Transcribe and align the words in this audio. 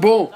Bon. 0.00 0.30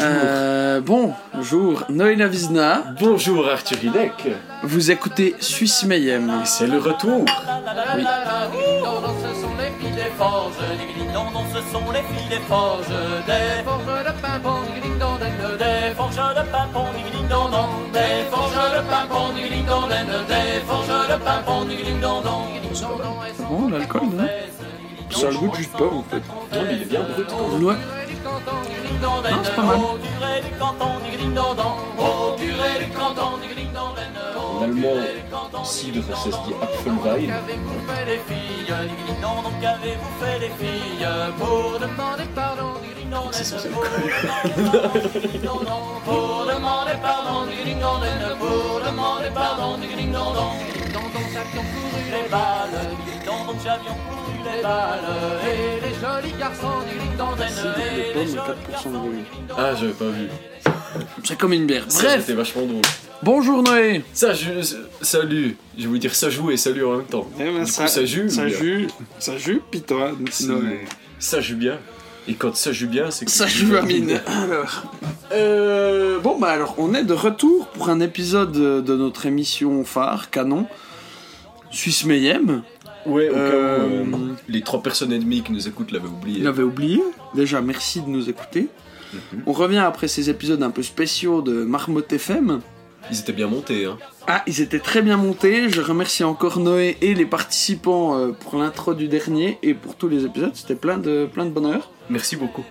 Euh, 0.00 0.80
bonjour, 0.80 1.84
Noël 1.90 2.16
Navizna. 2.16 2.84
Bonjour 2.98 3.46
Arthur 3.46 3.84
Hidek. 3.84 4.28
Vous 4.62 4.90
écoutez 4.90 5.36
Suisse 5.40 5.84
Mayhem. 5.84 6.40
Et 6.42 6.46
c'est 6.46 6.66
le 6.66 6.78
retour. 6.78 7.26
Oui. 7.94 8.04
Ce 8.04 9.40
sont 9.40 9.54
les 9.58 9.70
filles 9.78 9.94
des 9.94 10.10
forges, 10.16 10.54
ding-ding-dong, 10.78 11.26
ce 11.52 11.60
sont 11.70 11.90
les 11.92 12.00
filles 12.00 12.28
des 12.30 12.44
forges, 12.48 12.86
des 13.26 13.62
forges 13.62 14.04
de 14.04 14.12
pimpon, 14.22 14.62
ding-ding-dong, 14.72 15.18
des 15.58 15.94
forges 15.94 16.16
de 16.16 16.50
pimpon, 16.50 16.86
ding-ding-dong, 16.96 17.50
des 17.92 18.30
forges 18.30 18.72
de 18.72 18.80
pimpon, 18.88 19.32
ding-ding-dong, 19.34 19.88
des 20.28 20.60
forges 20.66 21.08
de 21.08 21.16
pimpon, 21.22 21.64
ding-ding-dong, 21.66 22.24
C'est 22.72 23.46
bon 23.48 23.68
l'alcool, 23.68 24.08
non 24.16 24.26
Ça 25.12 25.30
le 25.30 25.36
goûte 25.36 25.56
juste 25.56 25.72
pas 25.72 25.84
en 25.84 26.02
fait. 26.02 26.16
Non, 26.16 26.62
mais 26.66 26.76
il 26.76 26.82
est 26.82 26.86
bien 26.86 27.00
brut. 27.02 27.28
Ouais. 27.62 27.74
Non, 29.02 29.22
c'est 29.44 29.54
pas 29.54 29.62
mal. 29.62 29.78
En 34.36 34.62
allemand, 34.62 35.64
cidre, 35.64 36.02
ça 36.08 36.16
se 36.16 36.28
dit 36.30 36.54
Apfelwein. 36.62 37.26
Qu'avez-vous 37.26 37.80
fait 37.88 38.04
les 38.06 38.20
filles 38.26 38.66
Ding-ding-dong, 38.66 39.42
donc 39.44 39.60
qu'avez-vous 39.60 40.12
fait 40.20 40.38
les 40.40 40.50
filles 40.58 41.06
Pour 41.38 41.78
demander 41.78 42.24
pardon, 42.34 42.74
ding-ding-dong, 42.82 43.28
C'est 43.32 43.44
censé 43.44 43.68
pour 43.68 43.82
demander 43.82 44.08
ding-dong, 45.32 45.66
Pour 46.04 46.46
demander 46.46 46.96
pardon, 47.02 47.46
ding-ding-dong, 47.46 48.02
pour 48.38 48.80
demander 48.86 49.30
pardon, 49.34 49.78
ding-ding-dong, 49.78 50.34
ding-ding-dong, 50.34 51.12
donc 51.12 51.26
j'avions 51.32 51.66
couru 51.72 52.02
les 52.10 52.28
balles, 52.28 52.78
ding-ding-dong, 53.06 53.46
donc 53.46 53.56
j'avions 53.64 53.98
couru 54.08 54.36
les 54.44 54.62
balles, 54.62 55.08
et 55.46 55.80
les 55.84 55.94
jolis 56.00 56.36
garçons, 56.38 56.80
ding-ding-dong, 56.88 57.36
et 57.38 58.14
les 58.14 58.24
Pomme, 58.24 58.26
jolis 58.26 58.34
4% 58.34 58.92
de 58.92 58.98
volume. 58.98 59.24
Ah, 59.56 59.74
j'avais 59.78 59.92
pas 59.92 60.10
vu. 60.10 60.28
C'est 61.24 61.38
comme 61.38 61.52
une 61.52 61.66
bière. 61.66 61.84
Ça, 61.88 62.02
Bref, 62.04 62.20
C'était 62.20 62.32
vachement 62.34 62.62
drôle. 62.66 62.82
bonjour 63.22 63.62
Noé. 63.62 64.02
Ça, 64.12 64.34
je- 64.34 64.62
salut. 65.00 65.56
Je 65.76 65.82
vais 65.82 65.88
vous 65.88 65.98
dire 65.98 66.14
ça 66.14 66.30
joue 66.30 66.50
et 66.50 66.56
salut 66.56 66.84
en 66.84 66.96
même 66.98 67.06
temps. 67.06 67.26
Du 67.38 67.44
coup, 67.44 67.66
ça 67.66 68.04
joue. 68.04 68.28
Ça 68.28 68.48
joue, 68.48 68.86
ça 69.18 69.36
joue, 69.38 69.60
pis 69.70 69.80
toi, 69.82 70.12
Noé. 70.46 70.80
Ça 71.18 71.40
joue 71.40 71.56
bien. 71.56 71.78
Et 72.28 72.34
quand 72.34 72.54
ça 72.56 72.72
joue 72.72 72.86
bien, 72.88 73.10
c'est 73.10 73.24
que 73.24 73.30
Ça 73.32 73.46
joue 73.48 73.74
Amine. 73.76 74.20
Alors, 74.26 74.84
euh, 75.32 76.20
bon 76.20 76.38
bah 76.38 76.50
alors 76.50 76.74
on 76.78 76.94
est 76.94 77.02
de 77.02 77.14
retour 77.14 77.66
pour 77.68 77.88
un 77.88 77.98
épisode 78.00 78.52
de 78.52 78.96
notre 78.96 79.26
émission 79.26 79.84
phare 79.84 80.30
canon 80.30 80.66
Suisse 81.70 82.04
Mayhem. 82.04 82.62
Ouais, 83.06 83.28
au 83.28 83.32
cas 83.32 83.38
où 83.38 83.42
Euh, 83.42 84.04
euh, 84.04 84.04
les 84.48 84.60
trois 84.62 84.80
personnes 84.82 85.12
ennemies 85.12 85.42
qui 85.42 85.50
nous 85.50 85.66
écoutent 85.66 85.90
l'avaient 85.90 86.06
oublié. 86.06 86.38
Il 86.40 86.46
avait 86.46 86.62
oublié. 86.62 87.02
Déjà 87.34 87.60
merci 87.60 88.00
de 88.00 88.08
nous 88.08 88.28
écouter. 88.30 88.68
Mhm. 89.12 89.42
On 89.46 89.52
revient 89.52 89.78
après 89.78 90.08
ces 90.08 90.30
épisodes 90.30 90.62
un 90.62 90.70
peu 90.70 90.82
spéciaux 90.82 91.42
de 91.42 91.64
Marmotte 91.64 92.12
FM. 92.12 92.60
Ils 93.10 93.20
étaient 93.20 93.32
bien 93.32 93.48
montés, 93.48 93.86
hein. 93.86 93.98
Ah, 94.28 94.42
ils 94.46 94.60
étaient 94.60 94.78
très 94.78 95.02
bien 95.02 95.16
montés. 95.16 95.68
Je 95.68 95.80
remercie 95.80 96.22
encore 96.22 96.60
Noé 96.60 96.96
et 97.00 97.14
les 97.14 97.26
participants 97.26 98.16
euh, 98.16 98.30
pour 98.30 98.58
l'intro 98.58 98.94
du 98.94 99.08
dernier 99.08 99.58
et 99.62 99.74
pour 99.74 99.96
tous 99.96 100.08
les 100.08 100.24
épisodes. 100.24 100.52
C'était 100.54 100.76
plein 100.76 100.98
de, 100.98 101.28
plein 101.32 101.44
de 101.44 101.50
bonheur. 101.50 101.90
Merci 102.08 102.36
beaucoup. 102.36 102.64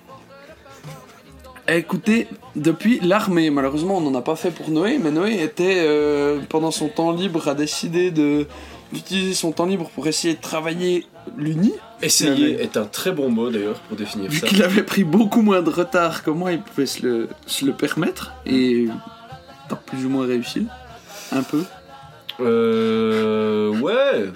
Écoutez, 1.67 2.27
depuis 2.55 2.99
l'armée, 3.01 3.49
malheureusement 3.49 3.97
on 3.97 4.01
n'en 4.01 4.15
a 4.17 4.21
pas 4.21 4.35
fait 4.35 4.51
pour 4.51 4.69
Noé, 4.69 4.97
mais 4.97 5.11
Noé 5.11 5.41
était, 5.41 5.77
euh, 5.77 6.39
pendant 6.49 6.71
son 6.71 6.89
temps 6.89 7.11
libre, 7.11 7.47
a 7.47 7.55
décidé 7.55 8.11
de 8.11 8.47
d'utiliser 8.91 9.33
son 9.33 9.53
temps 9.53 9.65
libre 9.65 9.89
pour 9.95 10.07
essayer 10.07 10.33
de 10.33 10.41
travailler 10.41 11.05
l'Uni. 11.37 11.71
Essayer 12.01 12.61
est 12.61 12.77
un 12.77 12.85
très 12.85 13.11
bon 13.11 13.29
mot 13.29 13.49
d'ailleurs 13.49 13.79
pour 13.81 13.95
définir 13.97 14.29
Vu 14.29 14.39
ça. 14.39 14.47
qu'il 14.47 14.61
avait 14.63 14.83
pris 14.83 15.03
beaucoup 15.03 15.41
moins 15.41 15.61
de 15.61 15.69
retard 15.69 16.23
que 16.23 16.29
moi, 16.31 16.51
il 16.51 16.61
pouvait 16.61 16.85
se 16.85 17.03
le, 17.05 17.27
se 17.45 17.65
le 17.65 17.73
permettre. 17.73 18.33
Et 18.45 18.87
t'as 19.69 19.75
plus 19.75 20.05
ou 20.05 20.09
moins 20.09 20.25
réussi. 20.25 20.65
Un 21.31 21.43
peu? 21.43 21.63
Euh. 22.39 23.69
Ouais. 23.79 24.29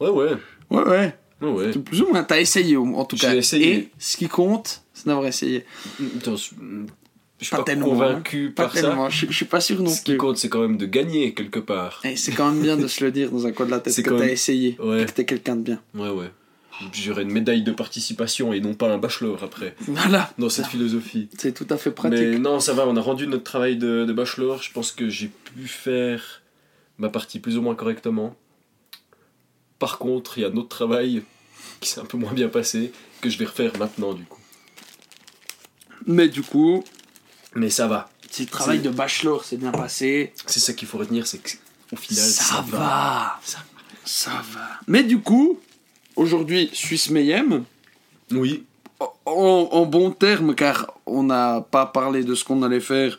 Ouais, 0.00 0.08
ouais. 0.10 0.32
Ouais, 0.70 0.82
ouais. 0.82 1.14
Ouais, 1.40 1.50
ouais. 1.50 1.70
Plus 1.72 2.02
ou 2.02 2.08
moins. 2.10 2.24
T'as 2.24 2.40
essayé 2.40 2.76
en 2.76 3.04
tout 3.04 3.16
J'ai 3.16 3.26
cas. 3.28 3.34
essayé. 3.34 3.74
Et 3.74 3.88
ce 3.98 4.16
qui 4.16 4.28
compte, 4.28 4.82
c'est 4.92 5.06
d'avoir 5.06 5.26
essayé. 5.26 5.64
Attends, 6.18 6.36
je 6.36 6.50
je 7.40 7.46
suis 7.46 7.50
Pas 7.50 7.58
pas, 7.58 7.64
tellement, 7.64 7.86
convaincu 7.88 8.52
Pas 8.54 8.64
par 8.64 8.74
ça. 8.74 8.80
tellement. 8.82 9.10
Je, 9.10 9.26
je 9.28 9.32
suis 9.32 9.44
pas 9.44 9.60
sûr 9.60 9.82
non 9.82 9.90
Ce 9.90 10.00
qui 10.02 10.12
plus. 10.12 10.18
compte, 10.18 10.38
c'est 10.38 10.48
quand 10.48 10.60
même 10.60 10.76
de 10.78 10.86
gagner 10.86 11.34
quelque 11.34 11.58
part. 11.58 12.00
Et 12.04 12.16
c'est 12.16 12.32
quand 12.32 12.50
même 12.50 12.62
bien 12.62 12.76
de 12.76 12.86
se 12.86 13.04
le 13.04 13.10
dire 13.10 13.30
dans 13.30 13.46
un 13.46 13.52
coin 13.52 13.66
de 13.66 13.72
la 13.72 13.80
tête 13.80 14.00
que 14.02 14.10
t'as 14.10 14.26
essayé. 14.28 14.76
Ouais. 14.80 15.02
Et 15.02 15.04
que 15.04 15.10
t'es 15.10 15.24
quelqu'un 15.24 15.56
de 15.56 15.62
bien. 15.62 15.80
Ouais, 15.94 16.08
ouais. 16.10 16.30
J'aurai 16.92 17.22
une 17.22 17.30
médaille 17.32 17.62
de 17.62 17.70
participation 17.72 18.52
et 18.52 18.60
non 18.60 18.74
pas 18.74 18.88
un 18.92 18.98
bachelor 18.98 19.42
après, 19.44 19.76
Voilà. 19.86 20.32
dans 20.38 20.48
cette 20.48 20.66
philosophie. 20.66 21.28
C'est 21.38 21.52
tout 21.54 21.66
à 21.70 21.76
fait 21.76 21.90
pratique. 21.92 22.18
Mais 22.18 22.38
non, 22.38 22.58
ça 22.60 22.72
va, 22.74 22.86
on 22.86 22.96
a 22.96 23.00
rendu 23.00 23.26
notre 23.26 23.44
travail 23.44 23.76
de, 23.76 24.04
de 24.04 24.12
bachelor. 24.12 24.60
Je 24.62 24.72
pense 24.72 24.90
que 24.92 25.08
j'ai 25.08 25.28
pu 25.28 25.66
faire 25.68 26.42
ma 26.98 27.08
partie 27.10 27.38
plus 27.38 27.56
ou 27.56 27.62
moins 27.62 27.74
correctement. 27.76 28.34
Par 29.78 29.98
contre, 29.98 30.38
il 30.38 30.42
y 30.42 30.44
a 30.44 30.50
notre 30.50 30.68
travail 30.68 31.22
qui 31.80 31.88
s'est 31.90 32.00
un 32.00 32.04
peu 32.06 32.16
moins 32.16 32.32
bien 32.32 32.48
passé, 32.48 32.92
que 33.20 33.28
je 33.30 33.38
vais 33.38 33.44
refaire 33.44 33.76
maintenant 33.78 34.12
du 34.14 34.24
coup. 34.24 34.40
Mais 36.06 36.28
du 36.28 36.42
coup, 36.42 36.82
Mais 37.54 37.70
ça 37.70 37.86
va. 37.86 38.10
si 38.30 38.42
le 38.42 38.48
travail 38.48 38.80
de 38.80 38.90
bachelor 38.90 39.44
s'est 39.44 39.56
bien 39.56 39.70
passé, 39.72 40.32
C'est 40.46 40.60
ça 40.60 40.72
qu'il 40.72 40.88
faut 40.88 40.98
retenir, 40.98 41.26
c'est 41.26 41.38
qu'au 41.38 41.96
final, 41.96 42.24
ça, 42.24 42.42
ça, 42.44 42.64
va. 42.68 43.40
Ça, 44.04 44.42
va. 44.52 44.68
Mais 44.86 45.02
du 45.02 45.20
coup, 45.20 45.60
aujourd'hui, 46.16 46.70
Suisse 46.72 47.10
Mayhem, 47.10 47.64
Oui, 48.32 48.64
en, 49.26 49.68
en 49.72 49.86
bon 49.86 50.10
terme, 50.10 50.54
car 50.54 50.94
on 51.06 51.24
n'a 51.24 51.60
pas 51.70 51.86
parlé 51.86 52.24
de 52.24 52.34
ce 52.34 52.44
qu'on 52.44 52.62
allait 52.62 52.80
faire. 52.80 53.18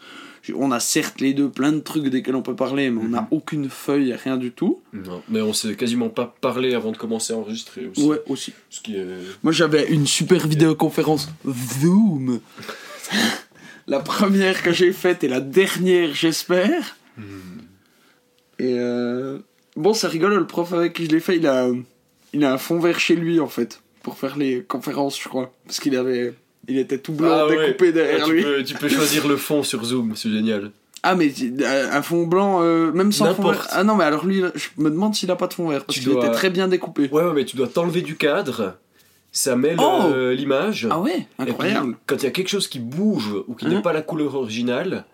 On 0.56 0.72
a 0.72 0.80
certes 0.80 1.22
les 1.22 1.34
deux 1.34 1.50
plein 1.50 1.72
de 1.72 1.80
trucs 1.80 2.08
desquels 2.08 2.36
on 2.36 2.44
peut 2.44 2.56
parler, 2.56 2.92
mais 2.92 3.02
on 3.02 3.10
n'a 3.10 3.28
aucune 3.32 3.68
feuille, 3.68 4.14
rien 4.14 4.38
du 4.38 4.52
tout. 4.52 4.80
non. 4.94 5.24
mais 5.28 5.42
on 5.42 5.54
s'est 5.54 5.76
quasiment 5.76 6.10
pas 6.10 6.36
parlé 6.40 6.76
avant 6.76 6.92
de 6.92 6.98
commencer 6.98 7.34
à 7.34 7.38
enregistrer 7.38 7.88
aussi. 7.88 8.04
Ouais, 8.04 8.22
aussi. 8.28 8.54
Ce 8.70 8.80
qui 8.80 8.96
est... 8.96 9.08
Moi, 9.42 9.52
j'avais 9.52 9.88
une 9.88 10.06
super 10.06 10.46
vidéoconférence 10.48 11.30
Zoom. 11.82 12.40
la 13.88 14.00
première 14.00 14.62
que 14.62 14.72
j'ai 14.72 14.94
faite 14.94 15.24
et 15.24 15.28
la 15.28 15.42
dernière, 15.42 16.14
j'espère. 16.14 16.96
Et 18.60 18.76
euh, 18.78 19.40
bon, 19.76 19.94
ça 19.94 20.08
rigole, 20.10 20.36
le 20.36 20.48
prof 20.48 20.74
avec 20.74 20.94
qui 20.94 21.06
je 21.06 21.12
l'ai 21.12 21.20
fait, 21.20 21.38
il 21.38 21.48
a, 21.48 21.70
il 22.36 22.46
a 22.46 22.54
un 22.54 22.58
fond 22.58 22.80
vert 22.80 23.00
chez 23.00 23.16
lui 23.16 23.40
en 23.40 23.48
fait, 23.48 23.82
pour 24.04 24.18
faire 24.18 24.38
les 24.38 24.62
conférences, 24.64 25.20
je 25.20 25.28
crois. 25.28 25.52
Parce 25.66 25.80
qu'il 25.80 25.96
avait. 25.96 26.34
Il 26.68 26.78
était 26.80 26.98
tout 26.98 27.14
blanc 27.14 27.30
Ah 27.32 27.48
ouais. 27.48 27.58
découpé 27.68 27.92
derrière 27.92 28.26
tu, 28.26 28.34
lui. 28.34 28.44
peux, 28.44 28.64
tu 28.64 28.74
peux 28.76 28.90
choisir 28.90 29.28
le 29.28 29.38
fond 29.38 29.62
sur 29.64 29.84
Zoom, 29.84 30.16
c'est 30.16 30.30
génial. 30.32 30.72
Ah, 31.04 31.14
mais 31.16 31.32
euh, 31.62 31.90
un 31.92 32.02
fond 32.02 32.26
blanc, 32.26 32.62
euh, 32.64 32.92
même 32.92 33.12
sans 33.12 33.36
fond 33.36 33.50
vert. 33.52 33.68
Ah 33.70 33.84
non, 33.84 33.96
mais 33.96 34.04
alors 34.04 34.26
lui, 34.26 34.42
je 34.56 34.70
me 34.78 34.90
demande 34.90 35.14
s'il 35.14 35.30
a 35.30 35.36
pas 35.36 35.46
de 35.48 35.54
fond 35.54 35.68
vert, 35.70 35.86
parce 35.86 36.00
qu'il 36.00 36.08
dois- 36.12 36.26
était 36.26 36.34
très 36.34 36.50
bien 36.50 36.68
découpé. 36.68 37.08
Ouais, 37.12 37.24
ouais, 37.24 37.34
mais 37.34 37.46
tu 37.46 37.56
dois 37.56 37.68
t'enlever 37.68 38.02
du 38.02 38.16
cadre, 38.16 38.78
ça 39.32 39.56
met 39.56 39.76
Oh 39.78 40.12
l'image. 40.32 40.88
Ah 40.90 41.00
ouais, 41.00 41.12
Et 41.20 41.26
puis, 41.44 41.52
incroyable. 41.52 41.96
quand 42.08 42.16
il 42.16 42.24
y 42.24 42.28
a 42.28 42.32
quelque 42.32 42.48
chose 42.50 42.68
qui 42.68 42.80
bouge 42.80 43.30
ou 43.48 43.54
qui 43.54 43.68
Hein 43.68 43.70
n'est 43.70 43.82
pas 43.84 43.94
la 43.94 44.02
couleur 44.02 44.34
originale, 44.34 45.06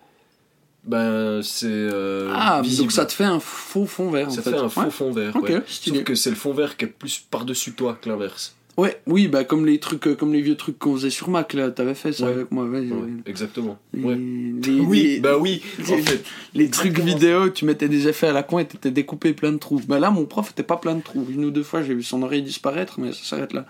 ben 0.84 1.42
c'est 1.44 1.68
euh, 1.70 2.32
ah, 2.36 2.62
visible. 2.64 2.84
donc 2.84 2.92
ça 2.92 3.06
te 3.06 3.14
fait 3.14 3.24
un 3.24 3.40
faux 3.40 3.86
fond 3.86 4.10
vert 4.10 4.32
Ça 4.32 4.40
en 4.40 4.44
fait 4.44 4.50
fait. 4.52 4.58
un 4.58 4.70
faux 4.70 4.82
Ouais. 4.82 4.90
fond 4.90 5.12
vert. 5.12 5.36
Ok, 5.36 5.50
ouais. 5.50 5.62
Sauf 5.68 6.04
que 6.04 6.16
c'est 6.16 6.30
le 6.32 6.36
fond 6.36 6.54
vert 6.54 6.76
qui 6.78 6.86
est 6.86 6.88
plus 6.88 7.20
par-dessus 7.30 7.74
toi 7.74 7.98
que 8.02 8.10
l'inverse. 8.10 8.56
Ouais, 8.78 9.02
oui, 9.06 9.28
bah 9.28 9.44
comme 9.44 9.66
les 9.66 9.80
trucs, 9.80 10.08
euh, 10.08 10.16
comme 10.16 10.32
les 10.34 10.42
vieux 10.42 10.56
trucs 10.56 10.80
qu'on 10.80 10.96
faisait 10.96 11.10
sur 11.10 11.30
Mac 11.30 11.54
là, 11.54 11.70
t'avais 11.70 11.94
fait 11.94 12.14
ça 12.14 12.26
Ouais. 12.26 12.32
avec 12.32 12.52
moi. 12.52 12.64
ouais, 12.66 12.88
exactement. 13.26 13.78
Les, 13.94 14.02
Ouais. 14.04 14.16
les- 14.16 14.80
Oui, 14.80 15.04
les- 15.04 15.20
bah 15.20 15.38
oui, 15.38 15.62
en 15.88 15.96
les- 15.98 16.02
fait. 16.02 16.24
les 16.56 16.70
trucs 16.70 16.98
vidéo, 17.00 17.50
tu 17.50 17.66
mettais 17.66 17.90
des 17.90 18.08
effets 18.08 18.28
à 18.28 18.32
la 18.34 18.44
con 18.44 18.60
et 18.60 18.66
t'étais 18.66 18.90
découpé 18.90 19.34
plein 19.34 19.52
de 19.52 19.58
trous. 19.58 19.82
Bah 19.88 20.00
là, 20.00 20.10
mon 20.10 20.26
prof 20.26 20.50
était 20.52 20.64
pas 20.64 20.78
plein 20.78 20.96
de 20.96 21.02
trous. 21.02 21.28
Une 21.30 21.44
ou 21.46 21.52
deux 21.52 21.64
fois, 21.64 21.84
j'ai 21.84 21.94
vu 21.94 22.02
son 22.02 22.24
oreille 22.24 22.44
disparaître, 22.44 23.00
mais 23.00 23.12
ça 23.12 23.24
s'arrête 23.24 23.54
là. 23.54 23.66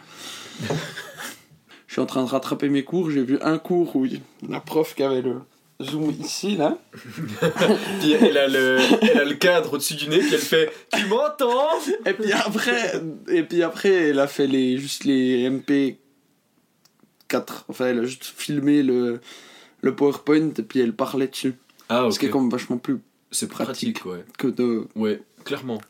Je 1.87 1.93
suis 1.95 2.01
en 2.01 2.05
train 2.05 2.23
de 2.23 2.29
rattraper 2.29 2.69
mes 2.69 2.83
cours. 2.83 3.11
J'ai 3.11 3.23
vu 3.23 3.37
un 3.41 3.57
cours 3.57 3.95
où 3.97 4.05
la 4.47 4.59
prof 4.61 4.95
qui 4.95 5.03
avait 5.03 5.21
le 5.21 5.37
zoom 5.83 6.11
ici 6.19 6.55
là. 6.57 6.77
Puis 7.99 8.11
elle 8.13 8.37
a 8.37 8.47
le, 8.47 8.77
elle 9.01 9.17
a 9.19 9.23
le 9.25 9.35
cadre 9.35 9.73
au-dessus 9.73 9.95
du 9.95 10.07
nez, 10.09 10.19
puis 10.19 10.33
elle 10.33 10.39
fait 10.39 10.71
Tu 10.93 11.05
m'entends? 11.05 11.69
Et 12.05 12.13
puis 12.13 12.31
après, 12.31 13.01
et 13.27 13.43
puis 13.43 13.63
après, 13.63 14.09
elle 14.09 14.19
a 14.19 14.27
fait 14.27 14.47
les 14.47 14.77
juste 14.77 15.03
les 15.05 15.49
MP 15.49 15.97
4. 17.27 17.65
Enfin, 17.69 17.87
elle 17.87 17.99
a 17.99 18.03
juste 18.03 18.25
filmé 18.25 18.83
le 18.83 19.19
le 19.81 19.95
PowerPoint 19.95 20.51
et 20.57 20.63
puis 20.63 20.79
elle 20.79 20.93
parlait 20.93 21.27
dessus. 21.27 21.55
Ah, 21.89 22.07
Ce 22.11 22.19
qui 22.19 22.27
est 22.27 22.29
quand 22.29 22.39
même 22.41 22.49
vachement 22.51 22.77
plus 22.77 22.99
C'est 23.31 23.47
pratique. 23.47 23.99
pratique, 23.99 24.05
ouais. 24.05 24.23
que 24.37 24.47
de. 24.47 24.87
Ouais, 24.95 25.21
clairement. 25.43 25.81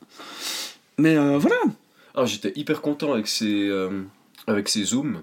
Mais 0.98 1.18
euh, 1.18 1.38
voilà. 1.38 1.58
Ah, 2.16 2.26
j'étais 2.26 2.52
hyper 2.56 2.82
content 2.82 3.14
avec 3.14 3.28
ces, 3.28 3.68
euh, 3.68 4.02
avec 4.48 4.68
ces 4.70 4.84
zooms 4.84 5.22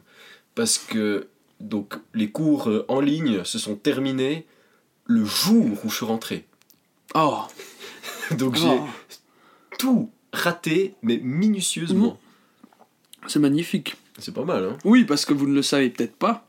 parce 0.55 0.79
que 0.79 1.29
donc 1.61 1.95
les 2.15 2.31
cours 2.31 2.69
euh, 2.69 2.85
en 2.89 3.01
ligne 3.01 3.45
se 3.45 3.59
sont 3.59 3.75
terminés 3.77 4.47
le 5.09 5.25
jour 5.25 5.65
où 5.85 5.91
je 5.91 5.95
suis 5.97 6.05
rentré. 6.07 6.45
Oh. 7.17 7.43
Donc 8.39 8.55
j'ai 8.57 8.69
Oh. 8.69 8.87
tout 9.79 10.11
raté, 10.33 10.95
mais 11.03 11.19
minutieusement. 11.23 12.21
C'est 13.27 13.39
magnifique. 13.41 13.97
C'est 14.19 14.33
pas 14.35 14.45
mal, 14.45 14.65
hein 14.65 14.79
Oui, 14.85 15.05
parce 15.05 15.25
que 15.25 15.33
vous 15.35 15.47
ne 15.49 15.55
le 15.55 15.63
savez 15.63 15.91
peut-être 15.91 16.15
pas, 16.17 16.47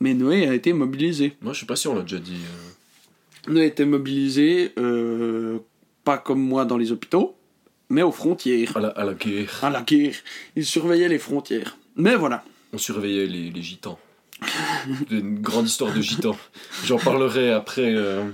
Mais 0.00 0.14
Noé 0.14 0.46
a 0.46 0.54
été 0.54 0.72
mobilisé. 0.72 1.36
Moi, 1.40 1.52
je 1.52 1.60
sais 1.60 1.66
pas 1.66 1.74
si 1.76 1.88
on 1.88 1.94
l'a 1.96 2.02
déjà 2.02 2.18
dit. 2.20 2.36
euh. 2.36 3.52
Noé 3.52 3.62
a 3.62 3.66
été 3.66 3.84
mobilisé, 3.84 4.72
euh, 4.78 5.58
pas 6.04 6.18
comme 6.18 6.40
moi 6.40 6.64
dans 6.64 6.76
les 6.76 6.92
hôpitaux, 6.92 7.34
mais 7.88 8.02
aux 8.02 8.12
frontières. 8.12 8.76
À 8.76 8.80
la, 8.80 8.88
à 8.88 9.04
la 9.04 9.14
guerre, 9.14 9.64
À 9.64 9.70
la 9.70 9.82
guerre. 9.82 10.14
Il 10.54 10.64
surveillait 10.66 11.08
les 11.08 11.18
frontières. 11.18 11.76
Mais 11.96 12.14
voilà. 12.14 12.44
on 12.72 12.78
surveillait 12.78 13.26
les, 13.26 13.50
les 13.50 13.62
gitans. 13.62 13.98
Une 15.10 15.40
grande 15.40 15.66
histoire 15.66 15.92
de 15.92 16.00
gitans. 16.00 16.36
J'en 16.84 16.98
parlerai 16.98 17.52
après, 17.52 17.94
euh, 17.94 18.24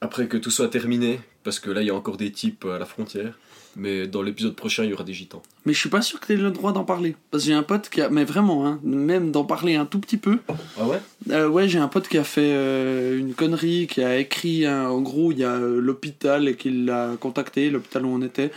après 0.00 0.28
que 0.28 0.36
tout 0.36 0.50
soit 0.50 0.68
terminé, 0.68 1.20
parce 1.44 1.58
que 1.58 1.70
là, 1.70 1.82
il 1.82 1.86
y 1.86 1.90
a 1.90 1.94
encore 1.94 2.16
des 2.16 2.32
types 2.32 2.64
à 2.64 2.78
la 2.78 2.86
frontière. 2.86 3.38
Mais 3.76 4.08
dans 4.08 4.20
l'épisode 4.22 4.56
prochain, 4.56 4.82
il 4.82 4.90
y 4.90 4.92
aura 4.92 5.04
des 5.04 5.14
gitans. 5.14 5.42
Mais 5.64 5.72
je 5.72 5.78
suis 5.78 5.88
pas 5.88 6.02
sûr 6.02 6.18
que 6.18 6.26
tu 6.26 6.32
aies 6.32 6.36
le 6.36 6.50
droit 6.50 6.72
d'en 6.72 6.82
parler. 6.82 7.14
Parce 7.30 7.44
que 7.44 7.50
j'ai 7.50 7.54
un 7.54 7.62
pote 7.62 7.88
qui 7.88 8.00
a. 8.00 8.10
Mais 8.10 8.24
vraiment, 8.24 8.66
hein, 8.66 8.80
même 8.82 9.30
d'en 9.30 9.44
parler 9.44 9.76
un 9.76 9.86
tout 9.86 10.00
petit 10.00 10.16
peu. 10.16 10.40
Ah 10.76 10.86
ouais? 10.86 11.00
Euh, 11.30 11.48
ouais, 11.48 11.68
j'ai 11.68 11.78
un 11.78 11.86
pote 11.86 12.08
qui 12.08 12.18
a 12.18 12.24
fait 12.24 12.50
euh, 12.52 13.16
une 13.16 13.32
connerie, 13.32 13.86
qui 13.86 14.02
a 14.02 14.18
écrit. 14.18 14.68
en 14.68 15.00
gros, 15.00 15.30
il 15.30 15.38
y 15.38 15.44
a 15.44 15.56
l'hôpital 15.56 16.48
et 16.48 16.56
qu'il 16.56 16.84
l'a 16.84 17.12
contacté, 17.20 17.70
l'hôpital 17.70 18.04
où 18.04 18.08
on 18.08 18.22
était. 18.22 18.50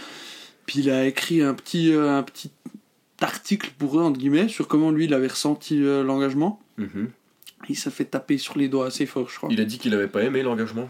Puis 0.66 0.80
il 0.80 0.90
a 0.90 1.06
écrit 1.06 1.44
un 1.44 1.54
petit, 1.54 1.94
un 1.94 2.24
petit 2.24 2.50
article 3.22 3.72
pour 3.78 4.00
eux, 4.00 4.04
entre 4.04 4.20
guillemets, 4.20 4.48
sur 4.50 4.68
comment 4.68 4.92
lui 4.92 5.06
il 5.06 5.14
avait 5.14 5.28
ressenti 5.28 5.82
euh, 5.84 6.04
l'engagement. 6.04 6.60
Mhm. 6.78 7.10
Il 7.70 7.78
s'est 7.78 7.92
fait 7.92 8.06
taper 8.06 8.38
sur 8.38 8.58
les 8.58 8.68
doigts 8.68 8.88
assez 8.88 9.06
fort, 9.06 9.30
je 9.30 9.38
crois. 9.38 9.50
Il 9.52 9.62
a 9.62 9.66
dit 9.66 9.78
qu'il 9.80 9.94
avait 9.94 10.08
pas 10.08 10.24
aimé 10.24 10.44
l'engagement. 10.44 10.90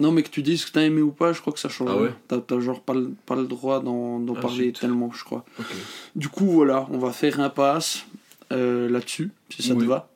Non, 0.00 0.10
mais 0.10 0.22
que 0.22 0.30
tu 0.30 0.42
dises 0.42 0.64
que 0.64 0.72
t'as 0.72 0.82
aimé 0.82 1.02
ou 1.02 1.10
pas, 1.12 1.32
je 1.32 1.40
crois 1.40 1.52
que 1.52 1.58
ça 1.60 1.68
change. 1.68 1.90
Ah 1.92 1.96
ouais. 2.00 2.12
T'as 2.26 2.38
t'as 2.40 2.58
genre 2.60 2.80
pas, 2.80 2.94
le- 2.94 3.12
pas 3.26 3.36
le 3.36 3.44
droit 3.44 3.80
d'en 3.80 4.18
d'en 4.18 4.34
Ah, 4.36 4.40
parler 4.40 4.64
zut. 4.66 4.80
tellement, 4.80 5.12
je 5.12 5.22
crois. 5.24 5.44
Du 6.16 6.28
coup, 6.28 6.46
voilà, 6.46 6.86
on 6.90 6.98
va 6.98 7.12
faire 7.12 7.38
un 7.40 7.50
pass 7.50 8.04
euh, 8.50 8.88
là-dessus, 8.88 9.30
si 9.50 9.62
ça 9.62 9.74
te 9.74 9.84
va. 9.84 10.08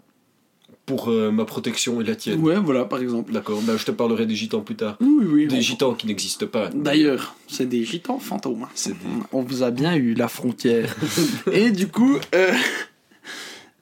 Pour 0.88 1.10
euh, 1.10 1.30
ma 1.30 1.44
protection 1.44 2.00
et 2.00 2.04
la 2.04 2.16
tienne. 2.16 2.40
Ouais, 2.40 2.56
voilà, 2.56 2.84
par 2.86 3.00
exemple. 3.00 3.30
D'accord, 3.30 3.60
bah, 3.62 3.76
je 3.76 3.84
te 3.84 3.90
parlerai 3.90 4.24
des 4.24 4.34
gitans 4.34 4.62
plus 4.62 4.74
tard. 4.74 4.96
Oui, 5.00 5.24
oui. 5.26 5.46
Des 5.46 5.56
on- 5.56 5.60
gitans 5.60 5.92
qui 5.94 6.06
n'existent 6.06 6.46
pas. 6.46 6.70
D'ailleurs, 6.70 7.36
c'est 7.46 7.66
des 7.68 7.84
gitans 7.84 8.18
fantômes. 8.18 8.66
des- 8.86 8.94
On 9.32 9.42
vous 9.42 9.62
a 9.62 9.70
bien 9.70 9.94
eu, 9.94 10.14
la 10.14 10.28
frontière. 10.28 10.96
Et 11.52 11.70
du 11.70 11.88
coup, 11.88 12.16
euh, 12.34 12.52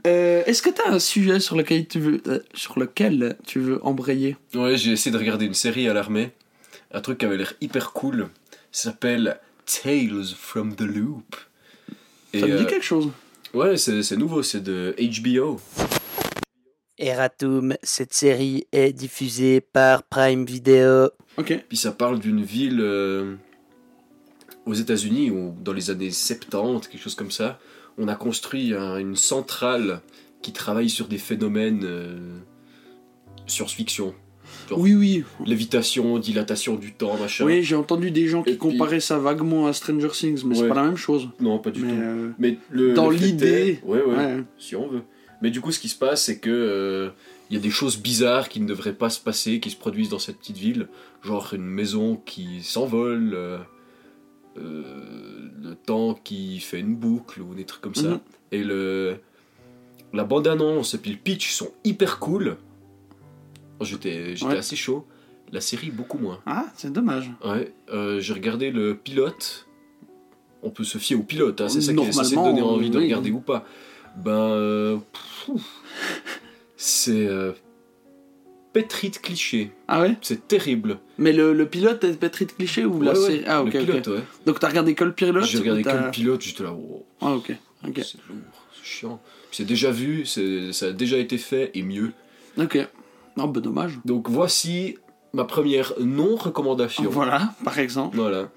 euh, 0.06 0.42
est-ce 0.46 0.62
que 0.62 0.70
tu 0.70 0.80
as 0.82 0.90
un 0.90 0.98
sujet 0.98 1.40
sur 1.40 1.56
lequel 1.56 1.86
tu 1.86 1.98
veux, 2.00 2.20
sur 2.54 2.78
lequel 2.78 3.36
tu 3.46 3.58
veux 3.60 3.84
embrayer? 3.86 4.36
Ouais, 4.54 4.76
j'ai 4.76 4.90
essayé 4.92 5.12
de 5.12 5.18
regarder 5.18 5.46
une 5.46 5.54
série 5.54 5.88
à 5.88 5.94
l'armée. 5.94 6.30
Un 6.92 7.00
truc 7.00 7.18
qui 7.18 7.24
avait 7.24 7.36
l'air 7.36 7.54
hyper 7.60 7.92
cool. 7.92 8.28
Ça 8.72 8.90
s'appelle 8.90 9.38
Tales 9.64 10.24
from 10.38 10.74
the 10.74 10.82
Loop. 10.82 11.36
Et, 12.32 12.40
Ça 12.40 12.46
me 12.48 12.58
dit 12.58 12.66
quelque 12.66 12.84
chose 12.84 13.10
Ouais, 13.54 13.76
c'est 13.76 14.16
nouveau, 14.16 14.42
c'est 14.42 14.60
de 14.62 14.94
HBO. 14.98 15.60
Eratum, 16.98 17.74
cette 17.82 18.14
série 18.14 18.66
est 18.72 18.92
diffusée 18.92 19.60
par 19.60 20.02
Prime 20.04 20.44
Video. 20.44 21.10
Ok. 21.36 21.64
Puis 21.68 21.76
ça 21.76 21.92
parle 21.92 22.18
d'une 22.18 22.42
ville 22.42 22.80
euh, 22.80 23.34
aux 24.64 24.74
États-Unis, 24.74 25.30
ou 25.30 25.54
dans 25.62 25.72
les 25.72 25.90
années 25.90 26.10
70, 26.10 26.88
quelque 26.88 27.00
chose 27.02 27.14
comme 27.14 27.30
ça. 27.30 27.58
On 27.98 28.08
a 28.08 28.14
construit 28.14 28.74
un- 28.74 28.96
une 28.98 29.16
centrale 29.16 30.00
qui 30.42 30.52
travaille 30.52 30.88
sur 30.90 31.06
des 31.08 31.18
phénomènes 31.18 31.82
euh, 31.84 32.38
science-fiction. 33.46 34.14
Genre 34.70 34.78
Oui, 34.80 34.94
oui. 34.94 35.24
lévitation, 35.44 36.18
dilatation 36.18 36.76
du 36.76 36.92
temps, 36.92 37.16
machin. 37.18 37.44
Oui, 37.44 37.62
j'ai 37.62 37.74
entendu 37.74 38.10
des 38.10 38.26
gens 38.26 38.42
qui 38.42 38.50
Et 38.50 38.52
puis- 38.52 38.58
comparaient 38.58 39.00
ça 39.00 39.18
vaguement 39.18 39.66
à 39.66 39.72
Stranger 39.72 40.08
Things, 40.12 40.42
mais 40.46 40.54
c'est 40.54 40.62
Ouais. 40.62 40.68
pas 40.68 40.74
la 40.76 40.84
même 40.84 40.96
chose. 40.96 41.28
Non, 41.40 41.58
pas 41.58 41.70
du 41.70 41.82
Mais 41.82 41.92
tout. 41.92 42.00
euh, 42.00 42.30
Mais 42.38 42.58
le, 42.70 42.94
Dans 42.94 43.10
l'idée, 43.10 43.80
ouais, 43.84 44.02
ouais, 44.02 44.14
ouais. 44.16 44.44
si 44.58 44.74
on 44.76 44.88
veut. 44.88 45.02
Mais 45.42 45.50
du 45.50 45.60
coup, 45.60 45.70
ce 45.72 45.78
qui 45.80 45.88
se 45.88 45.98
passe, 45.98 46.24
c'est 46.24 46.38
que 46.38 46.50
euh, 46.50 47.10
il 47.50 47.54
y 47.56 47.58
a 47.58 47.62
des 47.62 47.70
choses 47.70 47.98
bizarres 47.98 48.48
qui 48.48 48.60
ne 48.60 48.66
devraient 48.66 48.94
pas 48.94 49.10
se 49.10 49.20
passer, 49.20 49.60
qui 49.60 49.70
se 49.70 49.76
produisent 49.76 50.08
dans 50.08 50.18
cette 50.18 50.38
petite 50.38 50.56
ville, 50.58 50.88
genre 51.22 51.52
une 51.54 51.64
maison 51.66 52.16
qui 52.16 52.62
s'envole, 52.62 53.32
euh, 53.34 53.58
euh, 54.58 55.48
le 55.62 55.74
temps 55.74 56.14
qui 56.14 56.60
fait 56.60 56.80
une 56.80 56.96
boucle 56.96 57.42
ou 57.42 57.54
des 57.54 57.64
trucs 57.64 57.82
comme 57.82 57.94
ça. 57.94 58.08
Mhm. 58.08 58.20
Et 58.52 58.64
le 58.64 59.18
la 60.12 60.24
bande 60.24 60.46
annonce 60.46 60.94
et 60.94 60.98
puis 60.98 61.10
le 61.10 61.18
pitch 61.18 61.50
sont 61.52 61.70
hyper 61.84 62.18
cool. 62.18 62.56
J'étais 63.82 64.34
j'étais 64.36 64.52
Ouais. 64.52 64.58
assez 64.58 64.76
chaud. 64.76 65.06
La 65.52 65.60
série 65.60 65.90
beaucoup 65.90 66.18
moins. 66.18 66.40
Ah, 66.46 66.66
c'est 66.74 66.92
dommage. 66.92 67.30
Ouais, 67.44 67.72
euh, 67.92 68.18
j'ai 68.20 68.32
regardé 68.32 68.70
le 68.70 68.96
pilote. 68.96 69.66
On 70.62 70.70
peut 70.70 70.84
se 70.84 70.98
fier 70.98 71.14
au 71.16 71.22
pilote, 71.22 71.60
hein, 71.60 71.68
c'est 71.68 71.80
ça 71.82 71.92
qui 71.92 72.00
est 72.00 72.12
censé 72.12 72.34
Normalement, 72.34 72.56
donner 72.58 72.74
envie 72.76 72.90
de 72.90 72.98
oui. 72.98 73.04
regarder 73.04 73.30
ou 73.30 73.40
pas. 73.40 73.64
Ben, 74.16 74.30
euh, 74.32 74.98
c'est 76.76 77.26
euh, 77.26 77.52
pétri 78.72 79.10
de 79.10 79.16
clichés. 79.16 79.72
Ah 79.88 80.00
ouais? 80.02 80.16
C'est 80.22 80.48
terrible. 80.48 80.98
Mais 81.18 81.32
le, 81.32 81.52
le 81.52 81.66
pilote 81.66 82.02
est 82.04 82.18
pétri 82.18 82.46
de 82.46 82.52
cliché 82.52 82.84
ou 82.84 83.00
la 83.02 83.12
Ouais, 83.12 83.18
ouais, 83.18 83.26
série? 83.26 83.44
Ah, 83.46 83.62
ok, 83.62 83.72
le 83.74 83.80
ouais. 83.94 84.22
Donc 84.46 84.58
t'as 84.60 84.68
regardé 84.68 84.94
que 84.94 85.04
le 85.04 85.12
pilote 85.12 85.44
J'ai 85.44 85.58
regardé 85.58 85.82
que 85.82 85.88
le 85.88 86.10
pilote, 86.10 86.42
j'étais 86.42 86.62
là, 86.64 86.72
oh, 86.72 87.04
Ah, 87.20 87.32
ok. 87.34 87.52
ok. 87.86 87.94
c'est 88.04 88.18
lourd, 88.28 88.38
c'est 88.74 88.84
chiant. 88.84 89.20
C'est 89.52 89.64
déjà 89.64 89.90
vu, 89.90 90.26
ça 90.26 90.86
a 90.86 90.92
déjà 90.92 91.16
été 91.18 91.38
fait 91.38 91.70
et 91.74 91.82
mieux. 91.82 92.12
Ok. 92.58 92.78
Non, 93.36 93.48
bah 93.48 93.60
dommage. 93.60 93.98
Donc 94.04 94.28
voici 94.30 94.96
ma 95.32 95.44
première 95.44 95.92
non-recommandation. 96.00 97.04
Voilà, 97.10 97.54
par 97.64 97.78
exemple. 97.78 98.16
Voilà. 98.16 98.50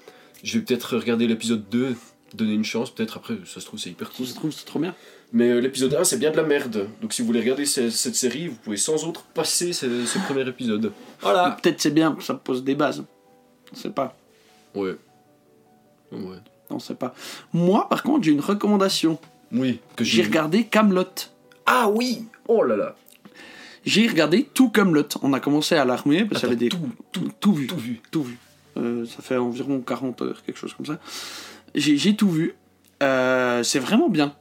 Je 0.43 0.57
vais 0.57 0.63
peut-être 0.65 0.97
regarder 0.97 1.27
l'épisode 1.27 1.67
2, 1.69 1.95
donner 2.33 2.53
une 2.53 2.63
chance, 2.65 2.89
peut-être 2.93 3.17
après, 3.17 3.35
ça 3.45 3.59
se 3.59 3.65
trouve, 3.65 3.79
c'est 3.79 3.89
hyper 3.89 4.09
cool. 4.11 4.25
Je 4.25 4.33
trouve 4.33 4.51
que 4.51 4.55
c'est 4.57 4.65
trop 4.65 4.79
bien. 4.79 4.93
Mais 5.31 5.49
euh, 5.49 5.59
l'épisode 5.59 5.93
1, 5.93 6.03
c'est 6.03 6.17
bien 6.17 6.31
de 6.31 6.37
la 6.37 6.43
merde. 6.43 6.87
Donc 7.01 7.13
si 7.13 7.21
vous 7.21 7.27
voulez 7.27 7.39
regarder 7.41 7.65
ce- 7.65 7.89
cette 7.89 8.15
série, 8.15 8.47
vous 8.47 8.55
pouvez 8.55 8.77
sans 8.77 9.03
autre 9.05 9.23
passer 9.33 9.73
ce, 9.73 10.05
ce 10.05 10.17
premier 10.27 10.47
épisode. 10.47 10.91
Voilà. 11.21 11.57
Peut-être 11.61 11.79
c'est 11.81 11.91
bien, 11.93 12.17
ça 12.21 12.33
pose 12.33 12.63
des 12.63 12.75
bases. 12.75 13.03
On 13.71 13.75
sait 13.75 13.91
pas. 13.91 14.17
Ouais. 14.75 14.95
Ouais. 16.11 16.37
On 16.71 16.79
sait 16.79 16.95
pas. 16.95 17.13
Moi, 17.53 17.87
par 17.89 18.03
contre, 18.03 18.23
j'ai 18.25 18.31
une 18.31 18.39
recommandation. 18.41 19.19
Oui, 19.51 19.79
que 19.95 20.03
J'ai 20.03 20.21
regardé 20.23 20.65
Camelot. 20.65 21.05
Ah 21.65 21.89
oui 21.89 22.25
Oh 22.47 22.63
là 22.63 22.75
là 22.75 22.95
J'ai 23.85 24.07
regardé 24.07 24.43
tout 24.53 24.69
Camelot. 24.69 25.07
On 25.23 25.33
a 25.33 25.39
commencé 25.39 25.75
à 25.75 25.85
l'armée 25.85 26.25
parce 26.25 26.41
qu'il 26.41 26.49
y 26.49 26.51
avait 26.51 26.55
des 26.59 26.69
tout, 26.69 26.89
tout, 27.11 27.31
tout 27.39 27.53
vu, 27.53 27.67
tout 27.67 27.75
vu. 27.77 28.01
tout 28.11 28.23
vu. 28.23 28.37
Euh, 28.77 29.05
ça 29.05 29.21
fait 29.23 29.37
environ 29.37 29.79
40 29.81 30.21
heures, 30.21 30.43
quelque 30.45 30.57
chose 30.57 30.73
comme 30.75 30.85
ça. 30.85 30.99
J'ai 31.75 32.15
tout 32.15 32.29
vu. 32.29 32.55
Euh, 33.01 33.63
c'est 33.63 33.79
vraiment 33.79 34.09
bien. 34.09 34.33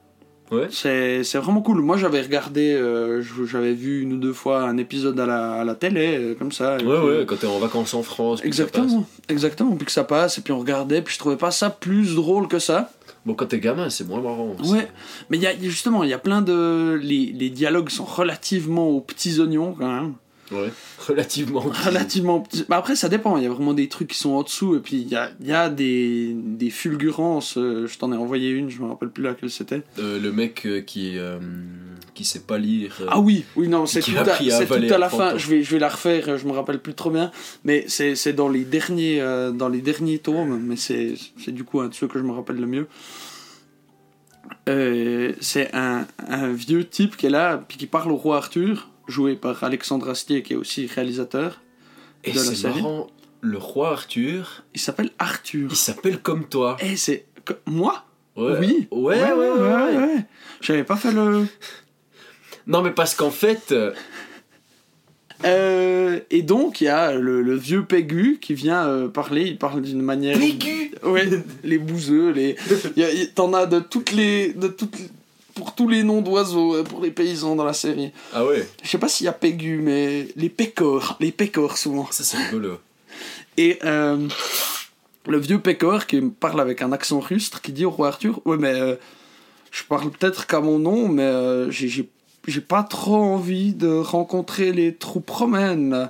Ouais. 0.50 0.69
C'est 0.70 1.38
vraiment 1.38 1.60
cool. 1.60 1.82
Moi, 1.82 1.96
j'avais 1.96 2.22
regardé, 2.22 2.72
euh, 2.72 3.23
j'avais 3.44 3.75
vu 3.75 4.00
une 4.02 4.14
ou 4.14 4.16
deux 4.16 4.32
fois 4.32 4.62
un 4.62 4.78
épisode 4.78 5.18
à 5.20 5.26
la, 5.26 5.52
à 5.54 5.64
la 5.64 5.75
télé, 5.75 6.16
euh, 6.16 6.35
comme 6.35 6.52
ça. 6.52 6.78
Ouais, 6.78 7.00
ouais, 7.00 7.25
quand 7.26 7.37
t'es 7.37 7.47
en 7.47 7.58
vacances 7.58 7.92
en 7.94 8.02
France. 8.02 8.40
puis 8.40 8.50
que 8.50 8.54
Exactement, 8.54 9.06
exactement. 9.28 9.76
Puis 9.76 9.87
que 9.87 9.92
ça 9.92 10.04
passe, 10.04 10.38
et 10.38 10.40
puis 10.40 10.52
on 10.52 10.58
regardait, 10.58 11.02
puis 11.02 11.14
je 11.14 11.18
trouvais 11.18 11.37
pas 11.37 11.50
ça 11.50 11.70
plus 11.70 12.14
drôle 12.14 12.49
que 12.49 12.58
ça. 12.58 12.90
Bon, 13.26 13.35
quand 13.35 13.47
t'es 13.47 13.61
gamin, 13.61 13.90
c'est 13.90 14.08
moins 14.08 14.23
marrant. 14.23 14.56
Ouais, 14.64 14.88
mais 15.28 15.37
y 15.37 15.47
a 15.47 15.54
justement, 15.61 16.02
il 16.02 16.08
y 16.08 16.14
a 16.14 16.18
plein 16.18 16.40
de. 16.40 16.99
Les, 17.02 17.26
les 17.26 17.50
dialogues 17.50 17.90
sont 17.90 18.04
relativement 18.04 18.88
aux 18.88 19.00
petits 19.00 19.40
oignons 19.40 19.75
quand 19.78 19.92
même. 19.92 20.14
Ouais. 20.50 20.71
Relativement. 21.07 21.61
Relativement 21.61 22.40
petits. 22.40 22.64
Bah 22.69 22.76
après, 22.78 22.97
ça 22.97 23.09
dépend, 23.09 23.37
il 23.37 23.43
y 23.43 23.47
a 23.47 23.50
vraiment 23.50 23.75
des 23.75 23.88
trucs 23.88 24.09
qui 24.09 24.19
sont 24.19 24.31
en 24.31 24.43
dessous, 24.43 24.76
et 24.76 24.81
puis 24.81 24.97
il 24.97 25.09
y 25.09 25.14
a, 25.17 25.31
il 25.40 25.47
y 25.47 25.52
a 25.52 25.69
des, 25.69 26.33
des 26.35 26.71
fulgurances. 26.71 27.57
euh, 27.59 27.87
Je 27.87 27.99
t'en 27.99 28.12
ai 28.12 28.17
envoyé 28.17 28.50
une, 28.50 28.71
je 28.71 28.81
me 28.81 28.88
rappelle 28.88 29.11
plus 29.11 29.23
laquelle 29.23 29.50
c'était. 29.50 29.83
Euh, 29.99 30.19
le 30.19 30.33
mec 30.33 30.64
euh, 30.67 30.81
qui, 30.81 31.19
euh, 31.19 31.38
qui 32.14 32.25
sait 32.25 32.40
pas 32.40 32.59
lire. 32.59 32.97
euh, 33.02 33.07
Ah 33.11 33.21
oui, 33.21 33.45
oui, 33.57 33.69
non, 33.69 33.85
c'est 33.87 34.00
tout, 34.00 34.12
a 34.17 34.21
à, 34.21 34.25
tout 34.25 34.45
la 34.45 35.09
30 35.09 35.11
fin. 35.21 35.35
ans. 35.35 35.38
Je 35.38 35.49
vais, 35.49 35.62
je 35.62 35.71
vais 35.73 35.78
la 35.78 35.88
refaire, 35.88 36.38
je 36.38 36.47
me 36.47 36.52
rappelle 36.52 36.81
plus 36.81 36.95
trop 36.95 37.11
bien. 37.11 37.31
Mais 37.64 37.85
c'est 37.88 38.14
c'est 38.14 38.33
dans 38.33 38.49
les 38.49 38.64
derniers, 38.64 39.21
euh, 39.21 39.50
dans 39.50 39.69
les 39.69 39.81
derniers 39.83 40.19
tomes, 40.19 40.59
mais 40.62 40.76
c'est 40.76 41.14
c'est 41.45 41.52
du 41.52 41.64
coup 41.64 41.81
un 41.81 41.88
de 41.88 41.95
ceux 41.95 42.09
que 42.09 42.19
je 42.19 42.25
me 42.25 42.33
rappelle 42.33 42.57
le 42.57 42.67
mieux. 42.67 42.87
Euh, 44.69 45.33
c'est 45.40 45.75
un, 45.75 46.07
un 46.26 46.49
vieux 46.52 46.85
type 46.87 47.17
qui 47.17 47.26
est 47.26 47.31
là, 47.31 47.62
puis 47.69 47.78
qui 47.78 47.87
parle 47.87 48.11
au 48.12 48.17
roi 48.17 48.37
Arthur, 48.38 48.88
joué 49.08 49.34
par 49.34 49.64
Alexandre 49.64 50.08
Astier, 50.10 50.42
qui 50.42 50.52
est 50.52 50.56
aussi 50.56 50.86
réalisateur. 50.86 51.60
Et 52.24 52.32
de 52.32 52.36
la 52.36 52.42
série. 52.44 52.80
marrant, 52.82 53.06
le 53.40 53.58
roi 53.58 53.90
Arthur, 53.92 54.64
Il 54.74 54.80
s'appelle 54.80 55.10
Arthur. 55.18 55.68
il 55.70 55.76
s'appelle 55.76 56.18
comme 56.20 56.46
toi. 56.48 56.76
Et 56.80 56.96
c'est. 56.96 57.26
Moi? 57.66 58.04
Ouais. 58.36 58.56
Oui 58.60 58.88
Ouais, 58.90 59.16
ouais, 59.22 59.32
ouais. 59.32 59.48
ouais. 59.50 59.96
ouais. 59.96 60.24
J'avais 60.60 60.84
pas 60.84 60.96
fait 60.96 61.12
le. 61.12 61.46
Non, 62.66 62.82
mais 62.82 62.90
parce 62.90 63.14
qu'en 63.14 63.30
fait. 63.30 63.72
euh, 63.72 63.92
Euh, 65.44 66.18
et 66.30 66.42
donc, 66.42 66.80
il 66.80 66.84
y 66.84 66.88
a 66.88 67.12
le, 67.14 67.42
le 67.42 67.54
vieux 67.54 67.84
Pégu 67.84 68.38
qui 68.40 68.54
vient 68.54 68.86
euh, 68.88 69.08
parler. 69.08 69.44
Il 69.44 69.56
parle 69.58 69.82
d'une 69.82 70.02
manière. 70.02 70.36
Pégu? 70.38 70.92
Ouais, 71.04 71.28
les 71.62 71.78
bouseux, 71.78 72.30
les. 72.32 72.56
T'en 73.36 73.52
as 73.54 73.66
de 73.66 73.78
toutes 73.78 74.12
les. 74.12 74.52
De 74.52 74.66
toutes 74.68 74.98
les- 74.98 75.08
Pour 75.58 75.74
tous 75.74 75.88
les 75.88 76.04
noms 76.04 76.22
d'oiseaux, 76.22 76.76
euh, 76.76 76.84
pour 76.84 77.00
les 77.02 77.10
paysans 77.10 77.56
dans 77.56 77.64
la 77.64 77.72
série. 77.72 78.12
Ah 78.32 78.46
ouais, 78.46 78.64
Je 78.82 78.88
sais 78.88 78.96
pas 78.98 79.08
s'il 79.08 79.24
y 79.26 79.28
a 79.28 79.32
Pégu, 79.32 79.80
mais 79.82 80.28
les 80.36 80.48
pécores. 80.48 81.16
Les 81.18 81.32
pécores, 81.32 81.76
souvent. 81.76 82.06
ça 82.12 82.22
c'est 82.22 82.36
rigolo. 82.38 82.78
Et 83.56 83.78
euh, 83.84 84.28
le 85.26 85.38
vieux 85.38 85.58
pécor 85.60 86.06
qui 86.06 86.20
parle 86.20 86.60
avec 86.60 86.80
un 86.80 86.92
accent 86.92 87.18
rustre 87.18 87.60
qui 87.60 87.72
dit 87.72 87.84
au 87.84 87.90
roi 87.90 88.06
Arthur 88.08 88.40
Ouais, 88.46 88.56
mais 88.56 88.72
euh, 88.80 88.94
je 89.72 89.82
parle 89.82 90.10
peut-être 90.12 90.46
qu'à 90.46 90.60
mon 90.60 90.78
nom, 90.78 91.08
mais 91.08 91.22
euh, 91.22 91.70
j'ai- 91.72 92.08
pas 92.68 92.82
trop 92.84 93.16
envie 93.16 93.74
de 93.74 93.88
rencontrer 93.88 94.72
les 94.72 94.94
troupes 94.94 95.28
romaines. 95.28 96.08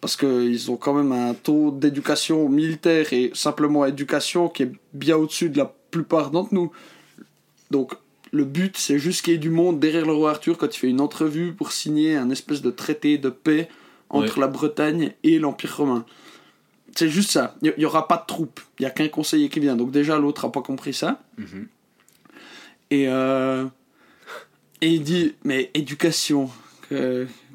Parce 0.00 0.16
qu'ils 0.16 0.70
ont 0.70 0.76
quand 0.76 0.94
même 0.94 1.12
un 1.12 1.34
taux 1.34 1.70
d'éducation 1.70 2.48
militaire 2.48 3.12
et 3.12 3.30
simplement 3.34 3.84
éducation 3.84 4.48
qui 4.48 4.62
est 4.62 4.72
bien 4.94 5.16
au-dessus 5.18 5.50
de 5.50 5.58
la 5.58 5.70
plupart 5.90 6.30
d'entre 6.30 6.54
nous. 6.54 6.72
Donc, 7.70 7.92
le 8.32 8.44
but, 8.44 8.76
c'est 8.76 8.98
juste 8.98 9.22
qu'il 9.22 9.32
y 9.32 9.36
ait 9.36 9.38
du 9.40 9.50
monde 9.50 9.80
derrière 9.80 10.06
le 10.06 10.12
roi 10.12 10.30
Arthur 10.30 10.56
quand 10.58 10.74
il 10.74 10.78
fait 10.78 10.88
une 10.88 11.00
entrevue 11.00 11.52
pour 11.52 11.72
signer 11.72 12.16
un 12.16 12.30
espèce 12.30 12.62
de 12.62 12.70
traité 12.70 13.18
de 13.18 13.28
paix 13.30 13.68
entre 14.08 14.34
Ouais. 14.36 14.40
la 14.42 14.46
Bretagne 14.48 15.12
et 15.24 15.38
l'Empire 15.38 15.76
romain. 15.76 16.04
C'est 16.96 17.08
juste 17.08 17.30
ça. 17.30 17.54
Il 17.62 17.72
n'y 17.78 17.84
aura 17.84 18.08
pas 18.08 18.16
de 18.16 18.26
troupes. 18.26 18.60
Il 18.78 18.82
n'y 18.82 18.86
a 18.86 18.90
qu'un 18.90 19.08
conseiller 19.08 19.48
qui 19.48 19.60
vient. 19.60 19.76
Donc, 19.76 19.90
déjà, 19.92 20.18
l'autre 20.18 20.44
n'a 20.46 20.50
pas 20.50 20.62
compris 20.62 20.92
ça. 20.94 21.20
Mhm. 21.38 21.68
Et, 22.90 23.08
euh, 23.08 23.66
et 24.80 24.88
il 24.88 25.02
dit, 25.04 25.34
mais 25.44 25.70
éducation, 25.74 26.50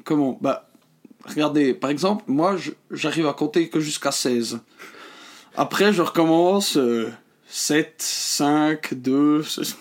comment? 0.04 0.38
Bah, 0.40 0.70
regardez, 1.26 1.74
par 1.74 1.90
exemple, 1.90 2.24
moi, 2.26 2.56
j'arrive 2.90 3.26
à 3.26 3.34
compter 3.34 3.68
que 3.68 3.80
jusqu'à 3.80 4.12
16. 4.12 4.60
Après, 5.54 5.92
je 5.92 6.00
recommence 6.02 6.76
euh, 6.78 7.10
7, 7.58 7.94
5, 7.98 8.92
2. 8.94 9.42
c'est- 9.42 9.76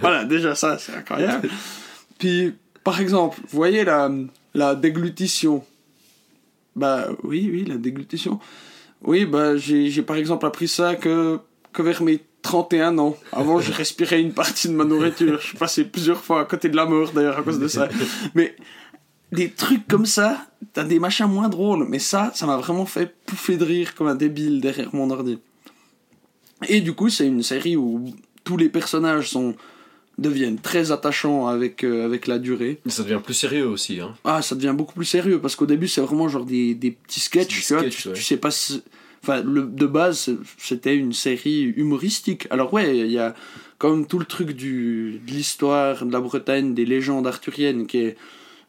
voilà, 0.00 0.24
déjà 0.24 0.56
ça, 0.56 0.76
c'est 0.76 0.92
incroyable. 0.92 1.48
Puis, 2.18 2.52
par 2.82 3.00
exemple, 3.00 3.38
vous 3.48 3.56
voyez 3.56 3.84
la, 3.84 4.10
la 4.54 4.74
déglutition 4.74 5.64
Bah 6.74 7.06
oui, 7.22 7.48
oui, 7.52 7.64
la 7.64 7.76
déglutition. 7.76 8.40
Oui, 9.02 9.24
bah 9.24 9.56
j'ai 9.56 9.88
j'ai 9.90 10.02
par 10.02 10.16
exemple 10.16 10.44
appris 10.46 10.66
ça 10.66 10.96
que, 10.96 11.38
que 11.72 11.82
vers 11.82 12.02
mes 12.02 12.20
31 12.42 12.98
ans. 12.98 13.16
Avant, 13.32 13.60
je 13.60 13.70
respirais 13.72 14.20
une 14.20 14.32
partie 14.32 14.68
de 14.68 14.72
ma 14.74 14.84
nourriture. 14.84 15.38
Je 15.40 15.46
suis 15.46 15.56
passé 15.58 15.84
plusieurs 15.84 16.24
fois 16.24 16.40
à 16.40 16.44
côté 16.44 16.68
de 16.68 16.74
la 16.76 16.86
mort, 16.86 17.12
d'ailleurs, 17.12 17.38
à 17.38 17.42
cause 17.42 17.60
de 17.60 17.68
ça. 17.68 17.88
Mais 18.34 18.56
des 19.30 19.50
trucs 19.52 19.86
comme 19.86 20.06
ça, 20.06 20.44
t'as 20.72 20.82
des 20.82 20.98
machins 20.98 21.26
moins 21.28 21.48
drôles. 21.48 21.86
Mais 21.88 22.00
ça, 22.00 22.32
ça 22.34 22.46
m'a 22.46 22.56
vraiment 22.56 22.86
fait 22.86 23.14
pouffer 23.26 23.56
de 23.56 23.64
rire 23.64 23.94
comme 23.94 24.08
un 24.08 24.16
débile 24.16 24.60
derrière 24.60 24.92
mon 24.92 25.08
ordi. 25.10 25.38
Et 26.66 26.80
du 26.80 26.92
coup, 26.92 27.08
c'est 27.08 27.26
une 27.26 27.42
série 27.42 27.76
où 27.76 28.04
tous 28.44 28.56
les 28.56 28.68
personnages 28.68 29.30
sont 29.30 29.54
deviennent 30.18 30.58
très 30.58 30.90
attachants 30.90 31.46
avec, 31.46 31.84
euh, 31.84 32.04
avec 32.04 32.26
la 32.26 32.38
durée. 32.40 32.80
Mais 32.84 32.90
ça 32.90 33.04
devient 33.04 33.20
plus 33.24 33.34
sérieux 33.34 33.68
aussi. 33.68 34.00
Hein. 34.00 34.16
Ah, 34.24 34.42
ça 34.42 34.56
devient 34.56 34.74
beaucoup 34.76 34.94
plus 34.94 35.04
sérieux 35.04 35.40
parce 35.40 35.54
qu'au 35.54 35.66
début, 35.66 35.86
c'est 35.86 36.00
vraiment 36.00 36.28
genre 36.28 36.44
des, 36.44 36.74
des 36.74 36.90
petits 36.90 37.20
sketchs. 37.20 37.68
Des 37.68 37.88
tu, 37.90 38.08
vois, 38.08 38.14
tu, 38.14 38.22
sais 38.22 38.36
pas 38.36 38.50
si- 38.50 38.82
Enfin, 39.22 39.42
le, 39.42 39.62
de 39.62 39.86
base, 39.86 40.30
c'était 40.58 40.96
une 40.96 41.12
série 41.12 41.62
humoristique. 41.62 42.46
Alors, 42.50 42.72
ouais, 42.72 42.98
il 42.98 43.10
y 43.12 43.18
a 43.18 43.34
quand 43.78 43.90
même 43.94 44.06
tout 44.06 44.18
le 44.18 44.24
truc 44.24 44.52
du, 44.52 45.20
de 45.26 45.30
l'histoire 45.32 46.04
de 46.04 46.12
la 46.12 46.20
Bretagne, 46.20 46.74
des 46.74 46.84
légendes 46.84 47.26
arthuriennes 47.26 47.86
qui 47.86 47.98
est 47.98 48.16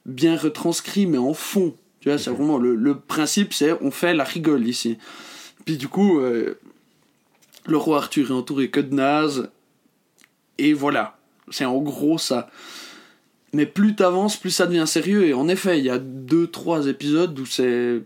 bien 0.06 0.36
retranscrit, 0.38 1.06
mais 1.08 1.18
en 1.18 1.34
fond. 1.34 1.76
Tu 2.00 2.10
vois, 2.10 2.18
c'est 2.18 2.30
vraiment 2.30 2.58
le, 2.58 2.76
le 2.76 2.96
principe, 2.98 3.54
c'est 3.54 3.74
on 3.82 3.92
fait 3.92 4.14
la 4.14 4.24
rigole 4.24 4.68
ici. 4.68 4.98
Puis 5.66 5.78
du 5.78 5.88
coup, 5.88 6.20
euh, 6.20 6.58
le 7.70 7.78
roi 7.78 7.98
Arthur 7.98 8.30
est 8.30 8.34
entouré 8.34 8.70
que 8.70 8.80
de 8.80 8.94
nazes. 8.94 9.50
Et 10.58 10.74
voilà. 10.74 11.18
C'est 11.50 11.66
en 11.66 11.78
gros 11.80 12.18
ça. 12.18 12.50
Mais 13.54 13.66
plus 13.66 13.96
t'avances, 13.96 14.38
plus 14.38 14.52
ça 14.52 14.68
devient 14.68 14.86
sérieux. 14.86 15.26
Et 15.26 15.34
en 15.34 15.48
effet, 15.48 15.80
il 15.80 15.86
y 15.86 15.90
a 15.90 15.98
deux, 15.98 16.48
trois 16.48 16.88
épisodes 16.88 17.38
où 17.40 17.46
c'est. 17.46 18.02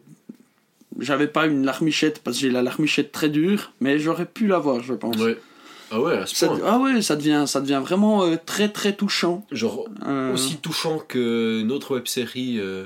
J'avais 1.00 1.28
pas 1.28 1.48
une 1.48 1.66
larmichette 1.66 2.20
parce 2.24 2.38
que 2.38 2.42
j'ai 2.44 2.50
la 2.52 2.62
larmichette 2.62 3.12
très 3.12 3.28
dure, 3.30 3.74
mais 3.82 3.98
j'aurais 4.00 4.28
pu 4.28 4.46
l'avoir, 4.48 4.82
je 4.84 4.94
pense. 4.94 5.18
Ouais. 5.18 5.38
Ah 5.92 6.00
ouais, 6.00 6.18
à 6.18 6.26
ce 6.26 6.36
Ça- 6.36 6.48
point. 6.48 6.60
ah 6.66 6.78
ouais, 6.80 7.02
ça 7.02 7.16
devient, 7.16 7.44
ça 7.48 7.62
devient 7.62 7.82
vraiment 7.84 8.24
euh, 8.24 8.36
très 8.44 8.70
très 8.70 8.94
touchant. 8.96 9.46
Genre 9.52 9.86
Euh, 10.08 10.34
aussi 10.34 10.58
touchant 10.58 11.00
que 11.00 11.62
notre 11.64 11.96
web 11.96 12.06
série 12.08 12.60
euh, 12.60 12.86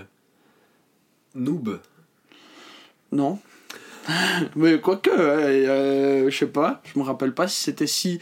Noob. 1.35 1.79
Non. 3.11 3.39
Mais 4.55 4.79
quoique, 4.79 5.09
ouais, 5.09 5.67
euh, 5.67 6.29
je 6.29 6.37
sais 6.37 6.47
pas, 6.47 6.81
je 6.83 6.99
me 6.99 7.03
rappelle 7.03 7.33
pas 7.33 7.47
si 7.47 7.63
c'était 7.63 7.87
si, 7.87 8.19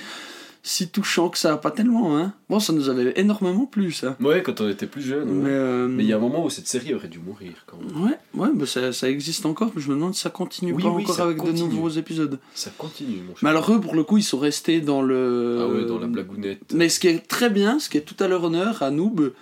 si 0.63 0.89
touchant 0.89 1.29
que 1.29 1.37
ça, 1.37 1.57
pas 1.57 1.71
tellement, 1.71 2.17
hein. 2.17 2.33
Bon, 2.49 2.59
ça 2.59 2.73
nous 2.73 2.89
avait 2.89 3.13
énormément 3.17 3.65
plu, 3.65 3.91
ça. 3.91 4.15
Ouais, 4.19 4.41
quand 4.41 4.61
on 4.61 4.69
était 4.69 4.87
plus 4.87 5.01
jeune. 5.01 5.29
Mais 5.29 5.49
euh, 5.51 5.87
Mais 5.87 6.03
il 6.03 6.09
y 6.09 6.13
a 6.13 6.15
un 6.15 6.19
moment 6.19 6.43
où 6.43 6.49
cette 6.49 6.67
série 6.67 6.93
aurait 6.93 7.07
dû 7.07 7.19
mourir 7.19 7.65
quand 7.67 7.77
même. 7.77 8.03
Ouais, 8.03 8.17
ouais, 8.33 8.49
bah 8.53 8.65
ça, 8.65 8.91
ça 8.91 9.09
existe 9.09 9.45
encore, 9.45 9.71
mais 9.75 9.81
je 9.81 9.89
me 9.89 9.95
demande 9.95 10.15
si 10.15 10.21
ça 10.21 10.29
continue 10.29 10.73
Oui, 10.73 10.83
pas 10.83 10.89
oui, 10.89 11.03
encore 11.03 11.21
avec 11.21 11.43
de 11.43 11.51
nouveaux 11.51 11.89
épisodes. 11.89 12.39
Ça 12.53 12.71
continue, 12.77 13.17
mon 13.17 13.35
cher. 13.35 13.39
Mais 13.43 13.49
alors 13.49 13.71
eux, 13.71 13.79
pour 13.79 13.95
le 13.95 14.03
coup, 14.03 14.17
ils 14.17 14.23
sont 14.23 14.39
restés 14.39 14.81
dans 14.81 15.01
le... 15.01 15.59
Ah 15.61 15.67
ouais, 15.67 15.85
dans 15.85 15.99
la 15.99 16.07
blagounette. 16.07 16.73
Mais 16.73 16.89
ce 16.89 16.99
qui 16.99 17.07
est 17.07 17.27
très 17.27 17.49
bien, 17.49 17.79
ce 17.79 17.89
qui 17.89 17.97
est 17.97 18.01
tout 18.01 18.21
à 18.23 18.27
leur 18.27 18.43
honneur 18.43 18.81
à 18.81 18.89
Noob, 18.91 19.33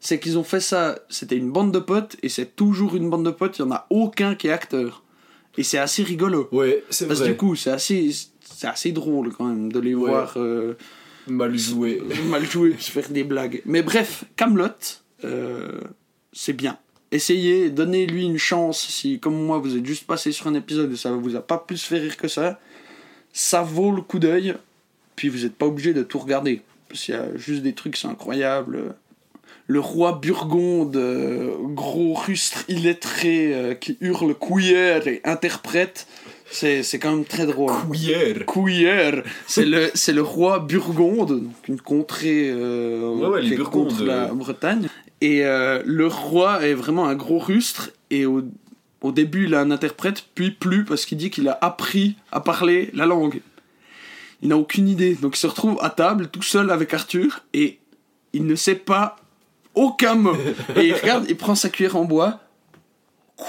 c'est 0.00 0.18
qu'ils 0.18 0.38
ont 0.38 0.44
fait 0.44 0.60
ça, 0.60 0.98
c'était 1.08 1.36
une 1.36 1.52
bande 1.52 1.72
de 1.72 1.78
potes, 1.78 2.16
et 2.22 2.28
c'est 2.28 2.56
toujours 2.56 2.96
une 2.96 3.08
bande 3.10 3.24
de 3.24 3.30
potes, 3.30 3.58
il 3.58 3.62
y 3.62 3.64
en 3.64 3.70
a 3.70 3.86
aucun 3.90 4.34
qui 4.34 4.48
est 4.48 4.52
acteur. 4.52 5.02
Et 5.60 5.62
c'est 5.62 5.76
assez 5.76 6.02
rigolo. 6.02 6.48
Ouais, 6.52 6.82
c'est 6.88 7.06
Parce 7.06 7.20
que 7.20 7.26
du 7.26 7.36
coup, 7.36 7.54
c'est 7.54 7.70
assez, 7.70 8.10
c'est 8.40 8.66
assez 8.66 8.92
drôle 8.92 9.30
quand 9.34 9.44
même 9.44 9.70
de 9.70 9.78
les 9.78 9.94
Ouais. 9.94 10.08
voir 10.08 10.32
euh, 10.38 10.72
Mal 11.26 11.54
joué. 11.58 12.00
mal 12.30 12.46
jouer, 12.46 12.74
se 12.78 12.90
faire 12.90 13.10
des 13.10 13.24
blagues. 13.24 13.60
Mais 13.66 13.82
bref, 13.82 14.24
Camelot, 14.36 14.68
euh, 15.24 15.82
c'est 16.32 16.54
bien. 16.54 16.78
Essayez, 17.12 17.68
donnez-lui 17.68 18.24
une 18.24 18.38
chance. 18.38 18.80
Si, 18.88 19.20
comme 19.20 19.34
moi, 19.34 19.58
vous 19.58 19.76
êtes 19.76 19.84
juste 19.84 20.06
passé 20.06 20.32
sur 20.32 20.46
un 20.46 20.54
épisode 20.54 20.90
et 20.92 20.96
ça 20.96 21.10
vous 21.12 21.36
a 21.36 21.42
pas 21.42 21.58
plus 21.58 21.82
fait 21.84 21.98
rire 21.98 22.16
que 22.16 22.26
ça, 22.28 22.58
ça 23.34 23.60
vaut 23.60 23.90
le 23.94 24.00
coup 24.00 24.18
d'œil. 24.18 24.54
Puis 25.14 25.28
vous 25.28 25.40
n'êtes 25.42 25.56
pas 25.56 25.66
obligé 25.66 25.92
de 25.92 26.02
tout 26.02 26.18
regarder. 26.20 26.62
Parce 26.88 27.02
qu'il 27.04 27.14
y 27.14 27.18
a 27.18 27.36
juste 27.36 27.60
des 27.62 27.74
trucs, 27.74 27.98
c'est 27.98 28.08
incroyable. 28.08 28.94
Le 29.70 29.78
roi 29.78 30.18
Burgonde, 30.20 30.96
euh, 30.96 31.54
gros 31.60 32.14
rustre 32.14 32.64
illettré, 32.66 33.54
euh, 33.54 33.74
qui 33.74 33.96
hurle 34.00 34.34
couillère 34.34 35.06
et 35.06 35.20
interprète, 35.22 36.08
c'est 36.50 36.82
c'est 36.82 36.98
quand 36.98 37.12
même 37.12 37.24
très 37.24 37.46
drôle. 37.46 37.70
Couillère. 37.86 38.46
Couillère, 38.46 39.22
c'est 39.46 39.64
le, 39.64 39.88
c'est 39.94 40.12
le 40.12 40.22
roi 40.22 40.58
Burgonde, 40.58 41.44
donc 41.44 41.68
une 41.68 41.80
contrée 41.80 42.50
euh, 42.50 43.14
Ouais, 43.14 43.28
ouais, 43.28 43.42
les 43.42 43.46
qui 43.46 43.54
est 43.54 43.56
Burgondes, 43.58 43.90
contre 43.90 44.02
la 44.02 44.24
euh. 44.24 44.34
Bretagne. 44.34 44.88
Et 45.20 45.42
le 45.44 46.06
roi 46.08 46.66
est 46.66 46.74
vraiment 46.74 47.06
un 47.06 47.14
gros 47.14 47.38
rustre, 47.38 47.92
et 48.10 48.26
au, 48.26 48.42
au 49.02 49.12
début 49.12 49.44
il 49.44 49.54
a 49.54 49.60
un 49.60 49.70
interprète, 49.70 50.24
puis 50.34 50.50
plus, 50.50 50.84
parce 50.84 51.06
qu'il 51.06 51.16
dit 51.16 51.30
qu'il 51.30 51.46
a 51.48 51.56
appris 51.60 52.16
à 52.32 52.40
parler 52.40 52.90
la 52.92 53.06
langue. 53.06 53.40
Il 54.42 54.48
n'a 54.48 54.56
aucune 54.56 54.88
idée, 54.88 55.14
donc 55.14 55.36
il 55.36 55.38
se 55.38 55.46
retrouve 55.46 55.78
à 55.80 55.90
table 55.90 56.26
tout 56.26 56.42
seul 56.42 56.72
avec 56.72 56.92
Arthur, 56.92 57.44
et 57.54 57.78
il 58.32 58.46
ne 58.46 58.56
sait 58.56 58.74
pas 58.74 59.19
aucun 59.74 60.14
mot. 60.14 60.36
Et 60.76 60.88
il 60.88 60.94
regarde, 60.94 61.26
il 61.28 61.36
prend 61.36 61.54
sa 61.54 61.68
cuillère 61.68 61.96
en 61.96 62.04
bois, 62.04 62.40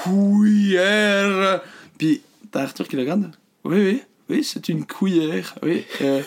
cuillère, 0.03 1.61
puis 1.97 2.21
t'as 2.51 2.63
Arthur 2.63 2.87
qui 2.87 2.95
le 2.95 3.01
regarde. 3.03 3.31
Oui, 3.63 3.77
oui, 3.77 4.03
oui, 4.29 4.43
c'est 4.43 4.69
une 4.69 4.85
cuillère. 4.85 5.55
Oui. 5.63 5.85
euh, 6.01 6.21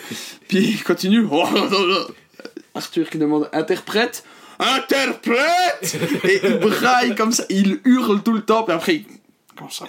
puis 0.47 0.59
il 0.59 0.83
continue. 0.83 1.25
Arthur 2.75 3.09
qui 3.09 3.17
demande 3.17 3.49
interprète. 3.53 4.23
Interprète 4.59 5.97
Et 6.23 6.39
il 6.43 6.57
braille 6.59 7.13
comme 7.15 7.31
ça, 7.31 7.43
il 7.49 7.79
hurle 7.83 8.23
tout 8.23 8.31
le 8.31 8.41
temps, 8.41 8.63
puis 8.63 8.73
après, 8.73 8.95
il, 8.95 9.05
comme 9.57 9.69
ça, 9.69 9.85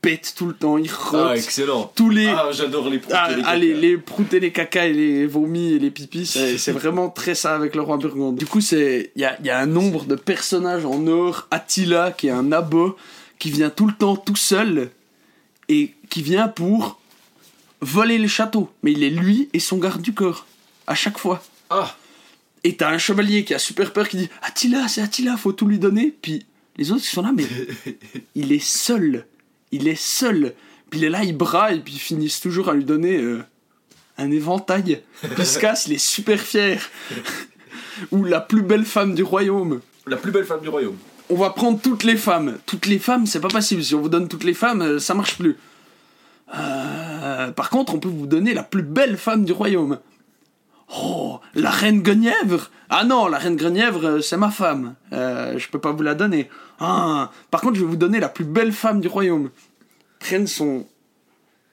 pète 0.00 0.34
tout 0.36 0.46
le 0.46 0.54
temps, 0.54 0.78
il 0.78 0.90
rote. 0.90 1.28
Ah, 1.30 1.36
excellent. 1.36 1.92
tous 1.94 2.10
les. 2.10 2.28
Ah, 2.28 2.48
j'adore 2.52 2.88
les 2.88 2.98
proutes 2.98 3.14
Ah, 3.16 3.30
et 3.30 3.36
les 3.36 3.42
ah, 3.44 3.56
les, 3.56 3.68
cacas. 3.68 3.80
les 3.80 3.98
proutes 3.98 4.34
et 4.34 4.40
les 4.40 4.52
caca 4.52 4.86
et 4.86 4.92
les 4.92 5.26
vomis 5.26 5.74
et 5.74 5.78
les 5.78 5.90
pipis, 5.90 6.26
c'est 6.58 6.72
vraiment 6.72 7.08
très 7.10 7.34
ça 7.34 7.54
avec 7.54 7.74
le 7.74 7.82
roi 7.82 7.96
Burgonde. 7.96 8.36
Du 8.36 8.46
coup, 8.46 8.60
c'est 8.60 9.12
il 9.16 9.22
y 9.22 9.24
a, 9.24 9.36
il 9.40 9.46
y 9.46 9.50
a 9.50 9.58
un 9.58 9.66
nombre 9.66 10.04
de 10.04 10.14
personnages 10.14 10.84
en 10.84 11.06
or. 11.06 11.46
Attila, 11.50 12.12
qui 12.12 12.28
est 12.28 12.32
un 12.32 12.52
abo, 12.52 12.96
qui 13.38 13.50
vient 13.50 13.70
tout 13.70 13.86
le 13.86 13.94
temps 13.94 14.16
tout 14.16 14.36
seul 14.36 14.90
et 15.68 15.94
qui 16.08 16.22
vient 16.22 16.48
pour 16.48 17.00
voler 17.80 18.18
le 18.18 18.28
château. 18.28 18.70
Mais 18.82 18.92
il 18.92 19.02
est 19.02 19.10
lui 19.10 19.48
et 19.52 19.60
son 19.60 19.78
garde 19.78 20.02
du 20.02 20.12
corps, 20.12 20.46
à 20.86 20.94
chaque 20.94 21.18
fois. 21.18 21.42
Ah, 21.70 21.96
Et 22.64 22.76
t'as 22.76 22.90
un 22.90 22.98
chevalier 22.98 23.44
qui 23.44 23.54
a 23.54 23.58
super 23.58 23.92
peur 23.92 24.08
qui 24.08 24.16
dit 24.16 24.28
Attila, 24.42 24.88
c'est 24.88 25.00
Attila, 25.00 25.36
faut 25.36 25.52
tout 25.52 25.66
lui 25.66 25.78
donner. 25.78 26.14
Puis 26.22 26.44
les 26.76 26.90
autres 26.90 27.02
qui 27.02 27.08
sont 27.08 27.22
là, 27.22 27.32
mais 27.34 27.46
il 28.34 28.52
est 28.52 28.64
seul. 28.64 29.26
Il 29.72 29.88
est 29.88 30.00
seul. 30.00 30.54
Puis 30.90 31.00
il 31.00 31.04
est 31.04 31.10
là, 31.10 31.22
il 31.22 31.36
braille, 31.36 31.80
puis 31.80 31.94
ils 31.94 32.00
finissent 32.00 32.40
toujours 32.40 32.68
à 32.68 32.74
lui 32.74 32.84
donner 32.84 33.16
euh, 33.16 33.42
un 34.18 34.30
éventail. 34.30 35.02
Puis 35.20 35.30
il 35.38 35.46
se 35.46 35.58
casse, 35.58 35.86
il 35.86 35.92
est 35.92 35.98
super 35.98 36.40
fier. 36.40 36.90
Ou 38.10 38.24
la 38.24 38.40
plus 38.40 38.62
belle 38.62 38.84
femme 38.84 39.14
du 39.14 39.22
royaume. 39.22 39.80
la 40.06 40.16
plus 40.16 40.32
belle 40.32 40.44
femme 40.44 40.60
du 40.60 40.68
royaume. 40.68 40.96
On 41.28 41.36
va 41.36 41.50
prendre 41.50 41.80
toutes 41.80 42.02
les 42.02 42.16
femmes. 42.16 42.58
Toutes 42.66 42.86
les 42.86 42.98
femmes, 42.98 43.26
c'est 43.26 43.40
pas 43.40 43.48
possible. 43.48 43.84
Si 43.84 43.94
on 43.94 44.00
vous 44.00 44.08
donne 44.08 44.26
toutes 44.26 44.42
les 44.42 44.54
femmes, 44.54 44.82
euh, 44.82 44.98
ça 44.98 45.14
marche 45.14 45.36
plus. 45.36 45.56
Euh, 46.56 47.52
par 47.52 47.70
contre, 47.70 47.94
on 47.94 47.98
peut 47.98 48.08
vous 48.08 48.26
donner 48.26 48.52
la 48.54 48.64
plus 48.64 48.82
belle 48.82 49.16
femme 49.16 49.44
du 49.44 49.52
royaume. 49.52 49.98
Oh, 50.92 51.40
la 51.54 51.70
reine 51.70 52.02
Guenièvre 52.02 52.70
Ah 52.88 53.04
non, 53.04 53.28
la 53.28 53.38
reine 53.38 53.56
Guenièvre, 53.56 54.04
euh, 54.04 54.20
c'est 54.20 54.36
ma 54.36 54.50
femme. 54.50 54.94
Euh, 55.12 55.58
je 55.58 55.68
peux 55.68 55.78
pas 55.78 55.92
vous 55.92 56.02
la 56.02 56.14
donner. 56.14 56.48
Ah, 56.80 57.30
par 57.50 57.60
contre, 57.60 57.76
je 57.76 57.80
vais 57.80 57.90
vous 57.90 57.96
donner 57.96 58.18
la 58.18 58.28
plus 58.28 58.44
belle 58.44 58.72
femme 58.72 59.00
du 59.00 59.08
royaume. 59.08 59.50
Prennent 60.18 60.46
son... 60.46 60.86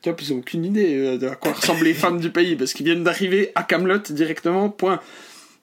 Tu 0.02 0.10
vois, 0.10 0.18
ils 0.22 0.34
ont 0.34 0.38
aucune 0.38 0.66
idée 0.66 0.96
euh, 0.96 1.18
de 1.18 1.28
à 1.28 1.36
quoi 1.36 1.54
ressemblent 1.54 1.84
les 1.84 1.96
femmes 1.96 2.20
du 2.20 2.30
pays, 2.30 2.56
parce 2.56 2.74
qu'ils 2.74 2.86
viennent 2.86 3.04
d'arriver 3.04 3.52
à 3.56 3.64
Camelot 3.64 4.00
directement, 4.10 4.70
point. 4.70 5.00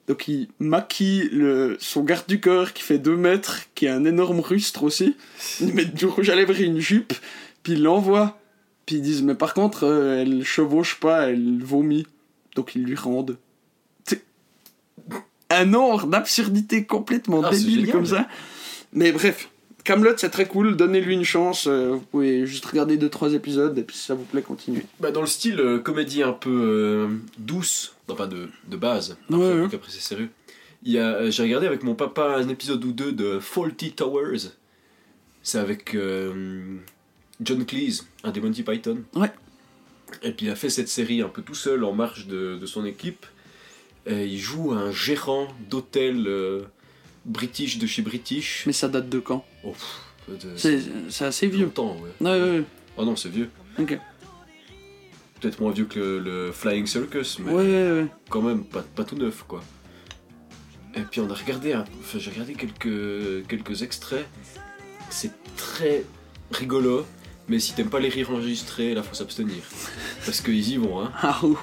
Donc 0.09 0.29
il 0.29 0.49
maquille 0.59 1.29
le, 1.33 1.77
son 1.81 2.03
garde 2.03 2.27
du 2.27 2.41
corps 2.41 2.73
qui 2.73 2.83
fait 2.83 2.99
2 2.99 3.17
mètres, 3.17 3.61
qui 3.75 3.87
est 3.87 3.91
un 3.91 4.05
énorme 4.05 4.41
rustre 4.41 4.83
aussi. 4.83 5.17
Ils 5.61 5.73
mettent 5.73 5.95
du 5.95 6.07
rouge 6.07 6.29
à 6.29 6.35
lèvres 6.35 6.59
et 6.61 6.65
une 6.65 6.81
jupe, 6.81 7.15
puis 7.63 7.75
ils 7.75 7.83
l'envoient. 7.83 8.39
Puis 8.87 8.97
ils 8.97 9.03
disent, 9.03 9.23
mais 9.23 9.35
par 9.35 9.55
contre, 9.55 9.85
euh, 9.85 10.21
elle 10.21 10.45
chevauche 10.45 11.01
pas, 11.01 11.31
elle 11.31 11.63
vomit. 11.63 12.07
Donc 12.55 12.75
ils 12.75 12.85
lui 12.85 12.97
rendent. 12.97 13.39
Un 15.55 15.75
ordre 15.75 16.07
d'absurdité 16.07 16.85
complètement 16.85 17.43
Ah, 17.45 17.51
comme 17.93 18.07
ça. 18.07 18.29
Mais 18.93 19.13
bref, 19.13 19.49
Camelot 19.85 20.13
c'est 20.17 20.31
très 20.31 20.47
cool, 20.47 20.77
donnez-lui 20.77 21.15
une 21.15 21.25
chance. 21.25 21.67
euh, 21.67 21.91
vous 21.93 22.01
pouvez 22.01 22.47
juste 22.47 22.65
regarder 22.67 22.97
2-3 22.97 23.35
épisodes 23.35 23.77
et 23.79 23.83
puis 23.83 23.97
si 23.97 24.05
ça 24.07 24.15
vous 24.15 24.25
plaît, 24.25 24.43
continuez. 24.43 24.85
Bah, 25.01 25.11
dans 25.11 25.21
le 25.21 25.27
style 25.27 25.61
euh, 25.61 25.79
comédie 25.79 26.23
un 26.23 26.33
peu 26.33 26.51
euh, 26.51 27.09
douce, 27.39 27.95
enfin 28.09 28.27
de, 28.27 28.49
de 28.69 28.77
base, 28.77 29.17
après, 29.29 29.37
ouais. 29.43 29.63
vu 29.63 29.69
qu'après 29.69 29.91
c'est 29.91 30.01
sérieux. 30.01 30.31
Euh, 30.87 31.31
J'ai 31.31 31.43
regardé 31.43 31.67
avec 31.67 31.83
mon 31.83 31.95
papa 31.95 32.37
un 32.37 32.49
épisode 32.49 32.85
ou 32.85 32.93
deux 32.93 33.13
de 33.13 33.39
Faulty 33.39 33.93
Towers. 33.93 34.51
C'est 35.43 35.59
avec 35.59 35.95
euh, 35.95 36.77
John 37.41 37.65
Cleese, 37.67 38.07
un 38.23 38.31
des 38.31 38.41
Monty 38.41 38.63
Python. 38.63 38.99
Ouais. 39.15 39.31
Et 40.23 40.31
puis 40.33 40.47
il 40.47 40.51
a 40.51 40.55
fait 40.57 40.71
cette 40.71 40.89
série 40.89 41.21
un 41.23 41.29
peu 41.29 41.43
tout 41.43 41.55
seul 41.55 41.85
en 41.85 41.93
marge 41.93 42.27
de, 42.29 42.57
de 42.57 42.67
son 42.67 42.85
équipe. 42.85 43.27
Et 44.07 44.27
il 44.27 44.39
joue 44.39 44.73
un 44.73 44.91
gérant 44.93 45.49
d'hôtel 45.71 46.25
euh, 46.27 46.65
british 47.25 47.79
de 47.79 47.87
chez 47.87 48.03
British. 48.03 48.65
Mais 48.67 48.73
ça 48.73 48.89
date 48.89 49.09
de 49.09 49.19
quand 49.19 49.45
Oh, 49.65 49.75
C'est 50.57 51.25
assez 51.25 51.47
vieux. 51.47 51.65
longtemps, 51.67 51.97
ouais. 51.97 52.11
Ouais, 52.21 52.41
ouais, 52.43 52.51
ouais. 52.59 52.65
Oh 52.97 53.05
non, 53.05 53.17
c'est 53.17 53.31
vieux. 53.31 53.49
Ok. 53.79 53.99
Peut-être 55.41 55.61
moins 55.61 55.73
vieux 55.73 55.85
que 55.87 55.99
le, 55.99 56.19
le 56.19 56.53
Flying 56.53 56.87
Circus, 56.87 57.39
mais 57.41 57.53
Ouais, 57.53 58.07
quand 58.31 58.41
même 58.43 58.65
pas, 58.65 58.83
pas 58.83 59.05
tout 59.05 59.17
neuf, 59.17 59.45
quoi. 59.47 59.63
Et 60.97 61.01
puis 61.01 61.21
on 61.21 61.29
a 61.29 61.35
regardé, 61.35 61.75
enfin, 61.75 62.19
j'ai 62.19 62.31
regardé 62.31 62.55
quelques, 62.55 63.47
quelques 63.49 63.83
extraits. 63.83 64.27
C'est 65.11 65.33
très 65.57 66.05
rigolo, 66.53 67.05
mais 67.49 67.59
si 67.59 67.75
t'aimes 67.75 67.91
pas 67.91 67.99
les 68.01 68.09
rires 68.09 68.31
enregistrés, 68.31 68.95
là 68.95 69.03
faut 69.03 69.15
s'abstenir. 69.15 69.57
Parce 70.25 70.41
qu'ils 70.41 70.69
y 70.71 70.77
vont, 70.77 71.01
hein. 71.01 71.11
Ah, 71.21 71.41
ouh. 71.45 71.59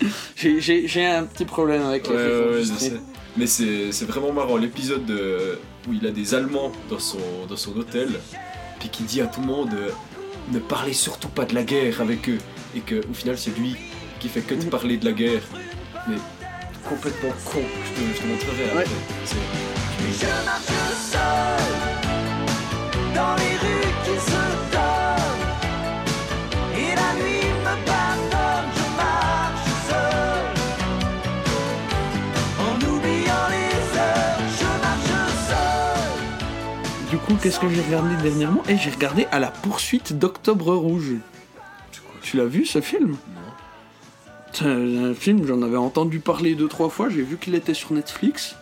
J'ai- 0.36 1.06
un 1.06 1.24
petit 1.24 1.44
problème 1.44 1.82
avec 1.82 2.06
les 2.08 2.14
Ouais. 2.14 2.92
Mais 3.36 3.46
c'est 3.46 3.92
c'est 3.92 4.06
vraiment 4.06 4.32
marrant. 4.32 4.56
L'épisode 4.56 5.04
de- 5.04 5.58
où 5.88 5.92
il 5.92 6.06
a 6.06 6.10
des 6.10 6.34
Allemands 6.34 6.72
dans 6.90 6.98
son, 6.98 7.18
dans 7.48 7.56
son 7.56 7.76
hôtel, 7.76 8.08
puis 8.80 8.88
qui 8.88 9.02
dit 9.04 9.20
à 9.20 9.26
tout 9.26 9.40
le 9.40 9.46
monde 9.46 9.70
euh, 9.74 9.90
ne 10.52 10.58
parlez 10.58 10.92
surtout 10.94 11.28
pas 11.28 11.44
de 11.44 11.54
la 11.54 11.62
guerre 11.62 12.00
avec 12.00 12.28
eux. 12.28 12.38
Et 12.74 12.80
qu'au 12.80 13.12
final, 13.14 13.36
c'est 13.38 13.56
lui 13.58 13.76
qui 14.20 14.28
fait 14.28 14.40
que 14.40 14.54
de 14.54 14.64
parler 14.64 14.96
de 14.96 15.04
la 15.04 15.12
guerre. 15.12 15.42
Mais 16.08 16.16
complètement 16.88 17.30
con. 17.44 17.60
Je 17.84 18.00
te, 18.00 18.16
je 18.16 18.22
te 18.22 18.26
montrerai 18.26 18.64
après. 18.70 18.78
Ouais. 18.78 18.84
C'est- 19.24 19.36
Je 20.20 20.26
marche 20.44 20.62
seul 21.12 21.65
qu'est-ce 37.46 37.60
que 37.60 37.68
j'ai 37.68 37.80
regardé 37.80 38.16
dernièrement 38.24 38.64
Et 38.68 38.76
j'ai 38.76 38.90
regardé 38.90 39.28
à 39.30 39.38
la 39.38 39.52
poursuite 39.52 40.18
d'Octobre 40.18 40.74
Rouge. 40.74 41.12
Tu 42.20 42.36
l'as 42.36 42.44
vu 42.44 42.66
ce 42.66 42.80
film? 42.80 43.10
Non. 43.10 43.40
C'est 44.52 44.64
un 44.64 45.14
film, 45.14 45.46
j'en 45.46 45.62
avais 45.62 45.76
entendu 45.76 46.18
parler 46.18 46.56
deux 46.56 46.66
trois 46.66 46.88
fois, 46.88 47.08
j'ai 47.08 47.22
vu 47.22 47.36
qu'il 47.36 47.54
était 47.54 47.72
sur 47.72 47.92
Netflix. 47.92 48.56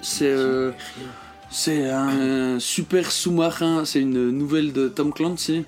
C'est 0.00 0.26
euh, 0.26 0.72
c'est 1.48 1.88
un 1.88 2.58
super 2.58 3.12
sous-marin, 3.12 3.84
c'est 3.84 4.00
une 4.00 4.30
nouvelle 4.30 4.72
de 4.72 4.88
Tom 4.88 5.12
Clancy. 5.12 5.64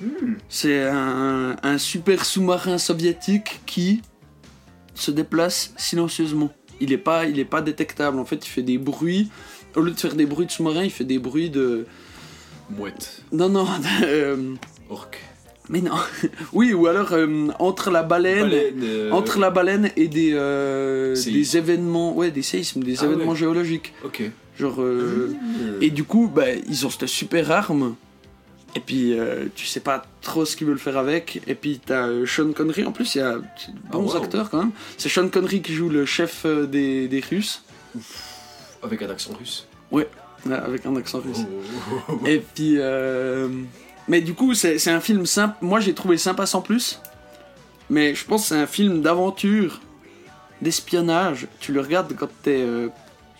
Hmm. 0.00 0.36
C'est 0.48 0.88
un, 0.88 1.56
un 1.62 1.76
super 1.76 2.24
sous-marin 2.24 2.78
soviétique 2.78 3.60
qui 3.66 4.00
se 4.94 5.10
déplace 5.10 5.74
silencieusement. 5.76 6.48
Il 6.80 6.90
est 6.94 6.96
pas 6.96 7.26
il 7.26 7.38
est 7.38 7.44
pas 7.44 7.60
détectable. 7.60 8.18
En 8.18 8.24
fait, 8.24 8.46
il 8.46 8.48
fait 8.48 8.62
des 8.62 8.78
bruits. 8.78 9.30
Au 9.76 9.80
lieu 9.80 9.90
de 9.92 9.98
faire 10.00 10.14
des 10.14 10.26
bruits 10.26 10.46
de 10.46 10.50
sous-marin, 10.50 10.84
il 10.84 10.90
fait 10.90 11.04
des 11.04 11.18
bruits 11.18 11.50
de 11.50 11.86
Mouette. 12.70 13.22
non 13.32 13.48
non 13.48 13.66
euh, 14.04 14.54
Orque. 14.88 15.18
mais 15.68 15.80
non 15.80 15.96
oui 16.52 16.72
ou 16.72 16.86
alors 16.86 17.12
euh, 17.12 17.48
entre 17.58 17.90
la 17.90 18.02
baleine 18.02 18.42
Baleine, 18.42 18.80
euh, 18.82 19.10
entre 19.12 19.38
la 19.38 19.50
baleine 19.50 19.90
et 19.96 20.08
des, 20.08 20.30
euh, 20.34 21.14
des 21.24 21.56
événements, 21.56 22.14
ouais, 22.14 22.30
des 22.30 22.42
séismes, 22.42 22.82
des 22.82 23.00
Ah 23.00 23.06
événements 23.06 23.32
ouais. 23.32 23.36
géologiques. 23.36 23.92
Ok. 24.04 24.22
Genre, 24.58 24.78
Hmm. 24.80 25.34
et 25.80 25.90
du 25.90 26.04
coup, 26.04 26.28
bah, 26.32 26.52
ils 26.68 26.84
ont 26.86 26.90
cette 26.90 27.06
super 27.06 27.50
arme. 27.50 27.94
Et 28.76 28.80
puis, 28.80 29.16
tu 29.56 29.66
sais 29.66 29.80
pas 29.80 30.04
trop 30.20 30.44
ce 30.44 30.54
qu'ils 30.54 30.66
veulent 30.66 30.78
faire 30.78 30.96
avec. 30.98 31.40
Et 31.48 31.54
puis, 31.56 31.80
t'as 31.84 32.06
Sean 32.26 32.52
Connery. 32.52 32.84
En 32.84 32.92
plus, 32.92 33.14
il 33.14 33.18
y 33.18 33.20
a 33.22 33.36
de 33.36 33.40
bons 33.90 34.10
Ah, 34.12 34.16
wow. 34.18 34.22
acteurs 34.22 34.48
quand 34.50 34.58
même. 34.58 34.70
C'est 34.98 35.08
Sean 35.08 35.28
Connery 35.28 35.60
qui 35.62 35.72
joue 35.72 35.88
le 35.88 36.04
chef 36.06 36.44
des, 36.46 37.08
des 37.08 37.20
Russes. 37.20 37.64
Avec 38.82 39.02
un 39.02 39.10
accent 39.10 39.32
russe. 39.38 39.66
Ouais, 39.90 40.08
avec 40.50 40.86
un 40.86 40.96
accent 40.96 41.20
russe. 41.20 41.44
Oh. 42.08 42.26
Et 42.26 42.40
puis, 42.40 42.76
euh, 42.78 43.48
mais 44.08 44.20
du 44.20 44.34
coup, 44.34 44.54
c'est 44.54 44.88
un 44.88 45.00
film 45.00 45.26
simple. 45.26 45.56
Moi, 45.60 45.80
j'ai 45.80 45.94
trouvé 45.94 46.16
sympa 46.16 46.46
sans 46.46 46.62
plus. 46.62 47.00
Mais 47.90 48.14
je 48.14 48.24
pense 48.24 48.42
que 48.42 48.48
c'est 48.48 48.60
un 48.60 48.66
film 48.66 49.02
d'aventure, 49.02 49.80
d'espionnage. 50.62 51.48
Tu 51.58 51.72
le 51.72 51.80
regardes 51.80 52.14
quand 52.14 52.28
t'es, 52.42 52.60
euh, 52.60 52.88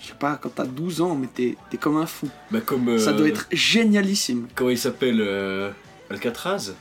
je 0.01 0.09
sais 0.09 0.15
pas, 0.19 0.39
quand 0.41 0.51
t'as 0.55 0.67
12 0.67 1.01
ans, 1.01 1.15
mais 1.15 1.29
t'es 1.33 1.57
es 1.73 1.77
comme 1.77 1.97
un 1.97 2.07
fou. 2.07 2.29
Bah 2.51 2.61
comme. 2.61 2.99
Ça 2.99 3.11
euh, 3.11 3.13
doit 3.15 3.29
être 3.29 3.47
génialissime. 3.53 4.49
Comment 4.55 4.71
il 4.71 4.79
s'appelle 4.79 5.21
euh, 5.21 5.71
Alcatraz? 6.11 6.73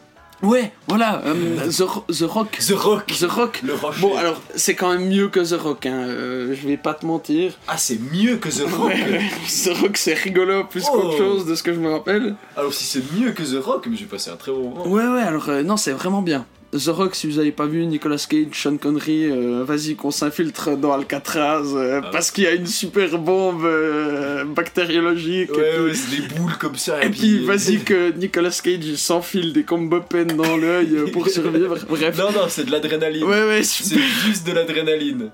Ouais, 0.41 0.71
voilà, 0.87 1.21
euh, 1.25 1.67
The, 1.69 1.81
Ro- 1.81 2.05
The 2.07 2.21
Rock. 2.23 2.57
The 2.65 2.71
Rock 2.73 3.05
The 3.07 3.23
Rock. 3.29 3.59
Le 3.63 3.73
rocher. 3.73 3.99
Bon, 4.01 4.15
alors, 4.15 4.41
c'est 4.55 4.73
quand 4.73 4.89
même 4.93 5.09
mieux 5.09 5.27
que 5.27 5.39
The 5.41 5.59
Rock, 5.61 5.85
hein. 5.85 6.05
euh, 6.07 6.55
je 6.55 6.65
vais 6.67 6.77
pas 6.77 6.93
te 6.93 7.05
mentir. 7.05 7.51
Ah, 7.67 7.77
c'est 7.77 7.99
mieux 7.99 8.37
que 8.37 8.47
The 8.47 8.63
Rock 8.71 8.87
Ouais, 8.89 9.21
The 9.65 9.77
Rock, 9.81 9.97
c'est 9.97 10.13
rigolo 10.13 10.63
plus 10.63 10.83
Oh. 10.87 10.93
qu'autre 10.93 11.17
chose 11.17 11.45
de 11.45 11.55
ce 11.55 11.63
que 11.63 11.73
je 11.73 11.79
me 11.79 11.91
rappelle. 11.91 12.35
Alors, 12.55 12.73
si 12.73 12.85
c'est 12.85 13.03
mieux 13.19 13.31
que 13.31 13.43
The 13.43 13.61
Rock, 13.63 13.87
mais 13.89 13.97
j'ai 13.97 14.05
passé 14.05 14.29
un 14.31 14.37
très 14.37 14.51
bon 14.53 14.69
moment. 14.69 14.87
Ouais, 14.87 15.05
ouais, 15.07 15.21
alors 15.21 15.49
euh, 15.49 15.61
non, 15.61 15.75
c'est 15.75 15.91
vraiment 15.91 16.21
bien. 16.21 16.45
The 16.71 16.89
Rock, 16.89 17.15
si 17.15 17.25
vous 17.25 17.39
avez 17.39 17.51
pas 17.51 17.65
vu, 17.65 17.83
Nicolas 17.87 18.23
Cage, 18.29 18.49
Sean 18.53 18.77
Connery, 18.77 19.25
euh, 19.25 19.63
vas-y 19.63 19.95
qu'on 19.95 20.11
s'infiltre 20.11 20.77
dans 20.77 20.93
Alcatraz 20.93 21.63
euh, 21.73 21.99
Ah. 22.03 22.09
parce 22.11 22.29
qu'il 22.29 22.43
y 22.43 22.47
a 22.47 22.53
une 22.53 22.67
super 22.67 23.17
bombe 23.17 23.65
euh, 23.65 24.43
bactériologique. 24.45 25.51
Ouais, 25.51 25.67
et 25.67 25.71
puis, 25.71 25.83
ouais, 25.85 25.93
c'est 25.95 26.21
des 26.21 26.35
boules 26.35 26.57
comme 26.59 26.75
ça. 26.75 27.03
et 27.03 27.09
puis, 27.09 27.43
vas-y 27.43 27.79
que 27.79 28.11
Nicolas 28.11 28.51
Cage 28.63 28.85
il 28.85 28.97
s'enfile 28.99 29.51
des 29.51 29.63
combo 29.63 29.99
pen 30.01 30.27
dans 30.27 30.57
l'œil 30.57 31.09
pour 31.11 31.27
survivre. 31.29 31.75
Bref. 31.89 32.15
Non, 32.17 32.31
non, 32.31 32.45
c'est 32.47 32.65
de 32.65 32.71
l'adrénaline. 32.71 33.23
Ouais, 33.23 33.47
ouais, 33.47 33.63
C'est 33.63 33.97
juste 34.27 34.45
de 34.45 34.51
l'adrénaline. 34.53 35.31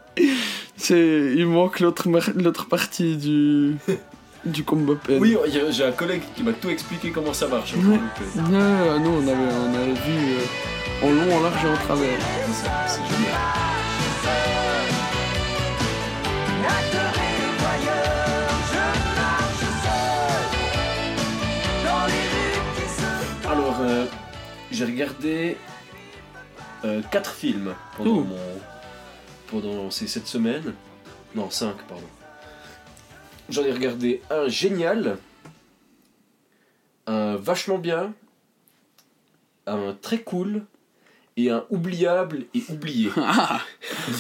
C'est, 0.78 1.34
il 1.36 1.46
manque 1.48 1.82
l'autre, 1.82 2.08
mar- 2.08 2.30
l'autre 2.36 2.68
partie 2.68 3.18
du, 3.18 3.76
du 4.46 4.64
combo 4.64 4.96
pen. 5.06 5.18
Oui, 5.22 5.36
j'ai 5.70 5.84
un 5.84 5.92
collègue 5.92 6.22
qui 6.36 6.44
m'a 6.44 6.54
tout 6.54 6.70
expliqué 6.70 7.12
comment 7.12 7.34
ça 7.34 7.48
marche. 7.50 7.74
Ouais. 7.74 7.82
Ouais, 7.92 9.00
nous 9.00 9.10
on 9.10 9.28
avait, 9.28 9.54
on 9.70 9.74
avait 9.76 9.94
vu 9.94 10.34
euh, 10.34 10.46
en 11.04 11.12
long, 11.12 11.36
en 11.38 11.42
large 11.42 11.66
et 11.66 11.68
en 11.68 11.76
travers. 11.78 12.20
c'est 12.88 13.06
génial. 13.06 13.36
Alors, 23.48 23.78
euh, 23.82 24.06
j'ai 24.72 24.86
regardé 24.86 25.58
4 27.12 27.32
films 27.32 27.74
pendant, 27.98 28.12
Ouh. 28.12 28.24
mon, 28.24 28.38
pendant 29.48 29.90
ces 29.92 30.08
7 30.08 30.28
semaines. 30.28 30.74
Non, 31.34 31.50
5, 31.50 31.76
pardon. 31.88 32.04
J'en 33.50 33.64
ai 33.64 33.72
regardé 33.72 34.22
un 34.30 34.48
génial, 34.48 35.18
un 37.08 37.36
vachement 37.36 37.78
bien, 37.78 38.14
un 39.68 39.94
très 40.02 40.20
cool 40.20 40.64
et 41.38 41.50
un 41.50 41.66
oubliable 41.70 42.46
et 42.54 42.64
oublié. 42.70 43.10
Ah, 43.18 43.62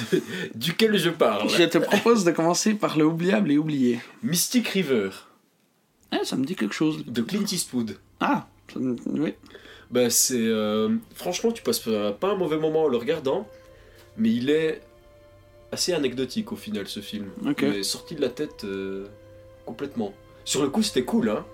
Duquel 0.56 0.97
je 0.97 1.10
parle 1.10 1.49
je 1.49 1.63
te 1.63 1.78
propose 1.78 2.23
de 2.25 2.32
commencer 2.32 2.73
par 2.73 2.97
le 2.97 3.06
oubliable 3.06 3.51
et 3.51 3.58
oublié. 3.58 3.99
Mystic 4.23 4.67
River 4.69 5.10
Ah, 6.12 6.19
ça 6.23 6.36
me 6.36 6.45
dit 6.45 6.56
quelque 6.56 6.75
chose. 6.75 7.06
de 7.06 7.21
Clint 7.21 7.45
Eastwood. 7.51 7.97
Ah, 8.19 8.47
ça 8.73 8.80
me- 8.80 8.95
oui. 9.08 9.34
Bah 9.91 10.10
c'est 10.10 10.36
euh, 10.39 10.95
franchement 11.13 11.51
tu 11.51 11.62
passes 11.62 11.80
pas 11.80 12.30
un 12.32 12.36
mauvais 12.36 12.58
moment 12.58 12.84
en 12.84 12.88
le 12.88 12.97
regardant, 12.97 13.47
mais 14.17 14.34
il 14.34 14.49
est 14.49 14.82
assez 15.71 15.93
anecdotique 15.93 16.51
au 16.51 16.56
final 16.56 16.88
ce 16.88 16.99
film. 17.01 17.28
Ok. 17.47 17.60
Il 17.62 17.75
est 17.75 17.84
sorti 17.84 18.15
de 18.15 18.21
la 18.21 18.30
tête 18.30 18.63
euh, 18.63 19.06
complètement. 19.65 20.13
Sur 20.43 20.63
le 20.63 20.69
coup 20.69 20.82
c'était 20.82 21.04
cool 21.04 21.30
hein, 21.30 21.45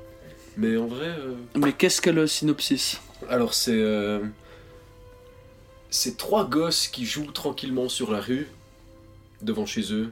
mais 0.57 0.77
en 0.77 0.87
vrai. 0.87 1.07
euh, 1.07 1.35
Mais 1.55 1.73
qu'est-ce 1.73 2.01
que 2.01 2.09
le 2.09 2.25
synopsis? 2.25 3.01
Alors 3.29 3.53
c'est 3.53 3.73
euh, 3.77 4.19
c'est 5.91 6.17
trois 6.17 6.45
gosses 6.47 6.87
qui 6.87 7.05
jouent 7.05 7.31
tranquillement 7.31 7.87
sur 7.89 8.11
la 8.11 8.19
rue 8.21 8.47
devant 9.43 9.65
chez 9.67 9.93
eux, 9.93 10.11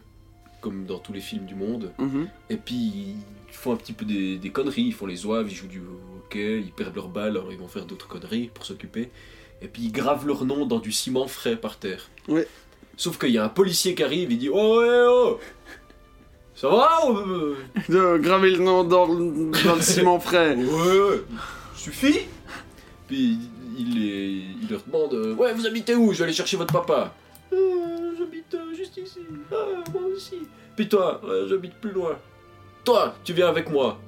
comme 0.61 0.85
dans 0.85 0.99
tous 0.99 1.13
les 1.13 1.21
films 1.21 1.45
du 1.45 1.55
monde. 1.55 1.91
Mhm. 1.97 2.27
Et 2.51 2.57
puis 2.57 2.75
ils 2.75 3.53
font 3.53 3.73
un 3.73 3.77
petit 3.77 3.93
peu 3.93 4.05
des, 4.05 4.37
des 4.37 4.49
conneries, 4.51 4.83
ils 4.83 4.93
font 4.93 5.05
les 5.07 5.25
oeuvres, 5.25 5.49
ils 5.49 5.55
jouent 5.55 5.67
du 5.67 5.81
hockey, 6.25 6.59
ils 6.61 6.71
perdent 6.71 6.95
leur 6.95 7.07
balle, 7.07 7.31
alors 7.31 7.51
ils 7.51 7.57
vont 7.57 7.67
faire 7.67 7.85
d'autres 7.85 8.07
conneries 8.07 8.51
pour 8.53 8.65
s'occuper. 8.65 9.09
Et 9.61 9.67
puis 9.67 9.83
ils 9.83 9.91
gravent 9.91 10.27
leur 10.27 10.45
nom 10.45 10.65
dans 10.65 10.79
du 10.79 10.91
ciment 10.91 11.27
frais 11.27 11.55
par 11.55 11.77
terre. 11.77 12.09
Ouais. 12.27 12.47
Sauf 12.97 13.17
qu'il 13.17 13.29
y 13.31 13.37
a 13.37 13.45
un 13.45 13.49
policier 13.49 13.95
qui 13.95 14.03
arrive, 14.03 14.31
il 14.31 14.37
dit 14.37 14.49
Oh, 14.49 14.79
ouais, 14.79 15.05
oh 15.07 15.39
Ça 16.55 16.67
va 16.67 16.89
euh 17.09 17.55
De 17.87 18.17
graver 18.17 18.51
le 18.51 18.59
nom 18.59 18.83
dans, 18.83 19.05
le- 19.05 19.51
dans 19.63 19.75
le 19.75 19.81
ciment 19.93 20.19
frais. 20.19 20.55
Ouais, 20.55 20.99
ouais, 20.99 21.21
suffit 21.75 22.19
Puis 23.07 23.37
il, 23.79 23.99
les- 23.99 24.45
il 24.61 24.69
leur 24.69 24.81
demande 24.83 25.13
euh, 25.15 25.33
Ouais, 25.35 25.53
vous 25.53 25.65
habitez 25.65 25.95
où? 25.95 26.11
Je 26.13 26.19
vais 26.19 26.25
aller 26.25 26.33
chercher 26.33 26.57
votre 26.57 26.73
papa. 26.73 27.13
Euh, 27.53 28.11
j'habite 28.17 28.53
euh, 28.53 28.73
juste 28.75 28.97
ici. 28.97 29.19
Ah, 29.51 29.83
moi 29.91 30.03
aussi. 30.03 30.39
Puis 30.75 30.87
toi, 30.87 31.19
j'habite 31.47 31.73
plus 31.75 31.91
loin. 31.91 32.17
Toi, 32.85 33.15
tu 33.23 33.33
viens 33.33 33.47
avec 33.47 33.69
moi. 33.69 33.99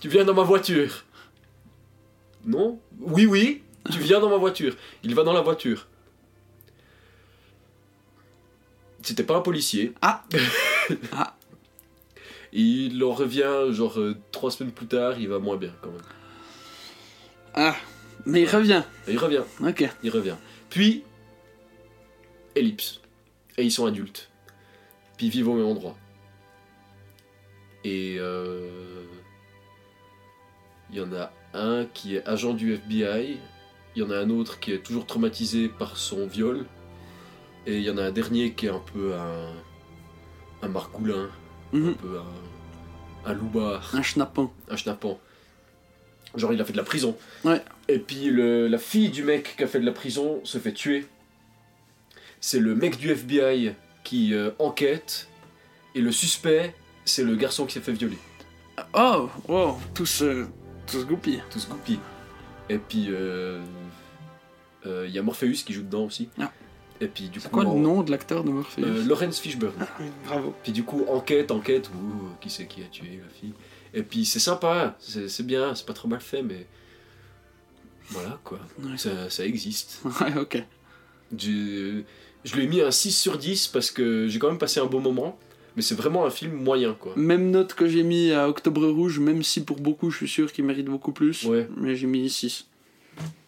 Tu 0.00 0.08
viens 0.08 0.24
dans 0.24 0.34
ma 0.34 0.42
voiture. 0.42 1.04
Non? 2.44 2.80
Oui, 2.98 3.24
oui, 3.26 3.62
tu 3.90 3.98
viens 4.00 4.18
dans 4.20 4.28
ma 4.30 4.36
voiture. 4.36 4.74
Il 5.04 5.14
va 5.14 5.22
dans 5.22 5.32
la 5.32 5.40
voiture. 5.42 5.86
C'était 9.02 9.22
pas 9.24 9.36
un 9.36 9.40
policier. 9.42 9.92
Ah. 10.02 10.24
Ah. 11.12 11.36
Il 12.52 13.02
en 13.04 13.12
revient, 13.12 13.68
genre, 13.70 13.98
euh, 13.98 14.16
trois 14.32 14.50
semaines 14.50 14.72
plus 14.72 14.86
tard, 14.86 15.18
il 15.18 15.28
va 15.28 15.38
moins 15.38 15.56
bien 15.56 15.72
quand 15.80 15.90
même. 15.90 16.02
Ah, 17.54 17.74
mais 18.26 18.42
il 18.42 18.48
revient. 18.48 18.82
Et 19.08 19.12
il 19.12 19.18
revient. 19.18 19.42
Ok. 19.66 19.88
il 20.02 20.10
revient. 20.10 20.36
Puis, 20.70 21.04
ellipse. 22.54 23.00
Et 23.58 23.64
ils 23.64 23.70
sont 23.72 23.86
adultes. 23.86 24.30
Puis 25.16 25.26
ils 25.26 25.30
vivent 25.32 25.48
au 25.48 25.54
même 25.54 25.66
endroit. 25.66 25.96
Et 27.84 28.16
euh, 28.18 29.04
il 30.90 30.96
y 30.96 31.00
en 31.00 31.12
a 31.12 31.32
un 31.54 31.84
qui 31.86 32.16
est 32.16 32.26
agent 32.26 32.54
du 32.54 32.74
FBI. 32.74 33.38
Il 33.94 34.02
y 34.02 34.04
en 34.04 34.10
a 34.10 34.16
un 34.16 34.30
autre 34.30 34.58
qui 34.60 34.72
est 34.72 34.78
toujours 34.82 35.04
traumatisé 35.06 35.68
par 35.68 35.96
son 35.96 36.26
viol. 36.26 36.64
Et 37.66 37.76
il 37.78 37.82
y 37.82 37.90
en 37.90 37.98
a 37.98 38.04
un 38.04 38.10
dernier 38.12 38.52
qui 38.54 38.66
est 38.66 38.70
un 38.70 38.78
peu 38.92 39.14
un, 39.14 39.52
un 40.62 40.68
margoulin, 40.68 41.28
un 41.72 41.76
Mhm. 41.78 41.94
peu 41.96 42.18
un, 42.18 43.30
un 43.30 43.34
loupard 43.34 43.94
Un 43.94 44.02
schnappant. 44.02 44.52
un 44.68 44.76
schnappant. 44.76 45.20
Genre, 46.34 46.52
il 46.52 46.60
a 46.60 46.64
fait 46.64 46.72
de 46.72 46.78
la 46.78 46.84
prison. 46.84 47.16
Ouais. 47.44 47.60
Et 47.88 47.98
puis, 47.98 48.30
le- 48.30 48.66
la 48.68 48.78
fille 48.78 49.10
du 49.10 49.22
mec 49.22 49.54
qui 49.56 49.64
a 49.64 49.66
fait 49.66 49.80
de 49.80 49.86
la 49.86 49.92
prison 49.92 50.40
se 50.44 50.58
fait 50.58 50.72
tuer. 50.72 51.06
C'est 52.40 52.58
le 52.58 52.74
mec 52.74 52.96
du 52.98 53.10
FBI 53.10 53.74
qui 54.04 54.34
euh, 54.34 54.50
enquête. 54.58 55.28
Et 55.94 56.00
le 56.00 56.10
suspect, 56.10 56.74
c'est 57.04 57.22
le 57.22 57.36
garçon 57.36 57.66
qui 57.66 57.74
s'est 57.74 57.80
fait 57.80 57.92
violer. 57.92 58.16
Oh, 58.94 59.28
wow, 59.48 59.78
tous, 59.94 60.22
euh, 60.22 60.46
tous 60.90 61.06
goupilles. 61.06 61.42
Et 62.70 62.78
puis, 62.78 63.08
euh, 63.10 63.60
euh, 64.86 65.04
il 65.06 65.14
y 65.14 65.18
a 65.18 65.22
Morpheus 65.22 65.62
qui 65.66 65.72
joue 65.74 65.82
dedans 65.82 66.04
aussi. 66.04 66.30
Ah. 66.40 66.50
Et 67.00 67.08
puis, 67.08 67.28
du 67.28 67.40
C'est 67.40 67.48
coup. 67.50 67.56
quoi 67.60 67.64
le 67.64 67.78
nom 67.78 68.02
de 68.02 68.10
l'acteur 68.10 68.42
de 68.44 68.50
Morpheus? 68.50 68.82
Euh, 68.82 69.04
Lawrence 69.04 69.38
Fishburne. 69.38 69.74
Bravo. 70.26 70.54
Puis 70.62 70.72
du 70.72 70.82
coup, 70.84 71.04
enquête, 71.08 71.50
enquête, 71.50 71.90
ouh, 71.90 72.28
qui 72.40 72.48
c'est 72.48 72.66
qui 72.66 72.80
a 72.82 72.86
tué 72.86 73.20
la 73.22 73.28
fille? 73.28 73.52
Et 73.94 74.02
puis 74.02 74.24
c'est 74.24 74.38
sympa, 74.38 74.96
c'est 75.00 75.44
bien, 75.46 75.74
c'est 75.74 75.86
pas 75.86 75.92
trop 75.92 76.08
mal 76.08 76.20
fait, 76.20 76.42
mais. 76.42 76.66
Voilà 78.10 78.38
quoi, 78.44 78.58
Ouais. 78.82 78.96
ça, 78.98 79.30
ça 79.30 79.44
existe. 79.46 80.00
Ouais, 80.20 80.36
ok. 80.38 80.62
Je, 81.38 82.02
je 82.44 82.54
lui 82.56 82.64
ai 82.64 82.66
mis 82.66 82.80
un 82.82 82.90
6 82.90 83.12
sur 83.12 83.38
10 83.38 83.68
parce 83.68 83.90
que 83.90 84.28
j'ai 84.28 84.38
quand 84.38 84.48
même 84.48 84.58
passé 84.58 84.80
un 84.80 84.86
bon 84.86 85.00
moment, 85.00 85.38
mais 85.76 85.82
c'est 85.82 85.94
vraiment 85.94 86.26
un 86.26 86.30
film 86.30 86.52
moyen 86.52 86.94
quoi. 86.94 87.12
Même 87.16 87.50
note 87.50 87.72
que 87.74 87.88
j'ai 87.88 88.02
mis 88.02 88.32
à 88.32 88.48
Octobre 88.48 88.86
Rouge, 88.88 89.18
même 89.18 89.42
si 89.42 89.64
pour 89.64 89.78
beaucoup 89.80 90.10
je 90.10 90.16
suis 90.18 90.28
sûr 90.28 90.52
qu'il 90.52 90.64
mérite 90.64 90.86
beaucoup 90.86 91.12
plus. 91.12 91.44
Ouais. 91.44 91.68
Mais 91.76 91.94
j'ai 91.96 92.06
mis 92.06 92.28
6. 92.28 92.66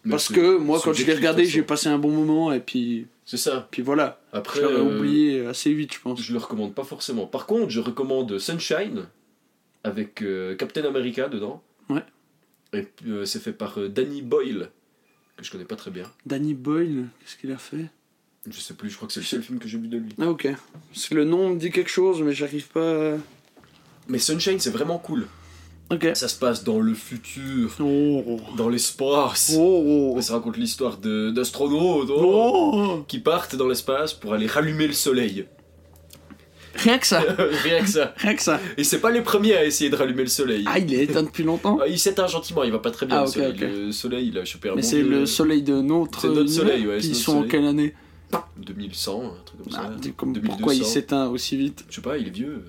Mais 0.03 0.11
Parce 0.11 0.29
que 0.29 0.57
moi, 0.57 0.79
quand 0.83 0.93
je 0.93 1.03
l'ai 1.05 1.13
regardé, 1.15 1.45
j'ai 1.45 1.63
passé 1.63 1.87
un 1.89 1.97
bon 1.97 2.11
moment 2.11 2.51
et 2.53 2.59
puis, 2.59 3.07
C'est 3.25 3.37
ça. 3.37 3.67
puis 3.71 3.81
voilà. 3.81 4.21
Après, 4.31 4.59
Je 4.59 4.65
l'aurais 4.65 4.75
euh, 4.77 4.97
oublié 4.99 5.45
assez 5.47 5.73
vite, 5.73 5.93
je 5.95 5.99
pense. 5.99 6.21
je 6.21 6.31
le 6.33 6.37
recommande 6.39 6.73
pas 6.75 6.83
forcément. 6.83 7.25
Par 7.25 7.45
contre, 7.47 7.69
je 7.71 7.79
recommande 7.79 8.37
Sunshine 8.39 9.07
avec 9.85 10.21
euh, 10.21 10.55
Captain 10.55 10.83
America 10.85 11.27
dedans. 11.29 11.61
Ouais. 11.89 12.03
Et 12.73 12.87
euh, 13.07 13.25
c'est 13.25 13.39
fait 13.39 13.53
par 13.53 13.79
euh, 13.79 13.87
Danny 13.89 14.21
Boyle, 14.21 14.69
que 15.37 15.43
je 15.45 15.51
connais 15.51 15.65
pas 15.65 15.75
très 15.75 15.91
bien. 15.91 16.05
Danny 16.25 16.53
Boyle, 16.53 17.05
qu'est-ce 17.19 17.37
qu'il 17.37 17.51
a 17.51 17.57
fait? 17.57 17.85
Je 18.47 18.59
sais 18.59 18.73
plus, 18.75 18.89
je 18.89 18.95
crois 18.95 19.07
que 19.07 19.13
c'est 19.13 19.21
le 19.21 19.25
seul 19.25 19.41
film 19.41 19.57
que 19.59 19.67
j'ai 19.67 19.77
vu 19.77 19.87
de 19.87 19.97
lui. 19.97 20.09
Ah, 20.19 20.29
ok. 20.29 20.47
Parce 20.93 21.07
que 21.09 21.15
le 21.15 21.23
nom 21.25 21.49
me 21.51 21.57
dit 21.57 21.71
quelque 21.71 21.89
chose, 21.89 22.21
mais 22.21 22.33
j'arrive 22.33 22.67
pas. 22.69 23.13
à- 23.13 23.17
Mais 24.07 24.19
Sunshine, 24.19 24.59
c'est 24.59 24.69
vraiment 24.69 24.99
cool. 24.99 25.25
Ok. 25.91 26.07
Ça 26.15 26.27
se 26.27 26.37
passe 26.37 26.63
dans 26.63 26.79
le 26.79 26.93
futur, 26.95 27.75
Oh. 27.79 28.39
dans 28.57 28.69
l'espace. 28.69 29.55
Oh. 29.57 30.17
Ça 30.21 30.33
raconte 30.33 30.57
l'histoire 30.57 30.97
de- 30.97 31.29
d'astronautes 31.31 32.09
oh, 32.11 32.71
Oh. 32.73 33.05
qui 33.07 33.19
partent 33.19 33.55
dans 33.55 33.67
l'espace 33.67 34.13
pour 34.13 34.33
aller 34.33 34.47
rallumer 34.47 34.87
le 34.87 34.93
soleil. 34.93 35.45
Rien 36.75 36.97
que 36.97 37.07
ça. 37.07 37.21
Rien 37.63 37.81
que 37.81 37.89
ça. 37.89 38.13
Rien 38.17 38.35
que 38.35 38.41
ça. 38.41 38.59
Et 38.77 38.83
c'est 38.83 38.99
pas 38.99 39.11
les 39.11 39.21
premiers 39.21 39.55
à 39.55 39.65
essayer 39.65 39.89
de 39.89 39.95
rallumer 39.95 40.23
le 40.23 40.29
soleil. 40.29 40.63
Ah, 40.67 40.79
il 40.79 40.93
est 40.93 41.03
éteint 41.03 41.23
depuis 41.23 41.43
longtemps 41.43 41.77
Ah, 41.81 41.87
il 41.87 41.97
s'éteint 41.99 42.27
gentiment, 42.27 42.63
il 42.63 42.71
va 42.71 42.79
pas 42.79 42.91
très 42.91 43.05
bien 43.05 43.17
Ah, 43.17 43.21
le 43.21 43.27
soleil. 43.27 43.51
ok. 43.53 43.59
Le 43.61 43.91
soleil, 43.91 44.27
il 44.29 44.37
a 44.37 44.45
chopé 44.45 44.69
un 44.69 44.75
Mais 44.75 44.81
c'est 44.81 45.01
le 45.01 45.25
soleil 45.25 45.61
de 45.63 45.81
notre. 45.81 46.21
C'est 46.21 46.27
notre 46.29 46.49
soleil, 46.49 46.85
ouais, 46.87 46.99
ils 46.99 47.15
sont 47.15 47.39
en 47.39 47.43
quelle 47.43 47.65
année 47.65 47.93
2100, 48.57 49.23
un 49.23 49.43
truc 49.45 49.63
comme 49.63 49.71
ça. 49.71 49.81
Ah, 49.85 49.95
dis 49.99 50.11
comme 50.13 50.33
2200. 50.33 50.55
Pourquoi 50.57 50.73
il 50.75 50.83
s'éteint 50.85 51.27
aussi 51.27 51.55
vite 51.57 51.85
Je 51.89 51.95
sais 51.95 52.01
pas, 52.01 52.17
il 52.17 52.27
est 52.27 52.31
vieux. 52.31 52.63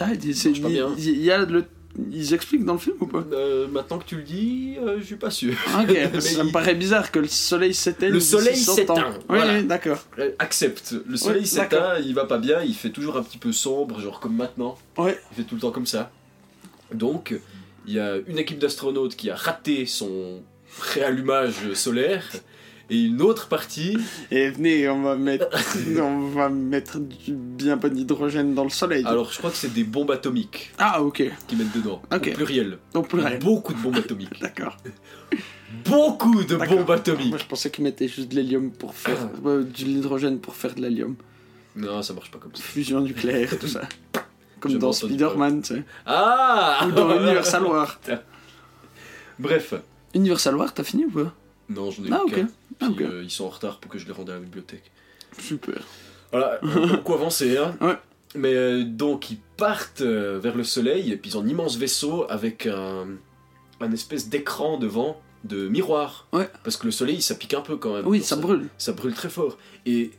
Ah, 0.00 0.08
il, 0.24 0.34
c'est- 0.34 0.50
il- 0.50 0.60
bien. 0.60 0.90
il 0.98 1.22
y 1.22 1.30
a 1.30 1.38
le. 1.38 1.64
Ils 2.10 2.34
expliquent 2.34 2.64
dans 2.64 2.72
le 2.72 2.78
film 2.80 2.96
ou 3.00 3.06
pas 3.06 3.22
Euh, 3.32 3.68
maintenant 3.68 3.98
que 3.98 4.04
tu 4.04 4.16
le 4.16 4.22
dis, 4.22 4.74
euh, 4.80 4.98
je 4.98 5.04
suis 5.04 5.16
pas 5.16 5.30
sûr. 5.30 5.54
Ok, 5.80 5.86
Mais 6.12 6.20
ça 6.20 6.42
me 6.42 6.48
il- 6.48 6.52
paraît 6.52 6.74
bizarre 6.74 7.12
que 7.12 7.20
le 7.20 7.28
soleil 7.28 7.72
s'éteigne. 7.72 8.10
Le 8.12 8.18
soleil 8.20 8.56
100 8.56 8.72
ans. 8.72 8.74
s'éteint, 8.74 9.10
Oui, 9.28 9.36
voilà. 9.36 9.54
oui, 9.58 9.64
d'accord. 9.64 9.98
Euh, 10.18 10.30
Accepte. 10.40 10.94
Le 11.06 11.16
soleil 11.16 11.46
s'éteint, 11.46 11.98
il 12.04 12.12
va 12.14 12.24
pas 12.24 12.38
bien, 12.38 12.62
il 12.62 12.74
fait 12.74 12.90
toujours 12.90 13.16
un 13.16 13.22
petit 13.22 13.38
peu 13.38 13.52
sombre, 13.52 14.00
genre 14.00 14.18
comme 14.18 14.34
maintenant. 14.36 14.76
Ouais. 14.98 15.20
Il 15.32 15.36
fait 15.36 15.48
tout 15.48 15.54
le 15.54 15.60
temps 15.60 15.70
comme 15.70 15.86
ça. 15.86 16.10
Donc, 16.92 17.34
il 17.86 17.94
y 17.94 18.00
a 18.00 18.16
une 18.26 18.38
équipe 18.38 18.58
d'astronautes 18.58 19.14
qui 19.14 19.30
a 19.30 19.36
raté 19.36 19.86
son 19.86 20.42
réallumage 20.80 21.72
solaire. 21.74 22.24
Et 22.90 23.02
une 23.04 23.22
autre 23.22 23.48
partie, 23.48 23.96
Et 24.30 24.50
venez, 24.50 24.88
on 24.90 25.02
va 25.02 25.16
mettre, 25.16 25.46
on 26.00 26.28
va 26.28 26.48
mettre 26.50 26.98
du 26.98 27.32
bien 27.32 27.78
pas 27.78 27.88
d'hydrogène 27.88 28.54
dans 28.54 28.64
le 28.64 28.70
soleil. 28.70 29.04
alors 29.06 29.32
je 29.32 29.38
crois 29.38 29.50
que 29.50 29.56
c'est 29.56 29.72
des 29.72 29.84
bombes 29.84 30.10
atomiques 30.10 30.70
Ah, 30.78 31.02
ok. 31.02 31.22
qui 31.46 31.56
mettent 31.56 31.74
dedans. 31.74 32.02
Ok. 32.12 32.28
Au 32.32 32.34
pluriel. 32.36 32.78
On 32.94 33.02
pluriel. 33.02 33.38
Beaucoup 33.38 33.72
de 33.72 33.78
bombes 33.78 33.96
atomiques. 33.96 34.38
D'accord. 34.40 34.76
Beaucoup 35.86 36.44
de 36.44 36.56
bombes 36.56 36.90
atomiques. 36.90 37.30
Moi, 37.30 37.38
je 37.38 37.46
pensais 37.46 37.70
qu'ils 37.70 37.84
mettaient 37.84 38.06
juste 38.08 38.28
de 38.30 38.36
l'hélium 38.36 38.70
pour 38.70 38.94
faire. 38.94 39.16
euh, 39.46 39.64
de 39.64 39.84
l'hydrogène 39.84 40.38
pour 40.38 40.54
faire 40.54 40.74
de 40.74 40.82
l'hélium. 40.82 41.16
Non, 41.76 42.02
ça 42.02 42.12
marche 42.14 42.30
pas 42.30 42.38
comme 42.38 42.54
ça. 42.54 42.62
Fusion 42.62 43.00
nucléaire, 43.00 43.58
tout 43.58 43.66
ça. 43.66 43.80
Comme 44.60 44.78
dans 44.78 44.92
Spider-Man, 44.92 45.60
tu 45.62 45.74
sais. 45.74 45.82
Ah 46.06 46.86
Ou 46.86 46.92
dans 46.92 47.18
Universal 47.20 47.64
War. 47.64 48.00
Bref. 49.38 49.74
Universal 50.14 50.56
War, 50.56 50.72
t'as 50.72 50.84
fini 50.84 51.04
ou 51.06 51.10
pas? 51.10 51.34
Non, 51.68 51.90
j'en 51.90 52.04
ai 52.04 52.08
Ah, 52.12 52.20
eu 52.24 52.28
ok. 52.30 52.34
qu'un. 52.34 52.46
Ah, 52.48 52.63
Puis, 52.78 52.88
ok. 52.88 53.00
euh, 53.00 53.20
ils 53.22 53.30
sont 53.30 53.44
en 53.44 53.48
retard 53.50 53.78
pour 53.80 53.90
que 53.90 53.98
je 53.98 54.06
les 54.06 54.12
rende 54.12 54.30
à 54.30 54.34
la 54.34 54.40
bibliothèque. 54.40 54.90
Super. 55.38 55.80
Voilà, 56.30 56.58
beaucoup 56.62 57.14
avancer. 57.14 57.56
Hein. 57.56 57.76
Ouais. 57.80 57.96
Mais 58.34 58.54
euh, 58.54 58.84
donc, 58.84 59.30
ils 59.30 59.38
partent 59.56 60.00
euh, 60.00 60.38
vers 60.40 60.56
le 60.56 60.64
soleil, 60.64 61.12
et 61.12 61.16
puis 61.16 61.30
ils 61.30 61.38
ont 61.38 61.42
un 61.42 61.46
immense 61.48 61.76
vaisseau 61.76 62.26
avec 62.28 62.66
un, 62.66 63.06
un 63.80 63.92
espèce 63.92 64.28
d'écran 64.28 64.76
devant, 64.78 65.20
de 65.44 65.68
miroir. 65.68 66.26
Ouais. 66.32 66.48
Parce 66.64 66.76
que 66.76 66.86
le 66.86 66.92
soleil, 66.92 67.22
ça 67.22 67.34
pique 67.34 67.54
un 67.54 67.60
peu 67.60 67.76
quand 67.76 67.94
même. 67.94 68.06
Oui, 68.06 68.22
ça 68.22 68.36
brûle. 68.36 68.66
Ça 68.78 68.92
brûle 68.92 69.14
très 69.14 69.28
fort. 69.28 69.58
Et 69.86 70.10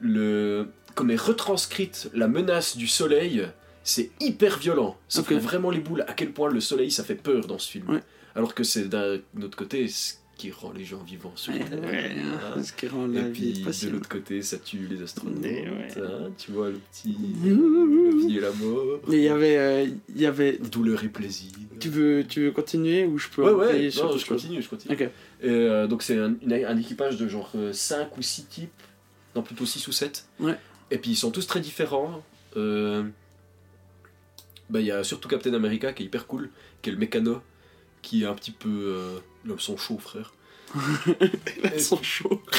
le, 0.00 0.68
comme 0.94 1.10
est 1.10 1.16
retranscrite 1.20 2.10
la 2.12 2.28
menace 2.28 2.76
du 2.76 2.86
soleil, 2.88 3.48
c'est 3.82 4.10
hyper 4.20 4.58
violent. 4.58 4.96
Ça 5.08 5.22
fait 5.22 5.38
vraiment 5.38 5.70
les 5.70 5.80
boules 5.80 6.04
à 6.08 6.12
quel 6.12 6.32
point 6.32 6.50
le 6.50 6.60
soleil, 6.60 6.90
ça 6.90 7.04
fait 7.04 7.14
peur 7.14 7.46
dans 7.46 7.58
ce 7.58 7.70
film. 7.70 7.88
Ouais. 7.88 8.02
Alors 8.34 8.54
que 8.54 8.64
c'est 8.64 8.88
d'un 8.88 9.18
autre 9.42 9.56
côté 9.56 9.86
qui 10.36 10.50
rend 10.50 10.72
les 10.72 10.84
gens 10.84 11.02
vivants 11.02 11.32
sur 11.36 11.52
Terre. 11.52 11.68
ouais, 11.82 12.12
hein. 12.18 12.62
Ce 12.62 12.72
qui 12.72 12.88
rend 12.88 13.10
Et 13.12 13.14
la 13.14 13.22
puis 13.24 13.52
vie 13.52 13.60
de 13.60 13.64
possible. 13.64 13.92
l'autre 13.92 14.08
côté, 14.08 14.42
ça 14.42 14.58
tue 14.58 14.86
les 14.88 15.02
astronautes. 15.02 15.38
Mais 15.40 15.62
ouais. 15.68 15.88
hein, 16.02 16.30
tu 16.36 16.50
vois 16.52 16.70
le 16.70 16.78
petit. 16.90 17.16
La 17.44 18.26
vie 18.26 18.36
et 18.36 18.40
la 18.40 18.52
mort. 18.52 19.00
Et 19.12 19.16
il 19.16 19.22
y 19.22 19.28
avait, 19.28 19.56
euh, 19.56 19.86
il 20.08 20.20
y 20.20 20.26
avait. 20.26 20.58
Douleur 20.58 21.04
et 21.04 21.08
plaisir. 21.08 21.50
Tu 21.80 21.88
veux, 21.88 22.24
tu 22.28 22.42
veux 22.44 22.50
continuer 22.50 23.04
ou 23.06 23.18
je 23.18 23.28
peux 23.28 23.42
Ouais, 23.42 23.52
ouais, 23.52 23.90
sur 23.90 24.06
non, 24.10 24.16
je 24.16 24.26
continue, 24.26 24.60
je 24.62 24.68
continue. 24.68 24.94
Ok. 24.94 25.02
Et, 25.02 25.10
euh, 25.48 25.86
donc 25.86 26.02
c'est 26.02 26.18
un, 26.18 26.76
équipage 26.78 27.16
de 27.16 27.28
genre 27.28 27.52
5 27.72 28.16
ou 28.16 28.22
6 28.22 28.46
types, 28.46 28.82
non 29.36 29.42
plutôt 29.42 29.66
6 29.66 29.86
ou 29.88 29.92
7. 29.92 30.26
Ouais. 30.40 30.56
Et 30.90 30.98
puis 30.98 31.12
ils 31.12 31.16
sont 31.16 31.30
tous 31.30 31.46
très 31.46 31.60
différents. 31.60 32.22
Euh, 32.56 33.02
bah, 34.70 34.80
Il 34.80 34.86
y 34.86 34.90
a 34.92 35.04
surtout 35.04 35.28
Captain 35.28 35.54
America 35.54 35.92
qui 35.92 36.02
est 36.02 36.06
hyper 36.06 36.26
cool, 36.26 36.50
qui 36.82 36.90
est 36.90 36.92
le 36.92 36.98
mécano, 36.98 37.40
qui 38.02 38.22
est 38.22 38.26
un 38.26 38.34
petit 38.34 38.52
peu 38.52 38.68
euh, 38.68 39.18
l'homme 39.44 39.60
son 39.60 39.76
chaud 39.76 39.98
frère. 39.98 40.32
Ils 41.74 41.80
sont 41.80 42.02
chauds. 42.02 42.42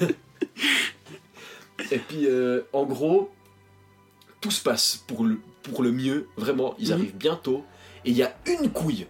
Et 1.90 1.98
puis 1.98 2.26
euh, 2.26 2.62
en 2.72 2.84
gros, 2.84 3.30
tout 4.40 4.50
se 4.50 4.62
passe 4.62 5.02
pour 5.06 5.24
le, 5.24 5.38
pour 5.62 5.82
le 5.82 5.92
mieux, 5.92 6.28
vraiment, 6.36 6.74
ils 6.78 6.88
Mhm. 6.88 6.92
arrivent 6.92 7.16
bientôt, 7.16 7.64
et 8.04 8.10
il 8.10 8.16
y 8.16 8.22
a 8.22 8.34
une 8.46 8.70
couille. 8.70 9.06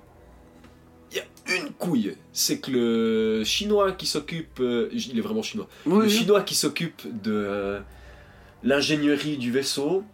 Il 1.11 1.18
y 1.18 1.20
a 1.20 1.59
une 1.59 1.70
couille. 1.70 2.16
C'est 2.33 2.59
que 2.61 2.70
le 2.70 3.44
chinois 3.44 3.92
qui 3.92 4.07
s'occupe, 4.07 4.61
euh, 4.61 4.88
il 4.92 5.18
est 5.18 5.22
vraiment 5.22 5.42
chinois, 5.42 5.68
Oui, 5.87 5.92
le 5.98 6.05
oui. 6.05 6.11
chinois 6.11 6.42
qui 6.42 6.55
s'occupe 6.55 7.03
de 7.22 7.33
euh, 7.33 7.81
l'ingénierie 8.62 9.37
du 9.37 9.51
vaisseau 9.53 10.05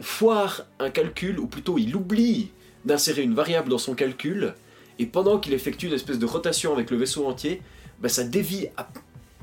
foire 0.00 0.62
un 0.78 0.88
calcul, 0.90 1.38
ou 1.38 1.46
plutôt 1.46 1.76
il 1.76 1.94
oublie 1.94 2.50
d'insérer 2.86 3.22
une 3.22 3.34
variable 3.34 3.68
dans 3.68 3.76
son 3.78 3.94
calcul, 3.94 4.54
et 5.00 5.06
pendant 5.06 5.38
qu'il 5.38 5.54
effectue 5.54 5.86
une 5.86 5.94
espèce 5.94 6.18
de 6.18 6.26
rotation 6.26 6.72
avec 6.74 6.90
le 6.90 6.98
vaisseau 6.98 7.26
entier, 7.26 7.62
bah, 8.00 8.10
ça 8.10 8.22
dévie 8.22 8.68
à 8.76 8.86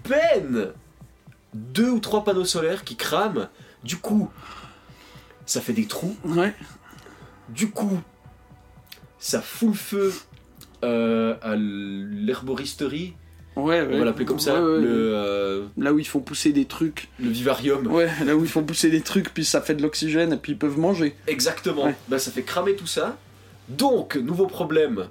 peine 0.03 0.67
deux 1.53 1.89
ou 1.89 1.99
trois 1.99 2.23
panneaux 2.23 2.45
solaires 2.45 2.83
qui 2.83 2.95
crament. 2.95 3.49
Du 3.83 3.97
coup, 3.97 4.29
ça 5.47 5.59
fait 5.59 5.73
des 5.73 5.85
trous. 5.87 6.15
Ouais. 6.25 6.53
Du 7.49 7.71
coup, 7.71 7.99
ça 9.17 9.41
fout 9.41 9.69
le 9.69 9.75
feu 9.75 10.13
euh, 10.83 11.35
à 11.41 11.55
l'herboristerie, 11.55 13.15
Ouais, 13.55 13.81
on 13.91 13.97
va 13.97 14.05
l'appeler 14.05 14.25
comme 14.25 14.39
ça, 14.39 14.53
Ouais, 14.63 14.79
le, 14.81 15.13
euh, 15.15 15.65
Là 15.77 15.91
où 15.91 15.97
ils 15.97 16.05
font 16.07 16.19
pousser 16.19 16.51
des 16.53 16.65
trucs. 16.65 17.09
le 17.19 17.29
vivarium. 17.29 17.87
Ouais, 17.87 18.07
là 18.23 18.35
où 18.35 18.43
ils 18.43 18.49
font 18.49 18.61
pousser 18.63 18.91
des 18.91 19.01
trucs, 19.01 19.33
puis 19.33 19.43
ça 19.43 19.61
fait 19.61 19.73
de 19.73 19.81
l'oxygène, 19.81 20.33
et 20.33 20.37
puis 20.37 20.51
ils 20.51 20.57
peuvent 20.59 20.77
manger. 20.77 21.15
Exactement. 21.25 21.91
Bah, 22.07 22.19
ça 22.19 22.29
fait 22.29 22.43
cramer 22.43 22.75
tout 22.75 22.85
ça. 22.85 23.17
Donc, 23.67 24.15
nouveau 24.15 24.45
problème. 24.45 25.07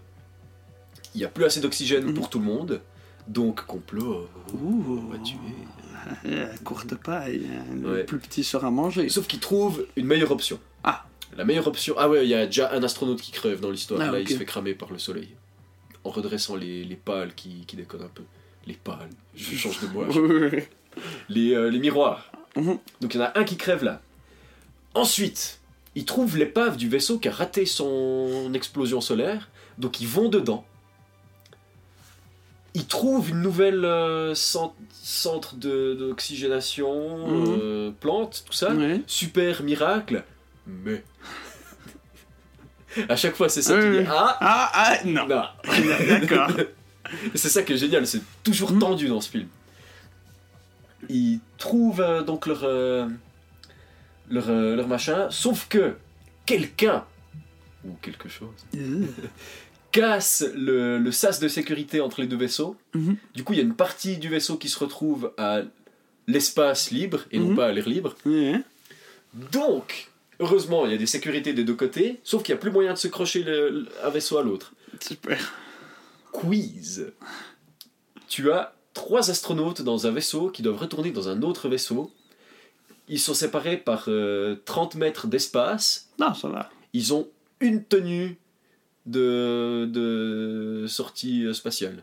Il 1.16 1.20
n'y 1.20 1.24
a 1.24 1.28
plus 1.28 1.44
assez 1.44 1.60
d'oxygène 1.60 2.04
Mhm. 2.04 2.14
pour 2.14 2.28
tout 2.30 2.38
le 2.38 2.44
monde. 2.44 2.80
Donc, 3.26 3.64
complot. 3.66 4.12
euh, 4.12 4.52
Ouh. 4.54 5.00
on 5.02 5.12
va 5.12 5.18
tuer. 5.18 6.54
Courte 6.64 6.94
paille, 6.94 7.42
le 7.74 7.90
Ouais. 7.94 8.04
plus 8.04 8.18
petit 8.18 8.44
sera 8.44 8.70
mangé. 8.70 9.08
Sauf 9.08 9.26
qu'il 9.26 9.40
trouve 9.40 9.84
une 9.96 10.06
meilleure 10.06 10.30
option. 10.30 10.60
Ah. 10.84 11.06
La 11.36 11.44
meilleure 11.44 11.66
option. 11.66 11.94
Ah 11.98 12.08
ouais, 12.08 12.24
il 12.24 12.28
y 12.28 12.34
a 12.34 12.46
déjà 12.46 12.70
un 12.72 12.82
astronaute 12.84 13.20
qui 13.20 13.32
crève 13.32 13.58
dans 13.60 13.70
l'histoire. 13.70 14.00
Ah, 14.00 14.12
Là, 14.12 14.20
il 14.20 14.28
se 14.28 14.36
fait 14.36 14.44
cramer 14.44 14.74
par 14.74 14.92
le 14.92 14.98
soleil. 14.98 15.30
En 16.04 16.10
redressant 16.10 16.54
les, 16.54 16.84
les 16.84 16.94
pales 16.96 17.34
qui, 17.34 17.64
qui 17.66 17.74
déconnent 17.76 18.02
un 18.04 18.10
peu. 18.14 18.22
Les 18.66 18.74
pales. 18.74 19.08
Je 19.34 19.56
change 19.56 19.80
de 19.80 19.86
bois. 19.88 20.06
Les, 21.28 21.52
euh, 21.54 21.68
les 21.70 21.78
miroirs. 21.78 22.30
Mhm. 22.56 22.78
Donc 23.00 23.14
il 23.14 23.18
y 23.18 23.20
en 23.22 23.26
a 23.26 23.38
un 23.38 23.44
qui 23.44 23.56
crève 23.56 23.82
là. 23.84 24.00
Ensuite, 24.94 25.60
ils 25.94 26.04
trouvent 26.04 26.36
l'épave 26.38 26.76
du 26.76 26.88
vaisseau 26.88 27.18
qui 27.18 27.28
a 27.28 27.32
raté 27.32 27.66
son 27.66 28.50
explosion 28.54 29.00
solaire. 29.00 29.48
Donc 29.78 30.00
ils 30.00 30.08
vont 30.08 30.28
dedans. 30.28 30.64
Ils 32.78 32.86
trouvent 32.86 33.30
une 33.30 33.40
nouvelle 33.40 33.86
euh, 33.86 34.34
cent- 34.34 34.74
centre 34.92 35.56
de- 35.56 35.94
d'oxygénation, 35.98 37.26
Mhm. 37.26 37.58
euh, 37.62 37.90
plante, 37.98 38.44
tout 38.46 38.52
ça. 38.52 38.70
Ouais. 38.74 39.00
Super 39.06 39.62
miracle. 39.62 40.24
Mais. 40.66 41.02
à 43.08 43.16
chaque 43.16 43.34
fois, 43.34 43.48
c'est 43.48 43.62
ça 43.62 43.80
qui 43.80 43.90
dit 43.90 44.06
Ah 44.08 44.36
Ah, 44.40 44.70
ah, 44.74 44.96
non. 45.06 45.26
non. 45.26 45.44
D'accord. 46.20 46.50
C'est 47.34 47.48
ça 47.48 47.62
qui 47.62 47.72
est 47.72 47.76
génial, 47.78 48.04
c'est 48.04 48.20
toujours 48.42 48.72
Mhm. 48.72 48.78
tendu 48.80 49.06
dans 49.08 49.20
ce 49.20 49.30
film. 49.30 49.46
Ils 51.08 51.38
trouvent 51.56 52.00
euh, 52.00 52.22
donc 52.22 52.46
leur, 52.46 52.62
leur, 54.28 54.50
leur 54.50 54.88
machin, 54.88 55.28
sauf 55.30 55.68
que 55.68 55.94
quelqu'un, 56.46 57.04
ou 57.84 57.92
quelque 58.02 58.28
chose, 58.28 58.50
casse 59.96 60.44
le, 60.54 60.98
le 60.98 61.12
sas 61.12 61.40
de 61.40 61.48
sécurité 61.48 62.00
entre 62.00 62.20
les 62.20 62.26
deux 62.26 62.36
vaisseaux. 62.36 62.76
Mhm. 62.94 63.16
Du 63.34 63.44
coup, 63.44 63.52
il 63.52 63.56
y 63.56 63.60
a 63.60 63.64
une 63.64 63.74
partie 63.74 64.16
du 64.18 64.28
vaisseau 64.28 64.56
qui 64.56 64.68
se 64.68 64.78
retrouve 64.78 65.32
à 65.38 65.62
l'espace 66.26 66.90
libre 66.90 67.20
et 67.30 67.38
non 67.38 67.48
Mhm. 67.50 67.56
pas 67.56 67.66
à 67.66 67.72
l'air 67.72 67.88
libre. 67.88 68.14
Donc, 69.52 70.08
heureusement, 70.40 70.86
il 70.86 70.92
y 70.92 70.94
a 70.94 70.98
des 70.98 71.06
sécurités 71.06 71.52
des 71.52 71.64
deux 71.64 71.74
côtés, 71.74 72.20
sauf 72.24 72.42
qu'il 72.42 72.54
n'y 72.54 72.58
a 72.58 72.60
plus 72.60 72.70
moyen 72.70 72.92
de 72.94 72.98
se 72.98 73.08
crocher 73.08 73.42
le- 73.42 73.70
le- 73.70 73.88
un 74.02 74.10
vaisseau 74.10 74.38
à 74.38 74.42
l'autre. 74.42 74.72
Super. 75.00 75.38
quiz. 76.32 77.12
Tu 78.28 78.50
as 78.52 78.74
trois 78.92 79.30
astronautes 79.30 79.80
dans 79.82 80.06
un 80.06 80.10
vaisseau 80.10 80.50
qui 80.50 80.60
doivent 80.62 80.76
retourner 80.78 81.10
dans 81.10 81.28
un 81.28 81.40
autre 81.42 81.68
vaisseau. 81.68 82.10
Ils 83.08 83.20
sont 83.20 83.34
séparés 83.34 83.76
par 83.78 84.04
euh, 84.08 84.56
30 84.66 84.96
mètres 84.96 85.26
d'espace. 85.28 86.08
Non, 86.18 86.34
ça 86.34 86.48
va. 86.48 86.70
Ils 86.92 87.14
ont 87.14 87.28
une 87.60 87.82
tenue 87.84 88.36
de, 89.06 89.88
de 89.90 90.86
sortie 90.86 91.52
spatiale. 91.54 92.02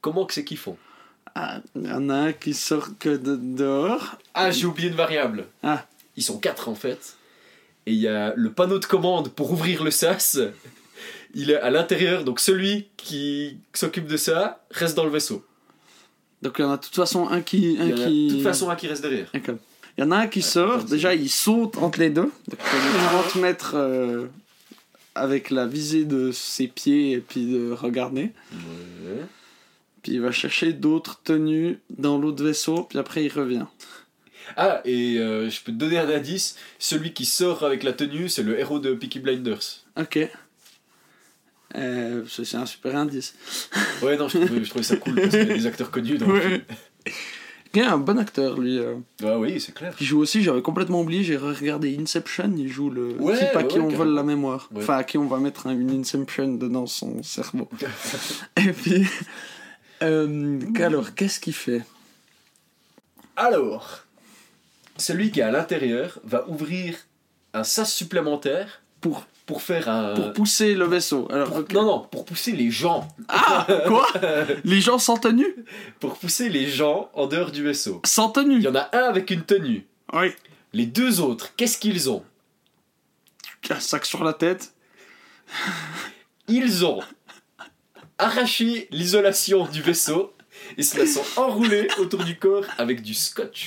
Comment 0.00 0.26
que 0.26 0.34
c'est 0.34 0.44
qu'ils 0.44 0.58
font? 0.58 0.76
Ah, 1.34 1.60
il 1.74 1.86
y 1.86 1.92
en 1.92 2.08
a 2.08 2.14
un 2.14 2.32
qui 2.32 2.54
sort 2.54 2.90
que 2.98 3.10
de 3.16 3.36
dehors. 3.36 4.16
Ah, 4.34 4.50
j'ai 4.50 4.66
oublié 4.66 4.88
une 4.88 4.94
variable. 4.94 5.46
Ah. 5.62 5.86
Ils 6.16 6.22
sont 6.22 6.38
quatre 6.38 6.68
en 6.68 6.74
fait. 6.74 7.16
Et 7.86 7.92
il 7.92 7.98
y 7.98 8.08
a 8.08 8.32
le 8.34 8.50
panneau 8.50 8.78
de 8.78 8.86
commande 8.86 9.30
pour 9.30 9.52
ouvrir 9.52 9.84
le 9.84 9.90
sas. 9.90 10.38
Il 11.34 11.50
est 11.50 11.60
à 11.60 11.70
l'intérieur, 11.70 12.24
donc 12.24 12.40
celui 12.40 12.88
qui 12.96 13.58
s'occupe 13.74 14.06
de 14.06 14.16
ça 14.16 14.64
reste 14.70 14.96
dans 14.96 15.04
le 15.04 15.10
vaisseau. 15.10 15.44
Donc 16.42 16.54
il 16.58 16.62
y 16.62 16.64
en 16.64 16.72
a 16.72 16.76
de 16.76 16.82
toute 16.82 16.94
façon 16.94 17.28
un 17.28 17.42
qui. 17.42 17.76
Un 17.78 17.84
Il 17.84 17.90
y 17.90 17.92
en 17.92 17.96
a 17.96 18.06
qui... 18.06 18.28
de 18.28 18.34
toute 18.34 18.42
façon 18.42 18.70
un 18.70 18.76
qui 18.76 18.88
reste 18.88 19.02
derrière. 19.02 19.28
D'accord. 19.32 19.56
Il 19.98 20.04
y 20.04 20.06
en 20.06 20.10
a 20.12 20.16
un 20.16 20.26
qui 20.26 20.42
sort, 20.42 20.84
déjà 20.84 21.14
il 21.14 21.28
saute 21.30 21.78
entre 21.78 22.00
les 22.00 22.10
deux, 22.10 22.30
donc 22.48 22.58
il 22.60 22.78
fait 22.80 23.06
30 23.08 23.34
mètres 23.36 23.72
euh, 23.74 24.26
avec 25.16 25.50
la 25.50 25.66
visée 25.66 26.04
de 26.04 26.30
ses 26.32 26.68
pieds 26.68 27.12
et 27.12 27.20
puis 27.20 27.46
de 27.46 27.70
regarder. 27.72 28.32
Ouais. 28.52 29.22
Puis 30.02 30.12
il 30.12 30.20
va 30.20 30.30
chercher 30.32 30.72
d'autres 30.72 31.20
tenues 31.24 31.78
dans 31.90 32.18
l'autre 32.18 32.44
vaisseau, 32.44 32.84
puis 32.84 32.98
après 32.98 33.24
il 33.24 33.32
revient. 33.32 33.66
Ah, 34.56 34.80
et 34.84 35.18
euh, 35.18 35.50
je 35.50 35.60
peux 35.62 35.72
te 35.72 35.76
donner 35.76 35.98
un 35.98 36.08
indice. 36.08 36.56
Celui 36.78 37.12
qui 37.12 37.24
sort 37.24 37.64
avec 37.64 37.82
la 37.82 37.92
tenue, 37.92 38.28
c'est 38.28 38.44
le 38.44 38.58
héros 38.58 38.78
de 38.78 38.94
Peaky 38.94 39.18
Blinders. 39.18 39.84
Ok. 39.98 40.18
Euh, 41.74 42.22
c'est 42.28 42.56
un 42.56 42.64
super 42.66 42.94
indice. 42.96 43.34
Ouais, 44.02 44.16
non, 44.16 44.28
je 44.28 44.38
trouvais, 44.38 44.64
je 44.64 44.68
trouvais 44.70 44.84
ça 44.84 44.96
cool 44.96 45.16
parce 45.16 45.30
qu'il 45.30 45.38
y 45.48 45.50
a 45.50 45.54
des 45.54 45.66
acteurs 45.66 45.90
connus 45.90 46.16
dans 46.18 46.26
le 46.28 46.32
Ouais. 46.34 46.40
film. 46.42 46.62
Il 47.74 47.80
y 47.80 47.82
a 47.84 47.92
un 47.92 47.98
bon 47.98 48.18
acteur 48.18 48.58
lui. 48.58 48.80
Ah 49.22 49.38
oui, 49.38 49.60
c'est 49.60 49.74
clair. 49.74 49.94
qui 49.94 50.04
joue 50.04 50.18
aussi, 50.20 50.42
j'avais 50.42 50.62
complètement 50.62 51.00
oublié, 51.02 51.22
j'ai 51.24 51.36
regardé 51.36 51.96
Inception, 52.00 52.50
il 52.56 52.68
joue 52.68 52.88
le 52.90 53.12
Ouais, 53.20 53.36
type 53.38 53.48
à 53.54 53.58
ouais, 53.58 53.66
qui 53.66 53.78
on 53.80 53.88
vole 53.88 54.14
la 54.14 54.22
mémoire. 54.22 54.68
Ouais. 54.72 54.82
Enfin, 54.82 54.96
à 54.96 55.04
qui 55.04 55.18
on 55.18 55.26
va 55.26 55.38
mettre 55.38 55.66
un- 55.66 55.78
une 55.78 55.90
Inception 55.90 56.54
dedans 56.54 56.86
son 56.86 57.22
cerveau. 57.22 57.68
Et 58.56 58.72
puis. 58.72 59.06
euh, 60.02 60.58
alors, 60.80 61.14
qu'est-ce 61.14 61.38
qu'il 61.40 61.52
fait? 61.54 61.82
Alors, 63.36 64.04
celui 64.96 65.30
qui 65.30 65.40
est 65.40 65.44
à 65.44 65.50
l'intérieur 65.50 66.18
va 66.24 66.48
ouvrir 66.48 66.96
un 67.52 67.64
sas 67.64 67.92
supplémentaire 67.92 68.80
Pour, 69.08 69.24
pour 69.46 69.62
faire 69.62 69.88
un. 69.88 70.14
pour 70.14 70.32
pousser 70.32 70.74
le 70.74 70.84
vaisseau. 70.86 71.28
Alors, 71.30 71.48
pour- 71.48 71.58
ok. 71.58 71.72
Non, 71.72 71.82
non, 71.84 72.00
pour 72.00 72.24
pousser 72.24 72.52
les 72.52 72.70
gens. 72.70 73.06
Ah 73.28 73.66
Quoi? 73.86 74.06
Les 74.64 74.80
gens 74.80 74.98
sans 74.98 75.16
tenue? 75.16 75.54
Pour 76.00 76.18
pousser 76.18 76.48
les 76.48 76.66
gens 76.68 77.10
en 77.14 77.26
dehors 77.26 77.52
du 77.52 77.62
vaisseau. 77.62 78.00
Sans 78.04 78.28
Il 78.30 78.32
tenue 78.32 78.60
y 78.62 78.68
en 78.68 78.74
a 78.74 78.88
un 78.92 79.04
avec 79.04 79.30
une 79.30 79.42
tenue. 79.44 79.86
Oui. 80.12 80.28
Les 80.72 80.86
deux 80.86 81.20
autres, 81.20 81.54
qu'est-ce 81.56 81.78
qu'ils 81.78 82.10
ont? 82.10 82.24
Un 83.70 83.80
sac 83.80 84.04
sur 84.04 84.24
la 84.24 84.32
tête. 84.32 84.72
Ils 86.48 86.84
ont 86.84 87.00
arraché 88.18 88.88
l'isolation 88.90 89.66
du 89.66 89.82
vaisseau 89.82 90.32
et 90.76 90.82
se 90.82 90.98
la 90.98 91.06
sont 91.06 91.24
enroulés 91.36 91.86
autour 91.98 92.24
du 92.24 92.36
corps 92.38 92.64
avec 92.78 93.02
du 93.02 93.14
scotch. 93.14 93.66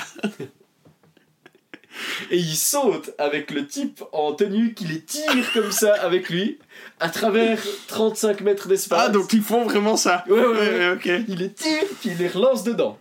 Et 2.32 2.38
ils 2.38 2.56
sautent 2.56 3.12
avec 3.18 3.52
le 3.52 3.68
type 3.68 4.04
en 4.12 4.34
tenue 4.34 4.74
qui 4.74 4.86
les 4.86 5.02
tire 5.02 5.54
comme 5.54 5.72
ça 5.72 5.94
avec 5.94 6.30
lui 6.30 6.60
à 7.00 7.10
travers 7.10 7.60
35 7.88 8.42
mètres 8.42 8.68
d'espace. 8.68 9.02
Ah, 9.06 9.10
donc 9.10 9.34
ils 9.34 9.42
font 9.42 9.64
vraiment 9.64 9.98
ça 9.98 10.24
Ouais, 10.28 10.40
ouais, 10.40 10.48
ouais. 10.48 10.92
ok. 10.92 11.26
Il 11.28 11.40
les 11.40 11.52
tire 11.52 11.84
puis 12.00 12.12
il 12.12 12.18
les 12.18 12.28
relance 12.28 12.64
dedans. 12.64 12.98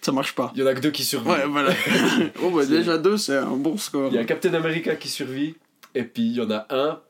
Ça 0.00 0.10
marche 0.10 0.34
pas. 0.34 0.50
Il 0.56 0.60
y 0.60 0.64
en 0.64 0.66
a 0.66 0.74
que 0.74 0.80
deux 0.80 0.90
qui 0.90 1.04
survivent. 1.04 1.30
Ouais, 1.30 1.46
voilà. 1.46 1.72
oh, 2.42 2.50
bah 2.50 2.66
déjà 2.66 2.98
deux, 2.98 3.16
c'est 3.16 3.36
un 3.36 3.56
bon 3.56 3.76
score. 3.76 4.10
Il 4.10 4.16
y 4.16 4.18
a 4.18 4.24
Captain 4.24 4.52
America 4.52 4.96
qui 4.96 5.08
survit, 5.08 5.54
et 5.94 6.02
puis 6.02 6.24
il 6.24 6.32
y 6.32 6.40
en 6.40 6.50
a 6.50 6.66
un 6.70 7.00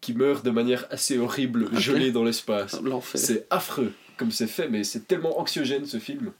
qui 0.00 0.14
meurt 0.14 0.44
de 0.44 0.52
manière 0.52 0.86
assez 0.92 1.18
horrible, 1.18 1.68
gelé 1.76 2.12
dans 2.12 2.22
l'espace. 2.22 2.80
L'enfer. 2.80 3.20
C'est 3.20 3.44
affreux 3.50 3.92
comme 4.16 4.30
c'est 4.30 4.46
fait, 4.46 4.68
mais 4.68 4.84
c'est 4.84 5.06
tellement 5.06 5.38
anxiogène 5.40 5.86
ce 5.86 5.98
film. 5.98 6.32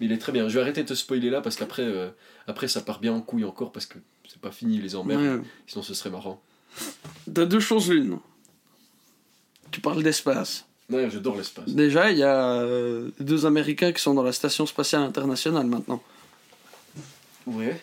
Mais 0.00 0.06
il 0.06 0.12
est 0.12 0.18
très 0.18 0.32
bien. 0.32 0.48
Je 0.48 0.54
vais 0.54 0.60
arrêter 0.60 0.82
de 0.82 0.88
te 0.88 0.94
spoiler 0.94 1.30
là 1.30 1.40
parce 1.40 1.56
qu'après 1.56 1.82
euh, 1.82 2.08
après 2.46 2.68
ça 2.68 2.80
part 2.80 3.00
bien 3.00 3.12
en 3.12 3.20
couille 3.20 3.44
encore 3.44 3.72
parce 3.72 3.86
que 3.86 3.98
c'est 4.28 4.40
pas 4.40 4.50
fini 4.52 4.78
les 4.78 4.94
emmerdes. 4.96 5.22
Ouais. 5.40 5.46
Sinon 5.66 5.82
ce 5.82 5.94
serait 5.94 6.10
marrant. 6.10 6.40
T'as 7.32 7.46
deux 7.46 7.60
choses 7.60 7.90
l'une. 7.90 8.18
Tu 9.70 9.80
parles 9.80 10.02
d'espace. 10.02 10.64
Ouais, 10.90 11.10
j'adore 11.10 11.36
l'espace. 11.36 11.68
Déjà, 11.68 12.10
il 12.10 12.16
y 12.18 12.22
a 12.22 12.52
euh, 12.62 13.10
deux 13.20 13.44
Américains 13.44 13.92
qui 13.92 14.00
sont 14.00 14.14
dans 14.14 14.22
la 14.22 14.32
station 14.32 14.64
spatiale 14.64 15.02
internationale 15.02 15.66
maintenant, 15.66 16.02
Ouais. 17.46 17.78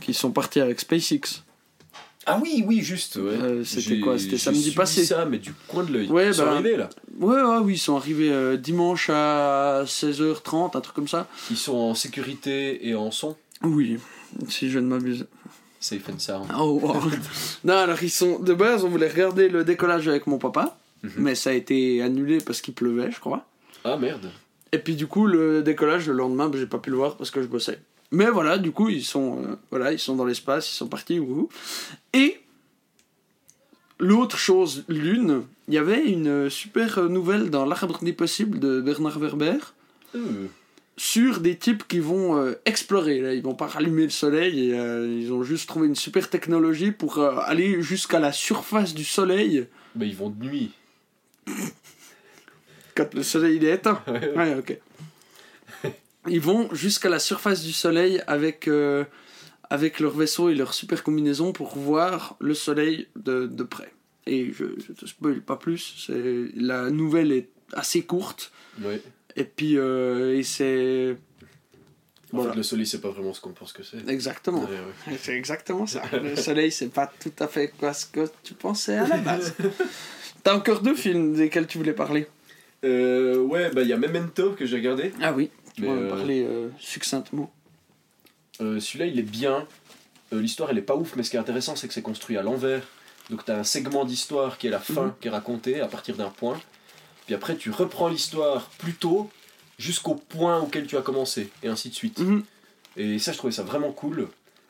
qui 0.00 0.14
sont 0.14 0.30
partis 0.30 0.60
avec 0.60 0.78
SpaceX. 0.78 1.42
Ah 2.28 2.40
oui, 2.42 2.64
oui, 2.66 2.80
juste. 2.82 3.16
Ouais. 3.16 3.22
Euh, 3.40 3.64
c'était 3.64 4.00
quoi 4.00 4.18
C'était 4.18 4.36
samedi 4.38 4.72
passé. 4.72 5.04
ça, 5.04 5.24
mais 5.26 5.38
du 5.38 5.52
coin 5.68 5.84
de 5.84 5.92
l'œil. 5.92 6.08
Ouais, 6.08 6.26
Ils 6.28 6.34
sont 6.34 6.44
bah- 6.44 6.52
arrivés, 6.54 6.76
là. 6.76 6.88
Ouais, 7.20 7.40
ouais, 7.40 7.58
oui, 7.62 7.74
ils 7.74 7.78
sont 7.78 7.96
arrivés 7.96 8.32
euh, 8.32 8.56
dimanche 8.56 9.08
à 9.10 9.84
16h30, 9.86 10.76
un 10.76 10.80
truc 10.80 10.94
comme 10.94 11.08
ça. 11.08 11.28
Ils 11.50 11.56
sont 11.56 11.76
en 11.76 11.94
sécurité 11.94 12.86
et 12.88 12.94
en 12.94 13.10
son. 13.10 13.36
Oui, 13.62 13.98
si 14.48 14.70
je 14.70 14.78
ne 14.78 14.86
m'abuse. 14.88 15.26
Safe 15.78 16.08
and 16.12 16.18
sound. 16.18 16.46
Oh, 16.58 16.80
wow. 16.82 16.96
non, 17.64 17.74
alors 17.74 18.02
ils 18.02 18.10
sont. 18.10 18.38
De 18.40 18.54
base, 18.54 18.82
on 18.84 18.88
voulait 18.88 19.08
regarder 19.08 19.48
le 19.48 19.62
décollage 19.62 20.08
avec 20.08 20.26
mon 20.26 20.38
papa, 20.38 20.78
Mhm. 21.04 21.12
mais 21.18 21.34
ça 21.34 21.50
a 21.50 21.52
été 21.52 22.02
annulé 22.02 22.38
parce 22.38 22.60
qu'il 22.60 22.74
pleuvait, 22.74 23.10
je 23.12 23.20
crois. 23.20 23.46
Ah 23.84 23.96
merde. 23.96 24.30
Et 24.72 24.78
puis 24.78 24.96
du 24.96 25.06
coup, 25.06 25.26
le 25.26 25.62
décollage 25.62 26.08
le 26.08 26.14
lendemain, 26.14 26.48
bah, 26.48 26.58
j'ai 26.58 26.66
pas 26.66 26.78
pu 26.78 26.90
le 26.90 26.96
voir 26.96 27.16
parce 27.16 27.30
que 27.30 27.40
je 27.40 27.46
bossais. 27.46 27.78
Mais 28.12 28.30
voilà, 28.30 28.58
du 28.58 28.70
coup, 28.70 28.88
ils 28.88 29.04
sont, 29.04 29.42
euh, 29.42 29.56
voilà, 29.70 29.92
ils 29.92 29.98
sont 29.98 30.14
dans 30.16 30.24
l'espace, 30.24 30.70
ils 30.70 30.74
sont 30.74 30.88
partis. 30.88 31.18
Wouhou. 31.18 31.48
Et 32.12 32.38
l'autre 33.98 34.38
chose, 34.38 34.84
l'une, 34.88 35.42
il 35.68 35.74
y 35.74 35.78
avait 35.78 36.04
une 36.04 36.48
super 36.50 37.08
nouvelle 37.08 37.50
dans 37.50 37.64
L'Arbre 37.64 37.98
des 38.02 38.12
possibles 38.12 38.58
de 38.60 38.80
Bernard 38.80 39.18
Werber 39.18 39.58
Euh, 40.14 40.46
sur 40.96 41.40
des 41.40 41.56
types 41.56 41.86
qui 41.88 41.98
vont 41.98 42.38
euh, 42.38 42.54
explorer. 42.64 43.20
Là, 43.20 43.34
ils 43.34 43.42
vont 43.42 43.54
pas 43.54 43.66
rallumer 43.66 44.04
le 44.04 44.10
soleil, 44.10 44.70
et, 44.70 44.78
euh, 44.78 45.06
ils 45.20 45.30
ont 45.32 45.42
juste 45.42 45.68
trouvé 45.68 45.88
une 45.88 45.94
super 45.96 46.30
technologie 46.30 46.90
pour 46.92 47.18
aller 47.18 47.82
jusqu'à 47.82 48.18
la 48.20 48.32
surface 48.32 48.94
du 48.94 49.04
soleil 49.04 49.66
bah 49.94 50.06
ils 50.06 50.16
vont 50.16 50.30
de 50.30 50.42
nuit. 50.44 50.70
quand 52.94 53.12
le 53.14 53.22
soleil 53.22 53.56
il 53.56 53.64
est 53.64 53.74
éteint. 53.74 54.02
Ouais, 54.36 54.54
ok. 54.54 54.78
Ils 56.28 56.40
vont 56.40 56.68
jusqu'à 56.74 57.08
la 57.08 57.18
surface 57.18 57.62
du 57.64 57.72
soleil 57.72 58.22
avec, 58.26 58.68
euh, 58.68 59.04
avec 59.70 60.00
leur 60.00 60.12
vaisseau 60.16 60.48
et 60.50 60.54
leur 60.54 60.74
super 60.74 61.02
combinaison 61.02 61.52
pour 61.52 61.76
voir 61.76 62.36
le 62.40 62.54
soleil 62.54 63.08
de, 63.16 63.46
de 63.46 63.62
près. 63.62 63.92
Et 64.26 64.52
je, 64.52 64.64
je 64.86 64.92
te 64.92 65.06
spoil 65.06 65.40
pas 65.40 65.56
plus, 65.56 66.10
la 66.56 66.90
nouvelle 66.90 67.30
est 67.32 67.48
assez 67.72 68.02
courte. 68.02 68.50
Ouais. 68.82 69.00
Et 69.36 69.44
puis, 69.44 69.76
euh, 69.78 70.36
et 70.36 70.42
c'est. 70.42 71.16
En 72.32 72.38
Voilà. 72.38 72.50
fait, 72.52 72.56
le 72.56 72.62
soleil, 72.64 72.86
c'est 72.86 73.00
pas 73.00 73.10
vraiment 73.10 73.32
ce 73.32 73.40
qu'on 73.40 73.52
pense 73.52 73.72
que 73.72 73.84
c'est. 73.84 73.98
Exactement. 74.08 74.64
Ouais, 74.64 74.70
ouais. 75.12 75.16
C'est 75.22 75.34
exactement 75.36 75.86
ça. 75.86 76.02
Le 76.12 76.34
soleil, 76.34 76.72
c'est 76.72 76.88
pas 76.88 77.06
tout 77.20 77.32
à 77.38 77.46
fait 77.46 77.72
quoi 77.78 77.92
ce 77.92 78.04
que 78.06 78.28
tu 78.42 78.54
pensais 78.54 78.96
à 78.96 79.06
la 79.06 79.18
base. 79.18 79.54
T'as 80.42 80.56
encore 80.56 80.80
deux 80.80 80.96
films 80.96 81.34
desquels 81.34 81.66
tu 81.68 81.78
voulais 81.78 81.92
parler? 81.92 82.26
Euh, 82.84 83.38
ouais, 83.38 83.70
bah 83.70 83.82
il 83.82 83.88
y 83.88 83.92
a 83.92 83.96
Memento 83.96 84.52
que 84.52 84.66
j'ai 84.66 84.76
regardé. 84.76 85.12
Ah 85.22 85.32
oui, 85.32 85.50
tu 85.76 85.82
vas 85.86 85.92
me 85.94 86.06
euh, 86.06 86.08
parler 86.08 86.44
euh, 86.44 86.68
succinctement. 86.78 87.52
Euh, 88.60 88.80
Celui-là, 88.80 89.06
il 89.06 89.18
est 89.18 89.22
bien. 89.22 89.66
L'histoire, 90.32 90.70
elle 90.70 90.78
est 90.78 90.82
pas 90.82 90.96
ouf, 90.96 91.14
mais 91.16 91.22
ce 91.22 91.30
qui 91.30 91.36
est 91.36 91.40
intéressant, 91.40 91.76
c'est 91.76 91.86
que 91.86 91.94
c'est 91.94 92.02
construit 92.02 92.36
à 92.36 92.42
l'envers. 92.42 92.82
Donc, 93.30 93.44
tu 93.44 93.50
as 93.52 93.58
un 93.58 93.64
segment 93.64 94.04
d'histoire 94.04 94.58
qui 94.58 94.66
est 94.66 94.70
la 94.70 94.80
fin, 94.80 95.06
Mhm. 95.06 95.12
qui 95.20 95.28
est 95.28 95.30
raconté 95.30 95.80
à 95.80 95.86
partir 95.86 96.16
d'un 96.16 96.30
point. 96.30 96.58
Puis 97.26 97.34
après, 97.34 97.56
tu 97.56 97.70
reprends 97.70 98.08
l'histoire 98.08 98.68
plus 98.78 98.94
tôt 98.94 99.30
jusqu'au 99.78 100.14
point 100.14 100.60
auquel 100.60 100.86
tu 100.86 100.96
as 100.96 101.02
commencé, 101.02 101.50
et 101.62 101.68
ainsi 101.68 101.90
de 101.90 101.94
suite. 101.94 102.18
Mhm. 102.20 102.42
Et 102.96 103.18
ça, 103.18 103.32
je 103.32 103.38
trouvais 103.38 103.52
ça 103.52 103.62
vraiment 103.62 103.92
cool. 103.92 104.28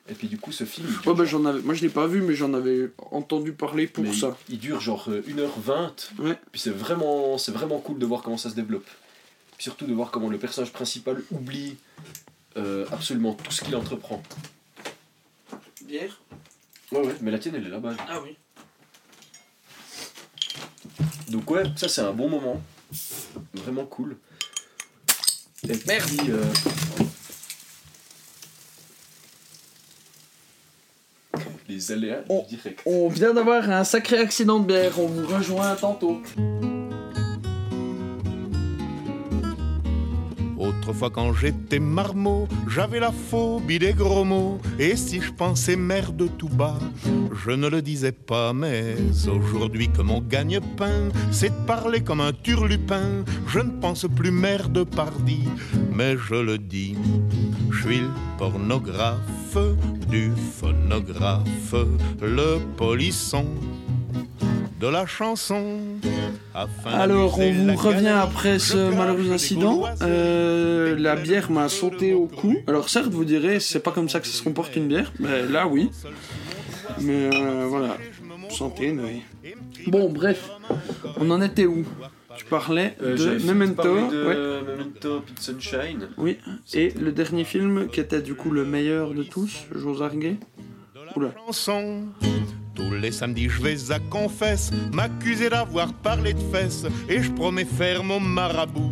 Et 0.09 0.13
puis, 0.13 0.27
du 0.27 0.37
coup, 0.37 0.51
ce 0.51 0.63
film. 0.63 0.87
Ouais, 1.05 1.13
bah, 1.13 1.25
j'en 1.25 1.43
avais... 1.45 1.61
Moi, 1.61 1.73
je 1.73 1.81
l'ai 1.81 1.89
pas 1.89 2.07
vu, 2.07 2.21
mais 2.21 2.33
j'en 2.33 2.53
avais 2.53 2.89
entendu 3.11 3.51
parler 3.53 3.87
pour 3.87 4.03
mais 4.03 4.13
ça. 4.13 4.37
Il, 4.47 4.55
il 4.55 4.59
dure 4.59 4.79
genre 4.79 5.05
euh, 5.09 5.21
1h20. 5.27 6.11
Ouais. 6.19 6.37
Puis 6.51 6.61
c'est 6.61 6.69
vraiment, 6.71 7.37
c'est 7.37 7.51
vraiment 7.51 7.79
cool 7.79 7.99
de 7.99 8.05
voir 8.05 8.21
comment 8.21 8.37
ça 8.37 8.49
se 8.49 8.55
développe. 8.55 8.87
Puis 9.57 9.63
surtout 9.63 9.85
de 9.87 9.93
voir 9.93 10.11
comment 10.11 10.29
le 10.29 10.37
personnage 10.37 10.71
principal 10.71 11.21
oublie 11.31 11.77
euh, 12.57 12.85
absolument 12.91 13.33
tout 13.33 13.51
ce 13.51 13.63
qu'il 13.63 13.75
entreprend. 13.75 14.21
Bière 15.83 16.21
Ouais, 16.91 16.99
ouais, 17.05 17.15
mais 17.21 17.31
la 17.31 17.39
tienne, 17.39 17.55
elle 17.55 17.65
est 17.65 17.69
là-bas. 17.69 17.95
Ah 18.07 18.19
oui. 18.21 18.37
Donc 21.29 21.49
ouais, 21.51 21.63
ça 21.75 21.89
c'est 21.89 22.01
un 22.01 22.13
bon 22.13 22.29
moment. 22.29 22.61
Vraiment 23.53 23.85
cool. 23.85 24.17
Et 25.67 25.73
Merde. 25.85 26.07
puis, 26.07 26.31
euh, 26.31 26.43
Les 31.67 31.91
aléas 31.91 32.23
Oh. 32.29 32.45
du 32.49 32.55
direct. 32.55 32.81
On 32.85 33.09
vient 33.09 33.33
d'avoir 33.33 33.69
un 33.69 33.83
sacré 33.83 34.17
accident 34.19 34.59
de 34.59 34.65
bière, 34.65 34.97
on 34.99 35.07
vous 35.07 35.27
rejoint 35.27 35.75
tantôt. 35.75 36.21
Autrefois 40.87 41.09
quand 41.09 41.33
j'étais 41.33 41.79
marmot, 41.79 42.47
j'avais 42.65 43.01
la 43.01 43.11
phobie 43.11 43.77
des 43.77 43.91
gros 43.91 44.23
mots. 44.23 44.57
Et 44.79 44.95
si 44.95 45.19
je 45.19 45.33
pensais 45.33 45.75
merde 45.75 46.29
tout 46.37 46.47
bas, 46.47 46.79
je 47.43 47.51
ne 47.51 47.67
le 47.67 47.81
disais 47.81 48.13
pas. 48.13 48.53
Mais 48.53 48.95
aujourd'hui 49.29 49.89
que 49.89 50.01
mon 50.01 50.21
gagne-pain, 50.21 51.09
c'est 51.29 51.49
de 51.49 51.65
parler 51.65 51.99
comme 51.99 52.21
un 52.21 52.31
turlupin. 52.31 53.25
Je 53.47 53.59
ne 53.59 53.71
pense 53.81 54.05
plus 54.15 54.31
merde 54.31 54.85
pardi, 54.85 55.49
mais 55.93 56.15
je 56.15 56.35
le 56.35 56.57
dis. 56.57 56.95
Je 57.69 57.81
suis 57.81 57.99
le 57.99 58.09
pornographe 58.37 59.57
du 60.09 60.31
phonographe, 60.57 61.75
le 62.21 62.59
polisson 62.77 63.45
de 64.79 64.87
la 64.87 65.05
chanson. 65.05 65.79
Afin 66.53 66.91
Alors, 66.91 67.39
on 67.39 67.51
vous 67.51 67.75
revient 67.75 68.07
après 68.09 68.59
ce 68.59 68.95
malheureux 68.95 69.31
incident. 69.31 69.83
Euh, 70.01 70.95
la 70.97 71.15
bière 71.15 71.49
m'a 71.51 71.67
sauté 71.69 72.13
au 72.13 72.27
cou. 72.27 72.55
Alors, 72.67 72.89
certes, 72.89 73.07
vous 73.11 73.25
direz, 73.25 73.59
c'est 73.59 73.79
pas 73.79 73.91
comme 73.91 74.09
ça 74.09 74.19
que 74.19 74.27
ça 74.27 74.37
se 74.37 74.43
comporte 74.43 74.75
une 74.75 74.87
bière. 74.87 75.11
Mais 75.19 75.45
là, 75.47 75.67
oui. 75.67 75.89
Mais 77.01 77.29
euh, 77.33 77.65
voilà. 77.67 77.97
Santé, 78.49 78.91
oui. 78.97 79.23
Bon, 79.87 80.09
bref. 80.09 80.49
On 81.19 81.29
en 81.31 81.41
était 81.41 81.65
où? 81.65 81.83
Tu 82.37 82.45
parlais 82.45 82.95
Euh, 83.01 83.17
de 83.17 83.43
Memento. 83.45 83.81
parlé 83.81 84.01
de 84.11 84.25
ouais. 84.25 84.71
Memento 84.77 85.21
Pete 85.21 85.39
Sunshine. 85.41 86.07
Oui. 86.17 86.37
Et 86.73 86.91
le 86.91 87.11
dernier 87.11 87.43
film 87.45 87.87
qui 87.87 87.99
était 87.99 88.21
du 88.21 88.35
coup 88.35 88.51
le 88.51 88.63
meilleur 88.63 89.13
de 89.15 89.23
tous, 89.23 89.65
J'ose 89.75 90.03
arguer. 90.03 90.35
Oula. 91.15 91.29
Tous 92.77 92.91
les 92.93 93.11
samedis, 93.11 93.49
je 93.49 93.59
vais 93.59 93.91
à 93.91 93.97
confesse, 93.97 94.69
m'accuser 94.93 95.49
d'avoir 95.49 95.91
parlé 95.93 96.33
de 96.33 96.39
fesses, 96.51 96.85
et 97.09 97.23
je 97.23 97.31
promets 97.31 97.65
faire 97.65 98.03
mon 98.03 98.19
marabout 98.19 98.91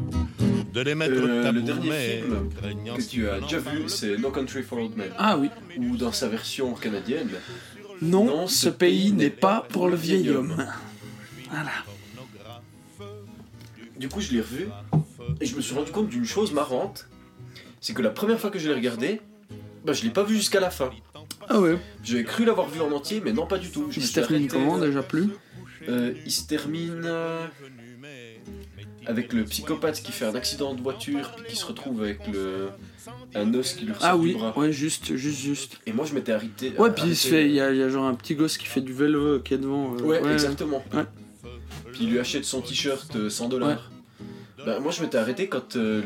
de 0.74 0.82
les 0.82 0.96
mettre 0.96 1.14
Euh, 1.22 1.44
tabou, 1.44 1.58
le 1.58 1.62
dernier 1.62 1.90
mais 1.90 2.22
film 2.24 2.50
craignant 2.60 2.96
que 2.96 3.02
tu 3.04 3.30
as 3.30 3.40
déjà 3.42 3.60
vu, 3.60 3.88
c'est 3.88 4.18
No 4.18 4.32
Country 4.32 4.64
for 4.64 4.80
Old 4.80 4.98
Men. 4.98 5.12
Ah 5.20 5.38
oui. 5.38 5.52
Ou 5.78 5.98
dans 5.98 6.12
sa 6.12 6.28
version 6.28 6.74
canadienne, 6.74 7.30
Non, 8.02 8.26
Non, 8.26 8.48
ce 8.48 8.70
pays 8.70 9.12
n'est 9.12 9.30
pas 9.30 9.68
pour 9.70 9.88
le 9.88 9.96
vieil 9.96 10.32
homme. 10.32 10.56
Voilà. 11.52 11.70
Du 14.00 14.10
coup, 14.10 14.20
je 14.20 14.32
l'ai 14.32 14.42
revu 14.42 14.68
et 15.40 15.46
je 15.46 15.56
me 15.56 15.62
suis 15.62 15.76
rendu 15.76 15.92
compte 15.92 16.10
d'une 16.10 16.26
chose 16.26 16.52
marrante. 16.54 17.08
C'est 17.82 17.94
que 17.94 18.02
la 18.02 18.10
première 18.10 18.40
fois 18.40 18.50
que 18.50 18.58
je 18.58 18.68
l'ai 18.68 18.74
regardé, 18.74 19.22
bah, 19.86 19.94
je 19.94 20.04
l'ai 20.04 20.10
pas 20.10 20.24
vu 20.24 20.36
jusqu'à 20.38 20.60
la 20.60 20.72
fin. 20.72 20.90
Ah 21.50 21.60
ouais. 21.60 21.78
J'avais 22.04 22.24
cru 22.24 22.46
l'avoir 22.46 22.70
vu 22.70 22.82
en 22.82 22.92
entier, 22.92 23.22
mais 23.24 23.34
non, 23.34 23.46
pas 23.46 23.58
du 23.58 23.70
tout. 23.70 23.88
Je 23.92 23.98
Il 24.00 24.02
me 24.04 24.08
se 24.08 24.14
termine 24.14 24.48
comment 24.48 24.78
euh, 24.78 24.88
déjà 24.88 25.04
plus 25.04 25.30
euh, 25.88 26.14
Il 26.26 26.32
se 26.32 26.48
termine 26.48 27.02
euh, 27.06 27.46
avec 29.06 29.34
le 29.34 29.44
psychopathe 29.44 30.02
qui 30.02 30.12
fait 30.12 30.26
un 30.26 30.36
accident 30.36 30.74
de 30.74 30.82
voiture 30.82 31.32
puis 31.38 31.46
qui 31.48 31.56
se 31.56 31.66
retrouve 31.66 32.02
avec 32.02 32.20
le 32.28 32.70
un 33.36 33.54
os 33.54 33.74
qui 33.74 33.86
lui 33.86 33.94
ressort 33.94 34.10
Ah 34.12 34.16
du 34.18 34.22
oui, 34.24 34.34
bras. 34.34 34.58
ouais, 34.58 34.72
juste, 34.72 35.16
juste, 35.16 35.40
juste. 35.40 35.78
Et 35.86 35.94
moi, 35.94 36.06
je 36.06 36.14
m'étais 36.16 36.32
arrêté. 36.32 36.74
Ouais, 36.78 36.90
euh, 36.90 36.92
puis 36.92 37.04
il 37.08 37.16
se 37.16 37.28
arrêté- 37.28 37.44
fait, 37.44 37.50
il 37.50 37.56
y, 37.56 37.62
a- 37.62 37.72
il 37.72 37.78
y 37.78 37.84
a 37.84 37.90
genre 37.90 38.06
un 38.06 38.16
petit 38.16 38.34
gosse 38.36 38.58
qui 38.58 38.66
fait 38.66 38.82
du 38.82 38.94
vélo 38.94 39.40
qui 39.42 39.54
est 39.54 39.58
devant. 39.58 39.96
euh, 39.96 40.02
Ouais, 40.02 40.22
exactement. 40.34 40.84
Ouais. 40.94 41.04
Puis 41.94 42.06
il 42.06 42.12
lui 42.12 42.20
achète 42.20 42.46
son 42.46 42.62
t-shirt 42.62 43.16
euh, 43.16 43.30
100 43.30 43.50
dollars. 43.50 43.92
Bah, 44.66 44.80
moi 44.80 44.92
je 44.92 45.02
m'étais 45.04 45.18
arrêté 45.18 45.48
quand 45.48 45.76
euh, 45.76 46.02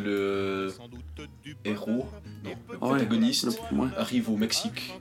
le 0.67 0.73
héros, 1.65 2.05
non, 2.43 2.51
le 2.71 2.77
protagoniste, 2.77 3.45
ouais. 3.71 3.87
arrive 3.97 4.29
au 4.29 4.37
Mexique, 4.37 4.93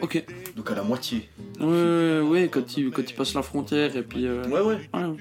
Ok. 0.00 0.24
donc 0.56 0.70
à 0.70 0.74
la 0.74 0.82
moitié. 0.82 1.28
Ouais, 1.60 1.66
ouais, 1.66 2.20
ouais, 2.20 2.48
quand 2.50 2.76
il, 2.76 2.90
quand 2.90 3.02
il 3.08 3.14
passe 3.14 3.34
la 3.34 3.42
frontière 3.42 3.96
et 3.96 4.02
puis. 4.02 4.26
euh, 4.26 4.44
Ouais, 4.48 4.60
ouais. 4.60 4.88
ouais. 4.92 5.16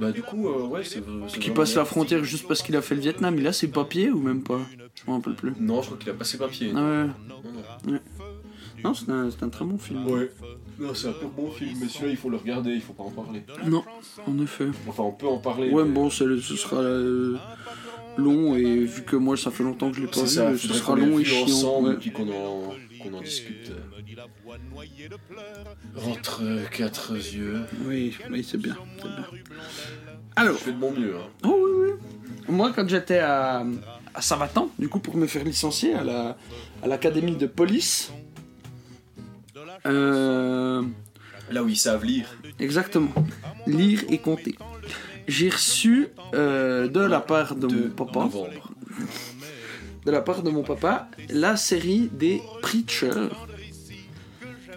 Bah, 0.00 0.12
du 0.12 0.22
coup, 0.22 0.48
euh, 0.48 0.66
ouais, 0.66 0.82
c'est. 0.82 0.94
c'est 0.94 1.00
Puis 1.00 1.04
qu'il 1.32 1.40
vraiment 1.40 1.54
passe 1.56 1.70
bien. 1.72 1.78
la 1.80 1.84
frontière 1.84 2.24
juste 2.24 2.48
parce 2.48 2.62
qu'il 2.62 2.74
a 2.76 2.80
fait 2.82 2.94
le 2.94 3.02
Vietnam, 3.02 3.36
il 3.38 3.46
a 3.46 3.52
ses 3.52 3.68
papiers 3.68 4.10
ou 4.10 4.18
même 4.20 4.42
pas? 4.42 4.60
Je 4.94 5.02
m'en 5.10 5.16
rappelle 5.18 5.34
plus. 5.34 5.52
Non, 5.60 5.82
je 5.82 5.86
crois 5.86 5.98
qu'il 5.98 6.08
a 6.10 6.14
passé 6.14 6.38
papier. 6.38 6.72
Ah 6.74 6.78
ouais. 6.78 7.06
Non, 7.28 7.42
non. 7.86 7.98
Non, 8.82 8.94
c'est 8.94 9.10
un, 9.10 9.30
c'est 9.30 9.42
un 9.42 9.50
très 9.50 9.64
bon 9.66 9.76
film. 9.76 10.06
Ouais. 10.06 10.30
Non, 10.78 10.94
c'est 10.94 11.08
un 11.08 11.12
peu 11.12 11.26
bon 11.26 11.50
film, 11.50 11.76
mais 11.82 11.88
celui-là 11.88 12.12
il 12.12 12.16
faut 12.16 12.30
le 12.30 12.38
regarder, 12.38 12.70
il 12.70 12.80
faut 12.80 12.94
pas 12.94 13.02
en 13.02 13.10
parler. 13.10 13.42
Non, 13.66 13.84
en 14.26 14.38
effet. 14.42 14.68
Enfin, 14.88 15.02
on 15.02 15.12
peut 15.12 15.26
en 15.26 15.36
parler. 15.36 15.68
Ouais, 15.70 15.84
mais- 15.84 15.90
bon, 15.90 16.08
ce 16.08 16.38
sera 16.38 16.76
euh, 16.78 17.36
long 18.20 18.54
et 18.54 18.84
vu 18.84 19.02
que 19.02 19.16
moi 19.16 19.36
ça 19.36 19.50
fait 19.50 19.64
longtemps 19.64 19.90
que 19.90 19.96
je 19.96 20.02
l'ai 20.02 20.06
pas 20.06 20.22
vu, 20.22 20.28
ça, 20.28 20.56
ce 20.56 20.68
sera 20.72 20.94
long 20.96 21.18
et 21.18 21.24
chiant. 21.24 21.44
ensemble 21.44 21.88
ouais. 21.88 21.94
et 21.94 21.98
puis 21.98 22.12
qu'on 22.12 22.28
en, 22.30 22.74
qu'on 23.02 23.14
en 23.14 23.20
discute. 23.20 23.72
Entre 26.06 26.42
euh, 26.44 26.64
quatre 26.70 27.14
yeux. 27.16 27.60
Oui, 27.86 28.16
oui, 28.30 28.46
c'est 28.48 28.58
bien, 28.58 28.76
bien. 29.02 29.26
Alors, 30.36 30.54
Je 30.58 30.64
fais 30.64 30.72
de 30.72 30.78
mon 30.78 30.92
mieux. 30.92 31.16
Hein. 31.16 31.28
oh 31.44 31.58
oui, 31.62 31.70
oui. 31.88 31.90
Moi, 32.48 32.72
quand 32.74 32.88
j'étais 32.88 33.18
à, 33.18 33.64
à 34.14 34.20
Savatan, 34.20 34.70
du 34.78 34.88
coup, 34.88 34.98
pour 35.00 35.16
me 35.16 35.26
faire 35.26 35.44
licencier 35.44 35.94
à 35.94 36.04
la 36.04 36.36
à 36.82 36.86
l'académie 36.86 37.36
de 37.36 37.46
police, 37.46 38.12
euh, 39.86 40.82
Là 41.50 41.62
où 41.62 41.68
ils 41.68 41.76
savent 41.76 42.04
lire. 42.04 42.26
exactement, 42.58 43.12
lire 43.66 44.02
et 44.08 44.18
compter. 44.18 44.54
J'ai 45.30 45.48
reçu 45.48 46.08
euh, 46.34 46.88
de 46.88 46.98
la 46.98 47.20
part 47.20 47.54
de, 47.54 47.68
de 47.68 47.82
mon 47.84 47.90
papa 47.90 48.18
novembre. 48.18 48.72
de 50.04 50.10
la 50.10 50.22
part 50.22 50.42
de 50.42 50.50
mon 50.50 50.64
papa 50.64 51.08
la 51.28 51.56
série 51.56 52.10
des 52.12 52.42
Preachers, 52.62 53.28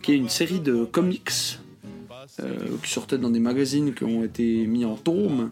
qui 0.03 0.11
est 0.11 0.15
une 0.15 0.29
série 0.29 0.59
de 0.59 0.85
comics 0.85 1.57
euh, 2.39 2.77
qui 2.83 2.91
sortaient 2.91 3.17
dans 3.17 3.31
des 3.31 3.39
magazines 3.39 3.95
qui 3.95 4.03
ont 4.03 4.23
été 4.23 4.67
mis 4.67 4.85
en 4.85 4.95
tomes. 4.95 5.49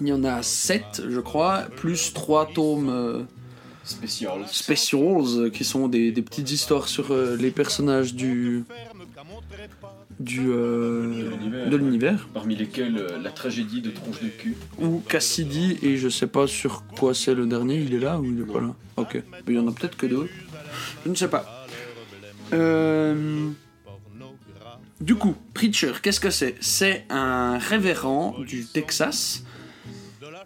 Il 0.00 0.08
y 0.08 0.12
en 0.12 0.24
a 0.24 0.42
7, 0.42 1.02
je 1.08 1.20
crois, 1.20 1.62
plus 1.76 2.12
3 2.12 2.54
tomes 2.54 2.90
euh, 2.90 3.22
specials, 3.84 5.52
qui 5.52 5.62
sont 5.62 5.86
des, 5.86 6.10
des 6.10 6.22
petites 6.22 6.50
histoires 6.50 6.88
sur 6.88 7.12
euh, 7.12 7.36
les 7.36 7.52
personnages 7.52 8.14
du, 8.14 8.64
du 10.18 10.48
euh, 10.48 11.30
de 11.68 11.76
l'univers. 11.76 12.28
Parmi 12.32 12.56
lesquels 12.56 12.96
euh, 12.96 13.18
la 13.22 13.30
tragédie 13.30 13.82
de 13.82 13.90
tronche 13.90 14.22
de 14.22 14.28
cul. 14.28 14.56
ou 14.78 15.00
Cassidy 15.08 15.78
et 15.82 15.96
je 15.98 16.08
sais 16.08 16.26
pas 16.26 16.46
sur 16.46 16.84
quoi 16.98 17.14
c'est 17.14 17.34
le 17.34 17.46
dernier, 17.46 17.76
il 17.76 17.92
est 17.94 17.98
là 18.00 18.18
ou 18.18 18.24
il 18.24 18.40
est 18.40 18.52
pas 18.52 18.60
là? 18.60 18.74
Ok, 18.96 19.22
Mais 19.46 19.54
il 19.54 19.56
y 19.56 19.58
en 19.58 19.68
a 19.68 19.72
peut-être 19.72 19.96
que 19.96 20.06
deux. 20.06 20.28
Je 21.04 21.10
ne 21.10 21.14
sais 21.14 21.28
pas. 21.28 21.66
Euh, 22.52 23.50
Du 25.00 25.16
coup, 25.16 25.34
Preacher, 25.52 25.92
qu'est-ce 26.02 26.20
que 26.20 26.30
c'est? 26.30 26.54
C'est 26.60 27.04
un 27.10 27.58
révérend 27.58 28.36
du 28.38 28.64
Texas 28.64 29.44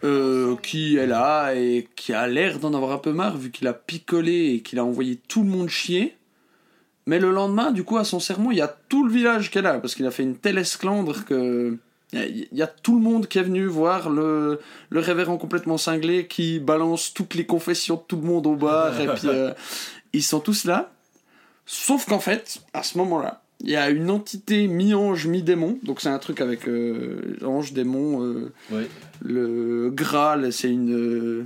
euh, 0.03 0.57
qui 0.57 0.97
est 0.97 1.07
là 1.07 1.55
et 1.55 1.89
qui 1.95 2.13
a 2.13 2.27
l'air 2.27 2.59
d'en 2.59 2.75
avoir 2.75 2.91
un 2.93 2.99
peu 2.99 3.13
marre 3.13 3.37
vu 3.37 3.51
qu'il 3.53 3.69
a 3.69 3.73
picolé 3.73 4.55
et 4.55 4.61
qu'il 4.63 4.79
a 4.81 4.85
envoyé 4.85 5.17
tout 5.29 5.45
le 5.45 5.49
monde 5.51 5.69
chier. 5.69 6.17
Mais 7.11 7.19
le 7.19 7.33
lendemain, 7.33 7.73
du 7.73 7.83
coup, 7.83 7.97
à 7.99 8.05
son 8.05 8.21
sermon, 8.21 8.53
il 8.53 8.59
y 8.59 8.61
a 8.61 8.73
tout 8.89 9.05
le 9.05 9.13
village 9.13 9.51
qui 9.51 9.59
est 9.59 9.63
là 9.63 9.81
parce 9.81 9.97
qu'il 9.97 10.07
a 10.07 10.13
fait 10.13 10.23
une 10.23 10.37
telle 10.37 10.59
esclandre 10.59 11.25
que 11.25 11.77
il 12.13 12.47
y, 12.53 12.63
a- 12.63 12.67
tout 12.69 12.95
le 12.99 13.03
monde 13.03 13.27
qui 13.27 13.39
est 13.39 13.43
venu 13.43 13.67
voir 13.67 14.11
le, 14.11 14.61
le 14.91 15.01
révérend 15.01 15.37
complètement 15.37 15.77
cinglé 15.79 16.27
qui 16.29 16.61
balance 16.61 17.13
toutes 17.15 17.35
les 17.35 17.47
confessions 17.47 17.97
de 17.97 18.03
tout 18.07 18.17
le 18.17 18.23
monde 18.27 18.47
au 18.47 18.55
bar 18.57 19.01
et 19.01 19.07
puis 19.09 19.27
euh, 19.29 19.51
ils 20.13 20.23
sont 20.23 20.41
tous 20.41 20.65
là. 20.65 20.93
Sauf 21.67 22.07
qu'en 22.07 22.21
fait, 22.21 22.61
à 22.75 22.83
ce 22.85 22.97
moment-là, 22.99 23.43
il 23.63 23.71
y 23.71 23.77
a 23.77 23.91
une 23.91 24.11
entité 24.11 24.67
mi-ange, 24.69 25.27
mi-démon. 25.27 25.79
Donc 25.83 26.01
c'est 26.01 26.09
un 26.09 26.19
truc 26.19 26.41
avec 26.41 26.67
euh, 26.69 27.37
ange, 27.45 27.73
démon. 27.73 28.25
euh, 28.25 28.53
Ouais. 28.73 28.89
le 29.23 29.91
Graal, 29.91 30.53
c'est 30.53 30.71
une 30.71 30.95
euh, 30.95 31.45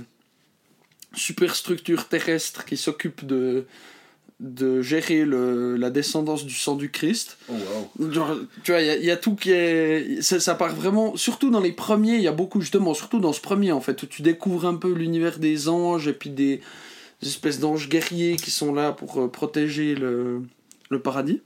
superstructure 1.13 2.07
terrestre 2.07 2.65
qui 2.65 2.77
s'occupe 2.77 3.25
de, 3.25 3.65
de 4.41 4.81
gérer 4.81 5.23
le- 5.23 5.77
la 5.77 5.89
descendance 5.89 6.45
du 6.45 6.53
sang 6.53 6.75
du 6.75 6.91
Christ. 6.91 7.37
Oh 7.49 7.53
wow. 7.99 8.11
Genre, 8.11 8.35
tu 8.63 8.71
vois, 8.71 8.81
il 8.81 8.87
y 8.87 8.89
a- 8.89 8.97
il 8.97 9.05
y, 9.05 9.11
a 9.11 9.15
tout 9.17 9.35
qui 9.35 9.51
est. 9.51 10.21
Ça, 10.21 10.39
ça 10.41 10.55
part 10.55 10.75
vraiment. 10.75 11.15
Surtout 11.15 11.49
dans 11.51 11.61
les 11.61 11.71
premiers, 11.71 12.15
il 12.15 12.21
y 12.21 12.27
a 12.27 12.33
beaucoup, 12.33 12.59
justement, 12.59 12.93
surtout 12.93 13.19
dans 13.19 13.31
ce 13.33 13.39
premier, 13.41 13.71
en 13.71 13.79
fait, 13.81 14.03
où 14.03 14.05
tu 14.07 14.21
découvres 14.21 14.65
un 14.65 14.75
peu 14.75 14.91
l'univers 14.91 15.39
des 15.39 15.69
anges 15.69 16.07
et 16.09 16.13
puis 16.13 16.29
des, 16.31 16.59
des 17.21 17.27
espèces 17.29 17.59
d'anges 17.61 17.87
guerriers 17.87 18.35
qui 18.35 18.51
sont 18.51 18.73
là 18.73 18.91
pour 18.91 19.21
euh, 19.21 19.27
protéger 19.29 19.95
le, 19.95 20.41
le 20.89 20.99
paradis. 20.99 21.41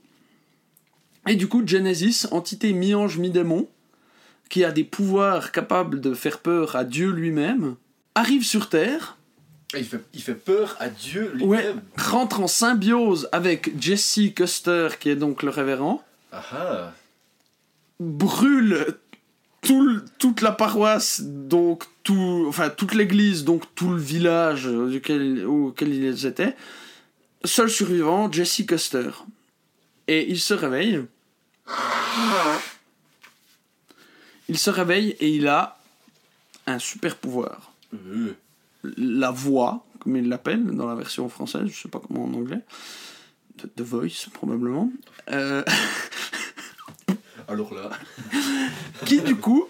Et 1.28 1.36
du 1.36 1.46
coup, 1.46 1.62
Genesis, 1.64 2.26
entité 2.32 2.72
mi-ange, 2.72 3.18
mi-démon, 3.18 3.68
qui 4.48 4.64
a 4.64 4.72
des 4.72 4.84
pouvoirs 4.84 5.52
capables 5.52 6.00
de 6.00 6.12
faire 6.12 6.38
peur 6.40 6.74
à 6.74 6.82
Dieu 6.84 7.10
lui-même, 7.12 7.76
arrive 8.16 8.44
sur 8.44 8.68
Terre. 8.68 9.16
Il 9.76 9.84
fait, 9.84 10.00
il 10.14 10.20
fait 10.22 10.34
peur 10.34 10.76
à 10.80 10.88
Dieu 10.88 11.32
Ouais, 11.40 11.58
lui-même. 11.62 11.80
rentre 11.96 12.40
en 12.40 12.48
symbiose 12.48 13.28
avec 13.30 13.80
Jesse 13.80 14.18
Custer, 14.34 14.88
qui 14.98 15.10
est 15.10 15.16
donc 15.16 15.42
le 15.44 15.50
révérend, 15.50 16.04
Ah 16.32 16.42
ah. 16.52 16.92
brûle 18.00 18.96
tout 19.62 19.80
le- 19.86 20.04
toute 20.18 20.40
la 20.40 20.50
paroisse, 20.52 21.20
donc 21.22 21.84
tout, 22.02 22.46
enfin 22.48 22.68
toute 22.70 22.94
l'église, 22.94 23.44
donc 23.44 23.62
tout 23.76 23.90
le 23.90 24.00
village 24.00 24.66
duquel, 24.66 25.44
auquel 25.46 25.94
ils 25.94 26.26
étaient. 26.26 26.56
Seul 27.44 27.70
survivant, 27.70 28.30
Jesse 28.32 28.62
Custer. 28.66 29.10
Et 30.08 30.28
il 30.30 30.40
se 30.40 30.54
réveille. 30.54 31.04
Il 34.48 34.58
se 34.58 34.70
réveille 34.70 35.10
et 35.20 35.28
il 35.28 35.46
a 35.46 35.78
un 36.66 36.78
super 36.78 37.16
pouvoir. 37.16 37.72
Euh, 37.94 38.34
La 38.82 39.30
voix, 39.30 39.84
comme 40.00 40.16
il 40.16 40.28
l'appelle 40.28 40.64
dans 40.64 40.86
la 40.86 40.94
version 40.94 41.28
française, 41.28 41.66
je 41.66 41.82
sais 41.82 41.88
pas 41.88 42.00
comment 42.00 42.24
en 42.24 42.34
anglais. 42.34 42.60
The, 43.58 43.74
The 43.76 43.82
Voice, 43.82 44.28
probablement. 44.32 44.90
Euh, 45.30 45.62
Alors 47.48 47.74
là. 47.74 47.90
qui 49.06 49.20
du 49.20 49.36
coup, 49.36 49.68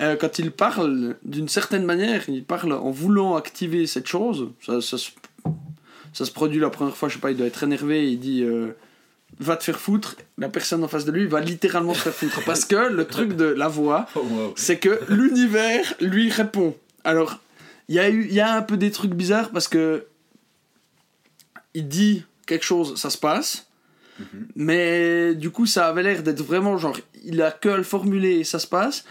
euh, 0.00 0.16
quand 0.16 0.38
il 0.38 0.50
parle 0.50 1.16
d'une 1.24 1.48
certaine 1.48 1.84
manière, 1.84 2.28
il 2.28 2.44
parle 2.44 2.72
en 2.72 2.90
voulant 2.90 3.36
activer 3.36 3.86
cette 3.86 4.06
chose. 4.06 4.50
Ça, 4.64 4.80
ça, 4.80 4.98
se, 4.98 5.10
ça 6.12 6.24
se 6.24 6.30
produit 6.30 6.60
la 6.60 6.70
première 6.70 6.96
fois, 6.96 7.08
je 7.08 7.14
sais 7.14 7.20
pas, 7.20 7.30
il 7.30 7.36
doit 7.36 7.46
être 7.46 7.62
énervé, 7.62 8.10
il 8.10 8.18
dit 8.18 8.42
euh, 8.42 8.72
va 9.38 9.56
te 9.56 9.64
faire 9.64 9.78
foutre. 9.78 10.16
La 10.36 10.48
personne 10.48 10.82
en 10.82 10.88
face 10.88 11.04
de 11.04 11.12
lui 11.12 11.26
va 11.26 11.40
littéralement 11.40 11.94
se 11.94 12.00
faire 12.00 12.14
foutre 12.14 12.44
parce 12.44 12.64
que 12.64 12.92
le 12.92 13.06
truc 13.06 13.34
de 13.36 13.44
la 13.44 13.68
voix, 13.68 14.06
Oh 14.16 14.20
wow. 14.20 14.52
c'est 14.56 14.78
que 14.78 15.00
l'univers 15.08 15.94
lui 16.00 16.30
répond. 16.30 16.76
Alors, 17.04 17.38
il 17.88 17.94
y 17.96 17.98
a 17.98 18.08
eu, 18.10 18.24
il 18.26 18.34
y 18.34 18.40
a 18.40 18.54
un 18.54 18.62
peu 18.62 18.76
des 18.76 18.90
trucs 18.90 19.12
bizarres 19.12 19.50
parce 19.50 19.68
que 19.68 20.06
il 21.74 21.88
dit 21.88 22.24
quelque 22.46 22.64
chose, 22.64 22.96
ça 22.96 23.10
se 23.10 23.18
passe. 23.18 23.66
Mais 24.54 25.34
du 25.34 25.50
coup, 25.50 25.66
ça 25.66 25.88
avait 25.88 26.02
l'air 26.04 26.22
d'être 26.22 26.42
vraiment 26.42 26.78
genre, 26.78 26.96
il 27.24 27.42
a 27.42 27.50
que 27.50 27.68
à 27.68 27.76
le 27.76 27.82
formuler 27.82 28.38
et 28.38 28.44
ça 28.44 28.58
se 28.60 28.66
passe. 28.66 29.04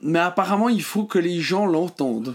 Mais 0.00 0.18
apparemment, 0.18 0.68
il 0.68 0.82
faut 0.82 1.04
que 1.04 1.18
les 1.20 1.40
gens 1.40 1.66
l'entendent. 1.66 2.34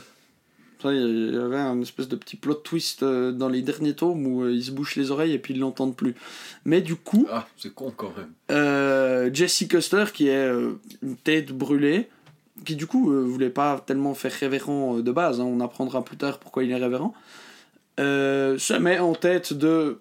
Il 0.85 1.33
y 1.33 1.37
avait 1.37 1.57
un 1.57 1.81
espèce 1.81 2.07
de 2.07 2.15
petit 2.15 2.37
plot 2.37 2.53
twist 2.53 3.03
euh, 3.03 3.33
dans 3.33 3.49
les 3.49 3.61
derniers 3.61 3.95
tomes 3.95 4.25
où 4.25 4.43
euh, 4.43 4.53
ils 4.53 4.63
se 4.63 4.71
bouchent 4.71 4.95
les 4.95 5.11
oreilles 5.11 5.33
et 5.33 5.39
puis 5.39 5.53
ils 5.53 5.59
l'entendent 5.59 5.95
plus. 5.95 6.15
Mais 6.63 6.79
du 6.79 6.95
coup, 6.95 7.27
Ah, 7.29 7.45
c'est 7.57 7.73
con 7.73 7.91
quand 7.95 8.13
même. 8.15 8.31
euh, 8.51 9.29
Jesse 9.33 9.65
Custer, 9.69 10.05
qui 10.13 10.29
est 10.29 10.35
euh, 10.47 10.79
une 11.03 11.17
tête 11.17 11.51
brûlée, 11.51 12.07
qui 12.65 12.75
du 12.75 12.87
coup 12.87 13.11
euh, 13.11 13.23
voulait 13.23 13.49
pas 13.49 13.83
tellement 13.85 14.13
faire 14.13 14.31
révérend 14.31 14.97
euh, 14.97 15.01
de 15.01 15.11
base, 15.11 15.39
hein, 15.39 15.45
on 15.45 15.59
apprendra 15.59 16.03
plus 16.03 16.17
tard 16.17 16.39
pourquoi 16.39 16.63
il 16.63 16.71
est 16.71 16.75
révérend, 16.75 17.13
euh, 17.99 18.57
se 18.57 18.73
met 18.73 18.99
en 18.99 19.13
tête 19.13 19.53
de 19.53 19.99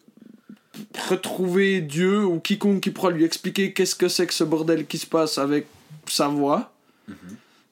retrouver 1.09 1.81
Dieu 1.81 2.25
ou 2.25 2.39
quiconque 2.39 2.81
qui 2.81 2.91
pourra 2.91 3.11
lui 3.11 3.25
expliquer 3.25 3.73
qu'est-ce 3.73 3.95
que 3.95 4.09
c'est 4.09 4.27
que 4.27 4.35
ce 4.35 4.45
bordel 4.45 4.87
qui 4.87 4.99
se 4.99 5.07
passe 5.07 5.39
avec 5.39 5.67
sa 6.07 6.29
voix. 6.29 6.73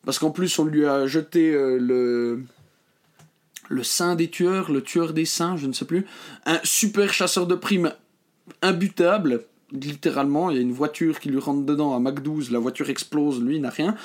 Parce 0.04 0.18
qu'en 0.18 0.30
plus, 0.30 0.58
on 0.58 0.64
lui 0.64 0.86
a 0.86 1.06
jeté 1.06 1.52
le. 1.52 2.42
Le 3.68 3.82
saint 3.82 4.14
des 4.14 4.30
tueurs, 4.30 4.70
le 4.70 4.80
tueur 4.80 5.12
des 5.12 5.24
saints, 5.24 5.56
je 5.56 5.66
ne 5.66 5.72
sais 5.72 5.86
plus. 5.86 6.06
Un 6.44 6.60
super 6.62 7.12
chasseur 7.12 7.48
de 7.48 7.56
primes 7.56 7.92
imbutable, 8.62 9.44
littéralement. 9.72 10.50
Il 10.50 10.56
y 10.56 10.58
a 10.58 10.62
une 10.62 10.72
voiture 10.72 11.20
qui 11.20 11.28
lui 11.28 11.38
rentre 11.38 11.64
dedans 11.64 11.94
à 11.94 12.00
Mac 12.00 12.22
12, 12.22 12.50
la 12.50 12.58
voiture 12.58 12.90
explose, 12.90 13.42
lui 13.42 13.56
il 13.56 13.62
n'a 13.62 13.70
rien. 13.70 13.96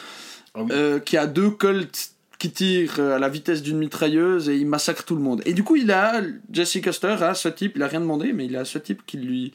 Ah 0.53 0.63
oui. 0.63 0.69
Euh, 0.71 0.99
qui 0.99 1.17
a 1.17 1.27
deux 1.27 1.49
colts 1.49 2.11
qui 2.39 2.51
tirent 2.51 2.95
euh, 2.99 3.15
à 3.15 3.19
la 3.19 3.29
vitesse 3.29 3.61
d'une 3.61 3.77
mitrailleuse 3.77 4.49
et 4.49 4.57
il 4.57 4.65
massacre 4.67 5.03
tout 5.05 5.15
le 5.15 5.21
monde. 5.21 5.41
Et 5.45 5.53
du 5.53 5.63
coup, 5.63 5.75
il 5.75 5.91
a 5.91 6.21
Jesse 6.51 6.79
Custer 6.81 7.15
a 7.21 7.33
ce 7.35 7.47
type, 7.49 7.73
il 7.75 7.83
a 7.83 7.87
rien 7.87 8.01
demandé, 8.01 8.33
mais 8.33 8.45
il 8.45 8.55
a 8.57 8.65
ce 8.65 8.77
type 8.79 9.03
qui 9.05 9.17
lui 9.17 9.53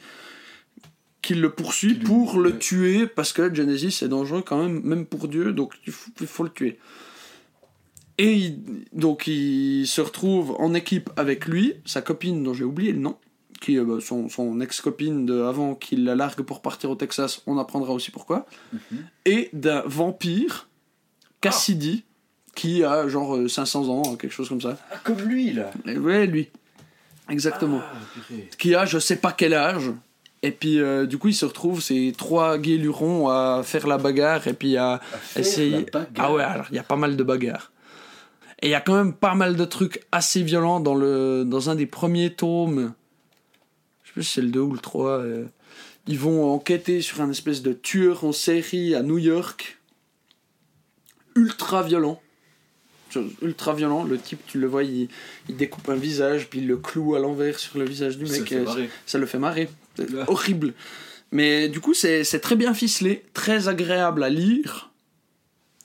qui 1.23 1.35
le 1.35 1.51
poursuit 1.51 1.95
Qui 1.95 1.99
lui- 2.01 2.05
pour 2.07 2.39
le 2.39 2.51
ouais. 2.53 2.59
tuer 2.59 3.07
parce 3.09 3.33
que 3.33 3.53
Genesis 3.53 4.05
est 4.05 4.09
dangereux 4.09 4.43
quand 4.47 4.63
même, 4.63 4.81
même 4.85 5.05
pour 5.05 5.27
Dieu, 5.27 5.53
donc 5.53 5.75
il 5.87 5.93
faut, 5.93 6.11
il 6.21 6.27
faut 6.29 6.45
le 6.45 6.51
tuer. 6.51 6.79
Et 8.19 8.33
il- 8.35 8.59
donc 8.93 9.27
il 9.27 9.87
se 9.87 10.01
retrouve 10.01 10.53
en 10.59 10.73
équipe 10.73 11.11
avec 11.17 11.47
lui, 11.47 11.75
sa 11.85 12.01
copine 12.01 12.43
dont 12.45 12.55
j'ai 12.55 12.65
oublié 12.65 12.93
le 12.93 13.01
nom, 13.01 13.17
qui 13.61 13.77
est 13.77 13.81
bah, 13.81 13.99
son, 14.01 14.29
son 14.29 14.61
ex-copine 14.61 15.27
de 15.27 15.43
avant 15.43 15.75
qu'il 15.75 16.05
la 16.05 16.15
largue 16.15 16.43
pour 16.43 16.63
partir 16.63 16.91
au 16.91 16.95
Texas, 16.95 17.43
on 17.47 17.59
apprendra 17.59 17.93
aussi 17.93 18.11
pourquoi, 18.13 18.47
et 19.25 19.51
d'un 19.53 19.83
vampire, 19.85 20.69
Cassidy, 21.51 22.05
qui 22.55 22.85
a 22.85 23.09
genre 23.09 23.37
euh, 23.37 23.49
500 23.49 23.89
ans, 23.89 24.17
quelque 24.17 24.33
chose 24.33 24.49
comme 24.49 24.61
ça. 24.61 24.77
Ah, 24.91 24.97
comme 25.05 25.21
lui 25.21 25.53
là. 25.53 25.71
Ouais, 25.87 26.27
lui. 26.27 26.49
Exactement. 27.29 27.81
Ah. 27.83 28.35
Qui 28.59 28.75
a 28.75 28.85
je 28.87 28.99
sais 28.99 29.17
pas 29.17 29.33
quel 29.33 29.55
âge. 29.55 29.91
Et 30.43 30.51
puis 30.53 30.81
euh, 30.81 31.07
du 31.07 31.19
coup, 31.19 31.29
il 31.29 31.35
se 31.35 31.45
retrouve 31.45 31.81
ces 31.81 32.15
trois 32.17 32.59
guélurons 32.59 33.29
à 33.29 33.63
faire 33.65 33.87
la 33.87 33.99
bagarre 33.99 34.47
et 34.47 34.53
puis 34.53 34.77
à, 34.77 35.01
essayer. 35.35 35.87
Ah 36.19 36.33
ouais, 36.33 36.43
alors 36.43 36.67
il 36.71 36.77
y 36.77 36.79
a 36.79 36.85
pas 36.85 36.97
mal 36.97 37.17
de 37.17 37.23
bagarres. 37.23 37.73
Et 38.63 38.69
il 38.69 38.71
y 38.71 38.75
a 38.75 38.81
quand 38.81 38.95
même 38.95 39.13
pas 39.13 39.35
mal 39.35 39.57
de 39.57 39.65
trucs 39.65 40.03
assez 40.13 40.43
violents 40.43 40.81
dans, 40.81 40.95
le, 40.95 41.45
dans 41.45 41.69
un 41.69 41.75
des 41.75 41.87
premiers 41.87 42.33
tomes. 42.33 42.95
Je 44.03 44.09
sais 44.09 44.13
plus 44.15 44.23
si 44.23 44.33
c'est 44.35 44.43
le 44.43 44.49
2 44.49 44.61
ou 44.61 44.73
le 44.73 44.79
3. 44.79 45.11
euh, 45.11 45.45
ils 46.07 46.19
vont 46.19 46.53
enquêter 46.53 47.01
sur 47.01 47.21
un 47.21 47.31
espèce 47.31 47.63
de 47.63 47.73
tueur 47.73 48.25
en 48.25 48.33
série 48.33 48.95
à 48.95 49.03
New 49.03 49.19
York. 49.19 49.76
Ultra 51.37 51.83
violent. 51.83 52.21
Ultra 53.43 53.75
violent. 53.75 54.05
Le 54.05 54.19
type, 54.19 54.41
tu 54.47 54.59
le 54.59 54.67
vois, 54.67 54.83
il, 54.83 55.09
il 55.49 55.57
découpe 55.57 55.89
un 55.89 55.95
visage, 55.95 56.49
puis 56.49 56.59
il 56.59 56.67
le 56.67 56.77
cloue 56.77 57.15
à 57.15 57.19
l'envers 57.19 57.59
sur 57.59 57.79
le 57.79 57.85
visage 57.85 58.19
du 58.19 58.25
mec. 58.25 58.53
ça 59.07 59.19
le 59.19 59.27
fait 59.27 59.39
marrer. 59.39 59.69
Ah. 59.99 60.25
horrible. 60.29 60.75
Mais 61.33 61.69
du 61.69 61.81
coup, 61.81 61.95
c'est 61.95 62.25
c'est 62.25 62.41
très 62.41 62.57
bien 62.57 62.75
ficelé, 62.75 63.25
très 63.35 63.69
agréable 63.69 64.23
à 64.23 64.29
lire. 64.29 64.91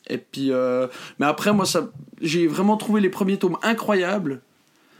Et 0.09 0.17
puis, 0.17 0.51
euh, 0.51 0.87
mais 1.19 1.25
après, 1.25 1.53
moi, 1.53 1.65
ça, 1.65 1.91
j'ai 2.21 2.47
vraiment 2.47 2.75
trouvé 2.77 3.01
les 3.01 3.09
premiers 3.09 3.37
tomes 3.37 3.57
incroyables. 3.63 4.41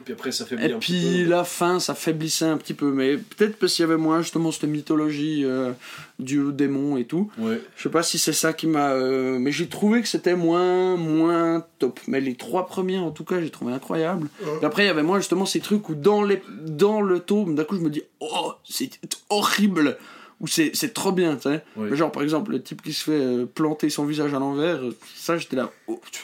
Puis 0.04 0.14
après, 0.14 0.32
ça 0.32 0.46
fait 0.46 0.56
bien. 0.56 0.68
Et 0.68 0.74
puis 0.80 1.26
la 1.26 1.44
fin, 1.44 1.80
ça 1.80 1.94
faiblissait 1.96 2.46
un 2.46 2.58
petit 2.58 2.74
peu. 2.74 2.92
Mais 2.92 3.18
peut-être 3.18 3.58
parce 3.58 3.74
qu'il 3.74 3.84
y 3.84 3.86
avait 3.88 3.98
moins 3.98 4.22
justement 4.22 4.52
cette 4.52 4.64
mythologie 4.70 5.44
euh, 5.46 5.72
du 6.20 6.52
démon 6.54 6.98
et 6.98 7.06
tout. 7.06 7.32
Ouais. 7.38 7.62
Je 7.78 7.84
sais 7.84 7.90
pas 7.90 8.04
si 8.04 8.18
c'est 8.18 8.34
ça 8.34 8.54
qui 8.54 8.68
m'a. 8.68 8.92
euh, 8.92 9.38
Mais 9.40 9.52
j'ai 9.52 9.68
trouvé 9.68 10.02
que 10.02 10.08
c'était 10.08 10.36
moins, 10.36 10.96
moins 10.98 11.66
top. 11.80 12.00
Mais 12.08 12.22
les 12.22 12.36
trois 12.36 12.66
premiers, 12.68 12.98
en 12.98 13.12
tout 13.12 13.24
cas, 13.24 13.40
j'ai 13.42 13.50
trouvé 13.50 13.74
incroyable. 13.74 14.28
Et 14.62 14.66
après, 14.66 14.84
il 14.84 14.88
y 14.88 14.90
avait 14.90 15.04
moins 15.04 15.20
justement 15.20 15.46
ces 15.46 15.60
trucs 15.60 15.88
où 15.90 15.96
dans, 15.96 16.24
les... 16.24 16.42
dans 16.66 17.02
le 17.02 17.20
tome, 17.20 17.56
d'un 17.56 17.64
coup, 17.64 17.76
je 17.76 17.82
me 17.82 17.90
dis 17.90 18.04
Oh, 18.20 18.54
c'est 18.68 18.90
horrible 19.30 19.98
Ou 20.40 20.48
c'est 20.48 20.72
c'est 20.74 20.94
trop 20.94 21.12
bien, 21.12 21.36
tu 21.36 21.44
sais. 21.44 21.64
Ouais. 21.78 21.96
Genre, 21.96 22.12
par 22.12 22.24
exemple, 22.24 22.52
le 22.52 22.62
type 22.64 22.82
qui 22.82 22.94
se 22.94 23.04
fait 23.04 23.12
euh, 23.12 23.46
planter 23.46 23.90
son 23.92 24.06
visage 24.06 24.34
à 24.34 24.40
l'envers, 24.40 24.80
ça, 25.16 25.38
j'étais 25.38 25.56
là. 25.56 25.70
Oh, 25.88 26.02
tu- 26.12 26.22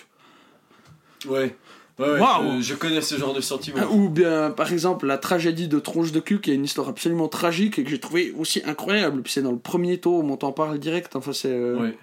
Ouais. 1.28 1.55
Ouais, 1.99 2.19
je, 2.57 2.61
je 2.61 2.73
connais 2.75 3.01
ce 3.01 3.15
genre 3.17 3.33
de 3.33 3.41
sentiment. 3.41 3.81
Ou 3.91 4.09
bien, 4.09 4.51
par 4.51 4.71
exemple, 4.71 5.07
la 5.07 5.17
tragédie 5.17 5.67
de 5.67 5.79
Tronche 5.79 6.11
de 6.11 6.19
cul, 6.19 6.39
qui 6.41 6.51
est 6.51 6.55
une 6.55 6.65
histoire 6.65 6.87
absolument 6.89 7.27
tragique 7.27 7.79
et 7.79 7.83
que 7.83 7.89
j'ai 7.89 7.99
trouvé 7.99 8.31
aussi 8.37 8.61
incroyable. 8.65 9.21
Puis 9.23 9.33
c'est 9.33 9.41
dans 9.41 9.51
le 9.51 9.57
premier 9.57 9.97
tome, 9.99 10.29
on 10.29 10.37
t'en 10.37 10.51
parle 10.51 10.77
direct. 10.79 11.15
Enfin, 11.15 11.33
c'est. 11.33 11.51
euh, 11.51 11.79
Ouais. 11.79 11.97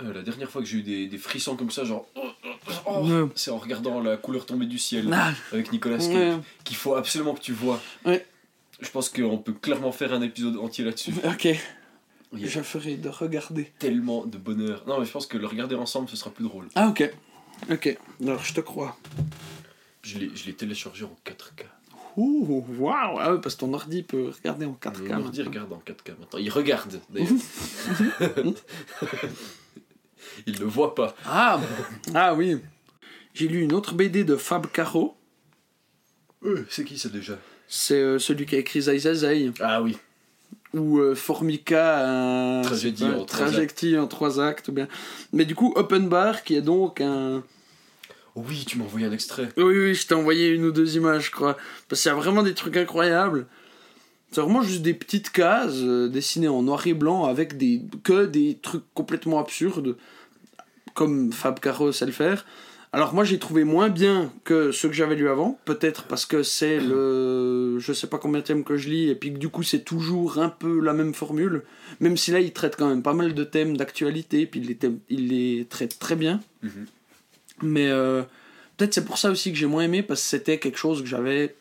Euh, 0.00 0.12
la 0.12 0.22
dernière 0.22 0.48
fois 0.48 0.62
que 0.62 0.68
j'ai 0.68 0.78
eu 0.78 0.82
des, 0.82 1.06
des 1.08 1.18
frissons 1.18 1.56
comme 1.56 1.70
ça, 1.72 1.84
genre. 1.84 2.06
oh, 2.14 2.20
oh, 2.86 3.06
Ouais. 3.08 3.28
C'est 3.34 3.50
en 3.50 3.58
regardant 3.58 4.00
la 4.00 4.16
couleur 4.16 4.46
tombée 4.46 4.66
du 4.66 4.78
ciel 4.78 5.08
Ah, 5.12 5.32
avec 5.52 5.72
Nicolas 5.72 5.98
Cage, 5.98 6.38
qu'il 6.64 6.76
faut 6.76 6.94
absolument 6.94 7.34
que 7.34 7.40
tu 7.40 7.52
vois. 7.52 7.80
Ouais. 8.04 8.24
Je 8.80 8.88
pense 8.90 9.08
qu'on 9.08 9.38
peut 9.38 9.54
clairement 9.54 9.90
faire 9.90 10.12
un 10.12 10.22
épisode 10.22 10.56
entier 10.58 10.84
là-dessus. 10.84 11.12
Ok, 11.24 11.48
je 12.32 12.60
ferai 12.60 12.94
de 12.96 13.08
regarder. 13.08 13.72
tellement 13.80 14.24
de 14.24 14.38
bonheur. 14.38 14.84
Non, 14.86 15.00
mais 15.00 15.04
je 15.06 15.10
pense 15.10 15.26
que 15.26 15.36
le 15.36 15.46
regarder 15.48 15.74
ensemble, 15.74 16.08
ce 16.08 16.16
sera 16.16 16.30
plus 16.30 16.44
drôle. 16.44 16.68
Ah, 16.76 16.86
ok. 16.88 17.10
Ok, 17.70 17.98
alors 18.22 18.44
je 18.44 18.54
te 18.54 18.60
crois. 18.60 18.96
Je 20.02 20.18
l'ai 20.18 20.54
téléchargé 20.54 21.04
en 21.04 21.16
4K. 21.24 21.64
Ouh, 22.16 22.64
waouh 22.78 23.18
Ah 23.20 23.32
ouais, 23.32 23.40
parce 23.40 23.54
que 23.54 23.60
ton 23.60 23.72
ordi 23.74 24.02
peut 24.02 24.32
regarder 24.34 24.66
en 24.66 24.72
4K. 24.80 25.14
Mon 25.14 25.26
ordi 25.26 25.42
regarde 25.42 25.72
en 25.72 25.82
4K 25.86 26.18
maintenant. 26.18 26.38
Il 26.38 26.50
regarde, 26.50 27.00
d'ailleurs. 27.10 27.28
Il 30.46 30.60
ne 30.60 30.64
voit 30.64 30.94
pas. 30.94 31.14
Ah, 31.24 31.60
ah 32.14 32.34
oui. 32.34 32.58
J'ai 33.34 33.46
lu 33.48 33.62
une 33.62 33.72
autre 33.72 33.94
BD 33.94 34.24
de 34.24 34.36
Fab 34.36 34.66
Caro. 34.66 35.16
Euh, 36.42 36.66
c'est 36.70 36.84
qui 36.84 36.98
ça 36.98 37.08
déjà? 37.08 37.38
C'est 37.68 38.00
euh, 38.00 38.18
celui 38.18 38.46
qui 38.46 38.56
a 38.56 38.58
écrit 38.58 38.80
Zai 38.80 38.98
Zai 38.98 39.14
Zai. 39.14 39.52
Ah 39.60 39.82
oui. 39.82 39.96
Ou 40.74 40.98
euh, 40.98 41.14
Formica, 41.14 42.06
un... 42.06 42.62
Tragédie 42.62 43.04
en 43.04 43.24
trois 43.24 43.46
tragédie 43.46 43.96
en 43.96 44.06
trois 44.06 44.40
actes. 44.40 44.68
ou 44.68 44.72
bien. 44.72 44.88
Mais 45.32 45.44
du 45.44 45.54
coup, 45.54 45.72
Open 45.76 46.08
Bar, 46.08 46.42
qui 46.42 46.54
est 46.56 46.62
donc 46.62 47.00
un... 47.00 47.42
Oui, 48.34 48.64
tu 48.66 48.78
m'as 48.78 48.84
envoyé 48.84 49.06
un 49.06 49.12
extrait. 49.12 49.48
Oui, 49.56 49.64
oui, 49.64 49.94
je 49.94 50.06
t'ai 50.06 50.14
envoyé 50.14 50.48
une 50.48 50.64
ou 50.66 50.70
deux 50.70 50.96
images, 50.96 51.26
je 51.26 51.30
crois. 51.30 51.56
Parce 51.88 52.02
qu'il 52.02 52.10
y 52.10 52.12
a 52.12 52.16
vraiment 52.16 52.42
des 52.42 52.54
trucs 52.54 52.76
incroyables. 52.76 53.46
C'est 54.30 54.42
vraiment 54.42 54.62
juste 54.62 54.82
des 54.82 54.94
petites 54.94 55.30
cases 55.30 55.72
euh, 55.76 56.08
dessinées 56.08 56.48
en 56.48 56.62
noir 56.62 56.86
et 56.86 56.92
blanc 56.92 57.24
avec 57.24 57.56
des 57.56 57.82
que 58.04 58.26
des 58.26 58.58
trucs 58.60 58.84
complètement 58.92 59.40
absurdes, 59.40 59.96
comme 60.94 61.32
Fab 61.32 61.58
Caro 61.60 61.92
sait 61.92 62.06
le 62.06 62.12
faire. 62.12 62.44
Alors 62.92 63.12
moi 63.12 63.22
j'ai 63.24 63.38
trouvé 63.38 63.64
moins 63.64 63.90
bien 63.90 64.32
que 64.44 64.72
ceux 64.72 64.88
que 64.88 64.94
j'avais 64.94 65.14
lu 65.14 65.28
avant, 65.28 65.58
peut-être 65.66 66.04
parce 66.04 66.24
que 66.24 66.42
c'est 66.42 66.80
le 66.80 67.76
je 67.78 67.92
sais 67.92 68.06
pas 68.06 68.16
combien 68.18 68.40
de 68.40 68.44
thèmes 68.46 68.64
que 68.64 68.76
je 68.78 68.88
lis 68.88 69.08
et 69.10 69.14
puis 69.14 69.30
que 69.32 69.38
du 69.38 69.50
coup 69.50 69.62
c'est 69.62 69.80
toujours 69.84 70.38
un 70.38 70.48
peu 70.48 70.80
la 70.80 70.94
même 70.94 71.12
formule, 71.12 71.62
même 72.00 72.16
si 72.16 72.30
là 72.30 72.40
il 72.40 72.52
traite 72.52 72.76
quand 72.76 72.88
même 72.88 73.02
pas 73.02 73.12
mal 73.12 73.34
de 73.34 73.44
thèmes 73.44 73.76
d'actualité 73.76 74.46
puis 74.46 74.60
il 74.60 74.66
les, 74.68 74.74
thèmes- 74.76 75.00
il 75.10 75.28
les 75.28 75.66
traite 75.68 75.98
très 75.98 76.16
bien. 76.16 76.40
Mhm. 76.62 76.86
Mais 77.62 77.88
euh, 77.88 78.22
peut-être 78.76 78.94
c'est 78.94 79.04
pour 79.04 79.18
ça 79.18 79.30
aussi 79.30 79.52
que 79.52 79.58
j'ai 79.58 79.66
moins 79.66 79.82
aimé, 79.82 80.02
parce 80.02 80.22
que 80.22 80.28
c'était 80.28 80.58
quelque 80.58 80.78
chose 80.78 81.02
que 81.02 81.08
j'avais 81.08 81.56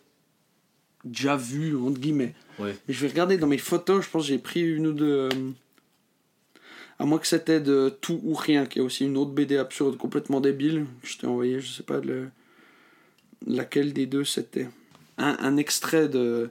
déjà 1.04 1.36
vu, 1.36 1.76
entre 1.76 2.00
guillemets. 2.00 2.36
Ouais. 2.60 2.76
Mais 2.88 2.94
je 2.94 3.02
vais 3.02 3.08
regarder 3.08 3.38
dans 3.38 3.48
mes 3.48 3.58
photos, 3.58 4.06
je 4.06 4.10
pense 4.10 4.24
que 4.24 4.28
j'ai 4.30 4.38
pris 4.38 4.62
une 4.62 4.88
ou 4.88 4.94
deux. 4.94 5.28
À 7.00 7.06
moins 7.06 7.20
que 7.20 7.28
c'était 7.28 7.60
de 7.60 7.96
Tout 8.02 8.20
ou 8.24 8.34
Rien, 8.34 8.66
qui 8.66 8.80
est 8.80 8.82
aussi 8.82 9.06
une 9.06 9.18
autre 9.18 9.32
BD 9.32 9.58
absurde, 9.58 9.98
complètement 9.98 10.42
débile. 10.42 10.86
Je 11.04 11.18
t'ai 11.18 11.28
envoyé, 11.28 11.60
je 11.60 11.68
sais 11.68 11.84
pas 11.84 12.02
laquelle 13.46 13.94
des 13.94 14.06
deux 14.06 14.24
c'était. 14.24 14.68
Un, 15.20 15.58
extrait 15.58 16.08
de 16.08 16.50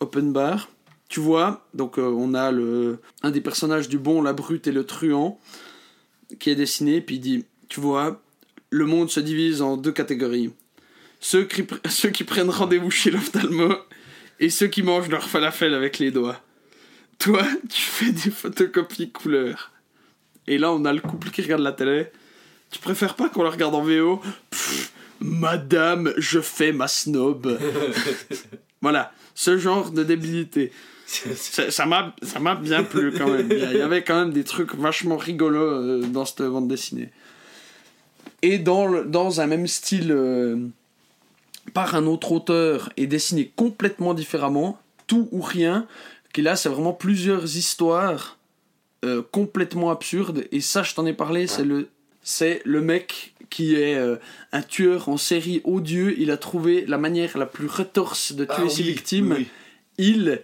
Open 0.00 0.32
Bar. 0.32 0.70
Tu 1.08 1.20
vois, 1.20 1.66
donc 1.74 1.98
euh, 1.98 2.08
on 2.08 2.34
a 2.34 2.50
le, 2.50 2.98
un 3.22 3.30
des 3.30 3.40
personnages 3.40 3.88
du 3.88 3.98
bon, 3.98 4.22
la 4.22 4.32
brute 4.32 4.66
et 4.66 4.72
le 4.72 4.84
truand, 4.84 5.38
qui 6.38 6.50
est 6.50 6.54
dessiné, 6.54 7.00
puis 7.00 7.16
il 7.16 7.20
dit 7.20 7.44
Tu 7.68 7.80
vois, 7.80 8.20
le 8.70 8.86
monde 8.86 9.10
se 9.10 9.20
divise 9.20 9.62
en 9.62 9.76
deux 9.76 9.92
catégories. 9.92 10.50
Ceux 11.20 11.44
qui, 11.44 11.64
ceux 11.88 12.10
qui 12.10 12.24
prennent 12.24 12.50
rendez-vous 12.50 12.90
chez 12.90 13.10
l'ophtalmo 13.10 13.74
et 14.40 14.50
ceux 14.50 14.66
qui 14.66 14.82
mangent 14.82 15.08
leur 15.08 15.28
falafel 15.28 15.74
avec 15.74 15.98
les 15.98 16.10
doigts. 16.10 16.40
Toi, 17.18 17.46
tu 17.68 17.80
fais 17.80 18.10
des 18.10 18.30
photocopies 18.30 19.10
couleur. 19.10 19.73
Et 20.46 20.58
là, 20.58 20.72
on 20.72 20.84
a 20.84 20.92
le 20.92 21.00
couple 21.00 21.30
qui 21.30 21.42
regarde 21.42 21.62
la 21.62 21.72
télé. 21.72 22.08
Tu 22.70 22.78
préfères 22.80 23.14
pas 23.14 23.28
qu'on 23.28 23.42
la 23.42 23.50
regarde 23.50 23.74
en 23.74 23.82
VO 23.82 24.20
Pff, 24.50 24.92
Madame, 25.20 26.12
je 26.18 26.40
fais 26.40 26.72
ma 26.72 26.88
snob. 26.88 27.58
voilà, 28.82 29.12
ce 29.34 29.56
genre 29.58 29.90
de 29.90 30.02
débilité. 30.02 30.72
Ça 31.06 31.86
m'a 31.86 32.14
ça 32.22 32.40
m'a 32.40 32.54
bien 32.54 32.82
plu 32.82 33.12
quand 33.16 33.28
même. 33.30 33.48
Il 33.50 33.58
y 33.76 33.80
avait 33.82 34.02
quand 34.02 34.18
même 34.18 34.32
des 34.32 34.44
trucs 34.44 34.74
vachement 34.74 35.16
rigolos 35.16 35.60
euh, 35.60 36.00
dans 36.06 36.24
cette 36.24 36.42
bande 36.42 36.66
dessinée. 36.68 37.10
Et 38.42 38.58
dans, 38.58 38.86
le- 38.86 39.04
dans 39.04 39.40
un 39.40 39.46
même 39.46 39.66
style 39.66 40.10
euh, 40.12 40.56
par 41.72 41.94
un 41.94 42.06
autre 42.06 42.32
auteur 42.32 42.90
et 42.96 43.06
dessiné 43.06 43.52
complètement 43.54 44.12
différemment, 44.14 44.78
tout 45.06 45.28
ou 45.30 45.40
rien, 45.40 45.86
qui 46.32 46.42
là 46.42 46.56
c'est 46.56 46.68
vraiment 46.68 46.92
plusieurs 46.92 47.56
histoires 47.56 48.38
euh, 49.04 49.22
complètement 49.30 49.90
absurdes. 49.90 50.46
Et 50.50 50.60
ça, 50.60 50.82
je 50.82 50.94
t'en 50.94 51.06
ai 51.06 51.12
parlé, 51.12 51.46
c'est 51.46 51.64
le, 51.64 51.88
c'est 52.22 52.62
le 52.64 52.80
mec 52.80 53.34
qui 53.50 53.74
est 53.74 53.94
euh, 53.94 54.16
un 54.52 54.62
tueur 54.62 55.08
en 55.08 55.16
série 55.16 55.60
odieux. 55.64 56.14
Il 56.18 56.30
a 56.30 56.36
trouvé 56.36 56.84
la 56.86 56.98
manière 56.98 57.36
la 57.36 57.46
plus 57.46 57.66
retorse 57.66 58.32
de 58.32 58.44
tuer 58.44 58.54
Ah 58.56 58.68
ses 58.68 58.82
oui, 58.82 58.88
victimes 58.88 59.34
oui, 59.38 59.46
ils 59.98 60.40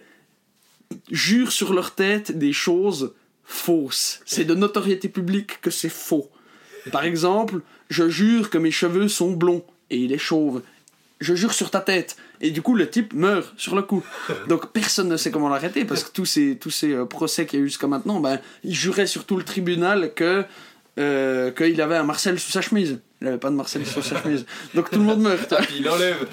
jurent 1.09 1.51
sur 1.51 1.73
leur 1.73 1.95
tête 1.95 2.37
des 2.37 2.53
choses 2.53 3.13
fausses. 3.43 4.21
C'est 4.25 4.45
de 4.45 4.55
notoriété 4.55 5.09
publique 5.09 5.59
que 5.61 5.71
c'est 5.71 5.89
faux. 5.89 6.29
Par 6.91 7.03
exemple, 7.03 7.61
je 7.89 8.09
jure 8.09 8.49
que 8.49 8.57
mes 8.57 8.71
cheveux 8.71 9.07
sont 9.07 9.31
blonds 9.31 9.65
et 9.89 9.97
il 9.97 10.13
est 10.13 10.17
chauve. 10.17 10.61
Je 11.19 11.35
jure 11.35 11.53
sur 11.53 11.69
ta 11.69 11.81
tête. 11.81 12.15
Et 12.41 12.51
du 12.51 12.61
coup, 12.61 12.75
le 12.75 12.89
type 12.89 13.13
meurt 13.13 13.53
sur 13.57 13.75
le 13.75 13.83
coup. 13.83 14.03
Donc 14.47 14.71
personne 14.71 15.07
ne 15.09 15.15
sait 15.17 15.29
comment 15.31 15.47
l'arrêter 15.49 15.85
parce 15.85 16.03
que 16.03 16.11
tous 16.11 16.25
ces, 16.25 16.57
tous 16.57 16.71
ces 16.71 16.91
euh, 16.93 17.05
procès 17.05 17.45
qu'il 17.45 17.59
y 17.59 17.61
a 17.61 17.65
eu 17.65 17.67
jusqu'à 17.69 17.87
maintenant, 17.87 18.19
ben, 18.19 18.39
il 18.63 18.73
jurait 18.75 19.05
sur 19.07 19.25
tout 19.25 19.37
le 19.37 19.43
tribunal 19.43 20.13
que 20.15 20.43
euh, 20.99 21.51
qu'il 21.51 21.79
avait 21.81 21.95
un 21.95 22.03
Marcel 22.03 22.39
sous 22.39 22.51
sa 22.51 22.61
chemise. 22.61 22.99
Il 23.21 23.25
n'avait 23.25 23.37
pas 23.37 23.49
de 23.51 23.55
Marcel 23.55 23.85
sous 23.85 24.01
sa 24.01 24.21
chemise. 24.21 24.45
Donc 24.73 24.89
tout 24.89 24.97
le 24.99 25.05
monde 25.05 25.21
meurt. 25.21 25.53
Puis 25.67 25.77
il 25.79 25.87
enlève. 25.89 26.27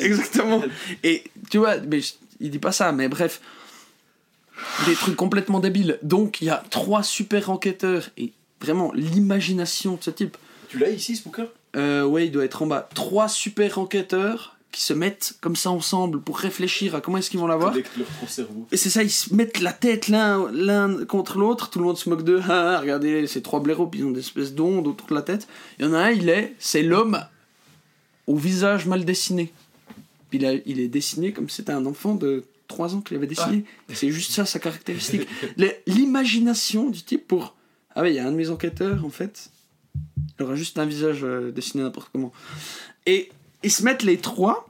Exactement. 0.00 0.62
Et 1.04 1.22
tu 1.50 1.58
vois, 1.58 1.76
mais 1.78 2.00
je- 2.00 2.14
il 2.40 2.50
dit 2.50 2.58
pas 2.58 2.72
ça, 2.72 2.90
mais 2.92 3.08
bref. 3.08 3.40
Des 4.86 4.94
trucs 4.94 5.16
complètement 5.16 5.60
débiles. 5.60 5.98
Donc 6.02 6.40
il 6.40 6.46
y 6.46 6.50
a 6.50 6.62
trois 6.70 7.02
super 7.04 7.48
enquêteurs 7.50 8.10
et 8.16 8.32
vraiment 8.60 8.92
l'imagination 8.92 9.94
de 9.94 10.02
ce 10.02 10.10
type. 10.10 10.36
Tu 10.68 10.78
l'as 10.78 10.90
ici 10.90 11.14
ce 11.16 11.22
bouquin 11.22 11.46
Euh, 11.76 12.02
ouais, 12.04 12.26
il 12.26 12.32
doit 12.32 12.44
être 12.44 12.62
en 12.62 12.66
bas. 12.66 12.88
Trois 12.94 13.28
super 13.28 13.78
enquêteurs 13.78 14.56
qui 14.70 14.82
se 14.82 14.92
mettent 14.92 15.34
comme 15.40 15.56
ça 15.56 15.70
ensemble 15.70 16.20
pour 16.20 16.38
réfléchir 16.38 16.94
à 16.94 17.00
comment 17.00 17.16
est-ce 17.18 17.30
qu'ils 17.30 17.40
vont 17.40 17.46
l'avoir. 17.46 17.72
Et 18.70 18.76
c'est 18.76 18.90
ça, 18.90 19.02
ils 19.02 19.10
se 19.10 19.34
mettent 19.34 19.60
la 19.60 19.72
tête 19.72 20.08
l'un 20.08 20.50
l'un 20.52 21.04
contre 21.06 21.38
l'autre, 21.38 21.70
tout 21.70 21.78
le 21.78 21.86
monde 21.86 21.96
se 21.98 22.08
moque 22.08 22.22
d'eux. 22.22 22.40
Ah, 22.44 22.76
ah, 22.76 22.80
regardez, 22.80 23.26
ces 23.26 23.40
trois 23.42 23.60
blaireaux, 23.60 23.86
puis 23.86 24.00
ils 24.00 24.04
ont 24.04 24.10
des 24.10 24.20
espèces 24.20 24.54
d'ondes 24.54 24.86
autour 24.86 25.08
de 25.08 25.14
la 25.14 25.22
tête. 25.22 25.48
Il 25.78 25.86
y 25.86 25.88
en 25.88 25.94
a 25.94 25.98
un, 25.98 26.10
il 26.10 26.28
est, 26.28 26.54
c'est 26.58 26.82
l'homme 26.82 27.18
au 28.26 28.36
visage 28.36 28.86
mal 28.86 29.04
dessiné. 29.06 29.52
Puis 30.30 30.38
il, 30.38 30.44
a- 30.46 30.52
il 30.66 30.80
est 30.80 30.88
dessiné 30.88 31.32
comme 31.32 31.48
si 31.48 31.56
c'était 31.56 31.72
un 31.72 31.86
enfant 31.86 32.14
de 32.14 32.44
3 32.68 32.94
ans 32.94 33.00
qu'il 33.00 33.16
avait 33.16 33.26
dessiné. 33.26 33.64
C'est 33.94 34.10
juste 34.10 34.32
ça 34.32 34.44
sa 34.44 34.58
caractéristique. 34.58 35.26
L'imagination 35.86 36.90
du 36.90 37.02
type 37.02 37.26
pour. 37.26 37.56
Ah 37.94 38.02
ouais, 38.02 38.12
il 38.12 38.16
y 38.16 38.18
a 38.18 38.26
un 38.26 38.30
de 38.30 38.36
mes 38.36 38.50
enquêteurs 38.50 39.04
en 39.04 39.08
fait. 39.10 39.48
Il 40.38 40.44
aura 40.44 40.54
juste 40.54 40.78
un 40.78 40.84
visage 40.84 41.20
euh, 41.24 41.50
dessiné 41.50 41.82
n'importe 41.82 42.10
comment. 42.12 42.32
Et 43.06 43.30
ils 43.62 43.70
se 43.72 43.82
mettent 43.82 44.02
les 44.02 44.18
trois 44.18 44.68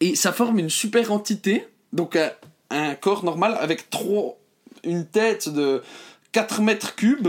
et 0.00 0.14
ça 0.14 0.32
forme 0.32 0.58
une 0.58 0.70
super 0.70 1.12
entité. 1.12 1.66
Donc 1.92 2.16
un, 2.16 2.30
un 2.70 2.94
corps 2.94 3.24
normal 3.24 3.56
avec 3.60 3.90
trois, 3.90 4.36
une 4.84 5.06
tête 5.06 5.48
de 5.48 5.82
4 6.32 6.60
mètres 6.62 6.94
cubes. 6.94 7.28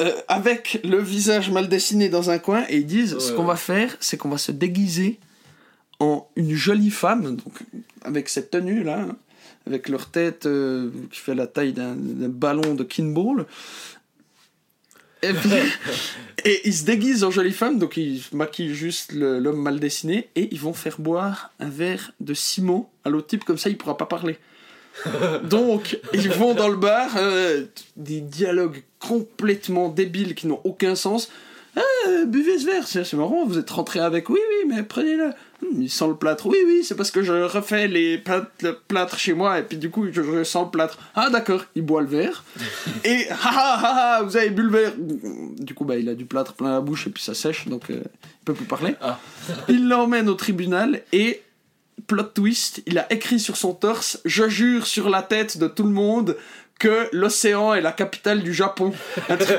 euh, 0.00 0.12
avec 0.26 0.80
le 0.84 1.02
visage 1.02 1.50
mal 1.50 1.68
dessiné 1.68 2.08
dans 2.08 2.30
un 2.30 2.38
coin 2.38 2.64
et 2.70 2.78
ils 2.78 2.86
disent 2.86 3.18
ce 3.18 3.30
qu'on 3.32 3.44
va 3.44 3.56
faire 3.56 3.94
c'est 4.00 4.16
qu'on 4.16 4.30
va 4.30 4.38
se 4.38 4.50
déguiser 4.50 5.18
en 6.00 6.26
une 6.34 6.54
jolie 6.54 6.88
femme 6.90 7.36
donc 7.36 7.52
avec 8.02 8.30
cette 8.30 8.50
tenue 8.52 8.84
là 8.84 9.06
avec 9.66 9.90
leur 9.90 10.06
tête 10.06 10.46
euh, 10.46 10.90
qui 11.10 11.20
fait 11.20 11.34
la 11.34 11.46
taille 11.46 11.74
d'un 11.74 11.94
d'un 11.94 12.30
ballon 12.30 12.74
de 12.74 12.84
kinball 12.84 13.44
Et, 15.22 15.32
puis- 15.32 15.50
et 16.44 16.60
ils 16.64 16.74
se 16.74 16.84
déguisent 16.84 17.24
en 17.24 17.30
jolie 17.30 17.52
femme, 17.52 17.78
donc 17.78 17.96
ils 17.96 18.22
maquillent 18.32 18.74
juste 18.74 19.12
l'homme 19.12 19.60
mal 19.62 19.78
dessiné, 19.80 20.28
et 20.36 20.48
ils 20.52 20.60
vont 20.60 20.72
faire 20.74 21.00
boire 21.00 21.50
un 21.60 21.68
verre 21.68 22.12
de 22.20 22.34
ciment 22.34 22.90
à 23.04 23.10
l'autre 23.10 23.28
type, 23.28 23.44
comme 23.44 23.58
ça 23.58 23.68
il 23.70 23.76
pourra 23.76 23.96
pas 23.96 24.06
parler. 24.06 24.38
Donc, 25.44 25.98
ils 26.12 26.28
vont 26.28 26.52
dans 26.52 26.68
le 26.68 26.76
bar, 26.76 27.12
euh, 27.16 27.64
des 27.96 28.20
dialogues 28.20 28.82
complètement 28.98 29.88
débiles 29.88 30.34
qui 30.34 30.46
n'ont 30.46 30.60
aucun 30.64 30.94
sens. 30.96 31.30
Ah, 31.76 31.80
buvez 32.26 32.58
ce 32.58 32.66
verre, 32.66 32.86
c'est 32.86 33.10
marrant, 33.14 33.46
vous 33.46 33.56
êtes 33.56 33.70
rentré 33.70 34.00
avec. 34.00 34.28
Oui, 34.28 34.38
oui, 34.50 34.68
mais 34.68 34.82
prenez-le. 34.82 35.30
Il 35.78 35.90
sent 35.90 36.08
le 36.08 36.16
plâtre. 36.16 36.46
Oui, 36.46 36.58
oui, 36.66 36.84
c'est 36.84 36.94
parce 36.94 37.10
que 37.10 37.22
je 37.22 37.32
refais 37.32 37.88
les 37.88 38.18
plâtres, 38.18 38.50
le 38.62 38.76
plâtre 38.76 39.18
chez 39.18 39.32
moi 39.32 39.58
et 39.58 39.62
puis 39.62 39.78
du 39.78 39.90
coup, 39.90 40.06
je, 40.10 40.22
je 40.22 40.44
sens 40.44 40.66
le 40.66 40.70
plâtre. 40.70 40.98
Ah, 41.14 41.30
d'accord, 41.30 41.64
il 41.74 41.82
boit 41.82 42.02
le 42.02 42.08
verre. 42.08 42.44
et 43.04 43.26
ah, 43.30 43.36
ah, 43.42 43.80
ah, 43.82 44.16
ah, 44.18 44.22
vous 44.22 44.36
avez 44.36 44.50
bu 44.50 44.62
le 44.62 44.70
verre. 44.70 44.92
Du 45.58 45.74
coup, 45.74 45.84
bah, 45.84 45.96
il 45.96 46.08
a 46.08 46.14
du 46.14 46.24
plâtre 46.24 46.54
plein 46.54 46.72
la 46.72 46.80
bouche 46.80 47.06
et 47.06 47.10
puis 47.10 47.22
ça 47.22 47.34
sèche, 47.34 47.68
donc 47.68 47.90
euh, 47.90 48.02
il 48.02 48.44
peut 48.44 48.54
plus 48.54 48.66
parler. 48.66 48.96
Ah. 49.00 49.18
il 49.68 49.88
l'emmène 49.88 50.28
au 50.28 50.34
tribunal 50.34 51.02
et 51.12 51.42
plot 52.06 52.24
twist, 52.34 52.82
il 52.86 52.98
a 52.98 53.12
écrit 53.12 53.40
sur 53.40 53.56
son 53.56 53.74
torse 53.74 54.20
Je 54.24 54.48
jure 54.48 54.86
sur 54.86 55.08
la 55.10 55.22
tête 55.22 55.58
de 55.58 55.66
tout 55.68 55.84
le 55.84 55.90
monde 55.90 56.36
que 56.78 57.08
l'océan 57.12 57.74
est 57.74 57.80
la 57.80 57.92
capitale 57.92 58.42
du 58.42 58.52
Japon. 58.52 58.92
Un 59.28 59.36
truc. 59.36 59.58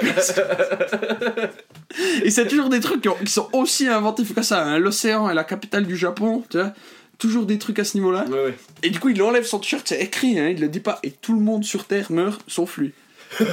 Et 2.23 2.29
c'est 2.31 2.47
toujours 2.47 2.69
des 2.69 2.79
trucs 2.79 3.01
qui, 3.01 3.09
ont- 3.09 3.15
qui 3.23 3.31
sont 3.31 3.49
aussi 3.53 3.87
inventifs 3.87 4.33
que 4.33 4.41
ça. 4.41 4.63
hein. 4.65 4.79
L'océan 4.79 5.29
est 5.29 5.33
la 5.35 5.43
capitale 5.43 5.85
du 5.85 5.95
Japon, 5.95 6.43
tu 6.49 6.57
vois. 6.57 6.73
Toujours 7.19 7.45
des 7.45 7.57
trucs 7.59 7.79
à 7.79 7.83
ce 7.85 7.95
niveau-là. 7.95 8.25
Ouais, 8.25 8.45
ouais. 8.45 8.57
Et 8.81 8.89
du 8.89 8.99
coup, 8.99 9.09
il 9.09 9.21
enlève 9.21 9.45
son 9.45 9.59
t-shirt, 9.59 9.87
c'est 9.87 10.01
écrit, 10.01 10.37
hein, 10.39 10.49
il 10.49 10.59
le 10.59 10.67
dit 10.67 10.79
pas. 10.81 10.99
Et 11.03 11.11
tout 11.11 11.33
le 11.33 11.39
monde 11.39 11.63
sur 11.63 11.85
Terre 11.85 12.11
meurt, 12.11 12.41
sauf 12.47 12.77
lui. 12.77 12.91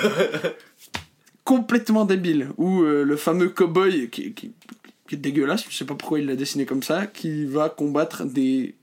Complètement 1.45 2.05
débile. 2.05 2.49
Ou 2.57 2.82
euh, 2.82 3.05
le 3.05 3.16
fameux 3.16 3.49
cowboy 3.49 4.09
qui, 4.11 4.32
qui, 4.32 4.53
qui 5.09 5.14
est 5.14 5.18
dégueulasse, 5.18 5.64
je 5.68 5.76
sais 5.76 5.84
pas 5.84 5.95
pourquoi 5.95 6.18
il 6.20 6.26
l'a 6.26 6.36
dessiné 6.36 6.64
comme 6.66 6.82
ça, 6.82 7.07
qui 7.07 7.45
va 7.45 7.68
combattre 7.68 8.24
des 8.24 8.74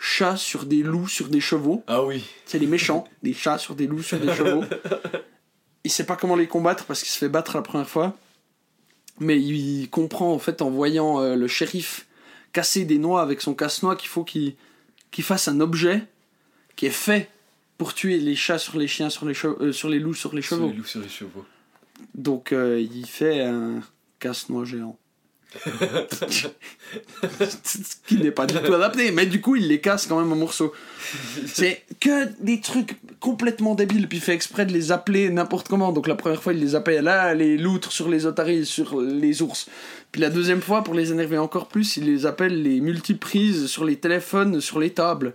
chats 0.00 0.36
sur 0.36 0.64
des 0.64 0.82
loups 0.82 1.06
sur 1.08 1.28
des 1.28 1.40
chevaux. 1.40 1.84
Ah 1.86 2.02
oui. 2.02 2.24
C'est 2.46 2.58
les 2.58 2.66
méchants, 2.66 3.06
des 3.22 3.34
chats 3.34 3.58
sur 3.58 3.74
des 3.74 3.86
loups 3.86 4.02
sur 4.02 4.18
des 4.18 4.32
chevaux. 4.34 4.64
Il 5.84 5.90
sait 5.90 6.04
pas 6.06 6.16
comment 6.16 6.36
les 6.36 6.46
combattre 6.46 6.86
parce 6.86 7.00
qu'il 7.02 7.10
se 7.10 7.18
fait 7.18 7.28
battre 7.28 7.56
la 7.56 7.62
première 7.62 7.88
fois. 7.88 8.16
Mais 9.18 9.38
il 9.38 9.88
comprend 9.90 10.32
en 10.32 10.38
fait 10.38 10.62
en 10.62 10.70
voyant 10.70 11.20
euh, 11.20 11.36
le 11.36 11.46
shérif 11.46 12.06
casser 12.52 12.84
des 12.86 12.98
noix 12.98 13.20
avec 13.20 13.42
son 13.42 13.54
casse-noix 13.54 13.94
qu'il 13.96 14.08
faut 14.08 14.24
qu'il 14.24 14.54
fasse 15.20 15.46
un 15.48 15.60
objet 15.60 16.02
qui 16.76 16.86
est 16.86 16.90
fait 16.90 17.28
pour 17.76 17.92
tuer 17.92 18.18
les 18.18 18.34
chats 18.34 18.58
sur 18.58 18.78
les 18.78 18.88
chiens, 18.88 19.10
sur 19.10 19.26
les, 19.26 19.34
euh, 19.44 19.72
sur 19.72 19.90
les 19.90 19.98
loups, 19.98 20.14
sur 20.14 20.34
les 20.34 20.40
Sur 20.42 20.56
chevaux. 20.56 20.68
les 20.68 20.74
loups 20.74 20.84
sur 20.86 21.00
les 21.00 21.08
chevaux. 21.08 21.44
Donc 22.14 22.52
euh, 22.52 22.80
il 22.80 23.06
fait 23.06 23.42
un 23.42 23.80
casse-noix 24.18 24.64
géant. 24.64 24.98
Qui 28.06 28.18
n'est 28.18 28.30
pas 28.30 28.46
du 28.46 28.54
tout 28.54 28.72
adapté, 28.72 29.10
mais 29.10 29.26
du 29.26 29.40
coup 29.40 29.56
il 29.56 29.66
les 29.66 29.80
casse 29.80 30.06
quand 30.06 30.20
même 30.20 30.32
en 30.32 30.36
morceaux. 30.36 30.72
C'est 31.46 31.82
que 31.98 32.28
des 32.40 32.60
trucs 32.60 32.96
complètement 33.18 33.74
débiles, 33.74 34.08
puis 34.08 34.18
il 34.18 34.20
fait 34.20 34.34
exprès 34.34 34.64
de 34.64 34.72
les 34.72 34.92
appeler 34.92 35.28
n'importe 35.30 35.68
comment. 35.68 35.92
Donc 35.92 36.06
la 36.06 36.14
première 36.14 36.42
fois 36.42 36.52
il 36.52 36.60
les 36.60 36.74
appelle 36.74 37.04
là, 37.04 37.34
les 37.34 37.56
loutres 37.56 37.90
sur 37.92 38.08
les 38.08 38.26
otaries, 38.26 38.64
sur 38.64 39.00
les 39.00 39.42
ours. 39.42 39.66
Puis 40.12 40.20
la 40.20 40.30
deuxième 40.30 40.60
fois, 40.60 40.82
pour 40.84 40.94
les 40.94 41.12
énerver 41.12 41.38
encore 41.38 41.68
plus, 41.68 41.96
il 41.96 42.06
les 42.06 42.26
appelle 42.26 42.62
les 42.62 42.80
multiprises 42.80 43.66
sur 43.66 43.84
les 43.84 43.96
téléphones, 43.96 44.60
sur 44.60 44.78
les 44.78 44.90
tables. 44.90 45.34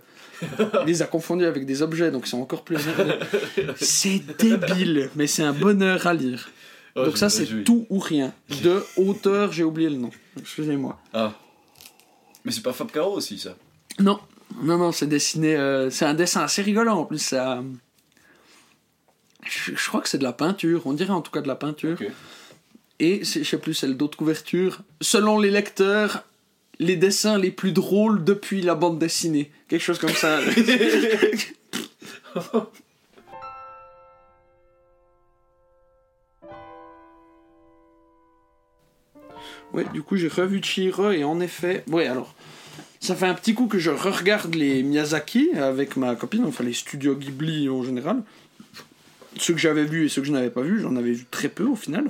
Il 0.82 0.86
les 0.86 1.02
a 1.02 1.06
confondus 1.06 1.46
avec 1.46 1.64
des 1.64 1.80
objets, 1.82 2.10
donc 2.10 2.26
sont 2.26 2.40
encore 2.40 2.62
plus. 2.62 2.78
C'est 3.76 4.22
débile, 4.38 5.10
mais 5.16 5.26
c'est 5.26 5.42
un 5.42 5.52
bonheur 5.52 6.06
à 6.06 6.12
lire. 6.12 6.50
Oh, 6.96 7.04
Donc 7.04 7.18
ça 7.18 7.28
c'est 7.28 7.46
tout 7.64 7.86
ou 7.90 7.98
rien. 7.98 8.32
De 8.62 8.82
auteur, 8.96 9.52
j'ai 9.52 9.64
oublié 9.64 9.90
le 9.90 9.96
nom. 9.96 10.10
Excusez-moi. 10.38 10.98
Ah. 11.12 11.34
Mais 12.44 12.52
c'est 12.52 12.62
pas 12.62 12.72
Fab 12.72 12.90
Caro 12.90 13.14
aussi, 13.16 13.38
ça. 13.38 13.54
Non, 13.98 14.18
non, 14.62 14.78
non, 14.78 14.92
c'est 14.92 15.06
dessiné. 15.06 15.56
euh, 15.56 15.90
c'est 15.90 16.04
un 16.06 16.14
dessin 16.14 16.40
assez 16.42 16.62
rigolant 16.62 16.98
en 17.00 17.04
plus. 17.04 17.18
Ça, 17.18 17.62
je, 19.44 19.72
je 19.74 19.88
crois 19.88 20.00
que 20.00 20.08
c'est 20.08 20.18
de 20.18 20.22
la 20.24 20.32
peinture. 20.32 20.82
On 20.86 20.92
dirait 20.94 21.10
en 21.12 21.20
tout 21.20 21.30
cas 21.30 21.42
de 21.42 21.48
la 21.48 21.56
peinture. 21.56 21.98
Et 22.98 23.24
je 23.24 23.42
sais 23.44 23.58
plus, 23.58 23.74
c'est 23.74 23.88
le 23.88 23.94
dos 23.94 24.08
de 24.08 24.14
couverture. 24.14 24.80
Selon 25.02 25.38
les 25.38 25.50
lecteurs, 25.50 26.22
les 26.78 26.96
dessins 26.96 27.36
les 27.36 27.50
plus 27.50 27.72
drôles 27.72 28.24
depuis 28.24 28.62
la 28.62 28.74
bande 28.74 28.98
dessinée. 28.98 29.50
Quelque 29.68 29.82
chose 29.82 29.98
comme 29.98 30.14
ça. 30.14 30.40
Ouais, 39.76 39.84
du 39.92 40.02
coup, 40.02 40.16
j'ai 40.16 40.28
revu 40.28 40.62
Chihiro 40.62 41.10
et 41.10 41.22
en 41.22 41.40
effet, 41.40 41.84
ouais, 41.88 42.06
alors, 42.06 42.34
ça 43.00 43.14
fait 43.14 43.26
un 43.26 43.34
petit 43.34 43.54
coup 43.54 43.66
que 43.66 43.78
je 43.78 43.90
re-regarde 43.90 44.54
les 44.54 44.82
Miyazaki 44.82 45.50
avec 45.54 45.96
ma 45.96 46.16
copine, 46.16 46.44
enfin 46.46 46.64
les 46.64 46.72
studios 46.72 47.14
Ghibli 47.14 47.68
en 47.68 47.82
général. 47.82 48.22
Ceux 49.38 49.52
que 49.52 49.60
j'avais 49.60 49.84
vus 49.84 50.06
et 50.06 50.08
ceux 50.08 50.22
que 50.22 50.26
je 50.26 50.32
n'avais 50.32 50.50
pas 50.50 50.62
vus, 50.62 50.80
j'en 50.80 50.96
avais 50.96 51.12
vu 51.12 51.26
très 51.30 51.48
peu 51.48 51.64
au 51.64 51.76
final. 51.76 52.06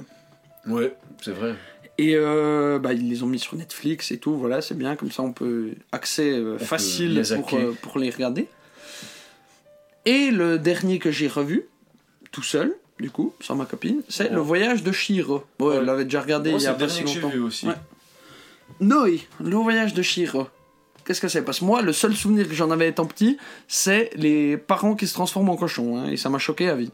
Ouais, 0.67 0.95
c'est 1.21 1.33
vrai. 1.33 1.55
Et 1.99 2.15
euh, 2.15 2.79
bah, 2.79 2.93
ils 2.93 3.09
les 3.09 3.23
ont 3.23 3.27
mis 3.27 3.39
sur 3.39 3.57
Netflix 3.57 4.11
et 4.11 4.19
tout, 4.19 4.37
voilà, 4.37 4.61
c'est 4.61 4.77
bien, 4.77 4.97
comme 4.97 5.11
ça 5.11 5.23
on 5.23 5.33
peut 5.33 5.71
accès 5.93 6.31
euh, 6.31 6.59
facile 6.59 7.19
euh, 7.19 7.37
pour, 7.37 7.55
euh, 7.55 7.77
pour 7.83 7.99
les 7.99 8.11
regarder. 8.11 8.49
Et 10.05 10.31
le 10.31 10.59
dernier 10.59 10.99
que 10.99 11.11
j'ai 11.11 11.27
revu, 11.27 11.65
tout 12.31 12.43
seul, 12.43 12.77
du 12.99 13.11
coup, 13.11 13.35
sans 13.41 13.55
ma 13.57 13.65
copine, 13.67 14.03
c'est 14.09 14.29
Oh. 14.31 14.35
Le 14.37 14.41
Voyage 14.41 14.83
de 14.83 14.93
Shiro. 14.93 15.45
Ouais, 15.61 15.67
Ouais. 15.67 15.77
elle 15.77 15.85
l'avait 15.85 16.05
déjà 16.05 16.21
regardé 16.23 16.51
Moi, 16.51 16.61
il 16.61 16.65
y 16.65 16.67
a 16.67 16.75
pas 16.75 16.89
si 16.89 17.03
longtemps. 17.05 17.29
vu 17.29 17.41
aussi. 17.41 17.67
Ouais. 17.67 17.75
Noi, 18.81 19.21
Le 19.41 19.57
Voyage 19.57 19.95
de 19.95 20.03
Shiro. 20.03 20.49
Qu'est-ce 21.05 21.21
que 21.21 21.29
c'est? 21.29 21.43
Parce 21.43 21.61
que 21.61 21.65
moi, 21.65 21.83
le 21.83 21.93
seul 21.93 22.15
souvenir 22.17 22.49
que 22.49 22.55
j'en 22.55 22.71
avais 22.73 22.89
étant 22.89 23.07
petit, 23.07 23.39
c'est 23.69 24.11
les 24.17 24.57
parents 24.57 24.97
qui 24.97 25.07
se 25.07 25.15
transforment 25.15 25.51
en 25.51 25.57
cochons, 25.57 25.99
hein, 25.99 26.07
et 26.11 26.17
ça 26.17 26.29
m'a 26.31 26.39
choqué 26.39 26.69
à 26.69 26.75
vie. 26.75 26.91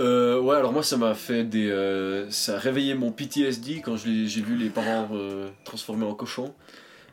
Euh, 0.00 0.38
ouais, 0.40 0.54
alors 0.54 0.72
moi 0.72 0.84
ça 0.84 0.96
m'a 0.96 1.14
fait 1.14 1.42
des. 1.42 1.68
euh, 1.68 2.30
ça 2.30 2.54
a 2.54 2.58
réveillé 2.60 2.94
mon 2.94 3.10
PTSD 3.10 3.80
quand 3.84 3.96
j'ai 3.96 4.26
vu 4.42 4.54
les 4.54 4.70
parents 4.70 5.08
euh, 5.12 5.48
transformés 5.64 6.06
en 6.06 6.14
cochons. 6.14 6.54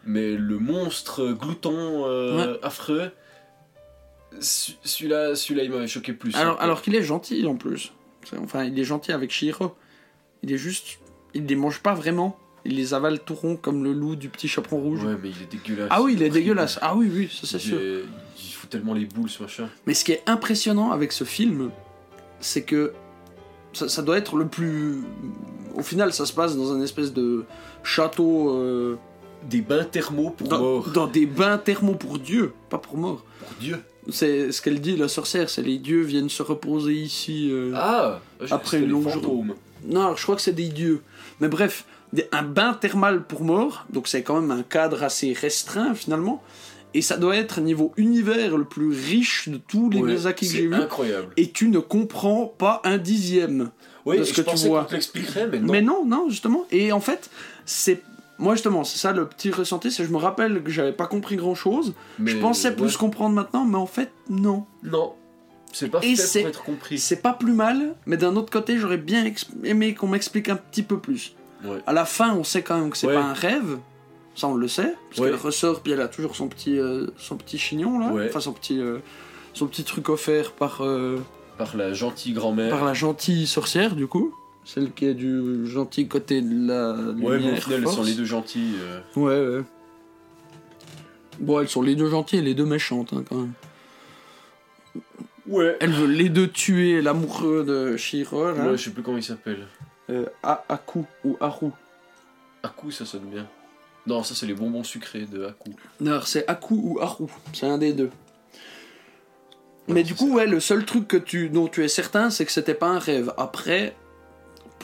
Mais 0.06 0.34
le 0.36 0.60
monstre 0.60 1.32
glouton 1.32 2.04
euh, 2.06 2.58
affreux, 2.62 3.10
ce- 4.40 4.74
celui-là 4.84 5.34
celui 5.36 5.64
il 5.64 5.72
m'avait 5.72 5.88
choqué 5.88 6.14
plus. 6.14 6.36
Alors, 6.36 6.54
encore. 6.54 6.64
alors 6.64 6.82
qu'il 6.84 6.94
est 6.94 7.02
gentil 7.02 7.48
en 7.48 7.56
plus. 7.56 7.92
Enfin, 8.44 8.64
il 8.66 8.78
est 8.80 8.84
gentil 8.84 9.12
avec 9.12 9.32
Shiro. 9.32 9.76
Il 10.44 10.52
est 10.52 10.58
juste. 10.58 11.00
Il 11.34 11.46
les 11.46 11.56
mange 11.56 11.82
pas 11.82 11.94
vraiment. 11.94 12.38
Il 12.68 12.76
les 12.78 12.94
avale 12.96 13.20
tout 13.20 13.36
rond 13.36 13.58
comme 13.58 13.84
le 13.84 13.94
loup 13.94 14.16
du 14.16 14.30
petit 14.30 14.48
chaperon 14.48 14.80
rouge. 14.80 15.04
Ouais, 15.04 15.16
mais 15.22 15.30
il 15.30 15.42
est 15.44 15.52
dégueulasse. 15.52 15.88
ah 15.92 16.02
oui, 16.02 16.14
il 16.14 16.24
est 16.24 16.30
dégueulasse. 16.30 16.80
Ah 16.82 16.96
oui, 16.96 17.12
oui, 17.14 17.30
ça 17.32 17.46
c'est 17.46 17.60
sûr. 17.60 17.80
Il 17.80 18.52
fout 18.54 18.70
tellement 18.70 18.94
les 18.94 19.06
boules 19.06 19.30
ce 19.30 19.44
machin. 19.44 19.70
Mais 19.86 19.94
ce 19.94 20.04
qui 20.04 20.14
est 20.14 20.24
impressionnant 20.26 20.92
avec 20.92 21.12
ce 21.12 21.24
film, 21.26 21.70
c'est 22.40 22.64
que 22.64 22.94
ça, 23.74 23.88
ça 23.88 24.02
doit 24.02 24.18
être 24.18 24.36
le 24.38 24.48
plus. 24.48 25.04
Au 25.76 25.84
final, 25.84 26.12
ça 26.14 26.26
se 26.26 26.34
passe 26.34 26.56
dans 26.58 26.72
un 26.74 26.82
espèce 26.82 27.14
de 27.14 27.46
château. 27.84 28.50
euh, 28.58 28.96
Des 29.48 29.62
bains 29.62 29.84
thermaux 29.84 30.32
pour 30.32 30.48
dans, 30.48 30.60
morts. 30.60 30.90
dans 30.90 31.06
des 31.08 31.28
bains 31.28 31.60
thermaux 31.60 31.94
pour 31.96 32.18
Dieu, 32.18 32.54
pas 32.70 32.80
pour 32.80 32.98
mort. 32.98 33.24
Pour 33.46 33.54
Dieu. 33.60 33.78
C'est 34.10 34.52
ce 34.52 34.62
qu'elle 34.62 34.82
dit, 34.82 34.96
la 34.96 35.08
sorcière, 35.08 35.50
c'est 35.50 35.62
les 35.64 35.78
dieux 35.78 36.02
viennent 36.02 36.30
se 36.30 36.44
reposer 36.44 36.94
ici. 36.94 37.50
euh. 37.52 37.72
Ah 37.76 38.22
Après 38.52 38.80
une 38.80 38.90
longue 38.90 39.10
fantômes. 39.10 39.56
Non, 39.88 40.02
alors, 40.02 40.18
je 40.18 40.24
crois 40.24 40.36
que 40.36 40.42
c'est 40.42 40.54
des 40.54 40.70
dieux. 40.70 41.02
Mais 41.40 41.48
bref, 41.48 41.86
un 42.32 42.44
bain 42.44 42.74
thermal 42.74 43.24
pour 43.24 43.44
mort, 43.44 43.86
donc 43.92 44.08
c'est 44.08 44.24
quand 44.24 44.40
même 44.42 44.52
un 44.52 44.64
cadre 44.64 45.04
assez 45.04 45.34
restreint 45.34 45.94
finalement. 45.96 46.44
Et 46.94 47.02
ça 47.02 47.18
doit 47.18 47.36
être 47.36 47.60
niveau 47.60 47.92
univers 47.98 48.58
le 48.58 48.64
plus 48.64 48.88
riche 48.90 49.50
de 49.50 49.58
tous 49.58 49.90
les 49.90 50.00
Ouais, 50.00 50.08
Miyazaki 50.12 50.48
que 50.48 50.54
j'ai 50.54 50.68
vus. 50.68 50.74
incroyable. 50.74 51.28
Et 51.36 51.50
tu 51.52 51.68
ne 51.68 51.80
comprends 51.80 52.46
pas 52.46 52.82
un 52.86 52.98
dixième. 52.98 53.70
Oui, 54.06 54.18
de 54.20 54.24
je 54.24 54.34
ce 54.34 54.42
que 54.42 54.50
tu 54.50 54.56
vois. 54.68 54.88
l'expliquerait, 54.92 55.48
mais 55.48 55.60
non. 55.60 55.72
Mais 55.74 55.82
non, 55.82 56.06
non, 56.06 56.30
justement. 56.30 56.66
Et 56.72 56.92
en 56.94 57.02
fait, 57.02 57.30
c'est. 57.66 58.02
Moi, 58.38 58.56
justement, 58.56 58.84
c'est 58.84 58.98
ça 58.98 59.14
le 59.14 59.26
petit 59.28 59.50
ressenti, 59.52 59.92
c'est 59.92 60.04
que 60.04 60.10
je 60.10 60.14
me 60.14 60.18
rappelle 60.20 60.62
que 60.62 60.70
j'avais 60.70 60.92
pas 60.92 61.08
compris 61.08 61.38
grand 61.38 61.56
chose. 61.56 61.94
Mais, 62.20 62.32
je 62.32 62.38
pensais 62.38 62.76
plus 62.76 62.98
comprendre 62.98 63.34
maintenant, 63.36 63.64
mais 63.66 63.78
en 63.78 63.86
fait, 63.86 64.12
non. 64.30 64.66
Non. 64.84 65.14
C'est 65.72 65.90
pas 65.90 66.02
fait 66.02 66.16
c'est- 66.16 66.40
pour 66.42 66.50
être 66.50 66.64
compris. 66.64 67.00
C'est 67.00 67.22
pas 67.22 67.34
plus 67.34 67.54
mal, 67.54 67.96
mais 68.06 68.18
d'un 68.18 68.36
autre 68.36 68.52
côté, 68.52 68.78
j'aurais 68.78 68.98
bien 68.98 69.30
aimé 69.64 69.94
qu'on 69.94 70.08
m'explique 70.08 70.50
un 70.50 70.56
petit 70.58 70.84
peu 70.84 71.00
plus. 71.00 71.36
Ouais. 71.64 71.80
À 71.88 71.94
la 71.94 72.06
fin, 72.06 72.34
on 72.36 72.44
sait 72.44 72.62
quand 72.62 72.78
même 72.78 72.90
que 72.90 72.98
c'est 72.98 73.08
Ouais. 73.08 73.14
pas 73.16 73.24
un 73.24 73.34
rêve. 73.34 73.80
Ça, 74.36 74.48
on 74.48 74.56
le 74.56 74.68
sait. 74.68 74.94
Parce 75.10 75.22
qu'elle 75.22 75.36
ressort, 75.40 75.82
puis 75.82 75.94
elle 75.94 76.02
a 76.02 76.10
toujours 76.10 76.36
son 76.36 76.48
petit, 76.50 76.78
euh, 76.78 77.08
son 77.18 77.38
petit 77.38 77.58
chignon, 77.58 78.00
là. 78.00 78.12
Enfin, 78.28 78.42
son 78.42 78.52
petit, 78.52 78.80
euh, 78.82 79.00
son 79.54 79.66
petit 79.68 79.86
truc 79.86 80.10
offert 80.10 80.52
par, 80.52 80.82
euh, 80.82 81.18
Par 81.58 81.76
la 81.78 81.94
gentille 81.94 82.34
grand-mère. 82.34 82.70
par 82.70 82.84
la 82.84 82.94
gentille 82.94 83.48
sorcière, 83.48 83.96
du 83.96 84.08
coup. 84.08 84.34
Celle 84.66 84.92
qui 84.92 85.06
est 85.06 85.14
du 85.14 85.68
gentil 85.68 86.08
côté 86.08 86.42
de 86.42 86.68
la 86.68 86.94
Ouais, 86.94 87.38
mais 87.40 87.52
au 87.52 87.56
final, 87.56 87.82
elles 87.84 87.88
sont 87.88 88.04
les 88.04 88.16
deux 88.16 88.26
gentilles. 88.26 88.76
euh. 88.82 89.00
Ouais, 89.16 89.58
ouais. 89.60 89.64
Bon, 91.40 91.60
elles 91.60 91.70
sont 91.70 91.82
les 91.84 91.96
deux 91.96 92.10
gentilles 92.10 92.40
et 92.40 92.42
les 92.42 92.56
deux 92.56 92.66
méchantes, 92.66 93.14
hein, 93.14 93.24
quand 93.30 93.36
même. 93.38 93.54
Ouais. 95.48 95.78
Elles 95.80 95.92
veulent 95.92 96.12
les 96.14 96.30
deux 96.30 96.48
tuer 96.48 97.02
l'amoureux 97.02 97.64
de 97.64 97.96
Shiro, 97.98 98.46
là. 98.52 98.66
Ouais, 98.72 98.78
je 98.78 98.86
sais 98.86 98.90
plus 98.92 99.04
comment 99.04 99.18
il 99.18 99.24
s'appelle. 99.24 99.68
Euh, 100.10 100.26
A- 100.42 100.64
Aku 100.70 101.04
ou 101.24 101.38
Haru. 101.40 101.70
Aku, 102.64 102.92
ça 102.92 103.06
sonne 103.06 103.26
bien. 103.32 103.48
Non, 104.08 104.24
ça 104.24 104.34
c'est 104.34 104.46
les 104.48 104.54
bonbons 104.56 104.84
sucrés 104.84 105.26
de 105.32 105.46
Aku. 105.46 105.72
Non, 106.00 106.12
alors, 106.12 106.28
c'est 106.28 106.48
Aku 106.48 106.74
ou 106.76 107.00
Haru. 107.00 107.26
C'est 107.54 107.68
un 107.68 107.78
des 107.78 107.94
deux. 107.94 108.10
Mais 109.88 110.02
du 110.04 110.16
coup, 110.16 110.34
ouais, 110.34 110.48
le 110.48 110.60
seul 110.60 110.84
truc 110.86 111.08
que 111.08 111.18
tu, 111.18 111.50
dont 111.50 111.68
tu 111.68 111.84
es 111.84 111.88
certain, 111.88 112.32
c'est 112.32 112.46
que 112.46 112.52
c'était 112.52 112.74
pas 112.74 112.88
un 112.88 112.98
rêve. 113.00 113.32
Après, 113.38 113.96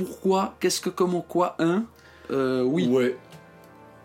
pourquoi, 0.05 0.55
qu'est-ce 0.59 0.81
que, 0.81 0.89
comment, 0.89 1.21
quoi, 1.21 1.55
hein 1.59 1.85
Euh, 2.29 2.61
Oui, 2.63 2.87
Ouais, 2.87 3.17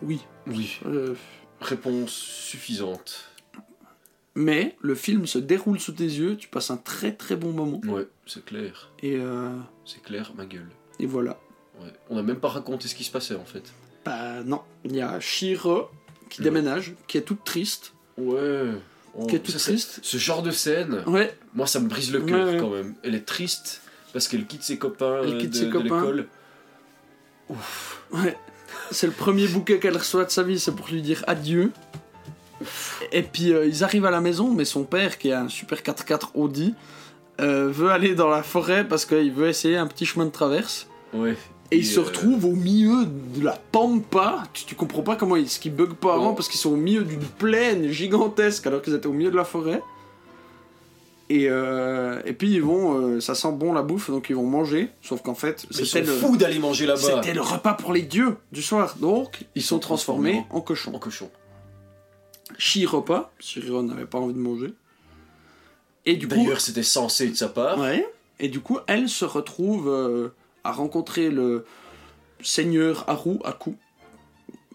oui. 0.02 0.20
oui. 0.46 0.78
Euh, 0.86 1.14
Réponse 1.60 2.10
suffisante. 2.12 3.30
mais 4.34 4.76
le 4.82 4.94
film 4.94 5.26
se 5.26 5.38
déroule 5.38 5.80
sous 5.80 5.92
tes 5.92 6.04
yeux, 6.04 6.36
tu 6.36 6.48
passes 6.48 6.70
un 6.70 6.76
très 6.76 7.12
très 7.12 7.36
bon 7.36 7.52
moment. 7.52 7.80
Ouais, 7.86 8.06
c'est 8.26 8.44
clair. 8.44 8.90
Et, 9.02 9.16
euh, 9.16 9.48
C'est 9.86 10.02
clair, 10.02 10.32
ma 10.36 10.44
gueule. 10.44 10.68
et 11.00 11.06
voilà. 11.06 11.38
Ouais. 11.80 11.92
On 12.10 12.16
n'a 12.16 12.22
même 12.22 12.40
pas 12.40 12.48
raconté 12.48 12.88
ce 12.88 12.94
qui 12.94 13.04
se 13.04 13.10
passait 13.10 13.34
en 13.36 13.44
fait. 13.44 13.72
Bah 14.04 14.42
non, 14.44 14.60
il 14.84 14.94
y 14.96 15.00
a 15.00 15.18
Shiro 15.20 15.88
qui 16.28 16.40
Ouais. 16.40 16.44
déménage, 16.44 16.94
qui 17.06 17.16
est 17.18 17.22
toute 17.22 17.44
triste. 17.44 17.92
Ouais. 18.18 18.72
Oh, 19.18 19.26
Qui 19.26 19.36
est 19.36 19.40
toute 19.40 19.52
ça, 19.54 19.58
c'est- 19.58 19.70
triste. 19.72 20.00
Ce 20.02 20.16
genre 20.18 20.42
de 20.42 20.50
scène, 20.50 21.02
Ouais, 21.06 21.34
moi 21.54 21.66
ça 21.66 21.80
me 21.80 21.88
brise 21.88 22.12
le 22.12 22.20
cœur 22.20 22.48
ouais. 22.48 22.58
quand 22.58 22.68
même. 22.70 22.94
Elle 23.02 23.14
est 23.14 23.24
triste 23.26 23.80
parce 24.16 24.28
qu'elle 24.28 24.46
quitte 24.46 24.62
ses 24.62 24.78
copains 24.78 25.18
Elle 25.24 25.34
euh, 25.34 25.38
quitte 25.38 25.50
de, 25.50 25.56
ses 25.56 25.66
de 25.66 25.70
copains. 25.70 26.00
l'école. 26.00 26.26
ouais. 28.14 28.34
C'est 28.90 29.06
le 29.06 29.12
premier 29.12 29.46
bouquet 29.46 29.78
qu'elle 29.78 29.98
reçoit 29.98 30.24
de 30.24 30.30
sa 30.30 30.42
vie, 30.42 30.58
c'est 30.58 30.74
pour 30.74 30.88
lui 30.88 31.02
dire 31.02 31.22
adieu. 31.26 31.70
Et 33.12 33.20
puis 33.20 33.52
euh, 33.52 33.66
ils 33.66 33.84
arrivent 33.84 34.06
à 34.06 34.10
la 34.10 34.22
maison, 34.22 34.50
mais 34.54 34.64
son 34.64 34.84
père, 34.84 35.18
qui 35.18 35.32
a 35.32 35.42
un 35.42 35.50
super 35.50 35.80
4x4 35.80 36.30
Audi, 36.34 36.72
euh, 37.42 37.68
veut 37.70 37.90
aller 37.90 38.14
dans 38.14 38.30
la 38.30 38.42
forêt 38.42 38.88
parce 38.88 39.04
qu'il 39.04 39.32
veut 39.34 39.48
essayer 39.48 39.76
un 39.76 39.86
petit 39.86 40.06
chemin 40.06 40.24
de 40.24 40.30
traverse. 40.30 40.86
Ouais. 41.12 41.36
Et 41.70 41.76
il 41.76 41.84
se 41.86 42.00
euh, 42.00 42.04
retrouve 42.04 42.46
au 42.46 42.52
milieu 42.52 43.04
de 43.04 43.44
la 43.44 43.60
pampa. 43.70 44.44
Tu, 44.54 44.64
tu 44.64 44.74
comprends 44.76 45.02
pas 45.02 45.16
comment 45.16 45.36
ils, 45.36 45.50
ce 45.50 45.60
qu'ils 45.60 45.74
bug 45.74 45.92
pas 45.92 46.14
avant 46.14 46.28
Non. 46.30 46.34
parce 46.34 46.48
qu'ils 46.48 46.60
sont 46.60 46.70
au 46.72 46.76
milieu 46.76 47.02
d'une 47.04 47.20
plaine 47.20 47.90
gigantesque 47.90 48.66
alors 48.66 48.80
qu'ils 48.80 48.94
étaient 48.94 49.08
au 49.08 49.12
milieu 49.12 49.30
de 49.30 49.36
la 49.36 49.44
forêt. 49.44 49.82
Et, 51.28 51.48
euh, 51.48 52.22
et 52.24 52.32
puis 52.32 52.52
ils 52.52 52.62
vont, 52.62 53.00
euh, 53.00 53.20
ça 53.20 53.34
sent 53.34 53.50
bon 53.52 53.72
la 53.72 53.82
bouffe 53.82 54.10
donc 54.10 54.30
ils 54.30 54.36
vont 54.36 54.46
manger. 54.46 54.90
Sauf 55.02 55.22
qu'en 55.22 55.34
fait 55.34 55.66
c'était 55.70 56.02
le, 56.02 56.12
fous 56.12 56.36
d'aller 56.36 56.60
manger 56.60 56.86
là-bas. 56.86 57.00
c'était 57.00 57.34
le 57.34 57.40
repas 57.40 57.74
pour 57.74 57.92
les 57.92 58.02
dieux 58.02 58.36
du 58.52 58.62
soir. 58.62 58.96
Donc 59.00 59.44
ils, 59.56 59.62
sont 59.62 59.80
transformés 59.80 60.44
en 60.50 60.60
cochons. 60.60 60.94
En 60.94 60.98
cochon. 60.98 61.30
Chi-repas. 62.58 63.32
Shiro 63.40 63.82
n'avait 63.82 64.06
pas 64.06 64.18
envie 64.18 64.34
de 64.34 64.38
manger. 64.38 64.72
Et 66.04 66.16
du 66.16 66.28
coup, 66.28 66.36
D'ailleurs, 66.36 66.60
c'était 66.60 66.84
censé 66.84 67.28
de 67.28 67.34
sa 67.34 67.48
part. 67.48 67.78
Ouais. 67.78 68.06
Et 68.38 68.48
du 68.48 68.60
coup, 68.60 68.78
elle 68.86 69.08
se 69.08 69.24
retrouve 69.24 69.88
euh, 69.88 70.28
à 70.62 70.72
rencontrer 70.72 71.30
le 71.30 71.64
seigneur 72.40 73.04
Haru 73.08 73.38
Aku, 73.44 73.74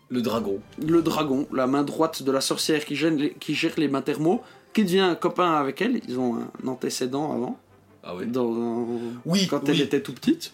Le 0.09 0.21
dragon. 0.21 0.59
le 0.85 1.01
dragon, 1.01 1.47
la 1.53 1.67
main 1.67 1.83
droite 1.83 2.23
de 2.23 2.31
la 2.31 2.41
sorcière 2.41 2.85
qui 2.85 2.95
gère 2.95 3.11
les, 3.11 3.33
qui 3.33 3.53
gère 3.55 3.73
les 3.77 3.87
mains 3.87 4.01
thermaux, 4.01 4.41
qui 4.73 4.83
devient 4.83 4.99
un 4.99 5.15
copain 5.15 5.53
avec 5.53 5.81
elle. 5.81 6.01
Ils 6.07 6.19
ont 6.19 6.35
un 6.37 6.67
antécédent 6.67 7.31
avant, 7.33 7.59
Ah 8.03 8.13
dans, 8.25 8.53
dans- 8.53 8.87
Oui, 9.25 9.47
quand 9.47 9.59
oui. 9.63 9.69
elle 9.69 9.81
était 9.81 10.01
tout 10.01 10.13
petite. 10.13 10.53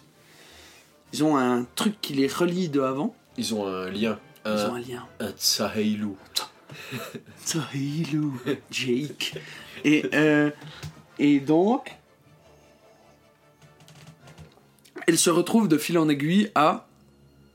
Ils 1.12 1.24
ont 1.24 1.36
un 1.36 1.64
truc 1.74 2.00
qui 2.00 2.12
les 2.14 2.26
relie 2.26 2.68
de 2.68 2.80
avant. 2.80 3.14
Ils 3.36 3.54
ont 3.54 3.66
un 3.66 3.90
lien. 3.90 4.18
Ils 4.44 4.50
ont 4.50 4.74
Un, 4.74 4.80
lien. 4.80 5.06
un 5.20 5.30
Tsaheilu. 5.30 6.08
Tahilou, 7.46 8.38
Jake. 8.70 9.34
Et, 9.84 10.04
euh, 10.14 10.50
et 11.18 11.40
donc, 11.40 11.96
elle 15.06 15.18
se 15.18 15.30
retrouve 15.30 15.68
de 15.68 15.78
fil 15.78 15.98
en 15.98 16.08
aiguille 16.08 16.50
à 16.54 16.86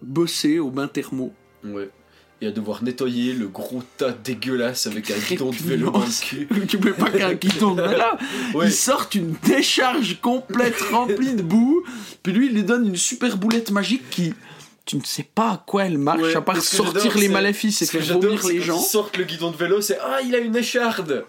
bosser 0.02 0.60
au 0.60 0.70
bain 0.72 0.88
thermo. 0.88 1.34
Ouais. 1.64 1.90
Et 2.44 2.48
à 2.48 2.52
devoir 2.52 2.84
nettoyer 2.84 3.32
le 3.32 3.48
gros 3.48 3.82
tas 3.96 4.12
dégueulasse 4.12 4.86
avec 4.86 5.10
un 5.12 5.18
guidon 5.18 5.52
de 5.52 5.56
vélo 5.56 5.92
dans 5.92 6.00
le 6.00 6.22
cul. 6.22 6.46
tu 6.68 6.78
peux 6.78 6.92
pas 6.92 7.10
qu'un 7.10 7.34
guidon 7.36 7.74
de 7.74 7.82
là. 7.84 8.18
Ouais. 8.54 8.66
Ils 8.66 8.74
sortent 8.74 9.16
une 9.16 9.34
décharge 9.46 10.20
complète 10.22 10.76
remplie 10.92 11.36
de 11.36 11.42
boue. 11.42 11.86
Puis 12.22 12.34
lui, 12.34 12.48
il 12.48 12.54
lui 12.54 12.64
donne 12.64 12.86
une 12.88 12.98
super 12.98 13.38
boulette 13.38 13.72
magique 13.72 14.10
qui. 14.10 14.34
Tu 14.86 14.98
ne 14.98 15.04
sais 15.06 15.24
pas 15.24 15.52
à 15.52 15.64
quoi 15.66 15.86
elle 15.86 15.98
marche, 15.98 16.20
Ouais, 16.22 16.36
à 16.36 16.42
part 16.42 16.62
sortir 16.62 17.18
les 17.18 17.30
maléfices 17.30 17.82
et 17.82 17.86
faire 17.86 18.02
j'adore, 18.02 18.24
vomir 18.24 18.46
les 18.50 18.60
gens. 18.60 18.78
ils 18.78 18.86
sortent 18.86 19.16
le 19.16 19.24
guidon 19.24 19.50
de 19.52 19.56
vélo, 19.56 19.80
c'est 19.80 19.98
Ah, 20.02 20.20
il 20.22 20.36
a 20.36 20.40
une 20.40 20.58
écharde 20.58 21.24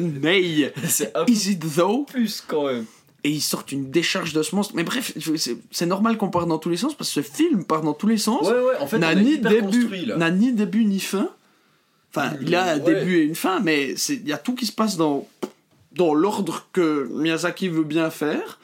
Mais, 0.00 0.72
C'est 0.88 1.14
un 1.14 1.26
peu 1.26 1.32
is 1.32 1.50
it 1.50 1.62
though? 1.76 2.04
plus 2.04 2.42
quand 2.46 2.68
même. 2.68 2.86
Et 3.24 3.30
ils 3.30 3.40
sortent 3.40 3.72
une 3.72 3.90
décharge 3.90 4.32
de 4.32 4.42
ce 4.42 4.54
monstre. 4.54 4.74
Mais 4.76 4.82
bref, 4.84 5.12
c'est- 5.70 5.86
normal 5.86 6.16
qu'on 6.16 6.30
part 6.30 6.46
dans 6.46 6.58
tous 6.58 6.70
les 6.70 6.76
sens 6.76 6.94
parce 6.94 7.12
que 7.12 7.22
ce 7.22 7.28
film 7.28 7.64
part 7.64 7.82
dans 7.82 7.92
tous 7.94 8.06
les 8.06 8.18
sens. 8.18 8.46
Ouais, 8.48 8.52
ouais, 8.54 8.76
en 8.80 8.86
fait, 8.86 8.98
n'a 8.98 9.14
ni 9.14 9.38
début, 9.38 9.88
n'a 10.16 10.30
ni 10.30 10.52
début 10.52 10.84
ni 10.84 11.00
fin. 11.00 11.28
Enfin, 12.14 12.32
il 12.40 12.54
a 12.54 12.72
un 12.72 12.78
Ouais. 12.80 12.94
début 12.94 13.18
et 13.18 13.22
une 13.22 13.34
fin, 13.36 13.60
mais 13.60 13.92
il 14.08 14.26
y 14.26 14.32
a 14.32 14.38
tout 14.38 14.54
qui 14.54 14.66
se 14.66 14.72
passe 14.72 14.96
dans 14.96 15.26
dans 15.92 16.14
l'ordre 16.14 16.66
que 16.72 17.08
Miyazaki 17.12 17.68
veut 17.68 17.82
bien 17.84 18.10
faire. 18.10 18.58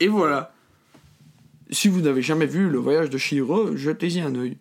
Et 0.00 0.06
voilà. 0.08 0.52
Si 1.70 1.88
vous 1.88 2.00
n'avez 2.00 2.22
jamais 2.22 2.46
vu 2.46 2.68
le 2.70 2.78
voyage 2.78 3.10
de 3.10 3.18
Shihiro, 3.18 3.76
jetez-y 3.76 4.20
un 4.20 4.34
œil. 4.34 4.56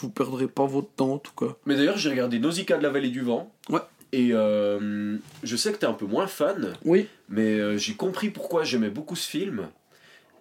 Vous 0.00 0.08
perdrez 0.08 0.46
pas 0.46 0.66
votre 0.66 0.88
temps 0.90 1.14
en 1.14 1.18
tout 1.18 1.32
cas. 1.36 1.54
Mais 1.66 1.74
d'ailleurs, 1.76 1.96
j'ai 1.96 2.10
regardé 2.10 2.38
Nausicaa 2.38 2.76
de 2.78 2.82
la 2.82 2.90
vallée 2.90 3.08
du 3.10 3.22
vent. 3.22 3.52
Ouais. 3.70 3.80
Et 4.14 4.28
euh, 4.32 5.16
je 5.42 5.56
sais 5.56 5.72
que 5.72 5.78
t'es 5.78 5.86
un 5.86 5.92
peu 5.92 6.06
moins 6.06 6.26
fan, 6.28 6.72
Oui. 6.84 7.08
mais 7.28 7.58
euh, 7.58 7.76
j'ai 7.76 7.94
compris 7.94 8.30
pourquoi 8.30 8.62
j'aimais 8.62 8.90
beaucoup 8.90 9.16
ce 9.16 9.28
film. 9.28 9.68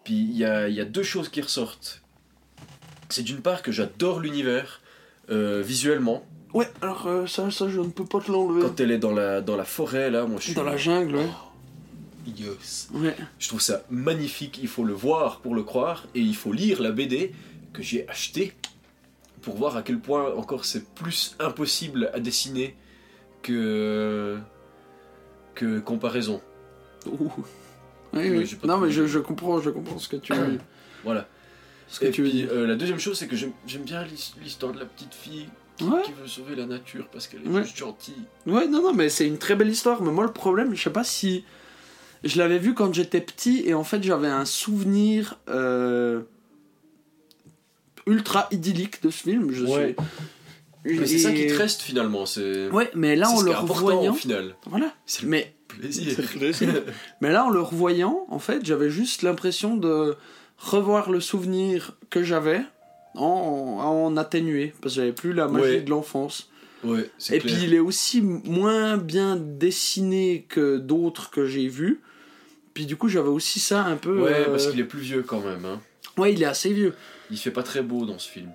Puis 0.03 0.13
il 0.13 0.37
y 0.37 0.45
a, 0.45 0.67
il 0.69 0.75
y 0.75 0.81
a 0.81 0.85
deux 0.85 1.01
choses 1.03 1.29
qui 1.29 1.41
ressortent. 1.41 2.01
C'est 3.09 3.23
d'une 3.23 3.41
part 3.41 3.61
que 3.63 3.71
j'adore 3.71 4.19
l'univers 4.19 4.81
euh, 5.31 5.61
visuellement. 5.65 6.23
Ouais, 6.53 6.69
alors 6.81 7.07
ça, 7.27 7.49
ça, 7.49 7.67
je 7.67 7.79
ne 7.79 7.87
peux 7.89 8.05
pas 8.05 8.19
te 8.19 8.31
l'enlever. 8.31 8.61
Quand 8.61 8.79
elle 8.79 8.91
est 8.91 8.99
dans 8.99 9.11
la, 9.13 9.41
dans 9.41 9.55
la 9.55 9.63
forêt, 9.65 10.11
là, 10.11 10.25
moi 10.25 10.37
je 10.39 10.45
suis. 10.45 10.53
Dans 10.53 10.63
la 10.63 10.77
jungle, 10.77 11.15
ouais. 11.15 11.29
Yes. 12.37 12.89
Ouais. 12.93 13.15
Je 13.39 13.47
trouve 13.47 13.61
ça 13.61 13.83
magnifique. 13.89 14.59
Il 14.61 14.67
faut 14.67 14.83
le 14.85 14.93
voir 14.93 15.39
pour 15.41 15.55
le 15.55 15.63
croire 15.63 16.05
et 16.15 16.19
il 16.21 16.35
faut 16.35 16.53
lire 16.53 16.81
la 16.81 16.91
BD 16.91 17.33
que 17.73 17.81
j'ai 17.81 18.07
achetée 18.07 18.53
pour 19.41 19.55
voir 19.57 19.75
à 19.77 19.81
quel 19.83 19.99
point 19.99 20.33
encore 20.35 20.63
c'est 20.63 20.85
plus 20.93 21.35
impossible 21.39 22.09
à 22.13 22.19
dessiner 22.19 22.75
que 23.43 24.37
que 25.55 25.79
comparaison. 25.79 26.41
Ouh. 27.05 27.31
Oui, 28.13 28.47
Non, 28.63 28.77
mais 28.77 28.91
je, 28.91 29.05
je 29.07 29.19
comprends, 29.19 29.59
je 29.61 29.69
comprends 29.69 29.99
ce 29.99 30.07
que 30.09 30.15
tu 30.17 30.33
veux, 30.33 30.57
Voilà. 31.03 31.27
ce 31.87 31.99
que 31.99 32.05
Et 32.05 32.11
tu 32.11 32.23
veux 32.23 32.29
puis 32.29 32.37
dire. 32.39 32.49
euh, 32.51 32.65
la 32.67 32.75
deuxième 32.75 32.99
chose 32.99 33.17
c'est 33.17 33.27
que 33.27 33.35
j'aime 33.35 33.53
bien 33.83 34.03
l'his- 34.03 34.33
l'histoire 34.41 34.71
de 34.73 34.79
la 34.79 34.85
petite 34.85 35.13
fille 35.13 35.47
qui, 35.77 35.83
Ouais. 35.85 36.01
qui 36.03 36.11
veut 36.13 36.27
sauver 36.27 36.55
la 36.55 36.65
nature 36.67 37.07
parce 37.11 37.27
qu'elle 37.27 37.41
est 37.43 37.47
Ouais. 37.49 37.63
juste 37.63 37.77
gentille. 37.77 38.23
Ouais, 38.45 38.67
non, 38.67 38.81
non, 38.83 38.93
mais 38.93 39.09
c'est 39.09 39.27
une 39.27 39.37
très 39.39 39.55
belle 39.55 39.69
histoire. 39.69 40.01
Mais 40.03 40.11
moi, 40.11 40.23
le 40.25 40.31
problème, 40.31 40.73
je 40.75 40.81
sais 40.83 40.91
pas 40.91 41.03
si. 41.03 41.43
Je 42.23 42.37
l'avais 42.37 42.59
vu 42.59 42.73
quand 42.75 42.93
j'étais 42.93 43.19
petit 43.21 43.63
et 43.65 43.73
en 43.73 43.83
fait, 43.83 44.01
j'avais 44.03 44.27
un 44.29 44.45
souvenir 44.45 45.37
euh, 45.49 46.21
ultra 48.07 48.47
idyllique 48.51 49.01
de 49.03 49.09
ce 49.09 49.23
film. 49.23 49.51
Je 49.51 49.65
Ouais. 49.65 49.95
suis... 49.97 50.07
Mais 50.85 51.05
c'est 51.07 51.17
ça 51.19 51.31
qui 51.31 51.47
te 51.47 51.53
reste 51.53 51.81
finalement. 51.81 52.25
C'est 52.25 52.69
Ouais, 52.69 52.89
mais 52.93 53.15
là, 53.15 53.29
en 53.29 53.41
le 53.41 53.51
revoyant. 53.51 54.11
au 54.11 54.15
final. 54.15 54.55
Voilà. 54.65 54.93
C'est 55.05 55.23
le 55.23 55.29
Mais, 55.29 55.55
plaisir. 55.67 56.17
Mais 57.21 57.31
là, 57.31 57.45
en 57.45 57.49
le 57.49 57.61
revoyant, 57.61 58.25
en 58.29 58.39
fait, 58.39 58.65
j'avais 58.65 58.89
juste 58.89 59.21
l'impression 59.21 59.77
de 59.77 60.15
revoir 60.57 61.09
le 61.11 61.19
souvenir 61.21 61.97
que 62.09 62.23
j'avais 62.23 62.61
en, 63.15 63.23
en 63.81 64.17
atténué. 64.17 64.73
Parce 64.81 64.95
que 64.95 65.01
j'avais 65.01 65.13
plus 65.13 65.33
la 65.33 65.47
magie 65.47 65.65
Ouais. 65.75 65.81
de 65.81 65.89
l'enfance. 65.89 66.49
ouais, 66.83 67.09
Et 67.31 67.39
clair. 67.39 67.41
puis 67.41 67.63
il 67.63 67.73
est 67.73 67.79
aussi 67.79 68.21
moins 68.21 68.97
bien 68.97 69.35
dessiné 69.37 70.45
que 70.49 70.77
d'autres 70.77 71.29
que 71.29 71.45
j'ai 71.45 71.67
vus. 71.69 72.01
Puis 72.73 72.85
du 72.87 72.95
coup 72.97 73.07
j'avais 73.07 73.29
aussi 73.29 73.59
ça 73.59 73.83
un 73.85 73.95
peu... 73.97 74.21
Ouais, 74.23 74.31
euh, 74.33 74.45
parce 74.45 74.67
qu'il 74.67 74.79
est 74.79 74.83
plus 74.85 74.99
vieux 75.01 75.21
quand 75.23 75.39
même. 75.41 75.63
Hein. 75.65 75.79
Ouais, 76.17 76.33
il 76.33 76.41
est 76.41 76.45
assez 76.47 76.73
vieux. 76.73 76.93
Il 77.31 77.37
fait 77.37 77.51
pas 77.51 77.61
très 77.63 77.81
beau 77.83 78.05
dans 78.05 78.17
ce 78.19 78.27
film. 78.29 78.49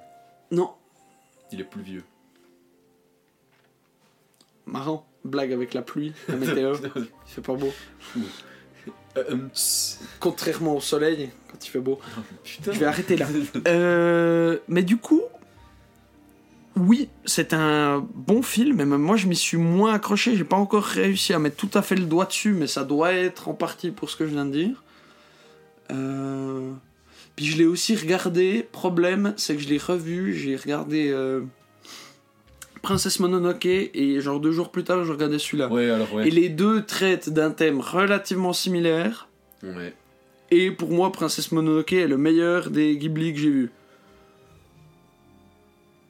Non, 0.51 0.71
Il 1.53 1.61
est 1.61 1.65
plus 1.65 1.83
vieux. 1.83 2.03
Marrant. 4.69 5.07
Blague 5.25 5.53
avec 5.53 5.75
la 5.75 5.83
pluie, 5.83 6.13
la 6.29 6.37
météo. 6.37 6.75
il 6.97 7.03
fait 7.27 7.41
pas 7.43 7.55
beau. 7.55 7.73
Euh, 9.17 9.37
tss. 9.53 10.01
Contrairement 10.21 10.77
au 10.77 10.81
soleil, 10.81 11.31
quand 11.51 11.67
il 11.67 11.69
fait 11.69 11.81
beau. 11.81 11.99
Putain. 12.45 12.73
Je 12.73 12.79
vais 12.79 12.87
arrêter 12.87 13.17
là. 13.17 13.27
Euh, 13.67 14.59
mais 14.69 14.83
du 14.83 14.97
coup, 14.97 15.23
oui, 16.79 17.09
c'est 17.25 17.53
un 17.53 18.07
bon 18.15 18.43
film. 18.43 18.81
Et 18.81 18.85
même 18.85 19.01
moi, 19.01 19.17
je 19.17 19.27
m'y 19.27 19.37
suis 19.37 19.57
moins 19.57 19.95
accroché. 19.95 20.37
J'ai 20.37 20.45
pas 20.45 20.57
encore 20.57 20.85
réussi 20.85 21.33
à 21.33 21.39
mettre 21.39 21.57
tout 21.57 21.71
à 21.75 21.83
fait 21.83 21.97
le 21.97 22.05
doigt 22.05 22.27
dessus, 22.27 22.53
mais 22.53 22.67
ça 22.67 22.85
doit 22.85 23.13
être 23.13 23.49
en 23.49 23.55
partie 23.55 23.91
pour 23.91 24.11
ce 24.11 24.17
que 24.17 24.27
je 24.27 24.33
viens 24.33 24.47
de 24.47 24.53
dire. 24.53 24.85
Euh, 25.91 26.73
Puis 27.37 27.47
je 27.47 27.59
l'ai 27.59 27.67
aussi 27.67 27.97
regardé. 27.97 28.67
Problème, 28.71 29.35
c'est 29.37 29.57
que 29.57 29.63
je 29.63 29.69
l'ai 29.69 29.79
revu. 29.79 30.35
J'ai 30.35 30.57
regardé 30.57 31.11
euh, 31.11 31.43
Princesse 32.83 33.21
Mononoke 33.21 33.67
et 33.67 34.21
genre 34.21 34.41
deux 34.41 34.53
jours 34.53 34.71
plus 34.71 34.85
tard, 34.85 35.05
je 35.05 35.13
regardais 35.13 35.39
celui-là. 35.39 35.69
Ouais, 35.69 35.91
alors 35.91 36.13
ouais. 36.15 36.29
Et 36.29 36.31
les 36.31 36.49
deux 36.49 36.85
traitent 36.85 37.29
d'un 37.31 37.51
thème 37.51 37.81
relativement 37.81 38.53
similaire. 38.53 39.29
Ouais. 39.63 39.93
Et 40.51 40.71
pour 40.71 40.91
moi, 40.91 41.11
Princesse 41.13 41.53
Mononoke 41.53 41.93
est 41.93 42.07
le 42.07 42.17
meilleur 42.17 42.71
des 42.71 42.97
Ghibli 42.97 43.33
que 43.35 43.39
j'ai 43.41 43.51
vu. 43.51 43.71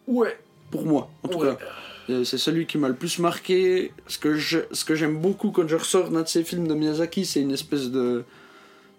Ouais. 0.07 0.39
Pour 0.71 0.85
moi, 0.87 1.11
en 1.23 1.29
tout 1.29 1.39
Ouais. 1.39 1.49
cas. 1.57 2.25
C'est 2.25 2.39
celui 2.39 2.65
qui 2.65 2.79
m'a 2.79 2.89
le 2.89 2.95
plus 2.95 3.19
marqué. 3.19 3.93
Ce 4.07 4.17
que 4.19 4.35
je- 4.35 4.61
ce 4.73 4.85
que 4.87 4.95
j'aime 4.95 5.19
beaucoup 5.19 5.51
quand 5.51 5.69
je 5.69 5.77
ressors 5.77 6.09
d'un 6.09 6.23
de 6.23 6.29
ces 6.29 6.43
films 6.43 6.67
de 6.67 6.73
Miyazaki, 6.73 7.27
c'est 7.27 7.41
une 7.43 7.51
espèce 7.51 7.91
de. 7.91 8.25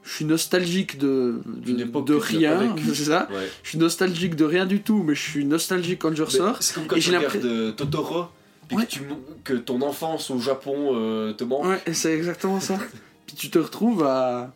Je 0.09 0.15
suis 0.15 0.25
nostalgique 0.25 0.97
de, 0.97 1.39
de, 1.45 2.15
rien, 2.15 2.75
c'est 2.87 2.95
ça. 3.05 3.27
Ouais. 3.31 3.47
Je 3.61 3.69
suis 3.69 3.77
nostalgique 3.77 4.35
de 4.35 4.43
rien 4.43 4.65
du 4.65 4.81
tout, 4.81 5.03
mais 5.03 5.13
je 5.13 5.21
suis 5.21 5.45
nostalgique 5.45 5.99
quand 5.99 6.15
je 6.15 6.23
ressors. 6.23 6.57
C'est 6.63 6.73
comme 6.73 6.87
quand 6.87 6.95
Et 6.95 6.99
tu 6.99 7.15
regardes 7.15 7.45
euh, 7.45 7.71
Totoro, 7.73 8.25
puis 8.67 8.77
Ouais. 8.77 8.85
que, 8.85 8.89
tu, 8.89 9.01
que 9.43 9.53
ton 9.53 9.81
enfance 9.81 10.31
au 10.31 10.39
Japon 10.39 10.93
euh, 10.95 11.33
te 11.33 11.43
manque. 11.43 11.65
Ouais, 11.65 11.81
c'est 11.93 12.13
exactement 12.13 12.59
ça. 12.59 12.77
Puis 13.27 13.35
tu 13.35 13.51
te 13.51 13.59
retrouves 13.59 14.03
à. 14.03 14.51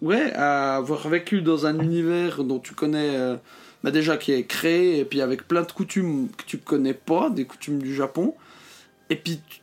Ouais, 0.00 0.32
à 0.32 0.76
avoir 0.76 1.06
vécu 1.08 1.42
dans 1.42 1.66
un 1.66 1.78
univers 1.78 2.42
dont 2.42 2.58
tu 2.58 2.72
connais. 2.74 3.10
euh, 3.16 3.36
bah 3.84 3.90
déjà 3.90 4.16
qui 4.16 4.32
est 4.32 4.44
créé, 4.44 4.98
et 4.98 5.04
puis 5.06 5.20
avec 5.22 5.46
plein 5.48 5.62
de 5.62 5.72
coutumes 5.72 6.28
que 6.36 6.44
tu 6.46 6.56
connais 6.58 6.92
pas, 6.94 7.28
des 7.30 7.44
coutumes 7.44 7.82
du 7.82 7.94
Japon. 7.94 8.34
Et 9.10 9.16
puis 9.16 9.40
tu- 9.48 9.60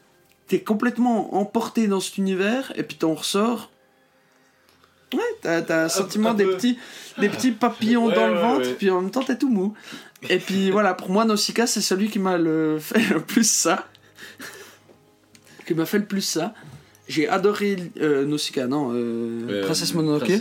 t'es 0.48 0.60
complètement 0.62 1.36
emporté 1.36 1.88
dans 1.88 2.00
cet 2.00 2.18
univers, 2.20 2.72
et 2.76 2.84
puis 2.84 2.98
t'en 2.98 3.14
ressors. 3.16 3.72
Ouais, 5.14 5.20
t'as 5.42 5.62
t'as 5.62 5.86
un 5.86 5.90
sentiment 5.90 6.34
des 6.34 6.46
petits, 6.46 6.78
des 7.18 7.30
petits 7.30 7.52
papillons 7.52 8.08
Ouais, 8.08 8.16
dans 8.16 8.28
le 8.28 8.34
ventre, 8.40 8.68
ouais. 8.68 8.74
puis 8.74 8.90
en 8.90 9.02
même 9.02 9.12
temps 9.12 9.24
t'es 9.24 9.38
tout 9.38 9.50
mou. 9.50 9.74
Et 10.30 10.38
puis 10.40 10.70
voilà, 10.78 10.94
pour 10.94 11.10
moi, 11.10 11.24
Nausicaa, 11.26 11.66
c'est 11.68 11.82
celui 11.82 12.10
qui 12.10 12.20
m'a 12.20 12.38
le 12.38 12.78
fait 12.82 13.00
le 13.14 13.22
plus 13.22 13.50
ça. 13.50 13.88
Qui 15.66 15.74
m'a 15.74 15.86
fait 15.86 16.00
le 16.00 16.06
plus 16.06 16.22
ça. 16.22 16.54
J'ai 17.08 17.28
adoré 17.28 17.78
euh, 18.02 18.26
Nausicaa, 18.26 18.68
non, 18.68 18.92
euh, 18.94 19.48
Euh, 19.50 19.64
Princesse 19.66 19.94
Mononoke. 19.94 20.32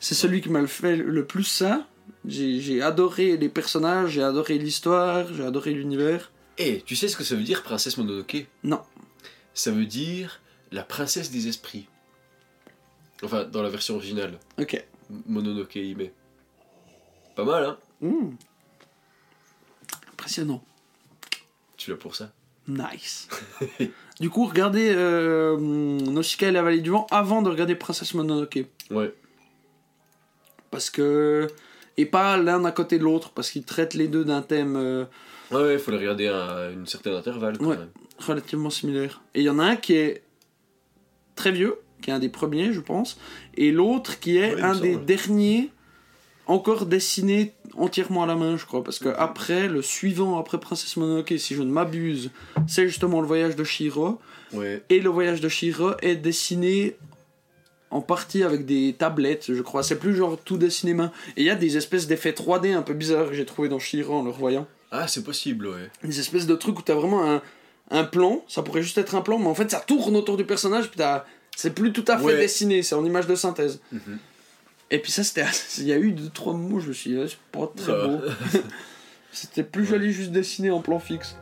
C'est 0.00 0.14
celui 0.14 0.40
qui 0.40 0.48
m'a 0.50 0.60
le 0.60 0.66
fait 0.66 0.96
le 0.96 1.24
plus 1.24 1.44
ça. 1.44 1.86
J'ai 2.26 2.60
j'ai 2.60 2.82
adoré 2.82 3.36
les 3.36 3.48
personnages, 3.48 4.10
j'ai 4.12 4.22
adoré 4.22 4.58
l'histoire, 4.58 5.26
j'ai 5.34 5.44
adoré 5.44 5.72
l'univers. 5.72 6.30
Eh, 6.58 6.82
tu 6.86 6.96
sais 6.96 7.08
ce 7.08 7.16
que 7.16 7.24
ça 7.24 7.34
veut 7.34 7.42
dire, 7.42 7.62
princesse 7.62 7.98
Mononoke 7.98 8.46
Non. 8.64 8.80
Ça 9.52 9.70
veut 9.70 9.84
dire 9.86 10.40
la 10.72 10.82
princesse 10.82 11.30
des 11.30 11.48
esprits. 11.48 11.86
Enfin, 13.22 13.44
dans 13.44 13.62
la 13.62 13.70
version 13.70 13.94
originale. 13.96 14.38
Ok. 14.58 14.84
Mononoke 15.26 15.76
Hime. 15.76 16.08
Pas 17.34 17.44
mal, 17.44 17.64
hein 17.64 17.78
Hmm. 18.00 18.34
Impressionnant. 20.12 20.62
Tu 21.76 21.90
l'as 21.90 21.96
pour 21.96 22.14
ça 22.16 22.30
Nice. 22.68 23.28
du 24.20 24.28
coup, 24.28 24.44
regardez 24.46 24.92
euh, 24.94 25.56
Nausicaa 25.58 26.48
et 26.48 26.50
la 26.52 26.62
vallée 26.62 26.80
du 26.80 26.90
vent 26.90 27.06
avant 27.10 27.42
de 27.42 27.48
regarder 27.48 27.74
Princesse 27.76 28.12
Mononoke. 28.14 28.58
Ouais. 28.90 29.14
Parce 30.70 30.90
que. 30.90 31.46
Et 31.98 32.04
pas 32.04 32.36
l'un 32.36 32.62
à 32.66 32.72
côté 32.72 32.98
de 32.98 33.04
l'autre, 33.04 33.30
parce 33.30 33.50
qu'ils 33.50 33.64
traitent 33.64 33.94
les 33.94 34.08
deux 34.08 34.24
d'un 34.24 34.42
thème 34.42 34.76
euh, 34.76 35.04
Ouais, 35.50 35.62
ouais, 35.62 35.78
faut 35.78 35.90
les 35.92 35.96
regarder 35.98 36.26
à 36.28 36.68
une 36.70 36.86
certaine 36.86 37.14
intervalle 37.14 37.56
quand 37.56 37.66
Ouais. 37.68 37.76
même. 37.78 37.88
relativement 38.18 38.68
similaire. 38.68 39.22
Et 39.34 39.40
il 39.40 39.44
y 39.44 39.48
en 39.48 39.58
a 39.58 39.64
un 39.64 39.76
qui 39.76 39.94
est 39.94 40.22
très 41.36 41.52
vieux, 41.52 41.78
qui 42.00 42.10
est 42.10 42.12
un 42.12 42.18
des 42.18 42.28
premiers, 42.28 42.72
je 42.72 42.80
pense, 42.80 43.18
et 43.56 43.72
l'autre 43.72 44.20
qui 44.20 44.36
est 44.36 44.54
Ouais, 44.54 44.62
un 44.62 44.78
des 44.78 44.96
derniers 44.96 45.70
encore 46.46 46.86
dessiné 46.86 47.52
entièrement 47.76 48.22
à 48.22 48.26
la 48.26 48.36
main, 48.36 48.56
je 48.56 48.64
crois. 48.64 48.84
Parce 48.84 48.98
que 48.98 49.08
après, 49.08 49.68
le 49.68 49.82
suivant, 49.82 50.38
après 50.38 50.58
Princesse 50.58 50.96
Mononoke, 50.96 51.34
si 51.38 51.54
je 51.54 51.62
ne 51.62 51.70
m'abuse, 51.70 52.30
c'est 52.66 52.86
justement 52.86 53.20
le 53.20 53.26
voyage 53.26 53.56
de 53.56 53.64
Shiro. 53.64 54.20
Ouais. 54.52 54.82
Et 54.88 55.00
le 55.00 55.10
voyage 55.10 55.40
de 55.40 55.48
Shiro 55.48 55.90
est 56.02 56.16
dessiné 56.16 56.96
en 57.90 58.00
partie 58.00 58.42
avec 58.42 58.64
des 58.64 58.94
tablettes, 58.96 59.52
je 59.52 59.62
crois. 59.62 59.82
C'est 59.82 59.98
plus 59.98 60.14
genre 60.14 60.38
tout 60.38 60.56
dessiné 60.56 60.94
main. 60.94 61.10
Et 61.36 61.42
il 61.42 61.46
y 61.46 61.50
a 61.50 61.54
des 61.56 61.76
espèces 61.76 62.06
d'effets 62.06 62.32
3D 62.32 62.74
un 62.74 62.82
peu 62.82 62.94
bizarres 62.94 63.28
que 63.28 63.34
j'ai 63.34 63.46
trouvé 63.46 63.68
dans 63.68 63.78
Shiro 63.78 64.14
en 64.14 64.22
le 64.22 64.30
revoyant. 64.30 64.66
Ah, 64.92 65.08
c'est 65.08 65.24
possible, 65.24 65.66
ouais. 65.66 65.90
Des 66.04 66.20
espèces 66.20 66.46
de 66.46 66.54
trucs 66.54 66.78
où 66.78 66.82
t'as 66.82 66.94
vraiment 66.94 67.28
un, 67.28 67.42
un 67.90 68.04
plan, 68.04 68.44
ça 68.48 68.62
pourrait 68.62 68.82
juste 68.82 68.98
être 68.98 69.14
un 69.14 69.20
plan, 69.20 69.38
mais 69.38 69.46
en 69.46 69.54
fait 69.54 69.70
ça 69.70 69.80
tourne 69.80 70.16
autour 70.16 70.36
du 70.36 70.44
personnage, 70.44 70.88
puis 70.88 70.98
t'as. 70.98 71.24
C'est 71.56 71.70
plus 71.74 71.90
tout 71.92 72.04
à 72.06 72.18
fait 72.18 72.24
Ouais. 72.24 72.36
dessiné, 72.36 72.82
c'est 72.82 72.94
en 72.94 73.04
image 73.04 73.26
de 73.26 73.34
synthèse. 73.34 73.80
Mhm. 73.90 74.18
Et 74.90 74.98
puis 75.00 75.10
ça, 75.10 75.24
c'était. 75.24 75.46
Il 75.78 75.84
y 75.84 75.92
a 75.92 75.96
eu 75.98 76.12
deux, 76.12 76.28
trois 76.28 76.52
mots, 76.52 76.78
je 76.80 76.88
me 76.88 76.92
suis 76.92 77.10
dit, 77.10 77.18
ouais, 77.18 77.26
c'est 77.28 77.38
pas 77.50 77.66
très 77.74 77.92
va. 77.92 78.06
beau. 78.06 78.20
C'était 79.32 79.64
plus 79.64 79.82
Ouais. 79.82 79.88
joli 79.88 80.12
juste 80.12 80.30
dessiné 80.32 80.70
en 80.70 80.80
plan 80.80 80.98
fixe. 80.98 81.36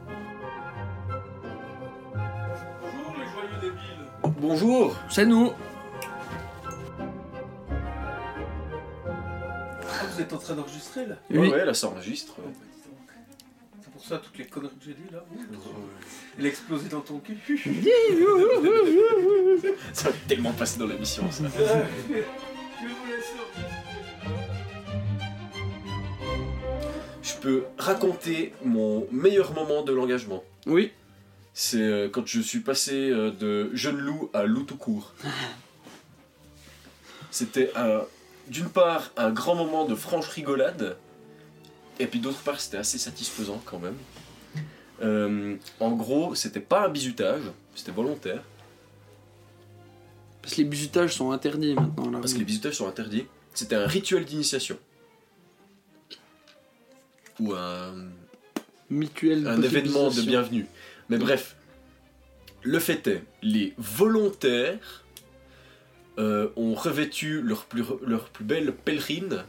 Bonjour 2.81 3.17
les 3.19 3.27
joyeux 3.31 3.61
débiles 3.61 4.35
Bonjour 4.41 4.97
C'est 5.11 5.27
nous 5.27 5.53
Ah, 9.07 10.07
vous 10.13 10.21
êtes 10.21 10.33
en 10.33 10.39
train 10.39 10.55
d'enregistrer 10.55 11.07
là? 11.07 11.17
Oui. 11.31 11.39
Ouais, 11.39 11.51
ouais, 11.53 11.65
là 11.65 11.75
ça 11.75 11.89
enregistre. 11.89 12.35
Pour 14.07 14.17
ça 14.19 14.23
toutes 14.23 14.39
les 14.39 14.47
conneries 14.47 14.75
que 14.79 14.85
j'ai 14.85 14.95
dit 14.95 15.11
là. 15.13 15.25
Il 16.39 16.45
a 16.45 16.49
explosé 16.49 16.89
dans 16.89 17.01
ton 17.01 17.19
cul. 17.21 17.39
Ça 19.93 20.11
va 20.11 20.17
tellement 20.29 20.53
passer 20.53 20.79
dans 20.79 20.87
l'émission, 20.87 21.31
ça. 21.31 21.45
Je 27.23 27.35
peux 27.41 27.65
raconter 27.79 28.53
mon 28.65 29.07
meilleur 29.11 29.53
moment 29.55 29.83
de 29.83 29.93
l'engagement. 29.93 30.45
Oui. 30.67 30.93
C'est 31.55 31.81
euh, 31.81 32.09
quand 32.09 32.27
je 32.27 32.41
suis 32.41 32.61
passé 32.61 33.11
euh, 33.11 33.31
de 33.31 33.71
jeune 33.75 33.99
loup 33.99 34.29
à 34.35 34.45
loup 34.45 34.65
tout 34.65 34.77
court. 34.77 35.13
C'était 37.31 37.71
un- 37.77 38.03
d'une 38.49 38.69
part 38.69 39.11
un 39.17 39.31
grand 39.31 39.55
moment 39.55 39.85
de 39.87 39.95
franche 39.95 40.29
rigolade, 40.29 40.97
et 41.99 42.07
puis 42.07 42.21
d'autre 42.21 42.39
part 42.39 42.61
c'était 42.61 42.79
assez 42.79 42.99
satisfaisant 42.99 43.61
quand 43.65 43.79
même. 43.79 43.97
Euh, 45.03 45.57
en 45.81 45.93
gros, 45.93 46.35
c'était 46.35 46.61
pas 46.61 46.87
un 46.87 46.89
bizutage, 46.89 47.43
c'était 47.75 47.93
volontaire, 47.93 48.43
Parce 50.41 50.55
que 50.55 50.61
les 50.61 50.69
bisutages 50.69 51.15
sont 51.15 51.33
interdits 51.33 51.75
maintenant. 51.75 52.11
Là. 52.11 52.19
parce 52.21 52.33
que 52.33 52.39
les 52.39 52.45
bizutages 52.45 52.75
sont 52.75 52.89
interdits. 52.89 53.27
C'était 53.55 53.77
un 53.77 53.87
rituel 53.87 54.25
d'initiation. 54.25 54.79
Ou 57.41 57.53
un, 57.53 57.93
Mutuel 58.91 59.47
un 59.47 59.61
événement 59.63 60.11
de 60.11 60.23
bienvenue. 60.23 60.67
Mais 61.09 61.19
bref, 61.19 61.57
le 62.63 62.79
fait 62.79 63.07
est, 63.07 63.23
les 63.43 63.75
volontaires 63.79 65.05
euh, 66.19 66.49
ont 66.57 66.75
revêtu 66.75 67.43
leur 67.43 67.65
plus, 67.65 67.85
leur 68.07 68.29
plus 68.29 68.45
belle 68.45 68.73
pèlerine, 68.73 69.45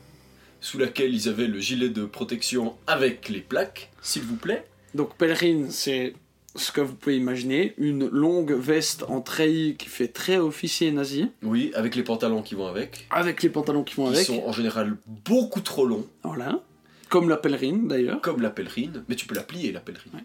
sous 0.66 0.80
laquelle 0.80 1.13
ils 1.13 1.30
avaient 1.30 1.45
le 1.45 1.59
gilet 1.59 1.89
de 1.89 2.05
protection 2.05 2.76
avec 2.88 3.30
les 3.30 3.41
plaques, 3.41 3.91
s'il 4.01 4.24
vous 4.24 4.36
plaît. 4.36 4.66
Donc 4.95 5.16
pèlerine, 5.16 5.70
c'est 5.70 6.13
ce 6.55 6.72
que 6.72 6.82
vous 6.82 6.95
pouvez 6.95 7.18
imaginer, 7.18 7.76
une 7.78 8.07
longue 8.09 8.51
veste 8.53 9.03
en 9.07 9.22
treillis 9.22 9.76
qui 9.76 9.89
fait 9.89 10.07
très 10.07 10.38
officier 10.38 10.91
nazi, 10.91 11.28
Oui, 11.43 11.72
avec 11.76 11.95
les 11.95 12.01
pantalons 12.01 12.41
qui 12.41 12.55
vont 12.55 12.66
avec, 12.66 13.05
avec 13.11 13.43
les 13.43 13.49
pantalons 13.49 13.84
qui 13.84 13.93
vont 13.93 14.07
qui 14.07 14.13
avec. 14.16 14.26
sont 14.26 14.41
en 14.43 14.51
général 14.51 14.97
beaucoup 15.05 15.61
trop 15.61 15.86
longs, 15.86 16.07
Voilà. 16.24 16.63
Comme 17.09 17.30
la 17.30 17.38
pèlerine 17.38 17.88
d'ailleurs. 17.88 18.20
comme 18.22 18.41
la 18.41 18.49
pèlerine, 18.49 19.03
mais 19.07 19.16
tu 19.16 19.28
peux 19.28 19.36
la 19.36 19.43
plier 19.43 19.72
la 19.72 19.82
pèlerine. 19.82 20.11
Ouais. 20.16 20.24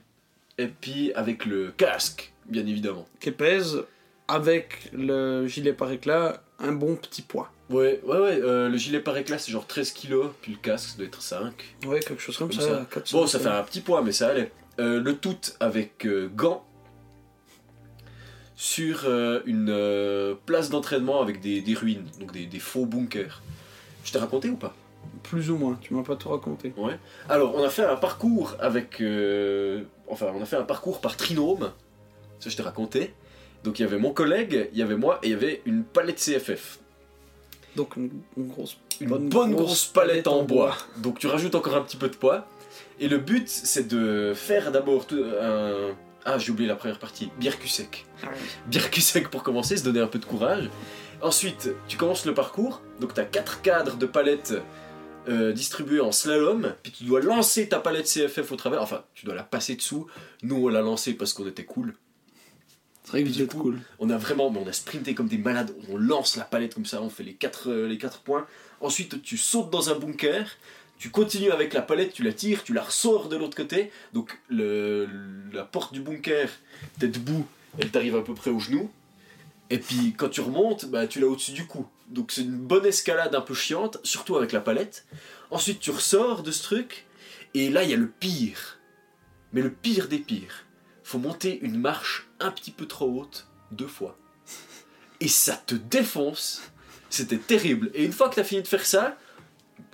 Et 0.64 0.68
puis 0.68 1.12
avec 1.12 1.44
le 1.44 1.70
casque, 1.76 2.32
bien 2.48 2.64
évidemment. 2.66 3.06
Qui 3.20 3.30
pèse 3.30 3.82
avec 4.26 4.88
le 4.94 5.46
gilet 5.46 5.74
par 5.74 5.92
éclat 5.92 6.42
un 6.58 6.72
bon 6.72 6.96
petit 6.96 7.20
poids. 7.22 7.52
Ouais, 7.70 8.00
ouais, 8.04 8.18
ouais, 8.18 8.40
euh, 8.42 8.68
le 8.68 8.76
gilet 8.76 8.98
par 9.00 9.16
éclat 9.16 9.38
c'est 9.38 9.52
genre 9.52 9.66
13 9.66 9.92
kilos, 9.92 10.26
puis 10.42 10.52
le 10.52 10.58
casque 10.58 10.90
ça 10.90 10.96
doit 10.98 11.06
être 11.06 11.22
5. 11.22 11.52
Ouais, 11.86 12.00
quelque 12.00 12.20
chose 12.20 12.36
comme, 12.36 12.50
Comme 12.50 12.60
ça. 12.60 12.66
ça. 12.80 12.86
400, 12.92 13.16
Bon, 13.18 13.26
ça 13.26 13.38
fait 13.38 13.48
un 13.48 13.62
petit 13.62 13.80
poids, 13.80 14.02
mais 14.02 14.12
ça 14.12 14.28
allait. 14.28 14.50
Euh, 14.80 15.00
le 15.00 15.16
tout 15.16 15.36
avec 15.60 16.04
euh, 16.06 16.28
gants 16.34 16.64
sur 18.56 19.02
euh, 19.04 19.40
une 19.46 20.36
place 20.46 20.68
d'entraînement 20.70 21.20
avec 21.22 21.40
des, 21.40 21.60
des 21.60 21.74
ruines, 21.74 22.06
donc 22.18 22.32
des, 22.32 22.46
des 22.46 22.58
faux 22.58 22.86
bunkers. 22.86 23.40
Je 24.04 24.12
t'ai 24.12 24.18
raconté 24.18 24.48
ou 24.50 24.56
pas? 24.56 24.74
Plus 25.22 25.50
ou 25.50 25.56
moins, 25.56 25.78
tu 25.80 25.94
m'as 25.94 26.02
pas 26.02 26.16
tout 26.16 26.28
raconté. 26.28 26.72
Alors, 27.28 27.54
on 27.54 27.62
a 27.62 27.70
fait 27.70 27.84
un 27.84 27.96
parcours 27.96 28.56
avec. 28.58 29.00
euh, 29.00 29.82
enfin, 30.08 30.26
on 30.34 30.42
a 30.42 30.44
fait 30.46 30.56
un 30.56 30.62
parcours 30.64 31.00
par 31.00 31.16
trinôme. 31.16 31.72
Ça, 32.38 32.50
je 32.50 32.56
t'ai 32.56 32.62
raconté. 32.62 33.14
Donc, 33.64 33.78
il 33.78 33.82
y 33.82 33.84
avait 33.84 33.98
mon 33.98 34.12
collègue, 34.12 34.68
il 34.72 34.78
y 34.78 34.82
avait 34.82 34.96
moi, 34.96 35.18
et 35.22 35.28
il 35.28 35.30
y 35.32 35.34
avait 35.34 35.62
une 35.66 35.84
palette 35.84 36.16
CFF. 36.18 36.78
Donc 37.76 37.96
une, 37.96 38.10
une 38.36 38.48
grosse. 38.48 38.76
Une 39.00 39.28
bonne, 39.28 39.54
grosse, 39.54 39.86
palette 39.86 40.26
en 40.26 40.42
bois. 40.42 40.76
Donc, 40.98 41.18
tu 41.18 41.26
rajoutes 41.26 41.54
encore 41.54 41.74
un 41.74 41.80
petit 41.80 41.96
peu 41.96 42.08
de 42.08 42.16
poids. 42.16 42.46
Et 42.98 43.08
le 43.08 43.16
but, 43.16 43.48
c'est 43.48 43.88
de 43.88 44.32
faire 44.34 44.72
d'abord 44.72 45.06
un. 45.40 45.94
Ah, 46.26 46.36
j'ai 46.36 46.52
oublié 46.52 46.68
la 46.68 46.76
première 46.76 46.98
partie. 46.98 47.30
Bière 47.38 47.58
cul 47.58 47.68
sec. 47.68 48.04
Sec 49.00 49.30
pour 49.30 49.42
commencer, 49.42 49.78
se 49.78 49.84
donner 49.84 50.00
un 50.00 50.06
peu 50.06 50.18
de 50.18 50.26
courage. 50.26 50.68
Ensuite, 51.22 51.70
tu 51.88 51.96
commences 51.96 52.26
le 52.26 52.34
parcours. 52.34 52.82
Donc, 53.00 53.14
tu 53.14 53.20
as 53.20 53.24
quatre 53.24 53.62
cadres 53.62 53.96
de 53.96 54.04
palettes 54.04 54.54
euh, 55.28 55.52
distribués 55.52 56.00
en 56.00 56.12
slalom. 56.12 56.74
Puis, 56.82 56.92
tu 56.92 57.04
dois 57.04 57.20
lancer 57.20 57.68
ta 57.70 57.78
palette 57.78 58.06
CFF 58.06 58.52
au 58.52 58.56
travers. 58.56 58.82
Enfin, 58.82 59.04
tu 59.14 59.24
dois 59.24 59.34
la 59.34 59.44
passer 59.44 59.76
dessous. 59.76 60.06
Nous, 60.42 60.56
on 60.56 60.68
l'a 60.68 60.82
lancée 60.82 61.14
parce 61.14 61.32
qu'on 61.32 61.46
était 61.46 61.64
cool. 61.64 61.94
C'est 63.10 63.16
vrai 63.16 63.22
que 63.24 63.28
Et 63.28 63.32
vous 63.32 63.36
du 63.38 63.42
êtes 63.42 63.50
coup, 63.50 63.62
cool. 63.62 63.80
On 63.98 64.08
a 64.08 64.16
vraiment, 64.16 64.50
mais 64.50 64.60
on 64.64 64.68
a 64.68 64.72
sprinté 64.72 65.14
comme 65.14 65.26
des 65.26 65.38
malades. 65.38 65.74
On 65.88 65.96
lance 65.96 66.36
la 66.36 66.44
palette 66.44 66.74
comme 66.74 66.86
ça, 66.86 67.02
on 67.02 67.10
fait 67.10 67.24
les 67.24 67.34
quatre, 67.34 67.68
euh, 67.68 67.88
les 67.88 67.98
quatre 67.98 68.20
points. 68.20 68.46
Ensuite, 68.80 69.20
tu 69.22 69.36
sautes 69.36 69.70
dans 69.70 69.90
un 69.90 69.98
bunker. 69.98 70.46
Tu 70.96 71.10
continues 71.10 71.50
avec 71.50 71.72
la 71.72 71.82
palette, 71.82 72.12
tu 72.12 72.22
la 72.22 72.32
tires, 72.32 72.62
tu 72.62 72.72
la 72.72 72.82
ressors 72.82 73.28
de 73.28 73.36
l'autre 73.36 73.56
côté. 73.56 73.90
Donc 74.12 74.38
le, 74.48 75.08
la 75.52 75.64
porte 75.64 75.92
du 75.92 76.00
bunker, 76.00 76.48
t'es 76.98 77.08
debout, 77.08 77.46
elle 77.78 77.90
t'arrive 77.90 78.16
à 78.16 78.22
peu 78.22 78.34
près 78.34 78.50
au 78.50 78.58
genou. 78.58 78.90
Et 79.70 79.78
puis 79.78 80.14
quand 80.16 80.28
tu 80.28 80.42
remontes, 80.42 80.84
bah, 80.86 81.06
tu 81.06 81.18
l'as 81.18 81.26
au-dessus 81.26 81.52
du 81.52 81.66
cou. 81.66 81.86
Donc 82.08 82.32
c'est 82.32 82.42
une 82.42 82.58
bonne 82.58 82.84
escalade 82.84 83.34
un 83.34 83.40
peu 83.40 83.54
chiante, 83.54 83.98
surtout 84.04 84.36
avec 84.36 84.52
la 84.52 84.60
palette. 84.60 85.06
Ensuite 85.50 85.80
tu 85.80 85.90
ressors 85.90 86.42
de 86.42 86.50
ce 86.50 86.62
truc, 86.62 87.06
et 87.54 87.70
là 87.70 87.82
il 87.82 87.90
y 87.90 87.94
a 87.94 87.96
le 87.96 88.08
pire. 88.08 88.78
Mais 89.52 89.62
le 89.62 89.70
pire 89.70 90.06
des 90.06 90.18
pires. 90.18 90.66
Faut 91.10 91.18
monter 91.18 91.58
une 91.62 91.76
marche 91.76 92.28
un 92.38 92.52
petit 92.52 92.70
peu 92.70 92.86
trop 92.86 93.06
haute 93.06 93.48
deux 93.72 93.88
fois. 93.88 94.16
Et 95.18 95.26
ça 95.26 95.60
te 95.66 95.74
défonce. 95.74 96.62
C'était 97.08 97.36
terrible. 97.36 97.90
Et 97.94 98.04
une 98.04 98.12
fois 98.12 98.28
que 98.28 98.36
t'as 98.36 98.44
fini 98.44 98.62
de 98.62 98.68
faire 98.68 98.86
ça, 98.86 99.18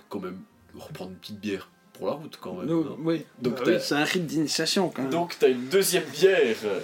quand 0.09 0.19
même, 0.19 0.37
reprendre 0.75 1.09
une 1.09 1.17
petite 1.17 1.39
bière 1.39 1.71
pour 1.93 2.05
la 2.05 2.13
route 2.13 2.37
quand 2.39 2.53
même. 2.53 2.69
Oui. 2.99 3.25
Donc 3.41 3.55
Bah 3.55 3.63
oui, 3.65 3.77
c'est 3.81 3.95
un 3.95 4.03
rite 4.03 4.27
d'initiation 4.27 4.89
quand 4.89 5.01
même. 5.01 5.09
donc 5.09 5.35
t'as 5.39 5.49
une 5.49 5.67
deuxième 5.69 6.03
bière, 6.03 6.55
euh, 6.65 6.81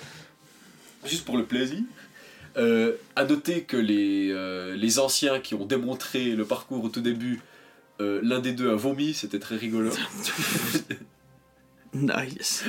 juste 1.05 1.25
pour 1.25 1.37
le 1.37 1.45
plaisir. 1.45 1.83
Euh, 2.57 2.93
à 3.15 3.25
noter 3.25 3.61
que 3.61 3.77
les, 3.77 4.31
euh, 4.31 4.75
les 4.75 4.97
anciens 4.97 5.41
qui 5.41 5.53
ont 5.53 5.67
démontré 5.67 6.31
le 6.31 6.43
parcours 6.43 6.83
au 6.83 6.89
tout 6.89 7.01
début, 7.01 7.39
euh, 8.01 8.19
l'un 8.23 8.39
des 8.39 8.53
deux 8.53 8.71
a 8.71 8.75
vomi, 8.75 9.13
c'était 9.13 9.37
très 9.37 9.57
rigolo. 9.57 9.91
Nice. 11.93 12.63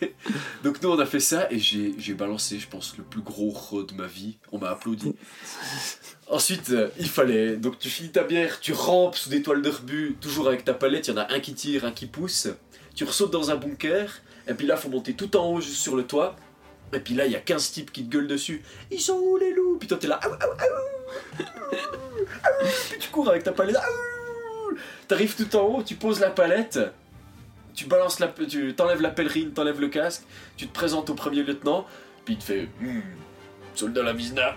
Donc 0.64 0.80
nous 0.82 0.90
on 0.90 0.98
a 0.98 1.06
fait 1.06 1.20
ça 1.20 1.50
et 1.50 1.58
j'ai 1.58 1.94
j'ai 1.98 2.14
balancé, 2.14 2.58
je 2.58 2.68
pense, 2.68 2.96
le 2.96 3.02
plus 3.02 3.22
gros 3.22 3.50
re 3.50 3.84
de 3.84 3.94
ma 3.94 4.06
vie. 4.06 4.38
On 4.52 4.58
m'a 4.58 4.70
applaudi. 4.70 5.14
Ensuite, 6.30 6.70
euh, 6.70 6.88
il 6.98 7.08
fallait. 7.08 7.56
Donc 7.56 7.78
tu 7.78 7.88
finis 7.88 8.10
ta 8.10 8.22
bière, 8.22 8.60
tu 8.60 8.72
rampes 8.72 9.16
sous 9.16 9.30
des 9.30 9.42
toiles 9.42 9.62
de 9.62 9.70
rebut, 9.70 10.16
toujours 10.20 10.46
avec 10.48 10.64
ta 10.64 10.74
palette. 10.74 11.08
Il 11.08 11.10
y 11.10 11.14
en 11.14 11.16
a 11.18 11.32
un 11.32 11.40
qui 11.40 11.54
tire, 11.54 11.84
un 11.84 11.92
qui 11.92 12.06
pousse. 12.06 12.48
Tu 12.94 13.04
ressautes 13.04 13.32
dans 13.32 13.50
un 13.50 13.56
bunker. 13.56 14.20
Et 14.46 14.54
puis 14.54 14.66
là, 14.66 14.76
faut 14.76 14.88
monter 14.88 15.14
tout 15.14 15.36
en 15.36 15.46
haut, 15.46 15.60
juste 15.60 15.76
sur 15.76 15.96
le 15.96 16.04
toit. 16.04 16.36
Et 16.92 17.00
puis 17.00 17.14
là, 17.14 17.26
il 17.26 17.32
y 17.32 17.36
a 17.36 17.40
15 17.40 17.70
types 17.70 17.92
qui 17.92 18.04
te 18.04 18.10
gueulent 18.10 18.28
dessus. 18.28 18.62
Ils 18.90 19.00
sont 19.00 19.18
où 19.18 19.36
les 19.36 19.52
loups? 19.52 19.76
Puis 19.78 19.88
toi, 19.88 19.98
t'es 19.98 20.06
là. 20.06 20.18
Aou, 20.22 20.30
aou, 20.30 20.36
aou, 20.36 21.44
aou. 21.44 21.44
Puis 22.90 22.98
tu 22.98 23.08
cours 23.10 23.28
avec 23.28 23.42
ta 23.42 23.52
palette. 23.52 23.76
T'arrives 25.06 25.34
tout 25.34 25.56
en 25.56 25.62
haut, 25.62 25.82
tu 25.82 25.96
poses 25.96 26.20
la 26.20 26.30
palette. 26.30 26.78
Tu 27.78 27.86
balances 27.86 28.18
la, 28.18 28.26
tu 28.26 28.74
t'enlèves 28.74 29.00
la 29.00 29.10
pèlerine, 29.10 29.52
t'enlèves 29.52 29.80
le 29.80 29.86
casque, 29.86 30.24
tu 30.56 30.66
te 30.66 30.74
présentes 30.74 31.10
au 31.10 31.14
premier 31.14 31.44
lieutenant, 31.44 31.86
puis 32.24 32.34
il 32.34 32.38
te 32.38 32.42
fait 32.42 32.68
Hmm, 32.80 33.02
soldat 33.76 34.02
Lavizna, 34.02 34.56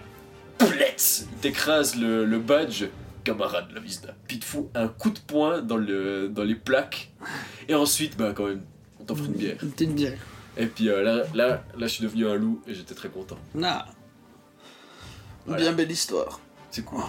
Pletz 0.58 1.28
Il 1.32 1.38
t'écrase 1.38 1.96
le, 1.98 2.26
le 2.26 2.40
badge, 2.40 2.86
camarade 3.24 3.72
Lavizna. 3.76 4.16
Puis 4.28 4.38
il 4.38 4.40
te 4.40 4.46
fout 4.46 4.70
un 4.74 4.88
coup 4.88 5.12
de 5.12 5.20
poing 5.20 5.62
dans, 5.62 5.78
le, 5.78 6.30
dans 6.30 6.42
les 6.42 6.56
plaques. 6.56 7.12
Et 7.70 7.76
ensuite, 7.76 8.18
bah 8.18 8.34
quand 8.36 8.48
même, 8.48 8.64
on 9.00 9.04
t'offre 9.04 9.26
une 9.26 9.34
bière. 9.34 9.58
Une 9.62 9.70
petite 9.70 9.94
bière. 9.94 10.18
Et 10.58 10.66
puis 10.66 10.90
euh, 10.90 11.04
là, 11.04 11.24
là, 11.36 11.64
là, 11.78 11.86
je 11.86 11.94
suis 11.94 12.04
devenu 12.04 12.28
un 12.28 12.34
loup 12.34 12.60
et 12.66 12.74
j'étais 12.74 12.96
très 12.96 13.10
content. 13.10 13.38
Ah. 13.62 13.86
Voilà. 15.46 15.62
Bien 15.62 15.74
belle 15.74 15.92
histoire. 15.92 16.40
C'est 16.72 16.84
cool. 16.84 17.04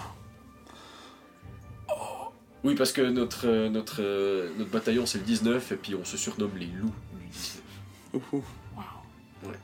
Oui, 2.63 2.75
parce 2.75 2.93
que 2.93 3.01
notre, 3.01 3.47
euh, 3.47 3.69
notre, 3.69 4.01
euh, 4.01 4.49
notre 4.57 4.71
bataillon 4.71 5.05
c'est 5.05 5.17
le 5.17 5.25
19 5.25 5.73
et 5.73 5.75
puis 5.75 5.95
on 5.95 6.05
se 6.05 6.15
surnomme 6.15 6.55
les 6.57 6.67
loups 6.67 6.93
du 7.19 7.27
19. 7.27 7.61
Ouhou. 8.13 8.43
Ouais. 9.43 9.59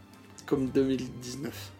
Comme 0.45 0.67
2019. 0.69 1.71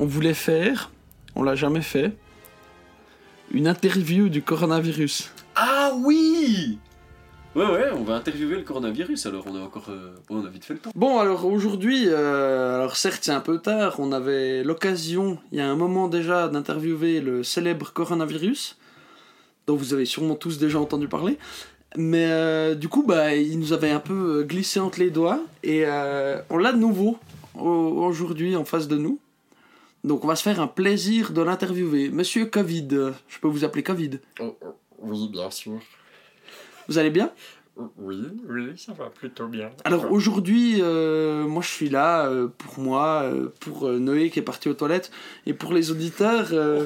On 0.00 0.06
voulait 0.06 0.34
faire, 0.34 0.90
on 1.36 1.42
l'a 1.42 1.54
jamais 1.54 1.82
fait, 1.82 2.16
une 3.52 3.68
interview 3.68 4.28
du 4.28 4.42
coronavirus. 4.42 5.30
Ah 5.54 5.92
oui 5.94 6.78
Ouais, 7.56 7.66
ouais, 7.66 7.90
on 7.92 8.04
va 8.04 8.14
interviewer 8.14 8.56
le 8.56 8.62
coronavirus 8.62 9.26
alors, 9.26 9.44
on 9.48 9.56
a 9.56 9.60
encore. 9.60 9.86
euh, 9.88 10.14
on 10.28 10.44
a 10.44 10.48
vite 10.48 10.64
fait 10.64 10.74
le 10.74 10.78
temps. 10.80 10.90
Bon, 10.94 11.18
alors 11.18 11.44
aujourd'hui, 11.46 12.04
euh, 12.06 12.76
alors 12.76 12.96
certes 12.96 13.24
c'est 13.24 13.32
un 13.32 13.40
peu 13.40 13.58
tard, 13.58 13.96
on 13.98 14.12
avait 14.12 14.62
l'occasion, 14.62 15.36
il 15.50 15.58
y 15.58 15.60
a 15.60 15.68
un 15.68 15.74
moment 15.74 16.06
déjà, 16.06 16.46
d'interviewer 16.48 17.20
le 17.20 17.42
célèbre 17.42 17.92
coronavirus, 17.92 18.78
dont 19.66 19.74
vous 19.74 19.92
avez 19.94 20.04
sûrement 20.04 20.36
tous 20.36 20.58
déjà 20.58 20.78
entendu 20.78 21.08
parler. 21.08 21.38
Mais 21.96 22.26
euh, 22.30 22.76
du 22.76 22.88
coup, 22.88 23.02
bah, 23.04 23.34
il 23.34 23.58
nous 23.58 23.72
avait 23.72 23.90
un 23.90 23.98
peu 23.98 24.44
glissé 24.44 24.78
entre 24.78 25.00
les 25.00 25.10
doigts, 25.10 25.40
et 25.64 25.82
euh, 25.86 26.40
on 26.50 26.56
l'a 26.58 26.70
de 26.72 26.78
nouveau 26.78 27.18
au- 27.58 28.04
aujourd'hui 28.06 28.54
en 28.54 28.64
face 28.64 28.86
de 28.86 28.96
nous. 28.96 29.18
Donc 30.04 30.24
on 30.24 30.28
va 30.28 30.36
se 30.36 30.42
faire 30.44 30.60
un 30.60 30.68
plaisir 30.68 31.32
de 31.32 31.42
l'interviewer. 31.42 32.10
Monsieur 32.10 32.46
Covid, 32.46 32.86
je 33.28 33.38
peux 33.40 33.48
vous 33.48 33.64
appeler 33.64 33.82
Covid. 33.82 34.20
Oh, 34.38 34.56
oh, 34.64 34.74
oui, 35.02 35.28
bien 35.32 35.50
sûr. 35.50 35.80
Vous 36.90 36.98
allez 36.98 37.10
bien? 37.10 37.30
Oui, 37.98 38.18
oui, 38.48 38.72
ça 38.76 38.92
va 38.92 39.06
plutôt 39.06 39.46
bien. 39.46 39.70
Alors 39.84 40.10
aujourd'hui, 40.12 40.78
euh, 40.82 41.46
moi 41.46 41.62
je 41.62 41.68
suis 41.68 41.88
là 41.88 42.26
euh, 42.26 42.48
pour 42.48 42.80
moi, 42.82 43.22
euh, 43.22 43.48
pour 43.60 43.88
Noé 43.88 44.28
qui 44.28 44.40
est 44.40 44.42
parti 44.42 44.68
aux 44.68 44.74
toilettes, 44.74 45.12
et 45.46 45.54
pour 45.54 45.72
les 45.72 45.92
auditeurs, 45.92 46.48
euh, 46.52 46.84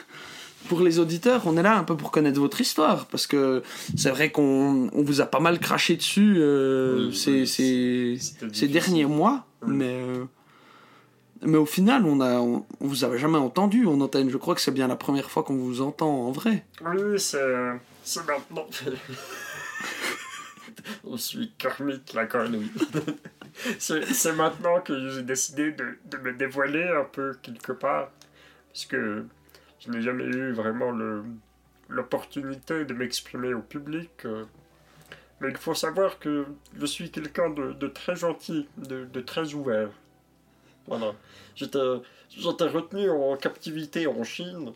pour 0.68 0.80
les 0.80 1.00
auditeurs, 1.00 1.42
on 1.46 1.56
est 1.56 1.62
là 1.62 1.76
un 1.76 1.82
peu 1.82 1.96
pour 1.96 2.12
connaître 2.12 2.38
votre 2.40 2.60
histoire, 2.60 3.06
parce 3.06 3.26
que 3.26 3.62
c'est 3.96 4.10
vrai 4.10 4.30
qu'on 4.30 4.88
on 4.92 5.02
vous 5.02 5.20
a 5.20 5.26
pas 5.26 5.40
mal 5.40 5.58
craché 5.58 5.96
dessus 5.96 6.36
Oui, 6.40 7.14
ces, 7.14 7.30
oui, 7.40 7.46
ces, 7.48 8.16
c'était 8.20 8.40
ces 8.40 8.46
difficile. 8.68 8.72
derniers 8.72 9.06
mois, 9.06 9.44
Oui. 9.66 9.74
mais 9.74 10.00
mais 11.42 11.58
au 11.58 11.66
final, 11.66 12.06
on 12.06 12.20
a, 12.20 12.38
on, 12.40 12.64
on 12.80 12.86
vous 12.86 13.04
avait 13.04 13.18
jamais 13.18 13.36
entendu 13.38 13.86
en 13.86 14.00
antenne. 14.00 14.30
Je 14.30 14.38
crois 14.38 14.54
que 14.54 14.60
c'est 14.60 14.70
bien 14.72 14.88
la 14.88 14.96
première 14.96 15.30
fois 15.30 15.42
qu'on 15.42 15.56
vous 15.56 15.82
entend 15.82 16.08
en 16.26 16.30
vrai. 16.32 16.64
Oui, 16.80 17.18
c'est 17.20 17.38
c'est 18.06 18.24
maintenant. 18.26 18.66
Je 21.10 21.16
suis 21.16 21.52
Kermit 21.58 22.00
la 22.14 22.26
grenouille. 22.26 22.70
c'est 23.78 24.32
maintenant 24.34 24.80
que 24.80 25.10
j'ai 25.10 25.22
décidé 25.22 25.72
de, 25.72 25.98
de 26.04 26.16
me 26.18 26.32
dévoiler 26.32 26.84
un 26.84 27.04
peu 27.04 27.34
quelque 27.42 27.72
part. 27.72 28.10
Parce 28.72 28.86
que 28.86 29.24
je 29.80 29.90
n'ai 29.90 30.02
jamais 30.02 30.24
eu 30.24 30.52
vraiment 30.52 30.90
le- 30.90 31.24
l'opportunité 31.88 32.84
de 32.84 32.94
m'exprimer 32.94 33.54
au 33.54 33.62
public. 33.62 34.10
euh. 34.24 34.44
Mais 35.40 35.50
il 35.50 35.56
faut 35.56 35.74
savoir 35.74 36.18
que 36.18 36.46
je 36.78 36.86
suis 36.86 37.10
quelqu'un 37.10 37.50
de, 37.50 37.72
de 37.72 37.86
très 37.88 38.16
gentil, 38.16 38.68
de, 38.78 39.04
de 39.04 39.20
très 39.20 39.52
ouvert. 39.54 39.90
Voilà. 40.86 41.14
J'étais 41.56 41.78
retenu 41.78 43.10
en 43.10 43.36
captivité 43.36 44.06
en 44.06 44.22
Chine 44.24 44.72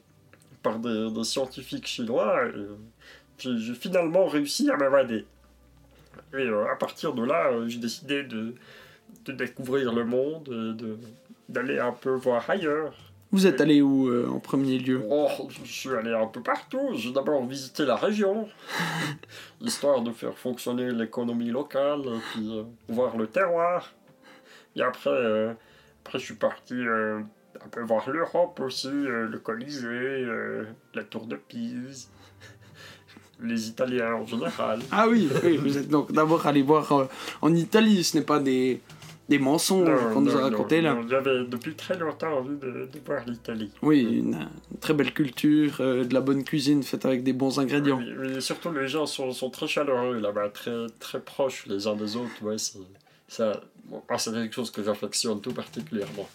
par 0.62 0.78
des, 0.78 1.24
scientifiques 1.24 1.86
chinois. 1.86 2.44
J'ai 3.40 3.74
finalement 3.74 4.26
réussi 4.26 4.70
à 4.70 4.76
m'évader. 4.76 5.26
Et 6.34 6.36
euh, 6.36 6.70
à 6.70 6.76
partir 6.76 7.12
de 7.14 7.24
là, 7.24 7.48
euh, 7.52 7.68
j'ai 7.68 7.78
décidé 7.78 8.22
de, 8.22 8.54
de 9.24 9.32
découvrir 9.32 9.92
le 9.92 10.04
monde, 10.04 10.44
de- 10.44 10.98
d'aller 11.48 11.78
un 11.78 11.92
peu 11.92 12.10
voir 12.10 12.48
ailleurs. 12.48 12.94
Vous 13.32 13.46
êtes 13.46 13.60
allé 13.60 13.80
où 13.80 14.08
euh, 14.08 14.28
en 14.28 14.40
premier 14.40 14.78
lieu? 14.78 15.02
Oh, 15.08 15.28
je 15.48 15.70
suis 15.70 15.90
allé 15.90 16.12
un 16.12 16.26
peu 16.26 16.42
partout. 16.42 16.90
J'ai 16.94 17.12
d'abord 17.12 17.44
visité 17.46 17.84
la 17.84 17.94
région, 17.96 18.48
histoire 19.60 20.02
de 20.02 20.10
faire 20.12 20.36
fonctionner 20.36 20.90
l'économie 20.90 21.50
locale, 21.50 22.02
puis 22.32 22.58
euh, 22.58 22.62
voir 22.88 23.16
le 23.16 23.26
terroir. 23.26 23.92
Et 24.76 24.82
après, 24.82 25.10
euh, 25.10 25.52
après 26.04 26.18
je 26.18 26.24
suis 26.24 26.34
parti 26.34 26.74
euh, 26.74 27.20
un 27.64 27.68
peu 27.70 27.82
voir 27.82 28.08
l'Europe 28.10 28.58
aussi, 28.60 28.88
euh, 28.88 29.26
le 29.28 29.38
Colisée, 29.38 29.86
euh, 29.88 30.64
la 30.94 31.04
Tour 31.04 31.26
de 31.26 31.36
Pise, 31.36 32.10
les 33.42 33.68
Italiens 33.68 34.14
en 34.14 34.26
général. 34.26 34.80
Ah 34.90 35.06
oui, 35.08 35.28
oui, 35.44 35.56
vous 35.56 35.78
êtes 35.78 35.88
donc 35.88 36.12
d'abord 36.12 36.46
allé 36.46 36.62
voir 36.62 36.90
euh, 36.92 37.04
en 37.42 37.54
Italie, 37.54 38.04
ce 38.04 38.18
n'est 38.18 38.24
pas 38.24 38.38
des, 38.38 38.80
des 39.28 39.38
mensonges 39.38 39.88
qu'on 40.12 40.20
nous 40.22 40.36
a 40.36 40.42
racontés 40.42 40.80
là. 40.80 40.96
J'avais 41.08 41.44
depuis 41.44 41.74
très 41.74 41.96
longtemps 41.98 42.38
envie 42.38 42.56
de, 42.56 42.88
de 42.92 43.00
voir 43.06 43.22
l'Italie. 43.26 43.70
Oui, 43.82 44.00
une, 44.02 44.34
une 44.72 44.78
très 44.80 44.94
belle 44.94 45.12
culture, 45.12 45.76
euh, 45.80 46.04
de 46.04 46.12
la 46.14 46.20
bonne 46.20 46.44
cuisine 46.44 46.82
faite 46.82 47.04
avec 47.06 47.22
des 47.22 47.32
bons 47.32 47.58
ingrédients. 47.58 47.98
Oui, 47.98 48.12
oui, 48.18 48.36
et 48.36 48.40
surtout 48.40 48.72
les 48.72 48.88
gens 48.88 49.06
sont, 49.06 49.32
sont 49.32 49.50
très 49.50 49.68
chaleureux 49.68 50.18
là-bas, 50.18 50.48
très, 50.50 50.86
très 50.98 51.20
proches 51.20 51.66
les 51.66 51.86
uns 51.86 51.94
des 51.96 52.16
autres. 52.16 52.42
Ouais, 52.42 52.58
c'est, 52.58 52.78
ça, 53.28 53.60
bon, 53.84 54.02
moi, 54.08 54.18
c'est 54.18 54.32
quelque 54.32 54.54
chose 54.54 54.70
que 54.70 54.82
j'affectionne 54.82 55.40
tout 55.40 55.52
particulièrement. 55.52 56.28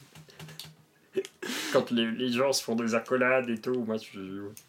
Quand 1.73 1.91
les, 1.91 2.09
les 2.11 2.29
gens 2.29 2.51
se 2.53 2.63
font 2.63 2.75
des 2.75 2.95
accolades 2.95 3.49
et 3.49 3.57
tout, 3.59 3.83
moi 3.85 3.97
je, 3.97 4.19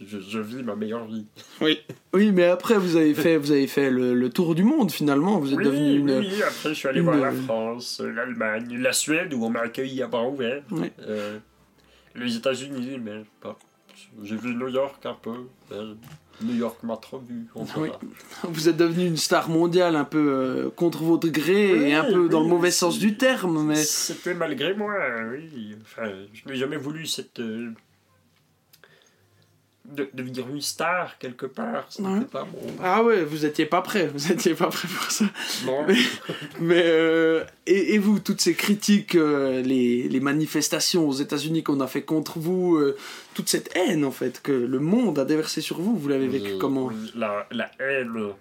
je, 0.04 0.18
je 0.20 0.38
vis 0.38 0.62
ma 0.62 0.74
meilleure 0.76 1.06
vie. 1.06 1.26
Oui. 1.60 1.78
Oui, 2.12 2.32
mais 2.32 2.44
après 2.44 2.78
vous 2.78 2.96
avez 2.96 3.14
fait, 3.14 3.36
vous 3.36 3.52
avez 3.52 3.66
fait 3.66 3.90
le, 3.90 4.14
le 4.14 4.30
tour 4.30 4.54
du 4.54 4.64
monde 4.64 4.90
finalement. 4.90 5.38
Vous 5.38 5.52
êtes 5.52 5.58
Oui, 5.58 5.64
devenu 5.64 5.94
une. 5.98 6.10
oui, 6.18 6.42
après 6.42 6.70
je 6.70 6.74
suis 6.74 6.88
allé 6.88 6.98
une- 7.00 7.04
voir 7.06 7.16
la 7.18 7.32
France, 7.32 8.00
l'Allemagne, 8.00 8.76
la 8.78 8.92
Suède 8.92 9.32
où 9.34 9.44
on 9.44 9.50
m'a 9.50 9.60
accueilli 9.60 10.02
à 10.02 10.06
bras 10.08 10.26
ouverts. 10.28 10.62
Euh, 11.00 11.38
les 12.14 12.36
États-Unis, 12.36 12.98
mais 13.02 13.22
pas. 13.40 13.58
J'ai 14.22 14.36
vu 14.36 14.54
New 14.54 14.68
York 14.68 15.04
un 15.06 15.14
peu. 15.14 15.32
mais 15.70 15.76
New 16.42 16.54
York 16.54 16.82
m'a 16.82 16.96
trop 16.96 17.18
vu. 17.18 17.46
Oui. 17.54 17.64
verra. 17.88 18.00
Vous 18.44 18.68
êtes 18.68 18.76
devenu 18.76 19.06
une 19.06 19.16
star 19.16 19.48
mondiale 19.48 19.96
un 19.96 20.04
peu 20.04 20.18
euh, 20.30 20.70
contre 20.70 21.02
votre 21.02 21.28
gré 21.28 21.72
Oui, 21.72 21.84
et 21.90 21.94
un 21.94 22.04
peu 22.04 22.28
dans 22.28 22.42
le 22.42 22.48
mauvais 22.48 22.70
sens 22.70 22.98
du 22.98 23.16
terme, 23.16 23.64
mais 23.66 23.76
C'était 23.76 24.34
malgré 24.34 24.74
moi, 24.74 24.92
oui. 25.32 25.76
Enfin, 25.82 26.10
je 26.32 26.48
n'ai 26.48 26.56
jamais 26.56 26.76
voulu 26.76 27.06
cette. 27.06 27.40
euh, 27.40 27.70
de 29.92 30.08
devenir 30.14 30.48
une 30.48 30.60
star 30.60 31.18
quelque 31.18 31.46
part. 31.46 31.88
Ouais. 31.98 32.24
pas 32.24 32.44
bon. 32.44 32.58
ah 32.82 33.02
ouais, 33.02 33.24
vous 33.24 33.44
étiez 33.44 33.66
pas 33.66 33.82
prêt, 33.82 34.08
vous 34.08 34.32
étiez 34.32 34.54
pas 34.54 34.68
prêt 34.68 34.88
pour 34.88 35.10
ça. 35.10 35.24
Non. 35.64 35.86
Mais 36.60 36.82
euh, 36.84 37.44
et, 37.66 37.94
et 37.94 37.98
vous, 37.98 38.18
toutes 38.18 38.40
ces 38.40 38.54
critiques, 38.54 39.14
euh, 39.14 39.62
les, 39.62 40.08
les 40.08 40.20
manifestations 40.20 41.08
aux 41.08 41.12
États-Unis 41.12 41.62
qu'on 41.62 41.80
a 41.80 41.86
fait 41.86 42.02
contre 42.02 42.38
vous, 42.38 42.76
euh, 42.76 42.96
toute 43.34 43.48
cette 43.48 43.74
haine 43.76 44.04
en 44.04 44.10
fait 44.10 44.42
que 44.42 44.52
le 44.52 44.78
monde 44.78 45.18
a 45.18 45.24
déversé 45.24 45.60
sur 45.60 45.80
vous, 45.80 45.96
vous 45.96 46.08
l'avez 46.08 46.28
vécu 46.28 46.58
comment 46.58 46.90
la, 47.14 47.46
la 47.50 47.70
haine. 47.78 48.32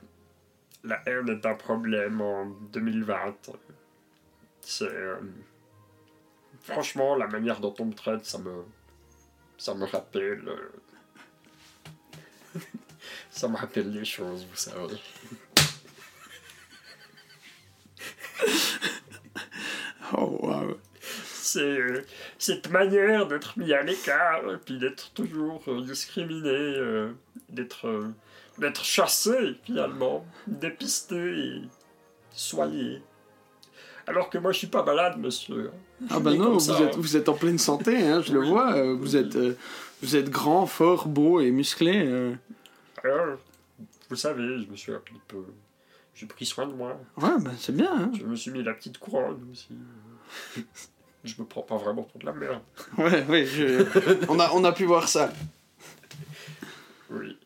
La 0.84 1.02
haine 1.08 1.30
est 1.30 1.46
un 1.46 1.56
problème 1.56 2.22
en 2.22 2.46
2020. 2.74 3.16
C'est. 4.62 4.86
franchement, 6.62 7.16
la 7.16 7.28
manière 7.28 7.60
dont 7.60 7.74
on 7.80 7.86
me 7.86 7.94
traite, 7.94 8.26
ça 8.26 8.38
me. 8.40 8.52
Ça 9.58 9.74
me 9.74 9.86
rappelle. 9.86 10.44
Euh, 12.56 12.60
ça 13.32 13.48
me 13.48 13.56
rappelle 13.58 13.92
les 13.92 14.06
choses, 14.06 14.46
vous 14.50 14.56
savez. 14.56 14.98
Oh 20.18 20.38
waouh. 20.42 20.76
c'est 21.34 21.60
euh, 21.62 22.06
cette 22.38 22.70
manière 22.70 23.28
d'être 23.28 23.58
mis 23.58 23.74
à 23.74 23.82
l'écart, 23.82 24.42
et 24.54 24.58
puis 24.64 24.78
d'être 24.78 25.12
toujours 25.14 25.64
euh, 25.68 25.82
discriminé, 25.82 26.50
euh, 26.50 27.12
d'être 27.50 27.88
euh, 27.88 28.14
d'être 28.60 28.84
chassé 28.86 29.56
finalement, 29.64 30.26
dépisté 30.48 31.16
et 31.18 31.62
soigné. 32.32 33.02
Alors 34.08 34.30
que 34.30 34.38
moi 34.38 34.52
je 34.52 34.60
suis 34.60 34.68
pas 34.68 34.84
malade, 34.84 35.18
monsieur. 35.18 35.72
Je 36.02 36.08
Ah 36.16 36.20
né 36.20 36.38
non, 36.38 36.54
vous 36.54 36.60
ça, 36.60 36.80
êtes, 36.80 36.94
hein. 36.94 36.98
vous 36.98 37.18
êtes 37.18 37.28
en 37.30 37.34
pleine 37.34 37.58
santé, 37.58 37.98
hein, 38.08 38.22
je 38.22 38.32
le 38.34 38.42
vois. 38.46 38.76
euh, 38.76 38.94
vous 38.96 39.16
êtes 39.18 39.36
euh, 39.36 39.58
vous 40.06 40.16
êtes 40.16 40.30
grand, 40.30 40.66
fort, 40.66 41.08
beau 41.08 41.40
et 41.40 41.52
musclé. 41.52 42.04
euh. 42.06 42.34
Alors, 43.04 43.38
vous 44.10 44.16
savez, 44.16 44.44
je 44.64 44.70
me 44.70 44.76
suis 44.76 44.92
un 44.94 45.00
petit 45.00 45.20
peu. 45.28 45.44
J'ai 46.14 46.26
pris 46.28 46.46
soin 46.46 46.66
de 46.68 46.74
moi. 46.74 46.98
Ouais, 47.18 47.30
bah 47.42 47.52
c'est 47.58 47.76
bien. 47.76 47.92
Hein. 47.94 48.12
Je 48.18 48.24
me 48.26 48.36
suis 48.36 48.50
mis 48.52 48.64
la 48.64 48.74
petite 48.74 48.98
couronne 48.98 49.46
aussi. 49.52 49.70
Je 51.26 51.34
me 51.40 51.46
prends 51.46 51.64
pas 51.64 51.76
vraiment 51.78 52.04
pour 52.04 52.20
de 52.22 52.26
la 52.26 52.34
merde. 52.34 52.62
Ouais, 52.98 53.26
ouais. 53.26 53.46
je- 53.46 53.84
on 54.30 54.40
a 54.40 54.50
on 54.54 54.64
a 54.64 54.72
pu 54.72 54.86
voir 54.86 55.08
ça. 55.10 55.34
Oui. 57.10 57.38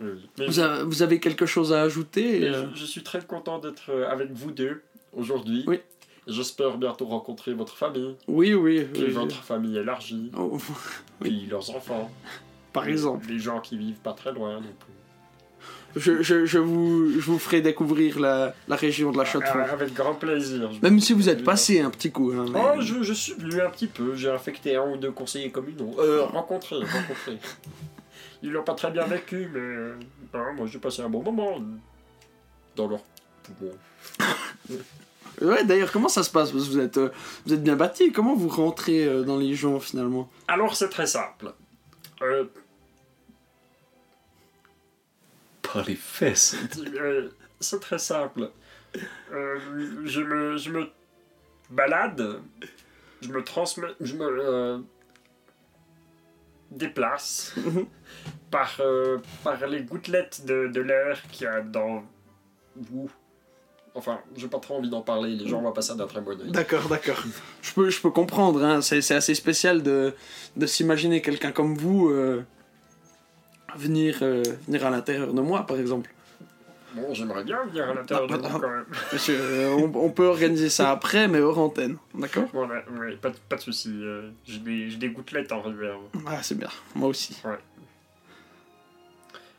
Oui. 0.00 0.28
Mais- 0.38 0.46
Vous, 0.46 0.58
avez- 0.58 0.82
vous 0.84 1.02
avez 1.02 1.20
quelque 1.20 1.46
chose 1.46 1.72
à 1.72 1.82
ajouter 1.82 2.40
Mais 2.40 2.46
euh, 2.48 2.70
je, 2.74 2.80
je 2.80 2.84
suis 2.84 3.02
très 3.02 3.24
content 3.24 3.58
d'être 3.58 3.90
euh, 3.90 4.08
avec 4.10 4.30
vous 4.32 4.50
deux 4.50 4.82
aujourd'hui. 5.14 5.64
Oui. 5.66 5.80
Et 6.28 6.32
J'espère 6.32 6.78
bientôt 6.78 7.06
rencontrer 7.06 7.52
votre 7.52 7.76
famille, 7.76 8.14
Oui, 8.28 8.54
oui. 8.54 8.86
oui, 8.94 9.10
votre 9.10 9.42
famille 9.42 9.76
élargie, 9.76 10.30
oh, 10.36 10.56
puis 11.20 11.46
leurs 11.50 11.70
enfants. 11.74 12.10
par 12.72 12.86
exemple. 12.88 13.26
Les 13.28 13.38
gens 13.38 13.60
qui 13.60 13.76
vivent 13.76 13.98
pas 14.00 14.12
très 14.12 14.32
loin 14.32 14.54
non 14.54 14.60
plus. 14.78 14.92
Je, 15.94 16.22
je, 16.22 16.46
je 16.46 16.58
vous, 16.58 17.10
je 17.20 17.20
vous 17.26 17.38
ferai 17.38 17.60
découvrir 17.60 18.18
la, 18.18 18.54
la 18.66 18.76
région 18.76 19.12
de 19.12 19.18
la 19.18 19.26
Chaux-de-Fonds. 19.26 19.64
Ah, 19.68 19.72
avec 19.72 19.92
grand 19.92 20.14
plaisir. 20.14 20.70
Même 20.80 20.98
si 21.00 21.12
vous 21.12 21.28
êtes 21.28 21.44
passé 21.44 21.80
un 21.80 21.90
petit 21.90 22.10
coup. 22.10 22.32
hein, 22.34 22.46
mais- 22.50 22.58
Oh, 22.62 22.80
je, 22.80 23.02
je 23.02 23.12
suis 23.12 23.34
venu 23.34 23.60
un 23.60 23.68
petit 23.68 23.88
peu. 23.88 24.14
J'ai 24.14 24.30
infecté 24.30 24.74
un 24.76 24.90
ou 24.90 24.96
deux 24.96 25.10
conseillers 25.12 25.50
communaux. 25.50 25.94
Euh, 25.98 26.22
rencontrés, 26.24 26.76
rencontrés. 26.76 27.38
Ils 28.42 28.50
l'ont 28.50 28.64
pas 28.64 28.74
très 28.74 28.90
bien 28.90 29.04
vécu, 29.04 29.48
mais 29.52 29.92
non, 30.32 30.54
moi 30.54 30.66
j'ai 30.66 30.78
passé 30.78 31.02
un 31.02 31.10
bon 31.10 31.22
moment 31.22 31.60
dans 32.74 32.88
leur 32.88 33.00
poumon. 33.42 33.72
Ouais, 35.40 35.64
d'ailleurs, 35.64 35.90
comment 35.90 36.08
ça 36.08 36.22
se 36.22 36.30
passe 36.30 36.50
Parce 36.52 36.64
que 36.64 36.70
vous 36.70 36.78
êtes, 36.78 36.98
euh, 36.98 37.10
vous 37.46 37.54
êtes 37.54 37.62
bien 37.62 37.76
bâti. 37.76 38.12
Comment 38.12 38.34
vous 38.34 38.48
rentrez 38.48 39.04
euh, 39.06 39.22
dans 39.22 39.38
les 39.38 39.54
gens 39.54 39.80
finalement 39.80 40.28
Alors 40.48 40.76
c'est 40.76 40.88
très 40.90 41.06
simple. 41.06 41.52
Euh, 42.20 42.44
Par 45.62 45.84
les 45.84 45.96
fesses. 45.96 46.56
C'est 47.60 47.80
très 47.80 47.98
simple. 47.98 48.50
Euh, 49.32 49.58
je, 50.04 50.20
me, 50.20 50.56
je 50.58 50.70
me 50.70 50.88
balade, 51.70 52.40
je 53.22 53.28
me 53.28 53.42
transmets, 53.42 53.94
je 54.00 54.14
me 54.14 54.26
euh, 54.26 54.78
déplace 56.70 57.54
par, 58.50 58.76
euh, 58.80 59.18
par 59.42 59.66
les 59.66 59.82
gouttelettes 59.82 60.44
de, 60.44 60.66
de 60.68 60.80
l'air 60.80 61.22
qu'il 61.30 61.44
y 61.44 61.46
a 61.48 61.62
dans 61.62 62.04
vous. 62.76 63.10
Enfin, 63.94 64.20
j'ai 64.36 64.48
pas 64.48 64.58
trop 64.58 64.76
envie 64.78 64.88
d'en 64.88 65.02
parler, 65.02 65.36
les 65.36 65.46
gens 65.46 65.60
vont 65.60 65.70
pas 65.72 65.82
ça 65.82 65.94
d'un 65.94 66.06
très 66.06 66.20
bon 66.22 66.30
oeil. 66.40 66.50
D'accord, 66.50 66.88
d'accord. 66.88 67.22
Je 67.60 67.72
peux, 67.74 67.90
je 67.90 68.00
peux 68.00 68.10
comprendre. 68.10 68.64
Hein. 68.64 68.80
C'est, 68.80 69.02
c'est 69.02 69.14
assez 69.14 69.34
spécial 69.34 69.82
de, 69.82 70.14
de 70.56 70.66
s'imaginer 70.66 71.20
quelqu'un 71.20 71.52
comme 71.52 71.76
vous 71.76 72.08
euh, 72.08 72.42
venir, 73.76 74.18
euh, 74.22 74.42
venir 74.66 74.86
à 74.86 74.90
l'intérieur 74.90 75.32
de 75.34 75.40
moi, 75.42 75.66
par 75.66 75.78
exemple. 75.78 76.10
Bon, 76.94 77.12
j'aimerais 77.14 77.44
bien 77.44 77.62
venir 77.64 77.88
à 77.88 77.94
l'intérieur 77.94 78.26
Ah, 78.30 78.36
de 78.36 78.42
bah, 78.42 78.48
vous 78.50 78.58
quand 78.60 78.68
même. 78.70 78.84
Monsieur, 79.12 79.38
euh, 79.40 79.70
on, 79.74 79.92
on 79.94 80.10
peut 80.10 80.26
organiser 80.26 80.68
ça 80.70 80.90
après, 80.90 81.28
mais 81.28 81.40
hors 81.40 81.58
antenne. 81.58 81.96
D'accord? 82.14 82.44
Bon, 82.52 82.66
ouais, 82.68 83.16
pas, 83.20 83.30
de- 83.30 83.36
pas 83.48 83.56
de 83.56 83.60
soucis. 83.62 83.90
euh, 84.02 84.30
j'ai 84.44 84.58
des, 84.58 84.90
j'ai 84.90 84.96
des 84.98 85.08
gouttelettes 85.10 85.52
en 85.52 85.60
réserve. 85.62 86.00
Ah, 86.26 86.42
c'est 86.42 86.56
bien. 86.58 86.68
Moi 86.94 87.08
aussi. 87.08 87.40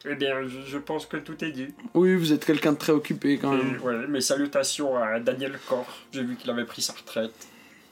Eh 0.09 0.15
bien, 0.15 0.43
je, 0.47 0.69
je 0.69 0.77
pense 0.77 1.05
que 1.05 1.17
tout 1.17 1.43
est 1.43 1.51
dit. 1.51 1.67
Oui, 1.93 2.15
vous 2.15 2.33
êtes 2.33 2.43
quelqu'un 2.45 2.73
de 2.73 2.77
très 2.77 2.91
occupé 2.91 3.37
quand 3.37 3.51
même. 3.53 3.75
Et, 3.75 3.79
ouais, 3.79 4.07
mes 4.07 4.21
salutations 4.21 4.97
à 4.97 5.19
Daniel 5.19 5.57
Corr. 5.69 5.85
J'ai 6.11 6.23
vu 6.23 6.35
qu'il 6.35 6.49
avait 6.49 6.65
pris 6.65 6.81
sa 6.81 6.93
retraite 6.93 7.33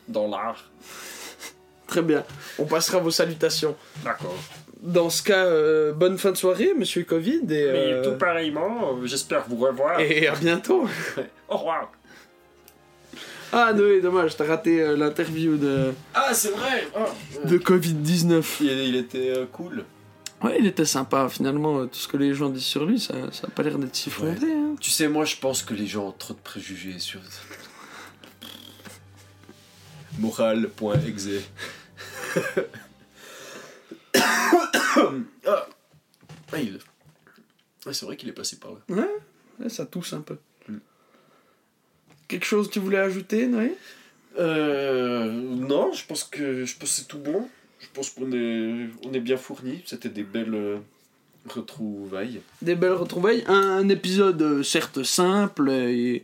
dans 0.08 0.28
l'art. 0.28 0.70
Très 1.88 2.02
bien. 2.02 2.24
On 2.60 2.66
passera 2.66 3.00
vos 3.00 3.12
salutations. 3.12 3.76
D'accord. 4.04 4.36
Dans 4.82 5.10
ce 5.10 5.22
cas, 5.24 5.46
euh, 5.46 5.92
bonne 5.94 6.18
fin 6.18 6.32
de 6.32 6.38
soirée, 6.38 6.74
monsieur 6.78 7.04
Covid. 7.04 7.42
Et, 7.44 7.48
Mais 7.48 7.94
euh, 7.94 8.04
tout 8.04 8.18
pareillement, 8.18 8.94
euh, 8.98 9.06
j'espère 9.06 9.46
vous 9.48 9.58
revoir. 9.58 10.00
et 10.00 10.28
à 10.28 10.36
bientôt. 10.36 10.88
Au 11.50 11.58
revoir. 11.58 11.92
Ah, 13.54 13.74
Noé, 13.74 14.00
dommage, 14.00 14.38
t'as 14.38 14.46
raté 14.46 14.82
euh, 14.82 14.96
l'interview 14.96 15.58
de, 15.58 15.92
Ah, 16.14 16.34
c'est 16.34 16.52
vrai 16.52 16.88
de 17.44 17.58
Covid-19. 17.58 18.44
il, 18.62 18.68
il 18.70 18.96
était 18.96 19.30
euh, 19.36 19.46
cool. 19.52 19.84
Ouais, 20.44 20.58
il 20.60 20.66
était 20.66 20.86
sympa, 20.86 21.30
finalement. 21.30 21.86
Tout 21.88 22.00
ce 22.00 22.08
que 22.08 22.18
les 22.18 22.34
gens 22.34 22.50
disent 22.50 22.64
sur 22.64 22.86
lui, 22.86 23.00
ça, 23.00 23.14
ça 23.32 23.48
a 23.48 23.50
pas 23.52 23.64
l'air 23.64 23.78
d'être 23.78 23.96
si 23.96 24.10
fondé. 24.10 24.52
hein. 24.52 24.76
Tu 24.80 24.90
sais, 24.90 25.08
moi, 25.08 25.26
je 25.26 25.36
pense 25.38 25.62
que 25.62 25.74
les 25.74 25.86
gens 25.88 26.08
ont 26.08 26.12
trop 26.12 26.34
de 26.34 26.40
préjugés 26.40 26.98
sur... 27.00 27.20
Moral.exe. 30.20 31.28
ah. 34.16 35.68
Ah, 36.54 36.60
il... 36.60 36.80
ah, 37.86 37.94
c'est 37.94 38.06
vrai 38.06 38.18
qu'il 38.18 38.28
est 38.30 38.34
passé 38.34 38.58
par 38.58 38.72
là. 38.72 38.80
Ouais, 38.90 39.70
ça 39.70 39.86
tousse 39.86 40.14
un 40.14 40.22
peu. 40.22 40.38
Mm. 40.68 40.78
Quelque 42.28 42.46
chose 42.46 42.68
que 42.68 42.74
tu 42.74 42.80
voulais 42.80 43.00
ajouter, 43.00 43.48
Noé? 43.48 43.76
Euh, 44.38 45.30
non, 45.32 45.94
je 45.94 46.06
pense 46.06 46.24
que 46.24 46.66
je 46.66 46.78
pense 46.78 46.90
que 46.90 46.96
c'est 46.96 47.08
tout 47.08 47.20
bon. 47.20 47.48
Je 47.82 47.88
pense 47.94 48.10
qu'on 48.12 48.32
est, 48.32 48.90
on 49.06 49.12
est 49.14 49.20
bien 49.20 49.38
fournis. 49.38 49.82
C'était 49.86 50.10
des 50.10 50.24
belles 50.24 50.54
euh, 50.54 50.78
retrouvailles. 51.50 52.42
Des 52.62 52.76
belles 52.76 52.94
retrouvailles. 52.94 53.44
Un, 53.48 53.54
un 53.80 53.90
épisode 53.90 54.42
euh, 54.42 54.64
certes 54.64 55.04
simple 55.04 55.70
et 55.72 56.24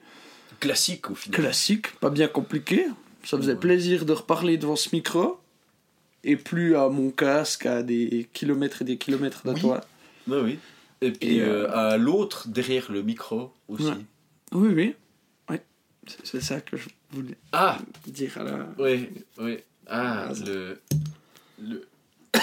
Classique 0.59 1.09
au 1.11 1.15
final. 1.15 1.39
classique, 1.41 1.91
pas 1.99 2.09
bien 2.09 2.27
compliqué. 2.27 2.87
Ça 3.23 3.37
faisait 3.37 3.53
Ouais. 3.53 3.59
plaisir 3.59 4.05
de 4.05 4.13
reparler 4.13 4.57
devant 4.57 4.75
ce 4.75 4.89
micro. 4.95 5.39
Et 6.23 6.35
plus 6.35 6.75
à 6.75 6.89
mon 6.89 7.11
casque, 7.11 7.65
à 7.65 7.83
des 7.83 8.27
kilomètres 8.33 8.81
et 8.81 8.85
des 8.85 8.97
kilomètres 8.97 9.45
de 9.45 9.51
Oui. 9.53 9.59
toi. 9.61 9.81
Ah 10.31 10.39
oui. 10.43 10.57
Et 11.01 11.11
puis 11.11 11.37
Et, 11.37 11.41
euh, 11.41 11.69
à 11.75 11.97
l'autre, 11.97 12.47
derrière 12.47 12.91
le 12.91 13.03
micro 13.03 13.53
aussi. 13.67 13.83
Ouais. 13.85 13.93
Oui, 14.53 14.69
oui. 14.73 14.95
Ouais. 15.49 15.61
C'est- 16.23 16.41
ça 16.41 16.59
que 16.61 16.75
je 16.75 16.87
voulais 17.11 17.35
Ah, 17.51 17.77
dire 18.07 18.35
à 18.39 18.43
la. 18.43 18.67
oui, 18.79 19.09
oui. 19.37 19.57
Ah, 19.85 20.29
Ah, 20.29 20.33
le... 20.45 20.79
Le... 21.61 21.87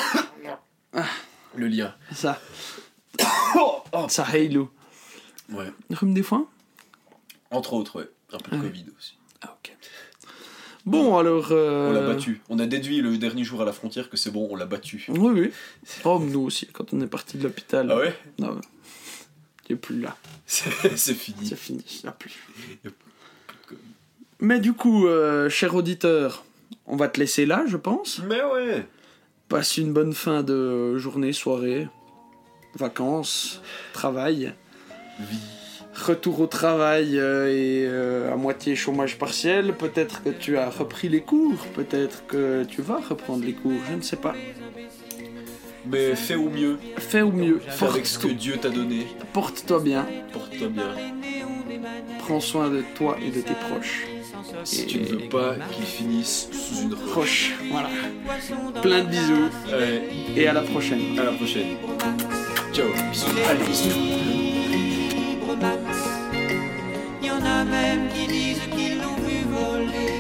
Le 1.57 1.69
lien. 1.69 1.95
Ça. 2.13 2.41
Oh. 3.57 3.83
Ça, 4.09 4.25
Halo. 4.25 4.71
Ouais. 5.53 5.71
Rhume 5.91 6.15
des 6.15 6.23
foins? 6.23 6.49
Entre 7.51 7.75
autres, 7.75 8.01
ouais. 8.01 8.09
Un 8.33 8.39
peu 8.39 8.51
de 8.51 8.57
Ah. 8.57 8.61
Covid 8.63 8.87
aussi. 8.99 9.17
Ah, 9.43 9.57
ok. 9.63 9.77
Bon, 10.87 11.17
alors. 11.17 11.49
euh, 11.53 11.91
On 11.91 11.93
l'a 11.93 12.01
battu. 12.03 12.41
On 12.49 12.59
a 12.59 12.67
déduit 12.67 13.01
le 13.01 13.17
dernier 13.19 13.45
jour 13.45 13.63
à 13.63 13.65
la 13.65 13.73
frontière 13.73 14.11
que 14.11 14.17
c'est 14.17 14.31
bon, 14.33 14.49
on 14.51 14.57
l'a 14.57 14.67
battu. 14.67 15.05
Oui, 15.09 15.41
oui. 15.41 15.53
Oh, 16.05 16.19
nous 16.19 16.41
aussi, 16.41 16.67
quand 16.67 16.93
on 16.93 17.01
est 17.01 17.07
parti 17.07 17.39
de 17.39 17.45
l'hôpital. 17.45 17.89
Ah 17.91 17.97
ouais? 17.99 18.19
Non, 18.39 18.61
il 19.69 19.73
est 19.75 19.77
plus 19.77 20.01
là. 20.01 20.17
C'est 20.47 20.71
fini. 21.15 21.47
C'est 21.47 21.57
fini, 21.57 21.85
il 21.89 22.03
n'y 22.03 22.09
a 22.09 22.13
plus. 22.13 22.35
Mais 24.41 24.59
du 24.59 24.73
coup, 24.75 25.07
euh, 25.07 25.49
cher 25.49 25.75
auditeur, 25.75 26.45
on 26.87 26.97
va 26.97 27.09
te 27.09 27.21
laisser 27.21 27.47
là, 27.47 27.65
je 27.67 27.77
pense. 27.77 28.19
Mais 28.29 28.43
ouais 28.43 28.87
Passe 29.55 29.77
une 29.77 29.93
bonne 29.93 30.15
fin 30.15 30.43
de 30.43 30.99
journée, 30.99 31.33
soirée, 31.33 31.87
vacances, 32.75 33.63
travail. 33.93 34.53
Vie. 35.21 35.39
Retour 35.95 36.41
au 36.41 36.49
travail 36.49 37.21
euh, 37.21 37.47
et 37.47 37.87
euh, 37.87 38.33
à 38.33 38.35
moitié 38.35 38.75
chômage 38.75 39.17
partiel. 39.17 39.73
Peut-être 39.75 40.25
que 40.25 40.31
tu 40.31 40.59
as 40.59 40.69
repris 40.69 41.09
les 41.09 41.21
cours, 41.21 41.65
peut-être 41.73 42.27
que 42.27 42.65
tu 42.65 42.83
vas 42.83 42.99
reprendre 42.99 43.45
les 43.45 43.53
cours, 43.53 43.79
je 43.89 43.95
ne 43.95 44.03
sais 44.03 44.17
pas. 44.17 44.35
Mais 45.87 46.17
fais 46.17 46.35
au 46.35 46.51
mieux. 46.51 46.77
Fais 46.97 47.23
au 47.23 47.31
mieux. 47.31 47.61
Fais 47.61 47.87
avec 47.87 48.07
ce 48.07 48.19
que 48.19 48.27
Dieu 48.27 48.57
t'a 48.57 48.71
donné. 48.71 49.07
Porte-toi 49.33 49.79
bien. 49.79 50.05
Porte-toi 50.33 50.67
bien. 50.67 50.97
Prends 52.19 52.41
soin 52.41 52.71
de 52.71 52.83
toi 52.97 53.17
et 53.25 53.31
de 53.31 53.41
tes 53.41 53.55
proches. 53.55 54.05
Si 54.65 54.87
tu 54.87 55.01
ne 55.01 55.05
veux 55.07 55.29
pas 55.29 55.55
qu'ils 55.73 55.85
finissent 55.85 56.49
sous 56.53 56.83
une 56.83 56.95
roche. 57.15 57.53
Voilà. 57.71 57.89
Plein 58.83 59.05
de 59.05 59.09
bisous 59.09 59.49
Ouais, 59.73 60.03
et 60.37 60.49
à 60.49 60.53
la 60.53 60.63
prochaine. 60.63 61.19
à 61.19 61.25
la 61.25 61.33
prochaine. 61.33 61.77
Ciao. 62.73 62.87
Bisous. 63.11 63.27
Allez, 63.49 63.65
bisous. 63.65 63.89
libre 64.71 65.57
Max. 65.61 65.99
Il 67.23 67.27
y 67.29 67.31
en 67.31 67.45
a 67.45 67.65
même 67.65 68.09
qui 68.15 68.27
disent 68.27 68.61
qu'ils 68.75 68.99
l'ont 68.99 69.17
vu 69.27 69.39
voler. 69.51 70.13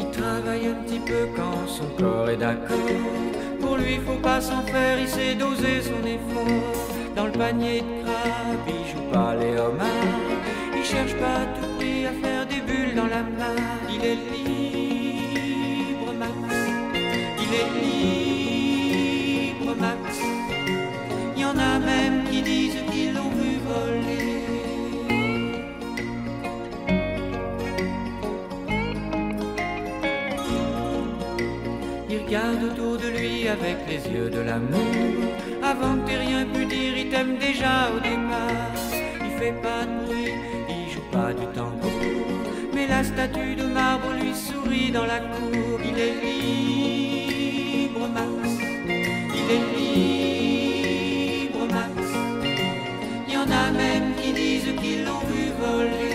Il 0.00 0.10
travaille 0.10 0.66
un 0.66 0.74
petit 0.84 0.98
peu 1.00 1.28
quand 1.36 1.66
son 1.66 1.86
corps 2.02 2.28
est 2.30 2.36
d'accord. 2.36 2.76
Pour 3.60 3.76
lui, 3.76 3.98
faut 4.06 4.20
pas 4.20 4.40
s'en 4.40 4.62
faire, 4.62 4.98
il 5.00 5.08
sait 5.08 5.34
doser 5.34 5.80
son 5.82 6.06
effort. 6.06 6.74
Dans 7.16 7.26
le 7.26 7.32
panier 7.32 7.80
de 7.80 8.02
crabe, 8.04 8.68
il 8.68 8.92
joue 8.92 9.10
pas 9.12 9.34
les 9.36 9.58
homards. 9.58 10.27
Il 10.98 11.04
cherche 11.06 11.20
pas 11.20 11.46
tout 11.54 11.68
prix 11.76 12.06
à 12.06 12.12
faire 12.12 12.44
des 12.46 12.60
bulles 12.60 12.96
dans 12.96 13.06
la 13.06 13.22
main. 13.22 13.54
Il 13.88 14.04
est 14.04 14.18
libre, 14.34 16.12
Max. 16.18 16.32
Il 17.38 17.54
est 17.60 17.70
libre, 19.46 19.76
Max. 19.78 20.18
Il 21.36 21.42
y 21.42 21.44
en 21.44 21.56
a 21.56 21.78
même 21.78 22.24
qui 22.28 22.42
disent 22.42 22.82
qu'ils 22.90 23.14
l'ont 23.14 23.30
vu 23.30 23.58
voler. 23.68 24.42
Il 32.10 32.18
regarde 32.26 32.62
autour 32.64 32.96
de 32.96 33.08
lui 33.08 33.46
avec 33.46 33.76
les 33.88 34.02
yeux 34.12 34.30
de 34.30 34.40
l'amour. 34.40 35.30
Avant 35.62 35.94
que 35.98 36.08
t'aies 36.08 36.18
rien 36.18 36.44
pu 36.44 36.66
dire, 36.66 36.98
il 36.98 37.08
t'aime 37.08 37.36
déjà 37.38 37.88
au 37.94 38.00
départ. 38.00 38.72
Il 39.24 39.30
fait 39.38 39.54
pas 39.62 39.84
de 39.84 40.07
Mais 42.74 42.86
la 42.86 43.02
statue 43.02 43.56
de 43.56 43.64
marbre 43.64 44.12
lui 44.20 44.34
sourit 44.34 44.90
dans 44.90 45.06
la 45.06 45.20
cour. 45.20 45.80
Il 45.84 45.98
est 45.98 46.14
libre, 46.22 48.08
Max. 48.08 48.48
Il 49.34 49.50
est 49.56 49.66
libre, 51.40 51.66
Max. 51.72 51.96
Il 53.26 53.34
y 53.34 53.36
en 53.36 53.50
a 53.50 53.70
même 53.72 54.14
qui 54.16 54.32
disent 54.32 54.74
qu'ils 54.80 55.04
l'ont 55.04 55.24
vu 55.30 55.50
voler. 55.60 56.07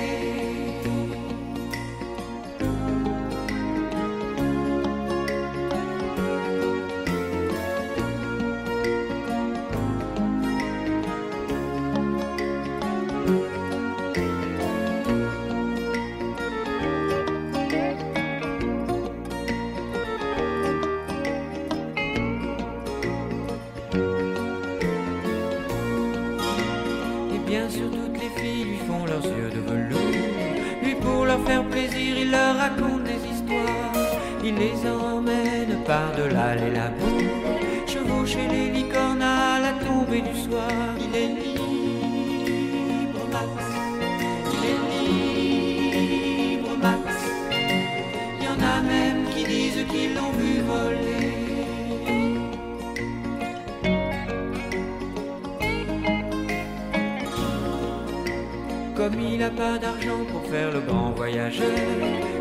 Il 59.31 59.37
n'a 59.39 59.49
pas 59.49 59.77
d'argent 59.77 60.25
pour 60.31 60.43
faire 60.45 60.71
le 60.71 60.81
grand 60.81 61.11
voyageur, 61.11 61.71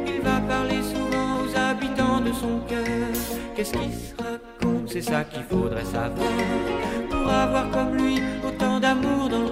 il 0.06 0.20
va 0.22 0.40
parler 0.40 0.82
souvent 0.82 1.42
aux 1.42 1.56
habitants 1.56 2.20
de 2.20 2.32
son 2.32 2.60
cœur. 2.68 2.86
Qu'est-ce 3.54 3.72
qu'il 3.72 3.92
se 3.92 4.14
raconte? 4.16 4.88
C'est 4.88 5.02
ça 5.02 5.24
qu'il 5.24 5.42
faudrait 5.42 5.84
savoir. 5.84 6.28
Pour 7.10 7.30
avoir 7.30 7.70
comme 7.70 7.96
lui 7.96 8.16
autant 8.46 8.80
d'amour 8.80 9.28
dans 9.28 9.42
le 9.42 9.51